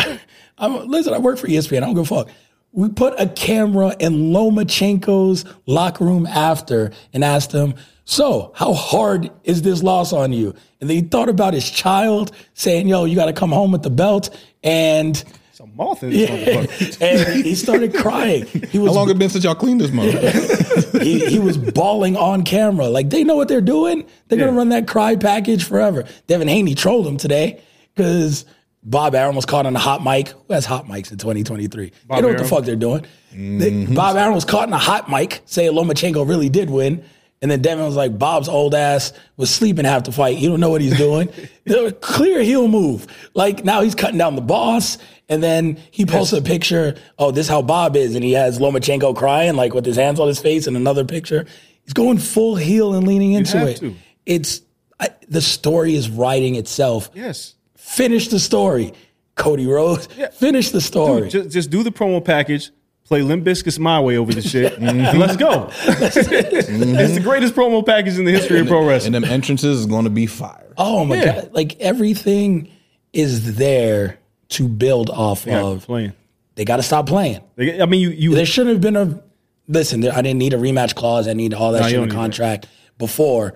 I'm, 0.59 0.89
listen, 0.89 1.15
I 1.15 1.19
work 1.19 1.39
for 1.39 1.47
ESPN. 1.47 1.79
I 1.79 1.81
don't 1.81 1.95
give 1.95 2.11
a 2.11 2.25
fuck. 2.25 2.29
We 2.73 2.89
put 2.89 3.19
a 3.19 3.29
camera 3.29 3.95
in 3.99 4.33
Lomachenko's 4.33 5.45
locker 5.67 6.05
room 6.05 6.27
after 6.27 6.93
and 7.13 7.25
asked 7.25 7.53
him, 7.53 7.75
"So, 8.05 8.53
how 8.55 8.73
hard 8.75 9.31
is 9.45 9.63
this 9.63 9.83
loss 9.83 10.13
on 10.13 10.33
you?" 10.33 10.55
And 10.81 10.91
he 10.91 11.01
thought 11.01 11.29
about 11.29 11.55
his 11.55 11.69
child, 11.71 12.33
saying, 12.55 12.89
"Yo, 12.89 13.05
you 13.05 13.17
got 13.17 13.27
to 13.27 13.33
come 13.33 13.53
home 13.53 13.73
with 13.73 13.83
the 13.83 13.91
belt." 13.91 14.37
And 14.63 15.23
It's 15.59 15.73
a 15.73 15.77
moth 15.77 16.05
in 16.05 16.11
this 16.11 16.31
motherfucker. 16.31 17.03
and 17.35 17.45
he 17.45 17.55
started 17.57 17.93
crying. 17.93 18.47
He 18.47 18.79
was 18.79 18.93
How 18.93 18.95
long 19.01 19.11
it 19.11 19.19
been 19.19 19.29
since 19.29 19.43
y'all 19.43 19.57
cleaned 19.57 19.81
this 19.81 19.91
mother? 19.91 20.31
he, 21.03 21.27
he 21.27 21.41
was 21.41 21.59
bawling 21.59 22.17
on 22.17 22.45
camera. 22.45 22.87
Like 22.89 23.11
they 23.11 23.25
know 23.25 23.35
what 23.35 23.49
they're 23.49 23.61
doing. 23.61 24.07
They're 24.29 24.39
gonna 24.39 24.53
Yeah. 24.53 24.57
run 24.59 24.69
that 24.69 24.87
cry 24.87 25.17
package 25.17 25.65
forever. 25.65 26.05
Devin 26.29 26.47
Haney 26.47 26.77
trolled 26.77 27.09
him 27.09 27.17
today 27.17 27.61
because 27.97 28.45
Bob 28.85 29.17
Arum 29.17 29.35
was 29.35 29.47
caught 29.47 29.67
on 29.67 29.75
a 29.75 29.81
hot 29.81 30.05
mic. 30.05 30.29
Who 30.29 30.55
has 30.55 30.65
hot 30.65 30.87
mics 30.87 31.11
in 31.11 31.19
2023? 31.19 31.91
they 32.09 32.21
know 32.21 32.29
what 32.29 32.33
the 32.37 32.39
Arum. 32.39 32.45
fuck 32.49 32.65
they're 32.65 32.77
doing. 32.77 33.05
They- 33.33 33.73
mm-hmm. 33.73 33.95
Bob 33.95 34.17
Arum 34.17 34.35
was 34.37 34.45
caught 34.45 34.69
in 34.69 34.75
a 34.75 34.79
hot 34.79 35.11
mic 35.11 35.43
saying 35.47 35.73
Lomachenko 35.73 36.29
really 36.29 36.49
did 36.49 36.71
win. 36.71 37.05
And 37.41 37.51
then 37.51 37.63
Devin 37.63 37.85
was 37.85 37.95
like, 37.95 38.19
Bob's 38.19 38.49
old 38.49 38.75
ass 38.75 39.13
was 39.37 39.49
sleeping 39.49 39.85
half 39.85 40.05
the 40.05 40.13
fight. 40.13 40.39
You 40.39 40.49
don't 40.49 40.59
know 40.61 40.71
what 40.71 40.81
he's 40.81 40.97
doing. 40.97 41.29
Clear 42.01 42.43
heel 42.43 42.67
move. 42.67 43.07
Like 43.35 43.65
now 43.65 43.83
he's 43.83 43.95
cutting 43.95 44.19
down 44.19 44.35
the 44.35 44.43
boss. 44.43 44.99
And 45.29 45.43
then 45.43 45.79
he 45.91 46.07
posted 46.07 46.39
a 46.39 46.43
picture. 46.43 46.97
Oh, 47.19 47.31
this 47.31 47.47
is 47.47 47.51
how 47.51 47.63
Bob 47.63 47.97
is. 47.97 48.15
And 48.15 48.25
he 48.25 48.33
has 48.33 48.59
Lomachenko 48.59 49.15
crying, 49.15 49.55
like 49.57 49.75
with 49.75 49.85
his 49.85 49.97
hands 49.97 50.19
on 50.19 50.27
his 50.27 50.41
face, 50.41 50.67
and 50.67 50.77
another 50.77 51.05
picture. 51.05 51.45
He's 51.85 51.93
going 51.93 52.19
full 52.19 52.57
heel 52.57 52.95
and 52.95 53.07
leaning 53.07 53.33
into 53.33 53.67
it. 53.67 53.77
to. 53.79 53.95
It's 54.27 54.63
I, 54.99 55.11
the 55.29 55.43
story 55.43 55.95
is 55.95 56.11
writing 56.11 56.55
itself. 56.57 57.11
Yes. 57.15 57.55
Finish 57.77 58.29
the 58.29 58.39
story, 58.39 58.93
Cody 59.37 59.67
Rhodes. 59.67 60.09
Finish 60.35 60.71
the 60.71 60.81
story. 60.81 61.23
Dude, 61.23 61.31
just, 61.31 61.51
just 61.51 61.71
do 61.71 61.83
the 61.83 61.93
promo 61.93 62.25
package. 62.25 62.71
Play 63.09 63.23
Limp 63.23 63.45
Bizkit's 63.45 63.79
My 63.79 63.99
Way 64.01 64.17
over 64.19 64.33
the 64.33 64.43
shit. 64.43 64.73
and 64.79 65.19
let's 65.19 65.37
go. 65.37 65.69
Mm-hmm. 65.71 66.95
it's 66.99 67.15
the 67.15 67.21
greatest 67.21 67.55
promo 67.55 67.85
package 67.85 68.19
in 68.19 68.25
the 68.25 68.33
history 68.33 68.61
of 68.61 68.67
pro 68.69 68.87
wrestling. 68.87 69.15
And 69.15 69.25
them 69.25 69.33
entrances 69.33 69.81
is 69.81 69.87
going 69.87 70.05
to 70.05 70.11
be 70.11 70.27
fire. 70.27 70.73
oh 70.77 71.05
my 71.05 71.17
Yeah. 71.17 71.25
god! 71.43 71.51
Like 71.53 71.79
everything 71.81 72.71
is 73.13 73.57
there 73.57 74.19
to 74.51 74.69
build 74.69 75.11
off 75.11 75.47
Yeah, 75.47 75.63
of. 75.63 75.87
playing. 75.87 76.13
They 76.55 76.65
got 76.65 76.77
to 76.77 76.83
stop 76.83 77.07
playing. 77.07 77.41
Like, 77.57 77.81
I 77.81 77.87
mean, 77.87 78.01
you 78.01 78.11
you 78.11 78.35
There 78.35 78.45
shouldn't 78.47 78.75
have 78.75 78.81
been 78.83 78.97
a 78.97 79.23
listen. 79.69 80.01
There, 80.01 80.13
I 80.13 80.23
didn't 80.23 80.39
need 80.39 80.53
a 80.55 80.59
rematch 80.59 80.95
clause. 80.95 81.29
I 81.29 81.33
need 81.33 81.55
all 81.55 81.73
that 81.73 81.81
No, 81.83 81.87
shit 81.89 81.95
in 81.95 82.01
the 82.01 82.07
need 82.07 82.13
that. 82.13 82.17
contract 82.17 82.67
before. 82.99 83.55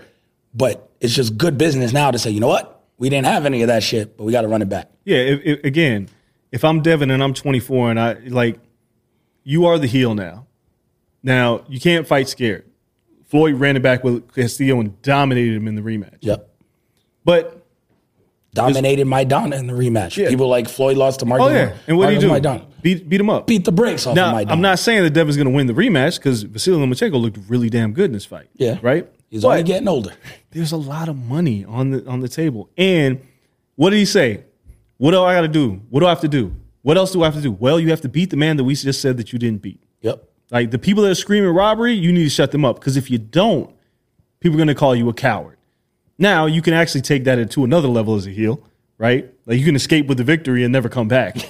But 0.54 0.90
it's 1.00 1.14
just 1.14 1.36
good 1.36 1.56
business 1.58 1.92
now 1.92 2.10
to 2.10 2.18
say, 2.18 2.30
you 2.30 2.40
know 2.40 2.48
what? 2.48 2.84
We 2.98 3.08
didn't 3.08 3.26
have 3.26 3.44
any 3.46 3.62
of 3.62 3.68
that 3.68 3.82
shit, 3.82 4.16
but 4.16 4.24
we 4.24 4.32
got 4.32 4.42
to 4.42 4.48
run 4.48 4.62
it 4.62 4.68
back. 4.68 4.90
yeah. 5.04 5.16
If, 5.18 5.40
if, 5.44 5.64
again, 5.64 6.08
if 6.52 6.64
I'm 6.64 6.80
Devin 6.82 7.10
and 7.10 7.22
I'm 7.22 7.34
24 7.34 7.90
and 7.90 7.98
I 8.00 8.12
like, 8.28 8.58
you 9.44 9.66
are 9.66 9.78
the 9.78 9.86
heel 9.86 10.14
now. 10.14 10.46
Now 11.22 11.64
you 11.68 11.80
can't 11.80 12.06
fight 12.06 12.28
scared. 12.28 12.64
Floyd 13.26 13.54
ran 13.54 13.76
it 13.76 13.82
back 13.82 14.04
with 14.04 14.32
Castillo 14.34 14.80
and 14.80 15.00
dominated 15.02 15.54
him 15.56 15.66
in 15.68 15.74
the 15.74 15.82
rematch. 15.82 16.18
Yep. 16.20 16.48
But 17.24 17.58
Dominated 18.54 19.06
Maidana 19.06 19.58
in 19.58 19.66
the 19.66 19.72
rematch. 19.72 20.16
Yeah. 20.18 20.28
People 20.28 20.48
like 20.48 20.68
Floyd 20.68 20.98
lost 20.98 21.20
to 21.20 21.26
Mark. 21.26 21.40
oh 21.40 21.48
yeah, 21.48 21.74
and 21.86 21.96
what 21.96 22.08
do 22.08 22.14
you 22.14 22.20
do? 22.20 22.28
Maidana. 22.28 22.66
Beat 22.82 23.08
beat 23.08 23.20
him 23.20 23.30
up. 23.30 23.46
Beat 23.46 23.64
the 23.64 23.72
brakes 23.72 24.06
off 24.06 24.14
Now, 24.14 24.36
of 24.36 24.46
Maidana. 24.46 24.50
I'm 24.50 24.60
not 24.60 24.78
saying 24.78 25.04
that 25.04 25.10
Devin's 25.14 25.36
going 25.36 25.46
to 25.48 25.52
win 25.54 25.66
the 25.66 25.72
rematch 25.72 26.18
because 26.18 26.42
Vasily 26.42 26.76
Lomachenko 26.84 27.18
looked 27.18 27.38
really 27.48 27.70
damn 27.70 27.92
good 27.94 28.06
in 28.06 28.12
this 28.12 28.26
fight. 28.26 28.48
Yeah. 28.54 28.78
right. 28.82 29.08
He's 29.30 29.40
But 29.42 29.48
only 29.48 29.62
getting 29.62 29.88
older. 29.88 30.12
there's 30.50 30.72
a 30.72 30.76
lot 30.76 31.08
of 31.08 31.16
money 31.16 31.64
on 31.64 31.90
the 31.92 32.06
on 32.06 32.20
the 32.20 32.28
table. 32.28 32.68
And 32.76 33.26
what 33.76 33.90
did 33.90 33.96
he 33.96 34.04
say? 34.04 34.44
What 34.98 35.12
do 35.12 35.22
I 35.22 35.34
got 35.34 35.40
to 35.42 35.48
do? 35.48 35.80
What 35.88 36.00
do 36.00 36.06
I 36.06 36.10
have 36.10 36.20
to 36.20 36.28
do? 36.28 36.54
What 36.82 36.96
else 36.96 37.12
do 37.12 37.22
I 37.22 37.26
have 37.26 37.34
to 37.34 37.40
do? 37.40 37.52
Well, 37.52 37.78
you 37.80 37.90
have 37.90 38.00
to 38.02 38.08
beat 38.08 38.30
the 38.30 38.36
man 38.36 38.56
that 38.56 38.64
we 38.64 38.74
just 38.74 39.00
said 39.00 39.16
that 39.16 39.32
you 39.32 39.38
didn't 39.38 39.62
beat. 39.62 39.82
Yep. 40.00 40.28
Like 40.50 40.70
the 40.70 40.78
people 40.78 41.02
that 41.04 41.10
are 41.10 41.14
screaming 41.14 41.50
robbery, 41.50 41.92
you 41.94 42.12
need 42.12 42.24
to 42.24 42.30
shut 42.30 42.50
them 42.50 42.64
up 42.64 42.78
because 42.78 42.96
if 42.96 43.10
you 43.10 43.18
don't, 43.18 43.74
people 44.40 44.56
are 44.56 44.58
going 44.58 44.68
to 44.68 44.74
call 44.74 44.94
you 44.94 45.08
a 45.08 45.14
coward. 45.14 45.56
Now 46.18 46.46
you 46.46 46.60
can 46.60 46.74
actually 46.74 47.00
take 47.00 47.24
that 47.24 47.50
to 47.52 47.64
another 47.64 47.88
level 47.88 48.16
as 48.16 48.26
a 48.26 48.30
heel, 48.30 48.62
right? 48.98 49.32
Like 49.46 49.58
you 49.58 49.64
can 49.64 49.74
escape 49.74 50.06
with 50.06 50.18
the 50.18 50.24
victory 50.24 50.62
and 50.62 50.72
never 50.72 50.88
come 50.88 51.08
back. 51.08 51.36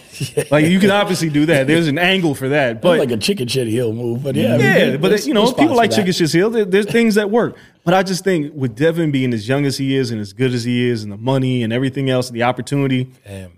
Like 0.51 0.67
you 0.67 0.79
can 0.79 0.91
obviously 0.91 1.31
do 1.31 1.47
that. 1.47 1.67
There's 1.67 1.89
an 1.89 1.99
angle 1.99 2.35
for 2.35 2.51
that, 2.51 2.81
But 2.81 2.91
but 2.91 2.99
like 2.99 3.11
a 3.11 3.17
chicken 3.17 3.49
shit 3.49 3.67
heel 3.67 3.93
move. 3.93 4.23
But 4.23 4.37
yeah, 4.37 4.55
I 4.55 4.59
mean, 4.59 4.61
yeah, 4.61 4.97
but 4.99 5.27
you 5.27 5.35
know, 5.35 5.51
people 5.53 5.75
like 5.75 5.91
chicken 5.91 6.13
shit 6.13 6.31
heel. 6.31 6.51
There, 6.51 6.65
there's 6.65 6.87
things 6.87 7.17
that 7.17 7.31
work, 7.31 7.57
but 7.85 7.95
I 7.95 8.03
just 8.03 8.23
think 8.25 8.53
with 8.55 8.77
Devin 8.77 9.11
being 9.11 9.33
as 9.35 9.49
young 9.49 9.65
as 9.67 9.77
he 9.77 9.97
is 9.97 10.11
and 10.11 10.21
as 10.21 10.33
good 10.33 10.53
as 10.55 10.65
he 10.65 10.89
is, 10.89 11.03
and 11.03 11.11
the 11.13 11.17
money 11.17 11.63
and 11.63 11.73
everything 11.73 12.11
else, 12.11 12.31
the 12.31 12.43
opportunity, 12.45 13.11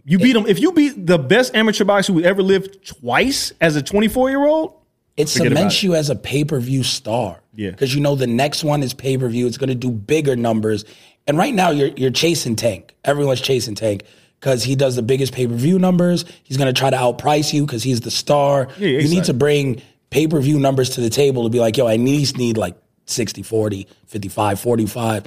you 0.05 0.19
beat 0.19 0.35
him. 0.37 0.47
If 0.47 0.61
you 0.61 0.73
beat 0.73 1.07
the 1.07 1.19
best 1.19 1.55
amateur 1.55 1.85
boxer 1.85 2.13
who 2.13 2.23
ever 2.23 2.43
lived 2.43 2.87
twice 2.87 3.53
as 3.61 3.77
a 3.77 3.83
24 3.83 4.31
year 4.31 4.45
old, 4.47 4.75
It 5.17 5.29
cements 5.29 5.77
it. 5.77 5.83
you 5.83 5.95
as 5.95 6.11
a 6.11 6.17
pay 6.17 6.45
per 6.45 6.59
view 6.61 6.83
star. 6.83 7.41
Yeah. 7.55 7.71
Because 7.71 7.95
you 7.95 8.01
know 8.01 8.15
the 8.17 8.27
next 8.27 8.65
one 8.65 8.83
is 8.83 8.95
pay 8.95 9.17
per 9.19 9.29
view. 9.29 9.47
It's 9.47 9.59
going 9.59 9.69
to 9.69 9.75
do 9.75 9.91
bigger 9.91 10.37
numbers. 10.37 10.85
And 11.27 11.39
right 11.39 11.55
now 11.55 11.71
you're 11.71 11.89
you're 11.97 12.11
chasing 12.11 12.57
Tank. 12.57 12.95
Everyone's 13.05 13.41
chasing 13.41 13.75
Tank 13.75 14.03
because 14.41 14.65
he 14.65 14.75
does 14.75 14.97
the 14.97 15.03
biggest 15.03 15.33
pay 15.33 15.47
per 15.47 15.55
view 15.55 15.79
numbers. 15.79 16.25
He's 16.43 16.57
going 16.57 16.73
to 16.73 16.79
try 16.79 16.91
to 16.91 16.97
outprice 16.97 17.53
you 17.53 17.65
because 17.65 17.83
he's 17.83 18.01
the 18.01 18.11
star. 18.11 18.69
Yeah, 18.79 18.99
you 18.99 19.09
need 19.09 19.25
to 19.25 19.35
bring 19.35 19.81
pay 20.11 20.27
per 20.27 20.41
view 20.41 20.59
numbers 20.59 20.91
to 20.91 21.01
the 21.01 21.11
table 21.11 21.45
to 21.45 21.49
be 21.51 21.61
like, 21.61 21.77
yo, 21.77 21.87
I 21.87 21.95
at 21.95 22.01
least 22.01 22.37
need 22.37 22.57
like 22.57 22.77
60, 23.07 23.43
40, 23.43 23.89
55, 24.07 24.61
45. 24.61 25.25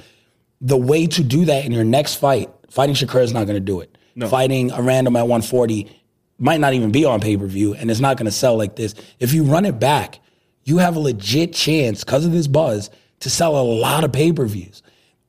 The 0.60 0.76
way 0.76 1.06
to 1.06 1.22
do 1.22 1.44
that 1.46 1.64
in 1.64 1.72
your 1.72 1.84
next 1.84 2.16
fight, 2.16 2.50
fighting 2.70 2.94
Shakur 2.94 3.22
is 3.22 3.32
not 3.32 3.46
going 3.46 3.56
to 3.56 3.60
do 3.60 3.80
it. 3.80 3.96
Fighting 4.28 4.72
a 4.72 4.82
random 4.82 5.14
at 5.14 5.22
140 5.28 5.88
might 6.38 6.58
not 6.58 6.72
even 6.74 6.90
be 6.90 7.04
on 7.04 7.20
pay 7.20 7.36
per 7.36 7.46
view 7.46 7.74
and 7.74 7.88
it's 7.88 8.00
not 8.00 8.16
going 8.16 8.24
to 8.26 8.32
sell 8.32 8.56
like 8.56 8.74
this. 8.74 8.94
If 9.20 9.32
you 9.32 9.44
run 9.44 9.64
it 9.64 9.78
back, 9.78 10.18
you 10.64 10.78
have 10.78 10.96
a 10.96 10.98
legit 10.98 11.52
chance 11.52 12.02
because 12.02 12.24
of 12.26 12.32
this 12.32 12.48
buzz 12.48 12.90
to 13.20 13.30
sell 13.30 13.56
a 13.56 13.62
lot 13.62 14.02
of 14.02 14.12
pay 14.12 14.32
per 14.32 14.44
views, 14.44 14.82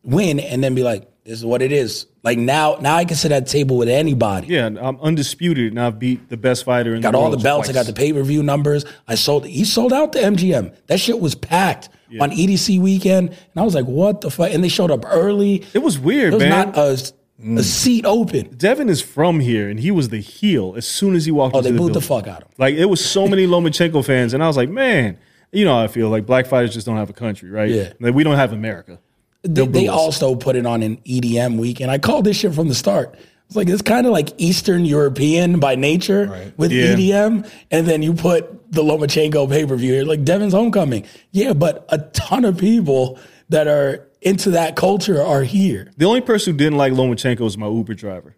win, 0.04 0.40
and 0.40 0.64
then 0.64 0.74
be 0.74 0.82
like, 0.84 1.08
this 1.24 1.38
is 1.38 1.46
what 1.46 1.62
it 1.62 1.72
is. 1.72 2.08
Like 2.24 2.40
now, 2.40 2.78
now 2.82 2.96
I 2.96 3.06
can 3.06 3.16
sit 3.16 3.32
at 3.32 3.46
the 3.46 3.52
table 3.52 3.78
with 3.78 3.90
anybody. 3.90 4.48
yeah, 4.48 4.66
I'm 4.66 5.00
undisputed, 5.00 5.72
and 5.72 5.80
I've 5.80 6.00
beat 6.00 6.28
the 6.28 6.38
best 6.38 6.66
fighter 6.66 6.96
in 6.96 7.02
Got 7.02 7.12
the 7.12 7.20
world. 7.20 7.26
Got 7.26 7.32
all 7.32 7.38
the 7.38 7.44
belts. 7.44 7.70
I 7.70 7.74
got 7.74 7.86
the 7.86 7.94
pay 7.94 8.12
per 8.12 8.24
view 8.24 8.42
numbers. 8.42 8.86
I 9.08 9.16
sold. 9.16 9.46
He 9.46 9.64
sold 9.66 9.94
out 9.94 10.12
the 10.14 10.20
MGM. 10.20 10.76
That 10.88 11.00
shit 11.00 11.20
was 11.20 11.36
packed 11.36 11.90
on 12.20 12.32
EDC 12.32 12.80
weekend, 12.80 13.30
and 13.30 13.38
I 13.56 13.64
was 13.64 13.76
like, 13.76 13.86
"What 13.86 14.22
the 14.22 14.32
fuck?" 14.32 14.52
And 14.52 14.64
they 14.64 14.70
showed 14.70 14.92
up 14.92 15.06
early. 15.08 15.66
It 15.74 15.80
was 15.80 16.00
weird, 16.00 16.34
There 16.34 16.40
was 16.40 16.50
man. 16.50 16.68
not 16.68 16.78
a, 16.78 16.92
a 16.92 17.44
mm. 17.44 17.64
seat 17.64 18.06
open. 18.06 18.56
Devin 18.56 18.90
is 18.90 19.02
from 19.02 19.40
here, 19.40 19.70
and 19.70 19.80
he 19.80 19.92
was 19.92 20.10
the 20.10 20.20
heel 20.20 20.74
as 20.78 20.88
soon 20.88 21.16
as 21.16 21.26
he 21.26 21.32
walked. 21.32 21.56
Oh, 21.56 21.62
they 21.62 21.72
the 21.72 21.78
booed 21.78 21.94
the 21.94 22.02
fuck 22.02 22.28
out 22.28 22.42
of 22.42 22.48
him. 22.48 22.56
Like 22.58 22.76
it 22.76 22.86
was 22.86 23.04
so 23.04 23.28
many 23.28 23.48
Lomachenko 23.48 24.04
fans, 24.06 24.34
and 24.34 24.44
I 24.44 24.48
was 24.48 24.58
like, 24.58 24.70
man, 24.70 25.18
you 25.52 25.66
know 25.66 25.76
how 25.76 25.84
I 25.84 25.88
feel. 25.88 26.10
Like 26.10 26.26
black 26.26 26.46
fighters 26.46 26.74
just 26.74 26.86
don't 26.86 26.98
have 26.98 27.10
a 27.10 27.14
country, 27.14 27.50
right? 27.50 27.70
Yeah. 27.70 27.94
Like 28.00 28.14
we 28.14 28.24
don't 28.24 28.36
have 28.36 28.54
America. 28.54 29.00
They, 29.44 29.66
they 29.66 29.88
also 29.88 30.36
put 30.36 30.58
it 30.58 30.66
on 30.66 30.84
an 30.84 30.98
EDM 30.98 31.58
weekend. 31.58 31.92
I 31.92 31.98
called 31.98 32.26
this 32.26 32.38
shit 32.38 32.54
from 32.54 32.68
the 32.68 32.76
start. 32.76 33.18
It's 33.50 33.56
like 33.56 33.68
it's 33.68 33.82
kind 33.82 34.06
of 34.06 34.12
like 34.14 34.30
Eastern 34.38 34.86
European 34.86 35.60
by 35.60 35.74
nature 35.76 36.52
with 36.56 36.72
Yeah. 36.72 36.96
EDM, 36.96 37.50
and 37.72 37.88
then 37.88 38.04
you 38.04 38.14
put 38.14 38.72
the 38.72 38.84
Lomachenko 38.84 39.50
pay 39.50 39.66
per 39.66 39.76
view. 39.76 39.94
Here, 39.96 40.04
like 40.06 40.24
Devin's 40.24 40.54
homecoming, 40.54 41.04
yeah, 41.32 41.54
but 41.54 41.84
a 41.90 41.98
ton 41.98 42.46
of 42.46 42.58
people 42.60 43.18
that 43.50 43.68
are 43.68 44.08
into 44.22 44.52
that 44.52 44.76
culture 44.76 45.20
are 45.24 45.42
here. 45.44 45.90
The 45.98 46.06
only 46.06 46.22
person 46.22 46.54
who 46.54 46.58
didn't 46.60 46.78
like 46.78 46.94
Lomachenko 46.94 47.40
was 47.40 47.58
my 47.58 47.68
Uber 47.68 47.96
driver. 47.96 48.36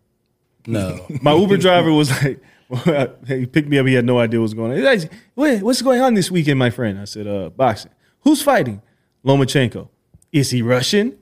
No, 0.65 1.05
My 1.21 1.33
Uber 1.35 1.57
driver 1.57 1.91
was 1.91 2.09
like, 2.23 2.39
he 3.27 3.45
picked 3.47 3.67
me 3.67 3.79
up. 3.79 3.87
He 3.87 3.93
had 3.95 4.05
no 4.05 4.17
idea 4.19 4.39
what 4.39 4.43
was 4.43 4.53
going 4.53 4.71
on. 4.71 4.77
He's 4.77 5.09
like, 5.35 5.61
What's 5.61 5.81
going 5.81 5.99
on 6.01 6.13
this 6.13 6.31
weekend, 6.31 6.57
my 6.57 6.69
friend? 6.69 6.97
I 6.99 7.03
said, 7.05 7.27
uh, 7.27 7.49
boxing. 7.49 7.91
Who's 8.21 8.41
fighting? 8.41 8.81
Lomachenko. 9.25 9.89
Is 10.31 10.51
he 10.51 10.61
Russian? 10.61 11.17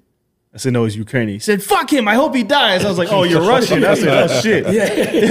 I 0.52 0.58
said, 0.58 0.74
no, 0.74 0.84
he's 0.84 0.96
Ukrainian. 0.98 1.36
He 1.36 1.40
said, 1.40 1.62
fuck 1.62 1.94
him. 1.94 2.08
I 2.08 2.16
hope 2.16 2.34
he 2.34 2.42
dies. 2.42 2.84
I 2.84 2.88
was 2.90 2.98
like, 2.98 3.10
oh, 3.12 3.22
you're 3.22 3.42
Russian. 3.48 3.86
I 3.86 3.94
said, 3.94 4.08
oh, 4.32 4.42
shit. 4.42 4.64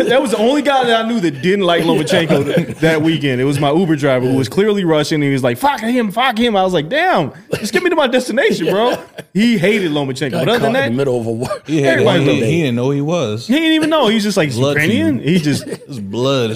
that 0.09 0.23
was 0.23 0.31
the 0.31 0.39
only 0.39 0.63
guy 0.63 0.85
that 0.85 1.05
I 1.05 1.09
knew 1.09 1.19
that 1.19 1.43
didn't 1.43 1.65
like 1.65 1.83
Lomachenko 1.83 2.55
th- 2.55 2.77
that 2.81 3.03
weekend. 3.03 3.41
It 3.41 3.45
was 3.45 3.59
my 3.59 3.73
Uber 3.73 3.97
driver 3.97 4.29
who 4.31 4.37
was 4.37 4.49
clearly 4.49 4.85
Russian. 4.85 5.17
And 5.17 5.25
he 5.25 5.31
was 5.33 5.43
like, 5.43 5.59
fuck 5.59 5.81
him, 5.81 6.13
fuck 6.13 6.39
him. 6.39 6.55
I 6.55 6.63
was 6.63 6.73
like, 6.73 6.89
damn, 6.89 7.33
just 7.55 7.73
get 7.73 7.83
me 7.83 7.91
to 7.91 7.97
my 7.97 8.07
destination, 8.07 8.69
bro. 8.69 8.97
He 9.35 9.59
hated 9.59 9.91
Lomachenko. 9.91 10.31
got 10.31 10.45
But 10.47 10.49
other 10.51 10.59
caught 10.61 10.61
than 10.61 10.67
in 10.69 10.73
that, 10.75 10.89
the 10.91 10.95
middle 10.95 11.21
of 11.21 11.27
a 11.27 11.33
war. 11.33 11.49
He, 11.67 11.83
had, 11.83 11.95
Everybody 11.95 12.25
he, 12.25 12.45
he 12.45 12.61
didn't 12.63 12.77
know 12.77 12.85
who 12.85 12.91
he 12.93 13.01
was. 13.01 13.49
he 13.49 13.55
didn't 13.55 13.73
even 13.73 13.91
know. 13.91 14.07
He's 14.07 14.23
just 14.23 14.37
like, 14.37 14.51
he's 14.51 14.57
Blood 14.59 14.77
Ukrainian. 14.77 15.19
feud. 15.19 15.29
He 15.29 15.39
just, 15.41 15.65
His 15.65 15.99
blood. 15.99 16.51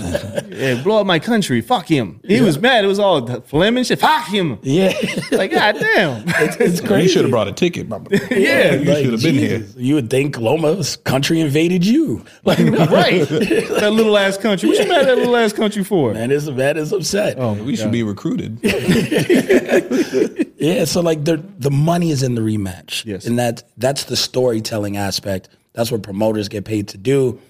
yeah, 0.52 0.80
blow 0.84 1.00
up 1.00 1.06
my 1.06 1.18
country. 1.18 1.60
Fuck 1.62 1.88
him. 1.88 2.20
He 2.24 2.40
was 2.40 2.60
mad. 2.60 2.84
It 2.84 2.88
was 2.88 3.00
all 3.00 3.26
Fleming 3.40 3.82
shit. 3.82 3.98
Fuck 3.98 4.28
him. 4.28 4.60
Yeah, 4.62 4.92
Like, 5.32 5.50
god 5.50 5.78
damn. 5.80 6.22
it's 6.28 6.80
crazy. 6.80 7.02
He 7.02 7.08
should 7.08 7.22
have 7.22 7.32
brought 7.32 7.48
a 7.48 7.52
ticket. 7.52 7.88
Probably. 7.88 8.20
Yeah, 8.52 8.76
he 8.76 9.02
should 9.04 9.12
have 9.12 9.22
been 9.22 9.34
here. 9.34 9.66
You 9.76 9.94
would 9.96 10.10
think 10.10 10.38
Loma's 10.38 10.96
country 10.96 11.40
invaded 11.40 11.84
you. 11.86 12.24
Like, 12.44 12.58
right. 12.58 13.20
that 13.28 13.92
little 13.92 14.16
ass 14.18 14.36
country. 14.36 14.68
What 14.68 14.78
you 14.78 14.88
mad 14.88 15.02
at 15.02 15.06
that 15.06 15.18
little 15.18 15.36
ass 15.36 15.52
country 15.52 15.84
for? 15.84 16.12
man 16.12 16.30
is 16.30 16.50
man 16.50 16.76
is 16.76 16.92
upset. 16.92 17.36
Oh, 17.38 17.54
We 17.54 17.76
should 17.76 17.92
be 17.92 18.02
recruited. 18.02 18.58
Yeah, 20.62 20.84
so 20.84 21.00
like 21.00 21.24
the 21.24 21.42
the 21.58 21.72
money 21.72 22.12
is 22.12 22.22
in 22.22 22.36
the 22.36 22.40
rematch. 22.40 23.04
Yes. 23.04 23.26
And 23.26 23.36
that 23.40 23.64
that's 23.78 24.04
the 24.04 24.14
storytelling 24.16 24.96
aspect. 24.96 25.48
That's 25.72 25.90
what 25.90 26.04
promoters 26.04 26.48
get 26.48 26.64
paid 26.64 26.86
to 26.88 26.98
do. 26.98 27.40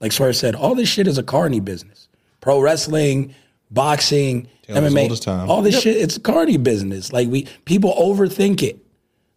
Like 0.00 0.12
Swerve 0.12 0.36
said, 0.36 0.54
all 0.54 0.76
this 0.76 0.88
shit 0.88 1.08
is 1.08 1.18
a 1.18 1.24
carny 1.24 1.58
business. 1.58 2.06
Pro 2.40 2.60
wrestling, 2.60 3.34
boxing, 3.72 4.48
Tale 4.62 4.76
MMA, 4.76 5.20
time. 5.20 5.50
all 5.50 5.60
this 5.60 5.80
shit, 5.80 5.96
it's 5.96 6.18
a 6.18 6.20
carny 6.20 6.56
business. 6.56 7.12
Like 7.12 7.28
we 7.28 7.48
people 7.64 7.92
overthink 7.98 8.62
it. 8.62 8.78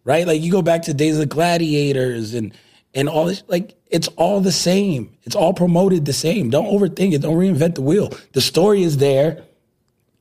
Right? 0.09 0.25
Like 0.25 0.41
you 0.41 0.51
go 0.51 0.63
back 0.63 0.81
to 0.83 0.93
Days 0.95 1.19
of 1.19 1.29
Gladiators 1.29 2.33
and 2.33 2.51
and 2.95 3.07
all 3.07 3.25
this 3.25 3.43
like 3.47 3.75
it's 3.85 4.07
all 4.17 4.41
the 4.41 4.51
same. 4.51 5.15
It's 5.21 5.35
all 5.35 5.53
promoted 5.53 6.05
the 6.05 6.13
same. 6.13 6.49
Don't 6.49 6.65
overthink 6.65 7.13
it. 7.13 7.21
Don't 7.21 7.37
reinvent 7.37 7.75
the 7.75 7.83
wheel. 7.83 8.11
The 8.33 8.41
story 8.41 8.81
is 8.81 8.97
there. 8.97 9.43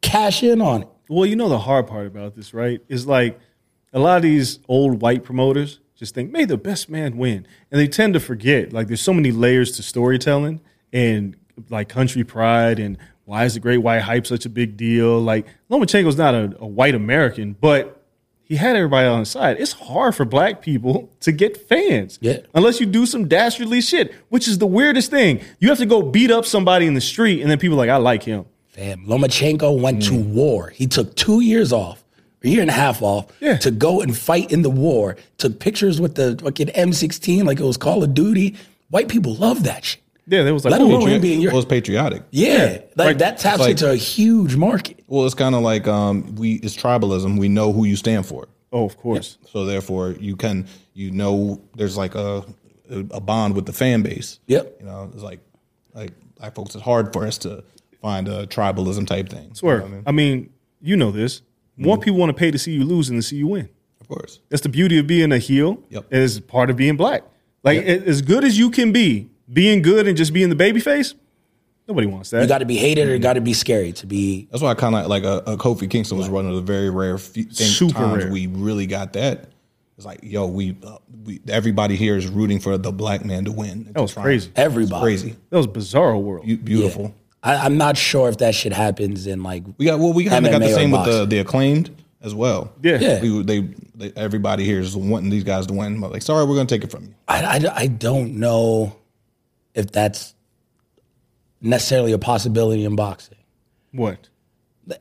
Cash 0.02 0.42
in 0.42 0.60
on 0.60 0.82
it. 0.82 0.88
Well, 1.08 1.24
you 1.24 1.36
know 1.36 1.48
the 1.48 1.58
hard 1.58 1.86
part 1.86 2.06
about 2.06 2.36
this, 2.36 2.52
right? 2.52 2.82
Is 2.88 3.06
like 3.06 3.40
a 3.94 3.98
lot 3.98 4.16
of 4.16 4.22
these 4.22 4.58
old 4.68 5.00
white 5.00 5.24
promoters 5.24 5.80
just 5.98 6.14
think, 6.14 6.30
may 6.30 6.44
the 6.44 6.58
best 6.58 6.88
man 6.88 7.16
win. 7.16 7.46
And 7.70 7.80
they 7.80 7.88
tend 7.88 8.14
to 8.14 8.20
forget, 8.20 8.72
like, 8.72 8.86
there's 8.86 9.00
so 9.00 9.12
many 9.12 9.32
layers 9.32 9.72
to 9.72 9.82
storytelling 9.82 10.60
and 10.92 11.34
like 11.70 11.88
country 11.88 12.24
pride 12.24 12.78
and 12.78 12.98
why 13.24 13.44
is 13.44 13.54
the 13.54 13.60
great 13.60 13.78
white 13.78 14.02
hype 14.02 14.26
such 14.26 14.46
a 14.46 14.48
big 14.48 14.76
deal? 14.76 15.18
Like, 15.20 15.46
Lomachenko's 15.70 16.16
not 16.16 16.34
a, 16.34 16.56
a 16.60 16.66
white 16.66 16.94
American, 16.94 17.54
but 17.60 17.97
he 18.48 18.56
had 18.56 18.74
everybody 18.76 19.06
on 19.06 19.20
his 19.20 19.30
side. 19.30 19.58
It's 19.60 19.72
hard 19.72 20.14
for 20.14 20.24
black 20.24 20.62
people 20.62 21.10
to 21.20 21.32
get 21.32 21.68
fans. 21.68 22.18
Yeah. 22.22 22.38
Unless 22.54 22.80
you 22.80 22.86
do 22.86 23.04
some 23.06 23.28
dastardly 23.28 23.80
shit, 23.80 24.14
which 24.30 24.48
is 24.48 24.58
the 24.58 24.66
weirdest 24.66 25.10
thing. 25.10 25.40
You 25.60 25.68
have 25.68 25.78
to 25.78 25.86
go 25.86 26.02
beat 26.02 26.30
up 26.30 26.46
somebody 26.46 26.86
in 26.86 26.94
the 26.94 27.00
street 27.00 27.42
and 27.42 27.50
then 27.50 27.58
people 27.58 27.76
are 27.76 27.86
like, 27.86 27.90
I 27.90 27.96
like 27.96 28.22
him. 28.22 28.46
Fam, 28.68 29.04
Lomachenko 29.06 29.80
went 29.80 30.02
to 30.04 30.12
Mm. 30.12 30.32
war. 30.34 30.70
He 30.70 30.86
took 30.86 31.14
two 31.14 31.40
years 31.40 31.72
off 31.72 32.02
a 32.44 32.48
year 32.48 32.60
and 32.62 32.70
a 32.70 32.74
half 32.74 33.02
off 33.02 33.26
Yeah. 33.40 33.56
to 33.58 33.70
go 33.72 34.00
and 34.00 34.16
fight 34.16 34.50
in 34.52 34.62
the 34.62 34.70
war. 34.70 35.16
Took 35.38 35.58
pictures 35.58 36.00
with 36.00 36.14
the 36.14 36.38
fucking 36.42 36.68
M16 36.68 37.44
like 37.44 37.58
it 37.60 37.64
was 37.64 37.76
Call 37.76 38.02
of 38.04 38.14
Duty. 38.14 38.54
White 38.90 39.08
people 39.08 39.34
love 39.34 39.64
that 39.64 39.84
shit. 39.84 40.00
Yeah, 40.28 40.42
there 40.42 40.52
was 40.54 40.64
like 40.64 40.72
Let 40.72 40.80
alone 40.82 41.08
him 41.08 41.20
being 41.20 41.40
your 41.40 41.52
Well, 41.52 41.60
it's 41.62 41.68
patriotic. 41.68 42.22
yeah, 42.30 42.80
like 42.96 43.06
right. 43.06 43.18
that 43.18 43.38
taps 43.38 43.60
like- 43.60 43.70
into 43.70 43.90
a 43.90 43.96
huge 43.96 44.56
market. 44.56 45.02
Well, 45.06 45.24
it's 45.24 45.34
kind 45.34 45.54
of 45.54 45.62
like 45.62 45.88
um, 45.88 46.34
we 46.36 46.54
it's 46.56 46.76
tribalism. 46.76 47.38
We 47.38 47.48
know 47.48 47.72
who 47.72 47.84
you 47.84 47.96
stand 47.96 48.26
for, 48.26 48.46
oh, 48.72 48.84
of 48.84 48.96
course. 48.98 49.38
so 49.50 49.64
therefore 49.64 50.10
you 50.20 50.36
can 50.36 50.66
you 50.94 51.10
know 51.10 51.60
there's 51.76 51.96
like 51.96 52.14
a 52.14 52.44
a 52.90 53.20
bond 53.20 53.54
with 53.54 53.66
the 53.66 53.72
fan 53.72 54.02
base. 54.02 54.38
Yep. 54.46 54.76
You 54.80 54.86
know, 54.86 55.10
it's 55.12 55.22
like 55.22 55.40
like 55.94 56.12
black 56.38 56.54
folks. 56.54 56.74
It's 56.74 56.84
hard 56.84 57.12
for 57.12 57.26
us 57.26 57.38
to 57.38 57.62
find 58.02 58.28
a 58.28 58.46
tribalism 58.46 59.06
type 59.06 59.28
thing. 59.28 59.54
Swear. 59.54 59.76
You 59.76 59.80
know 59.80 59.86
I 59.86 59.90
mean? 59.90 60.02
I 60.06 60.12
mean, 60.12 60.50
you 60.80 60.96
know 60.96 61.10
this. 61.10 61.42
More 61.76 61.96
people 61.98 62.18
want 62.18 62.30
to 62.30 62.34
pay 62.34 62.50
to 62.50 62.58
see 62.58 62.72
you 62.72 62.84
lose 62.84 63.08
than 63.08 63.16
to 63.16 63.22
see 63.22 63.36
you 63.36 63.46
win. 63.46 63.68
Of 64.00 64.08
course. 64.08 64.40
That's 64.48 64.62
the 64.62 64.68
beauty 64.68 64.98
of 64.98 65.06
being 65.06 65.32
a 65.32 65.38
heel. 65.38 65.82
Yep. 65.90 66.12
Is 66.12 66.40
part 66.40 66.70
of 66.70 66.76
being 66.76 66.96
black. 66.96 67.22
Like 67.62 67.78
a- 67.78 68.06
as 68.06 68.20
good 68.22 68.42
as 68.44 68.58
you 68.58 68.70
can 68.70 68.90
be, 68.92 69.28
being 69.52 69.82
good 69.82 70.06
and 70.06 70.16
just 70.16 70.32
being 70.32 70.48
the 70.48 70.54
baby 70.56 70.80
face. 70.80 71.14
Nobody 71.86 72.06
wants 72.06 72.30
that. 72.30 72.42
You 72.42 72.48
got 72.48 72.58
to 72.58 72.66
be 72.66 72.76
hated 72.76 73.08
or 73.08 73.12
you 73.14 73.18
got 73.18 73.34
to 73.34 73.40
be 73.40 73.54
scary 73.54 73.92
to 73.92 74.06
be. 74.06 74.46
That's 74.50 74.62
why 74.62 74.70
I 74.70 74.74
kind 74.74 74.94
of 74.94 75.06
like 75.06 75.24
a, 75.24 75.38
a 75.46 75.56
Kofi 75.56 75.88
Kingston 75.90 76.18
was 76.18 76.28
one 76.28 76.46
of 76.46 76.54
the 76.54 76.60
very 76.60 76.90
rare 76.90 77.16
few 77.16 77.44
things, 77.44 77.76
Super 77.76 77.94
times 77.94 78.24
rare. 78.24 78.32
we 78.32 78.46
really 78.46 78.86
got 78.86 79.14
that. 79.14 79.48
It's 79.96 80.04
like, 80.04 80.20
yo, 80.22 80.46
we, 80.46 80.76
uh, 80.84 80.98
we 81.24 81.40
everybody 81.48 81.96
here 81.96 82.16
is 82.16 82.26
rooting 82.28 82.60
for 82.60 82.76
the 82.76 82.92
black 82.92 83.24
man 83.24 83.46
to 83.46 83.52
win. 83.52 83.90
that 83.94 84.00
was 84.00 84.12
crazy. 84.14 84.50
Everybody. 84.54 85.02
Crazy, 85.02 85.36
That 85.50 85.56
was 85.56 85.66
bizarro 85.66 86.20
world. 86.22 86.46
Be- 86.46 86.56
beautiful. 86.56 87.14
I, 87.42 87.56
I'm 87.56 87.78
not 87.78 87.96
sure 87.96 88.28
if 88.28 88.38
that 88.38 88.54
shit 88.54 88.72
happens 88.72 89.26
in 89.26 89.42
like. 89.42 89.64
We 89.78 89.86
got 89.86 89.98
well, 89.98 90.12
we 90.12 90.26
kind 90.26 90.44
of 90.44 90.52
got 90.52 90.60
the 90.60 90.72
same 90.74 90.90
with 90.90 91.04
the 91.06 91.24
the 91.24 91.38
acclaimed 91.38 91.90
as 92.20 92.34
well. 92.34 92.70
Yeah. 92.82 92.98
Yeah. 93.00 93.20
we, 93.22 93.42
they, 93.42 93.60
they 93.94 94.12
everybody 94.14 94.64
here 94.64 94.80
is 94.80 94.94
wanting 94.96 95.30
these 95.30 95.44
guys 95.44 95.66
to 95.68 95.72
win. 95.74 96.00
But 96.00 96.12
like, 96.12 96.22
sorry, 96.22 96.44
we're 96.44 96.56
gonna 96.56 96.66
take 96.66 96.84
it 96.84 96.90
from 96.90 97.04
you. 97.04 97.14
I, 97.26 97.42
I, 97.58 97.72
I 97.74 97.86
don't 97.86 98.34
know 98.34 98.94
if 99.74 99.90
that's 99.92 100.34
necessarily 101.60 102.12
a 102.12 102.18
possibility 102.18 102.84
in 102.84 102.96
boxing. 102.96 103.38
What? 103.92 104.28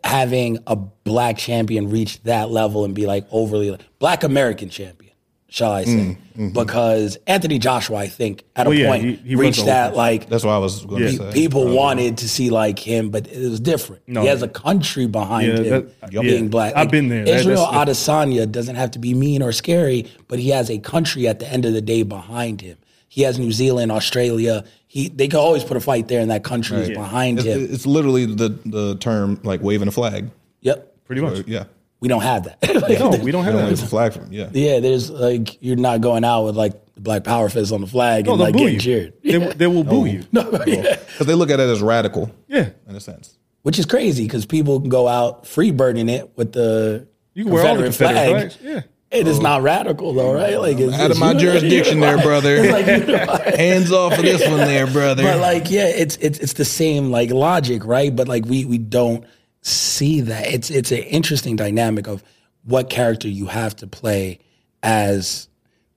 Having 0.04 0.60
a 0.68 0.76
black 0.76 1.38
champion 1.38 1.90
reach 1.90 2.22
that 2.24 2.50
level 2.52 2.84
and 2.84 2.94
be 2.94 3.06
like 3.06 3.26
overly 3.32 3.78
black 4.00 4.24
American 4.24 4.70
champion, 4.70 5.14
shall 5.50 5.72
I 5.72 5.84
say? 5.86 6.18
Because 6.52 7.18
Anthony 7.26 7.58
Joshua, 7.58 7.98
I 7.98 8.08
think, 8.08 8.44
at 8.56 8.68
a 8.68 8.70
Mm, 8.70 8.78
yeah, 8.78 8.88
point 8.90 9.04
he- 9.04 9.16
he 9.30 9.36
reached 9.36 9.66
that 9.66 9.90
whole 9.90 9.98
like 9.98 10.28
That's 10.30 10.44
what 10.44 10.52
I 10.52 10.58
was 10.58 10.84
gonna 10.86 11.06
Yeah. 11.06 11.18
say. 11.18 11.32
people 11.32 11.68
wanted 11.74 12.18
to 12.18 12.28
see 12.30 12.50
like 12.50 12.80
him, 12.80 13.12
but 13.12 13.28
it 13.28 13.50
was 13.50 13.60
different. 13.62 14.02
No. 14.08 14.22
he 14.22 14.28
has 14.28 14.42
a 14.42 14.48
country 14.50 15.06
behind 15.08 15.48
Yeah, 15.48 15.64
him 15.80 15.92
that- 16.02 16.22
being 16.22 16.50
black. 16.50 16.74
I've 16.76 16.92
been 16.92 17.08
there. 17.08 17.24
Israel 17.28 17.70
that's- 17.72 18.06
Adesanya 18.08 18.52
doesn't 18.52 18.76
have 18.76 18.92
to 18.92 19.00
be 19.00 19.14
mean 19.14 19.42
or 19.42 19.52
scary, 19.54 20.06
but 20.28 20.40
he 20.40 20.50
has 20.50 20.70
a 20.70 20.80
country 20.80 21.28
at 21.30 21.40
the 21.40 21.50
end 21.52 21.64
of 21.66 21.74
the 21.74 21.82
day 21.82 22.04
behind 22.04 22.60
him. 22.62 22.78
He 23.18 23.24
has 23.24 23.40
New 23.40 23.52
Zealand, 23.52 23.92
Australia. 23.92 24.64
He 24.86 25.10
they 25.10 25.28
could 25.28 25.40
always 25.40 25.64
put 25.64 25.76
a 25.76 25.80
fight 25.80 26.08
there, 26.08 26.22
and 26.22 26.30
that 26.30 26.44
country 26.44 26.78
is 26.78 26.90
behind 26.92 27.40
It's, 27.40 27.48
him. 27.48 27.68
it's 27.74 27.88
literally 27.88 28.28
the 28.28 28.50
the 28.64 28.96
term 28.98 29.40
like 29.44 29.60
waving 29.64 29.88
a 29.88 29.92
flag. 29.92 30.30
Yep, 30.62 31.06
Pretty 31.06 31.24
much. 31.24 31.48
Yeah, 31.48 31.64
we 32.00 32.10
don't 32.10 32.22
have 32.22 32.44
that. 32.44 32.60
No, 33.00 33.10
we 33.24 33.32
don't 33.32 33.44
have 33.44 33.56
don't 33.56 33.74
a 33.74 33.76
flag 33.78 34.14
from 34.14 34.32
yeah. 34.32 34.52
yeah, 34.54 34.82
there's 34.82 35.10
like 35.10 35.58
you're 35.64 35.78
not 35.78 36.02
going 36.02 36.24
out 36.24 36.44
with 36.46 36.56
like 36.56 36.74
the 36.94 37.02
Black 37.02 37.24
Power 37.24 37.50
fist 37.50 37.74
on 37.74 37.82
the 37.82 37.88
flag 37.88 38.28
No, 38.28 38.34
and 38.34 38.40
they'll 38.40 38.46
like 38.50 38.54
boo 38.54 38.60
getting 38.60 38.74
you. 38.76 38.80
cheered. 38.82 39.14
They, 39.24 39.38
will- 39.40 39.54
they 39.54 39.66
will 39.66 39.84
boo 39.84 40.02
oh. 40.02 40.06
you. 40.06 40.24
No, 40.32 40.48
oh. 40.54 40.64
yeah. 40.68 40.98
Because 40.98 41.26
they 41.26 41.34
look 41.34 41.50
at 41.50 41.60
it 41.60 41.68
as 41.68 41.82
radical. 41.82 42.30
Yeah. 42.48 42.70
in 42.88 42.96
a 42.96 43.00
sense. 43.00 43.36
which 43.64 43.80
is 43.80 43.88
crazy 43.88 44.26
because 44.26 44.46
people 44.46 44.80
can 44.80 44.90
go 44.90 45.08
out 45.08 45.48
free 45.48 45.72
burning 45.72 46.08
it 46.08 46.38
with 46.38 46.54
the 46.54 47.08
You 47.34 47.46
can 47.46 47.52
wear 47.54 47.66
all 47.66 47.76
the 47.78 47.82
Confederate 47.86 48.14
Confederate 48.16 48.52
flag. 48.52 48.62
flags. 48.62 48.86
Yeah. 48.86 48.92
It 49.10 49.26
is 49.26 49.40
oh. 49.40 49.42
not 49.42 49.62
radical 49.62 50.14
though, 50.14 50.34
right? 50.34 50.60
Like 50.60 50.80
it's, 50.80 50.94
Out 50.94 51.06
of 51.06 51.12
it's 51.12 51.20
my 51.20 51.32
uni- 51.32 51.42
jurisdiction, 51.42 52.00
there, 52.02 52.18
brother. 52.18 52.58
It's 52.58 53.08
like. 53.28 53.56
Hands 53.56 53.92
off 53.92 54.18
of 54.18 54.22
this 54.22 54.46
one, 54.48 54.58
there, 54.58 54.88
brother. 54.88 55.24
but 55.24 55.40
like, 55.40 55.72
yeah, 55.72 55.88
it's 55.88 56.18
it's 56.18 56.40
it's 56.40 56.54
the 56.54 56.66
same 56.66 57.10
like 57.10 57.30
logic, 57.32 57.86
right? 57.86 58.14
But 58.14 58.28
like 58.28 58.46
we 58.46 58.66
we 58.66 58.78
don't 58.78 59.26
see 59.62 60.22
that. 60.22 60.48
It's 60.48 60.70
it's 60.70 60.92
an 60.92 61.00
interesting 61.00 61.56
dynamic 61.56 62.08
of 62.08 62.22
what 62.64 62.90
character 62.90 63.30
you 63.30 63.46
have 63.46 63.76
to 63.78 63.88
play 63.88 64.40
as 64.84 65.48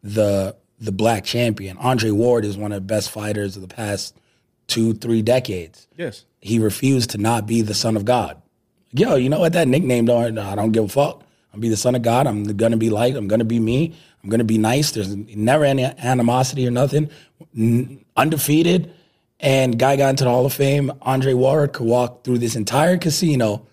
the 0.03 0.57
the 0.79 0.93
black 0.93 1.25
champion. 1.25 1.77
Andre 1.79 2.11
Ward 2.11 2.45
is 2.45 2.57
one 2.57 2.71
of 2.71 2.77
the 2.77 2.87
best 2.87 3.11
fighters 3.11 3.57
of 3.57 3.63
the 3.63 3.75
past 3.75 4.17
two 4.69 4.95
three 4.95 5.23
decades. 5.23 5.89
Yes. 5.97 6.25
He 6.41 6.61
refused 6.61 7.11
to 7.11 7.19
not 7.19 7.47
be 7.47 7.61
the 7.61 7.75
son 7.75 7.97
of 7.97 8.05
God. 8.05 8.41
Yo, 8.93 9.17
you 9.17 9.29
know 9.29 9.41
what 9.41 9.53
that 9.53 9.69
nickname 9.69 10.05
don't 10.05 10.39
I 10.39 10.55
don't 10.55 10.71
give 10.71 10.85
a 10.85 10.89
fuck. 10.89 11.25
I'm 11.53 11.61
be 11.61 11.69
the 11.69 11.77
son 11.77 11.95
of 11.95 12.03
God. 12.03 12.27
I'm 12.27 12.45
gonna 12.57 12.77
be 12.77 12.91
light. 12.91 13.17
I'm 13.17 13.29
gonna 13.29 13.45
be 13.45 13.59
me. 13.59 13.95
I'm 14.23 14.31
gonna 14.31 14.45
be 14.45 14.59
nice. 14.59 14.93
There's 14.93 15.15
never 15.17 15.65
any 15.65 15.85
animosity 15.85 16.67
or 16.67 16.71
nothing. 16.71 17.11
N- 17.57 18.05
undefeated. 18.17 18.93
And 19.41 19.79
guy 19.79 19.97
got 19.97 20.11
into 20.11 20.25
the 20.25 20.31
Hall 20.31 20.45
of 20.45 20.53
Fame. 20.53 20.93
Andre 21.03 21.33
Ward 21.33 21.73
could 21.73 21.87
walk 21.87 22.25
through 22.25 22.39
this 22.39 22.57
entire 22.57 22.99
casino, 22.99 23.67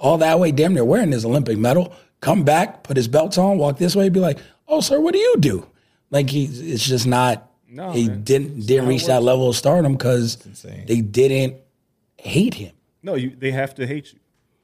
all 0.00 0.18
that 0.18 0.40
way, 0.40 0.50
damn 0.50 0.74
near 0.74 0.84
wearing 0.84 1.12
his 1.12 1.24
Olympic 1.24 1.56
medal. 1.56 1.94
Come 2.20 2.42
back, 2.42 2.82
put 2.82 2.96
his 2.96 3.06
belts 3.06 3.38
on, 3.38 3.58
walk 3.58 3.78
this 3.78 3.94
way, 3.94 4.08
be 4.08 4.20
like, 4.20 4.38
"Oh, 4.66 4.80
sir, 4.80 5.00
what 5.00 5.12
do 5.12 5.18
you 5.20 5.36
do?" 5.38 5.66
Like 6.10 6.28
he, 6.30 6.44
it's 6.44 6.84
just 6.84 7.06
not. 7.06 7.48
No, 7.68 7.92
he 7.92 8.08
man. 8.08 8.22
didn't 8.22 8.66
didn't 8.66 8.88
reach 8.88 9.06
that 9.06 9.22
level 9.22 9.48
of 9.48 9.56
stardom 9.56 9.92
because 9.92 10.36
they 10.86 11.00
didn't 11.00 11.56
hate 12.18 12.54
him. 12.54 12.72
No, 13.02 13.14
you 13.14 13.30
they 13.30 13.50
have 13.50 13.74
to 13.76 13.86
hate 13.86 14.12
you. 14.12 14.18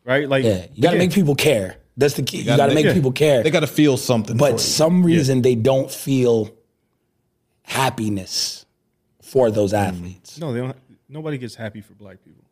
Right? 0.05 0.29
Like 0.29 0.45
Yeah, 0.45 0.67
you 0.75 0.83
got 0.83 0.93
to 0.93 0.99
make 0.99 1.13
people 1.13 1.35
care. 1.35 1.77
That's 1.99 2.15
the 2.15 2.23
key. 2.23 2.39
You 2.39 2.45
got 2.57 2.66
to 2.66 2.75
make 2.75 2.87
yeah. 2.87 2.95
people 2.95 3.12
care. 3.12 3.43
They 3.43 3.51
got 3.51 3.61
to 3.61 3.66
feel 3.66 3.97
something. 3.97 4.37
for 4.37 4.39
but 4.39 4.53
you. 4.53 4.59
some 4.59 5.03
reason 5.03 5.43
they 5.43 5.57
don't 5.57 5.91
feel 5.91 6.55
happiness 7.62 8.65
for 9.20 9.51
those 9.51 9.73
Mm. 9.73 9.89
athletes. 9.89 10.39
No, 10.39 10.53
they 10.53 10.61
don't 10.61 10.77
nobody 11.09 11.39
gets 11.39 11.55
happy 11.55 11.81
for 11.81 11.95
black 11.95 12.25
people. 12.25 12.45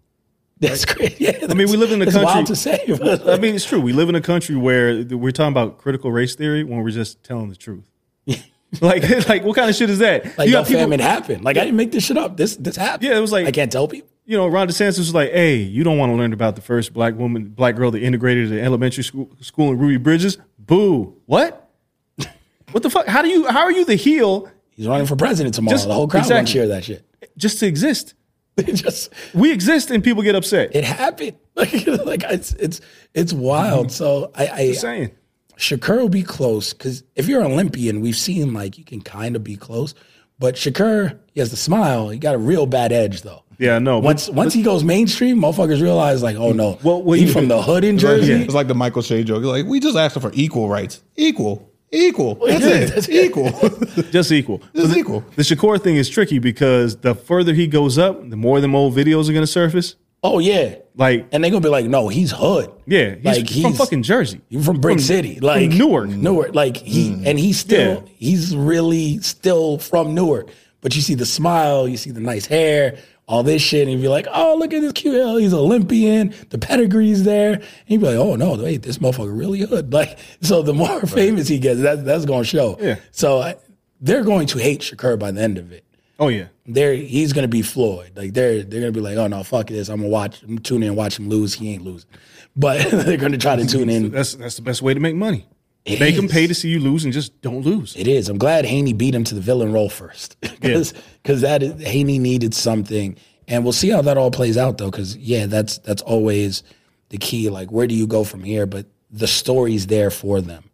That's 0.59 0.85
great. 0.85 1.21
Yeah, 1.21 1.47
I 1.49 1.55
mean, 1.55 1.71
we 1.71 1.77
live 1.77 1.93
in 1.93 2.01
a 2.01 2.07
country. 2.07 2.25
wild 2.25 2.47
to 2.47 2.57
say. 2.57 2.83
but, 2.99 3.29
I 3.29 3.37
mean, 3.37 3.55
it's 3.55 3.65
true. 3.67 3.81
We 3.81 3.93
live 3.93 4.09
in 4.09 4.15
a 4.15 4.21
country 4.23 4.57
where 4.57 5.05
we're 5.05 5.31
talking 5.31 5.53
about 5.53 5.79
critical 5.79 6.11
race 6.11 6.35
theory 6.35 6.65
when 6.65 6.83
we're 6.83 6.91
just 6.91 7.23
telling 7.23 7.51
the 7.51 7.57
truth. 7.57 7.85
like, 8.81 9.29
like 9.29 9.45
what 9.45 9.55
kind 9.55 9.69
of 9.71 9.77
shit 9.77 9.91
is 9.91 9.99
that? 9.99 10.37
like, 10.39 10.49
you 10.49 10.55
no, 10.55 10.61
got 10.63 10.67
people, 10.69 10.83
fam, 10.83 10.93
it 10.95 11.01
happened. 11.01 11.45
Like, 11.45 11.57
I 11.59 11.61
didn't 11.61 11.77
make 11.77 11.93
this 11.93 12.05
shit 12.05 12.17
up. 12.17 12.37
This 12.37 12.57
this 12.57 12.75
happened. 12.77 13.09
Yeah, 13.11 13.17
it 13.17 13.21
was 13.21 13.33
like- 13.33 13.47
I 13.47 13.53
can't 13.53 13.71
tell 13.71 13.87
people. 13.87 14.09
You 14.27 14.37
know, 14.37 14.47
Ron 14.49 14.69
DeSantis 14.69 14.99
was 14.99 15.15
like, 15.15 15.31
"Hey, 15.31 15.57
you 15.57 15.85
don't 15.85 15.99
want 15.99 16.11
to 16.11 16.17
learn 16.17 16.33
about 16.33 16.57
the 16.57 16.63
first 16.63 16.93
black 16.93 17.15
woman, 17.15 17.47
black 17.49 17.77
girl 17.77 17.91
that 17.93 18.03
integrated 18.03 18.53
an 18.53 18.59
elementary 18.59 19.05
school, 19.05 19.31
school 19.41 19.71
in 19.71 19.79
Ruby 19.79 19.97
Bridges." 19.97 20.39
Boo! 20.59 21.17
What? 21.27 21.71
what 22.73 22.83
the 22.83 22.91
fuck? 22.91 23.07
How 23.07 23.23
do 23.23 23.29
you? 23.29 23.47
How 23.47 23.61
are 23.63 23.73
you 23.73 23.85
the 23.85 23.95
heel 23.95 24.51
He's 24.77 24.87
running 24.87 25.07
for 25.07 25.17
president 25.17 25.55
tomorrow. 25.55 25.75
Just- 25.75 25.89
the 25.89 25.95
whole 25.95 26.07
crowd 26.07 26.21
won't 26.21 26.33
exactly. 26.33 26.53
cheer 26.53 26.69
that 26.69 26.85
shit. 26.85 27.05
just 27.37 27.61
to 27.61 27.67
exist? 27.67 28.15
Just 28.73 29.13
We 29.35 29.53
exist 29.53 29.91
and 29.91 30.03
people 30.03 30.23
get 30.23 30.35
upset. 30.35 30.75
it 30.75 30.85
happened. 30.85 31.37
Like, 31.57 31.87
like 31.87 32.23
it's 32.25 32.53
it's 32.55 32.83
it's 33.15 33.33
wild. 33.33 33.87
Mm-hmm. 33.87 33.93
So 33.93 34.31
I, 34.35 34.47
I 34.49 34.67
Just 34.69 34.83
saying. 34.83 35.11
Shakur 35.57 35.99
will 35.99 36.11
be 36.11 36.23
close 36.23 36.75
because 36.75 37.03
if 37.15 37.29
you're 37.29 37.41
an 37.41 37.51
Olympian, 37.51 38.03
we've 38.03 38.17
seen 38.17 38.53
like 38.53 38.77
you 38.77 38.85
can 38.85 39.01
kind 39.01 39.37
of 39.37 39.43
be 39.43 39.57
close. 39.57 39.95
But 40.39 40.55
Shakur, 40.57 41.19
he 41.33 41.41
has 41.41 41.51
the 41.51 41.57
smile. 41.57 42.11
He 42.11 42.19
got 42.19 42.35
a 42.35 42.39
real 42.39 42.67
bad 42.67 42.93
edge 42.93 43.23
though. 43.23 43.43
Yeah, 43.59 43.79
no. 43.79 44.01
but- 44.01 44.07
Once 44.07 44.29
once 44.29 44.53
he 44.55 44.63
goes 44.63 44.85
mainstream, 44.85 45.39
motherfuckers 45.41 45.81
realize 45.81 46.23
like, 46.23 46.37
oh 46.37 46.53
no, 46.53 46.79
Well, 46.83 47.03
well, 47.03 47.19
he 47.19 47.25
you- 47.27 47.33
from 47.33 47.49
the 47.49 47.63
hood 47.63 47.85
in 47.85 47.95
It's 47.95 48.05
like, 48.05 48.17
Jersey. 48.21 48.33
it's 48.35 48.55
like 48.55 48.69
the 48.69 48.75
Michael 48.75 49.03
Che 49.03 49.25
joke. 49.25 49.43
Like 49.45 49.65
we 49.67 49.81
just 49.81 49.97
asked 49.97 50.21
for 50.21 50.31
equal 50.35 50.69
rights. 50.69 51.03
Equal. 51.17 51.73
Equal. 51.93 52.35
That's 52.35 52.65
Yeah, 52.65 52.71
it. 52.75 52.87
that's 52.95 53.09
it. 53.09 53.25
equal. 53.27 53.51
just 54.11 54.31
equal. 54.33 54.61
Just 54.75 54.93
the, 54.93 54.99
equal. 54.99 55.21
The 55.37 55.43
Shakur 55.43 55.81
thing 55.81 55.97
is 55.97 56.09
tricky 56.11 56.39
because 56.41 56.97
the 56.97 57.15
further 57.15 57.55
he 57.55 57.67
goes 57.69 57.97
up, 57.97 58.29
the 58.29 58.37
more 58.37 58.61
them 58.61 58.75
old 58.75 58.95
videos 58.95 59.29
are 59.31 59.33
going 59.33 59.43
to 59.45 59.47
surface. 59.47 59.95
Oh 60.23 60.39
yeah, 60.41 60.77
Like, 60.97 61.27
and 61.31 61.45
they 61.45 61.51
gonna 61.51 61.61
be 61.61 61.69
like, 61.69 61.87
no, 61.87 62.09
he's 62.09 62.33
hood. 62.33 62.73
yeah, 62.87 63.15
he's 63.17 63.25
like 63.25 63.49
from 63.63 63.73
fucking 63.75 64.03
Jersey. 64.03 64.41
He's 64.49 64.65
from 64.65 64.81
Brick 64.81 64.99
City, 64.99 65.39
like 65.41 65.71
Newark. 65.71 66.09
Newark, 66.09 66.55
like 66.55 66.77
he 66.79 67.11
Mm. 67.11 67.27
and 67.27 67.39
he's 67.39 67.59
still 67.59 68.03
Yeah. 68.05 68.11
he's 68.17 68.57
really 68.57 69.21
still 69.21 69.79
from 69.79 70.15
Newark. 70.15 70.49
But 70.81 70.97
you 70.97 71.03
see 71.03 71.15
the 71.15 71.27
smile, 71.27 71.87
you 71.87 71.97
see 71.97 72.11
the 72.11 72.21
nice 72.21 72.47
hair, 72.47 72.97
all 73.29 73.43
this 73.43 73.61
shit, 73.63 73.83
and 73.83 73.91
you 73.93 73.99
be 73.99 74.09
like, 74.09 74.27
oh, 74.33 74.57
look 74.59 74.73
at 74.73 74.81
this 74.83 74.93
QL, 74.93 75.41
He's 75.41 75.53
Olympian. 75.55 76.33
The 76.51 76.59
pedigree's 76.59 77.23
there, 77.25 77.55
and 77.55 77.63
you 77.89 77.99
be 77.99 78.07
like, 78.07 78.17
oh 78.17 78.35
no, 78.37 78.55
wait, 78.55 78.83
this 78.83 78.99
motherfucker 78.99 79.37
really 79.39 79.61
hood. 79.61 79.93
Like, 80.01 80.19
so 80.41 80.63
the 80.63 80.75
more 80.75 81.01
famous 81.07 81.47
he 81.47 81.59
gets, 81.59 81.81
that, 81.83 82.05
that's 82.05 82.25
gonna 82.25 82.45
show. 82.45 82.79
Yeah. 82.81 82.97
So 83.13 83.41
I, 83.41 83.57
they're 84.01 84.25
going 84.25 84.47
to 84.49 84.59
hate 84.59 84.81
Shakur 84.81 85.19
by 85.19 85.31
the 85.31 85.41
end 85.43 85.57
of 85.59 85.73
it. 85.73 85.85
Oh 86.19 86.29
yeah, 86.29 86.47
They're 86.67 86.95
he's 86.95 87.33
gonna 87.33 87.49
be 87.49 87.63
Floyd. 87.63 88.13
Like 88.17 88.33
they're 88.33 88.63
they're 88.63 88.81
gonna 88.81 88.93
be 88.93 89.01
like, 89.01 89.17
oh 89.17 89.27
no, 89.27 89.43
fuck 89.43 89.67
this. 89.69 89.89
I'm 89.89 89.99
gonna 89.99 90.09
watch, 90.09 90.43
I'm 90.43 90.59
tune 90.59 90.83
in, 90.83 90.89
and 90.89 90.97
watch 90.97 91.19
him 91.19 91.29
lose. 91.29 91.55
He 91.55 91.73
ain't 91.73 91.85
losing. 91.85 92.09
But 92.59 92.91
they're 92.91 93.19
gonna 93.19 93.37
try 93.37 93.55
to 93.57 93.67
tune 93.67 93.91
in 93.91 94.11
that's 94.11 94.35
that's 94.35 94.57
the 94.57 94.63
best 94.63 94.81
way 94.81 94.95
to 94.95 95.01
make 95.01 95.15
money. 95.15 95.47
It 95.85 96.01
make 96.01 96.17
them 96.17 96.25
is. 96.25 96.33
pay 96.33 96.47
to 96.47 96.55
see 96.55 96.71
you 96.71 96.81
lose 96.81 97.05
and 97.05 97.13
just 97.13 97.39
don't 97.43 97.61
lose. 97.61 97.95
It 97.97 98.09
is. 98.09 98.31
I'm 98.31 98.39
glad 98.39 98.65
Haney 98.65 98.95
beat 98.95 99.15
him 99.15 99.25
to 99.25 99.35
the 99.35 99.43
villain 99.43 99.75
role 99.75 99.91
first, 99.91 100.41
because 100.61 100.95
that 101.43 101.63
is, 101.63 101.81
Haney 101.83 102.19
needed 102.19 102.55
something, 102.55 103.17
and 103.47 103.63
we'll 103.63 103.75
see 103.75 103.91
how 103.91 104.01
that 104.03 104.17
all 104.17 104.31
plays 104.31 104.57
out 104.57 104.79
though. 104.79 104.91
Because 104.91 105.17
yeah, 105.19 105.45
that's 105.45 105.77
that's 105.79 106.01
always 106.01 106.63
the 107.11 107.19
key. 107.19 107.51
Like, 107.51 107.71
where 107.71 107.87
do 107.87 107.95
you 107.95 108.07
go 108.07 108.25
from 108.25 108.43
here? 108.43 108.65
But 108.65 108.87
the 109.11 109.27
story's 109.27 109.87
there 109.87 110.11
for 110.11 110.41
them. 110.41 110.65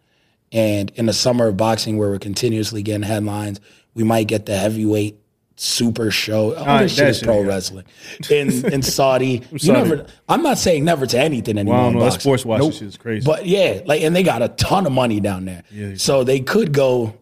And 0.53 0.91
in 0.91 1.07
the 1.07 1.13
summer 1.13 1.49
of 1.49 1.57
boxing, 1.57 1.99
where 1.99 2.11
we're 2.11 2.19
continuously 2.19 2.83
getting 2.83 3.03
headlines, 3.03 3.61
we 3.95 4.05
might 4.05 4.29
get 4.29 4.47
the 4.47 4.57
heavyweight 4.57 5.19
super 5.57 6.11
show. 6.11 6.55
All 6.55 6.79
this 6.79 6.95
shit 6.95 7.09
is 7.09 7.23
pro 7.23 7.43
yeah. 7.43 7.49
wrestling. 7.49 7.85
In 8.31 8.73
in 8.73 8.83
Saudi, 8.83 9.43
you 9.51 9.59
Saudi. 9.59 9.73
never. 9.91 10.07
I'm 10.29 10.43
not 10.43 10.59
saying 10.59 10.85
never 10.85 11.07
to 11.07 11.19
anything 11.19 11.59
anymore. 11.59 11.75
Well, 11.77 11.83
I 11.89 11.93
don't 11.93 11.99
know. 12.01 12.11
That 12.11 12.21
sports 12.21 12.45
watching 12.45 12.67
Nope. 12.69 12.75
shit 12.75 12.83
is 12.89 12.97
crazy. 12.97 13.25
But 13.27 13.47
yeah, 13.47 13.81
like, 13.87 14.03
and 14.03 14.15
they 14.17 14.23
got 14.23 14.43
a 14.43 14.49
ton 14.49 14.87
of 14.87 14.93
money 14.93 15.21
down 15.21 15.45
there. 15.45 15.97
so 15.97 16.25
they 16.25 16.41
could 16.41 16.73
go 16.73 17.15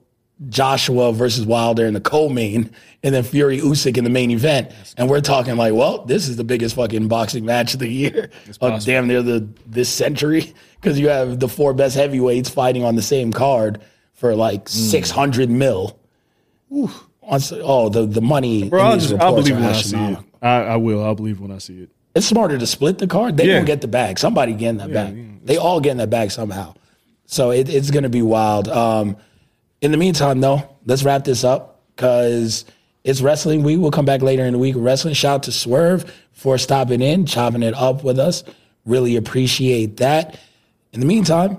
Joshua 0.49 1.13
versus 1.13 1.45
Wilder 1.45 1.85
in 1.85 1.93
the 1.93 2.01
co-main, 2.01 2.71
and 3.03 3.15
then 3.15 3.23
Fury 3.23 3.59
Usyk 3.61 3.99
in 3.99 4.05
the 4.05 4.11
main 4.11 4.31
event. 4.31 4.73
And 4.97 5.11
we're 5.11 5.21
talking 5.21 5.57
like, 5.57 5.75
well, 5.75 6.05
this 6.07 6.29
is 6.29 6.37
the 6.37 6.45
biggest 6.45 6.77
fucking 6.77 7.09
boxing 7.09 7.45
match 7.45 7.75
of 7.75 7.81
the 7.81 7.89
year, 7.89 8.31
uh, 8.63 8.79
damn 8.85 9.07
near 9.07 9.21
the 9.23 9.47
this 9.67 9.91
century, 9.91 10.55
because 10.81 10.99
you 10.99 11.09
have 11.11 11.41
the 11.41 11.49
four 11.49 11.75
best 11.75 11.95
heavyweights 11.95 12.49
fighting 12.49 12.85
on 12.85 12.97
the 12.97 13.03
same 13.03 13.33
card 13.35 13.83
for 14.15 14.35
like 14.35 14.67
six 14.69 15.11
hundred 15.11 15.51
mil. 15.51 15.99
On 16.71 16.89
s- 16.89 17.01
Oh, 17.31 17.89
the 17.89 18.07
the 18.07 18.21
money. 18.21 18.69
Bro, 18.69 18.83
I'll, 18.83 18.99
just, 18.99 19.15
I'll 19.15 19.35
believe 19.35 19.55
when 19.55 19.65
I 19.65 19.73
see 19.73 19.97
it. 19.99 20.19
I, 20.43 20.49
I 20.63 20.77
will. 20.77 21.05
I'll 21.05 21.15
believe 21.15 21.41
when 21.41 21.51
I 21.53 21.59
see 21.59 21.83
it. 21.83 21.91
It's 22.15 22.27
smarter 22.27 22.59
to 22.59 22.67
split 22.67 22.99
the 22.99 23.07
card. 23.07 23.37
They 23.37 23.47
Yeah. 23.47 23.57
don't 23.57 23.67
get 23.67 23.81
the 23.83 23.89
bag. 23.89 24.19
Somebody 24.19 24.53
getting 24.55 24.79
that 24.79 24.93
bag. 24.93 25.45
They 25.47 25.57
all 25.57 25.81
get 25.81 25.93
in 25.93 25.97
that 25.99 26.11
bag 26.11 26.31
somehow. 26.33 26.75
So 27.27 27.51
it, 27.53 27.69
it's 27.69 27.91
going 27.93 28.03
to 28.03 28.09
be 28.09 28.23
wild. 28.23 28.67
Um, 28.69 29.17
in 29.81 29.93
the 29.93 29.97
meantime, 29.97 30.41
though, 30.41 30.69
let's 30.87 31.05
wrap 31.05 31.23
this 31.25 31.45
up 31.45 31.83
because 31.95 32.65
it's 33.05 33.21
wrestling 33.21 33.63
week. 33.63 33.79
We'll 33.79 33.93
come 33.93 34.05
back 34.05 34.23
later 34.23 34.45
in 34.45 34.53
the 34.55 34.59
week 34.59 34.75
wrestling. 34.77 35.15
Shout 35.15 35.35
out 35.37 35.43
to 35.45 35.53
Swerve 35.53 36.13
for 36.33 36.59
stopping 36.59 37.01
in, 37.01 37.27
chopping 37.27 37.63
it 37.63 37.75
up 37.75 38.03
with 38.03 38.19
us. 38.19 38.43
Really 38.85 39.15
appreciate 39.17 39.99
that. 39.99 40.39
In 40.93 40.99
the 40.99 41.07
meantime, 41.07 41.59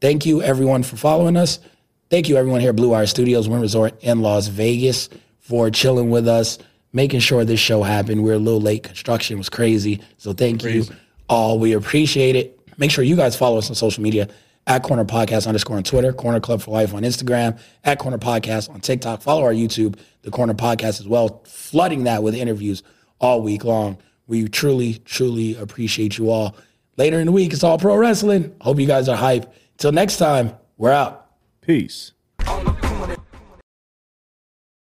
thank 0.00 0.26
you 0.26 0.42
everyone 0.42 0.82
for 0.82 0.96
following 0.96 1.36
us. 1.36 1.60
Thank 2.08 2.28
you 2.28 2.36
everyone 2.36 2.60
here 2.60 2.70
at 2.70 2.76
Blue 2.76 2.90
Wire 2.90 3.06
Studios, 3.06 3.48
Wynn 3.48 3.60
Resort 3.60 4.00
in 4.02 4.22
Las 4.22 4.46
Vegas 4.46 5.08
for 5.40 5.70
chilling 5.70 6.08
with 6.08 6.28
us, 6.28 6.56
making 6.92 7.18
sure 7.18 7.44
this 7.44 7.58
show 7.58 7.82
happened. 7.82 8.22
We 8.22 8.30
are 8.30 8.34
a 8.34 8.38
little 8.38 8.60
late. 8.60 8.84
Construction 8.84 9.38
was 9.38 9.48
crazy. 9.48 10.00
So 10.16 10.32
thank 10.32 10.62
you 10.62 10.84
all. 11.28 11.58
We 11.58 11.72
appreciate 11.72 12.36
it. 12.36 12.60
Make 12.78 12.92
sure 12.92 13.02
you 13.02 13.16
guys 13.16 13.34
follow 13.34 13.58
us 13.58 13.68
on 13.70 13.74
social 13.74 14.04
media 14.04 14.28
at 14.68 14.84
Corner 14.84 15.04
Podcast 15.04 15.48
underscore 15.48 15.78
on 15.78 15.82
Twitter, 15.82 16.12
Corner 16.12 16.38
Club 16.38 16.60
for 16.60 16.70
Life 16.70 16.94
on 16.94 17.02
Instagram, 17.02 17.58
at 17.82 17.98
Corner 17.98 18.18
Podcast 18.18 18.70
on 18.70 18.80
TikTok. 18.80 19.20
Follow 19.20 19.42
our 19.42 19.52
YouTube, 19.52 19.98
the 20.22 20.30
Corner 20.30 20.54
Podcast 20.54 21.00
as 21.00 21.08
well, 21.08 21.42
flooding 21.44 22.04
that 22.04 22.22
with 22.22 22.36
interviews 22.36 22.84
all 23.20 23.42
week 23.42 23.64
long. 23.64 23.98
We 24.28 24.48
truly, 24.48 24.94
truly 25.04 25.56
appreciate 25.56 26.18
you 26.18 26.30
all. 26.30 26.56
Later 26.96 27.18
in 27.18 27.26
the 27.26 27.32
week, 27.32 27.52
it's 27.52 27.64
all 27.64 27.78
pro 27.78 27.96
wrestling. 27.96 28.54
Hope 28.60 28.78
you 28.78 28.86
guys 28.86 29.08
are 29.08 29.16
hype. 29.16 29.52
Till 29.78 29.92
next 29.92 30.18
time, 30.18 30.52
we're 30.76 30.92
out. 30.92 31.25
Peace. 31.66 32.12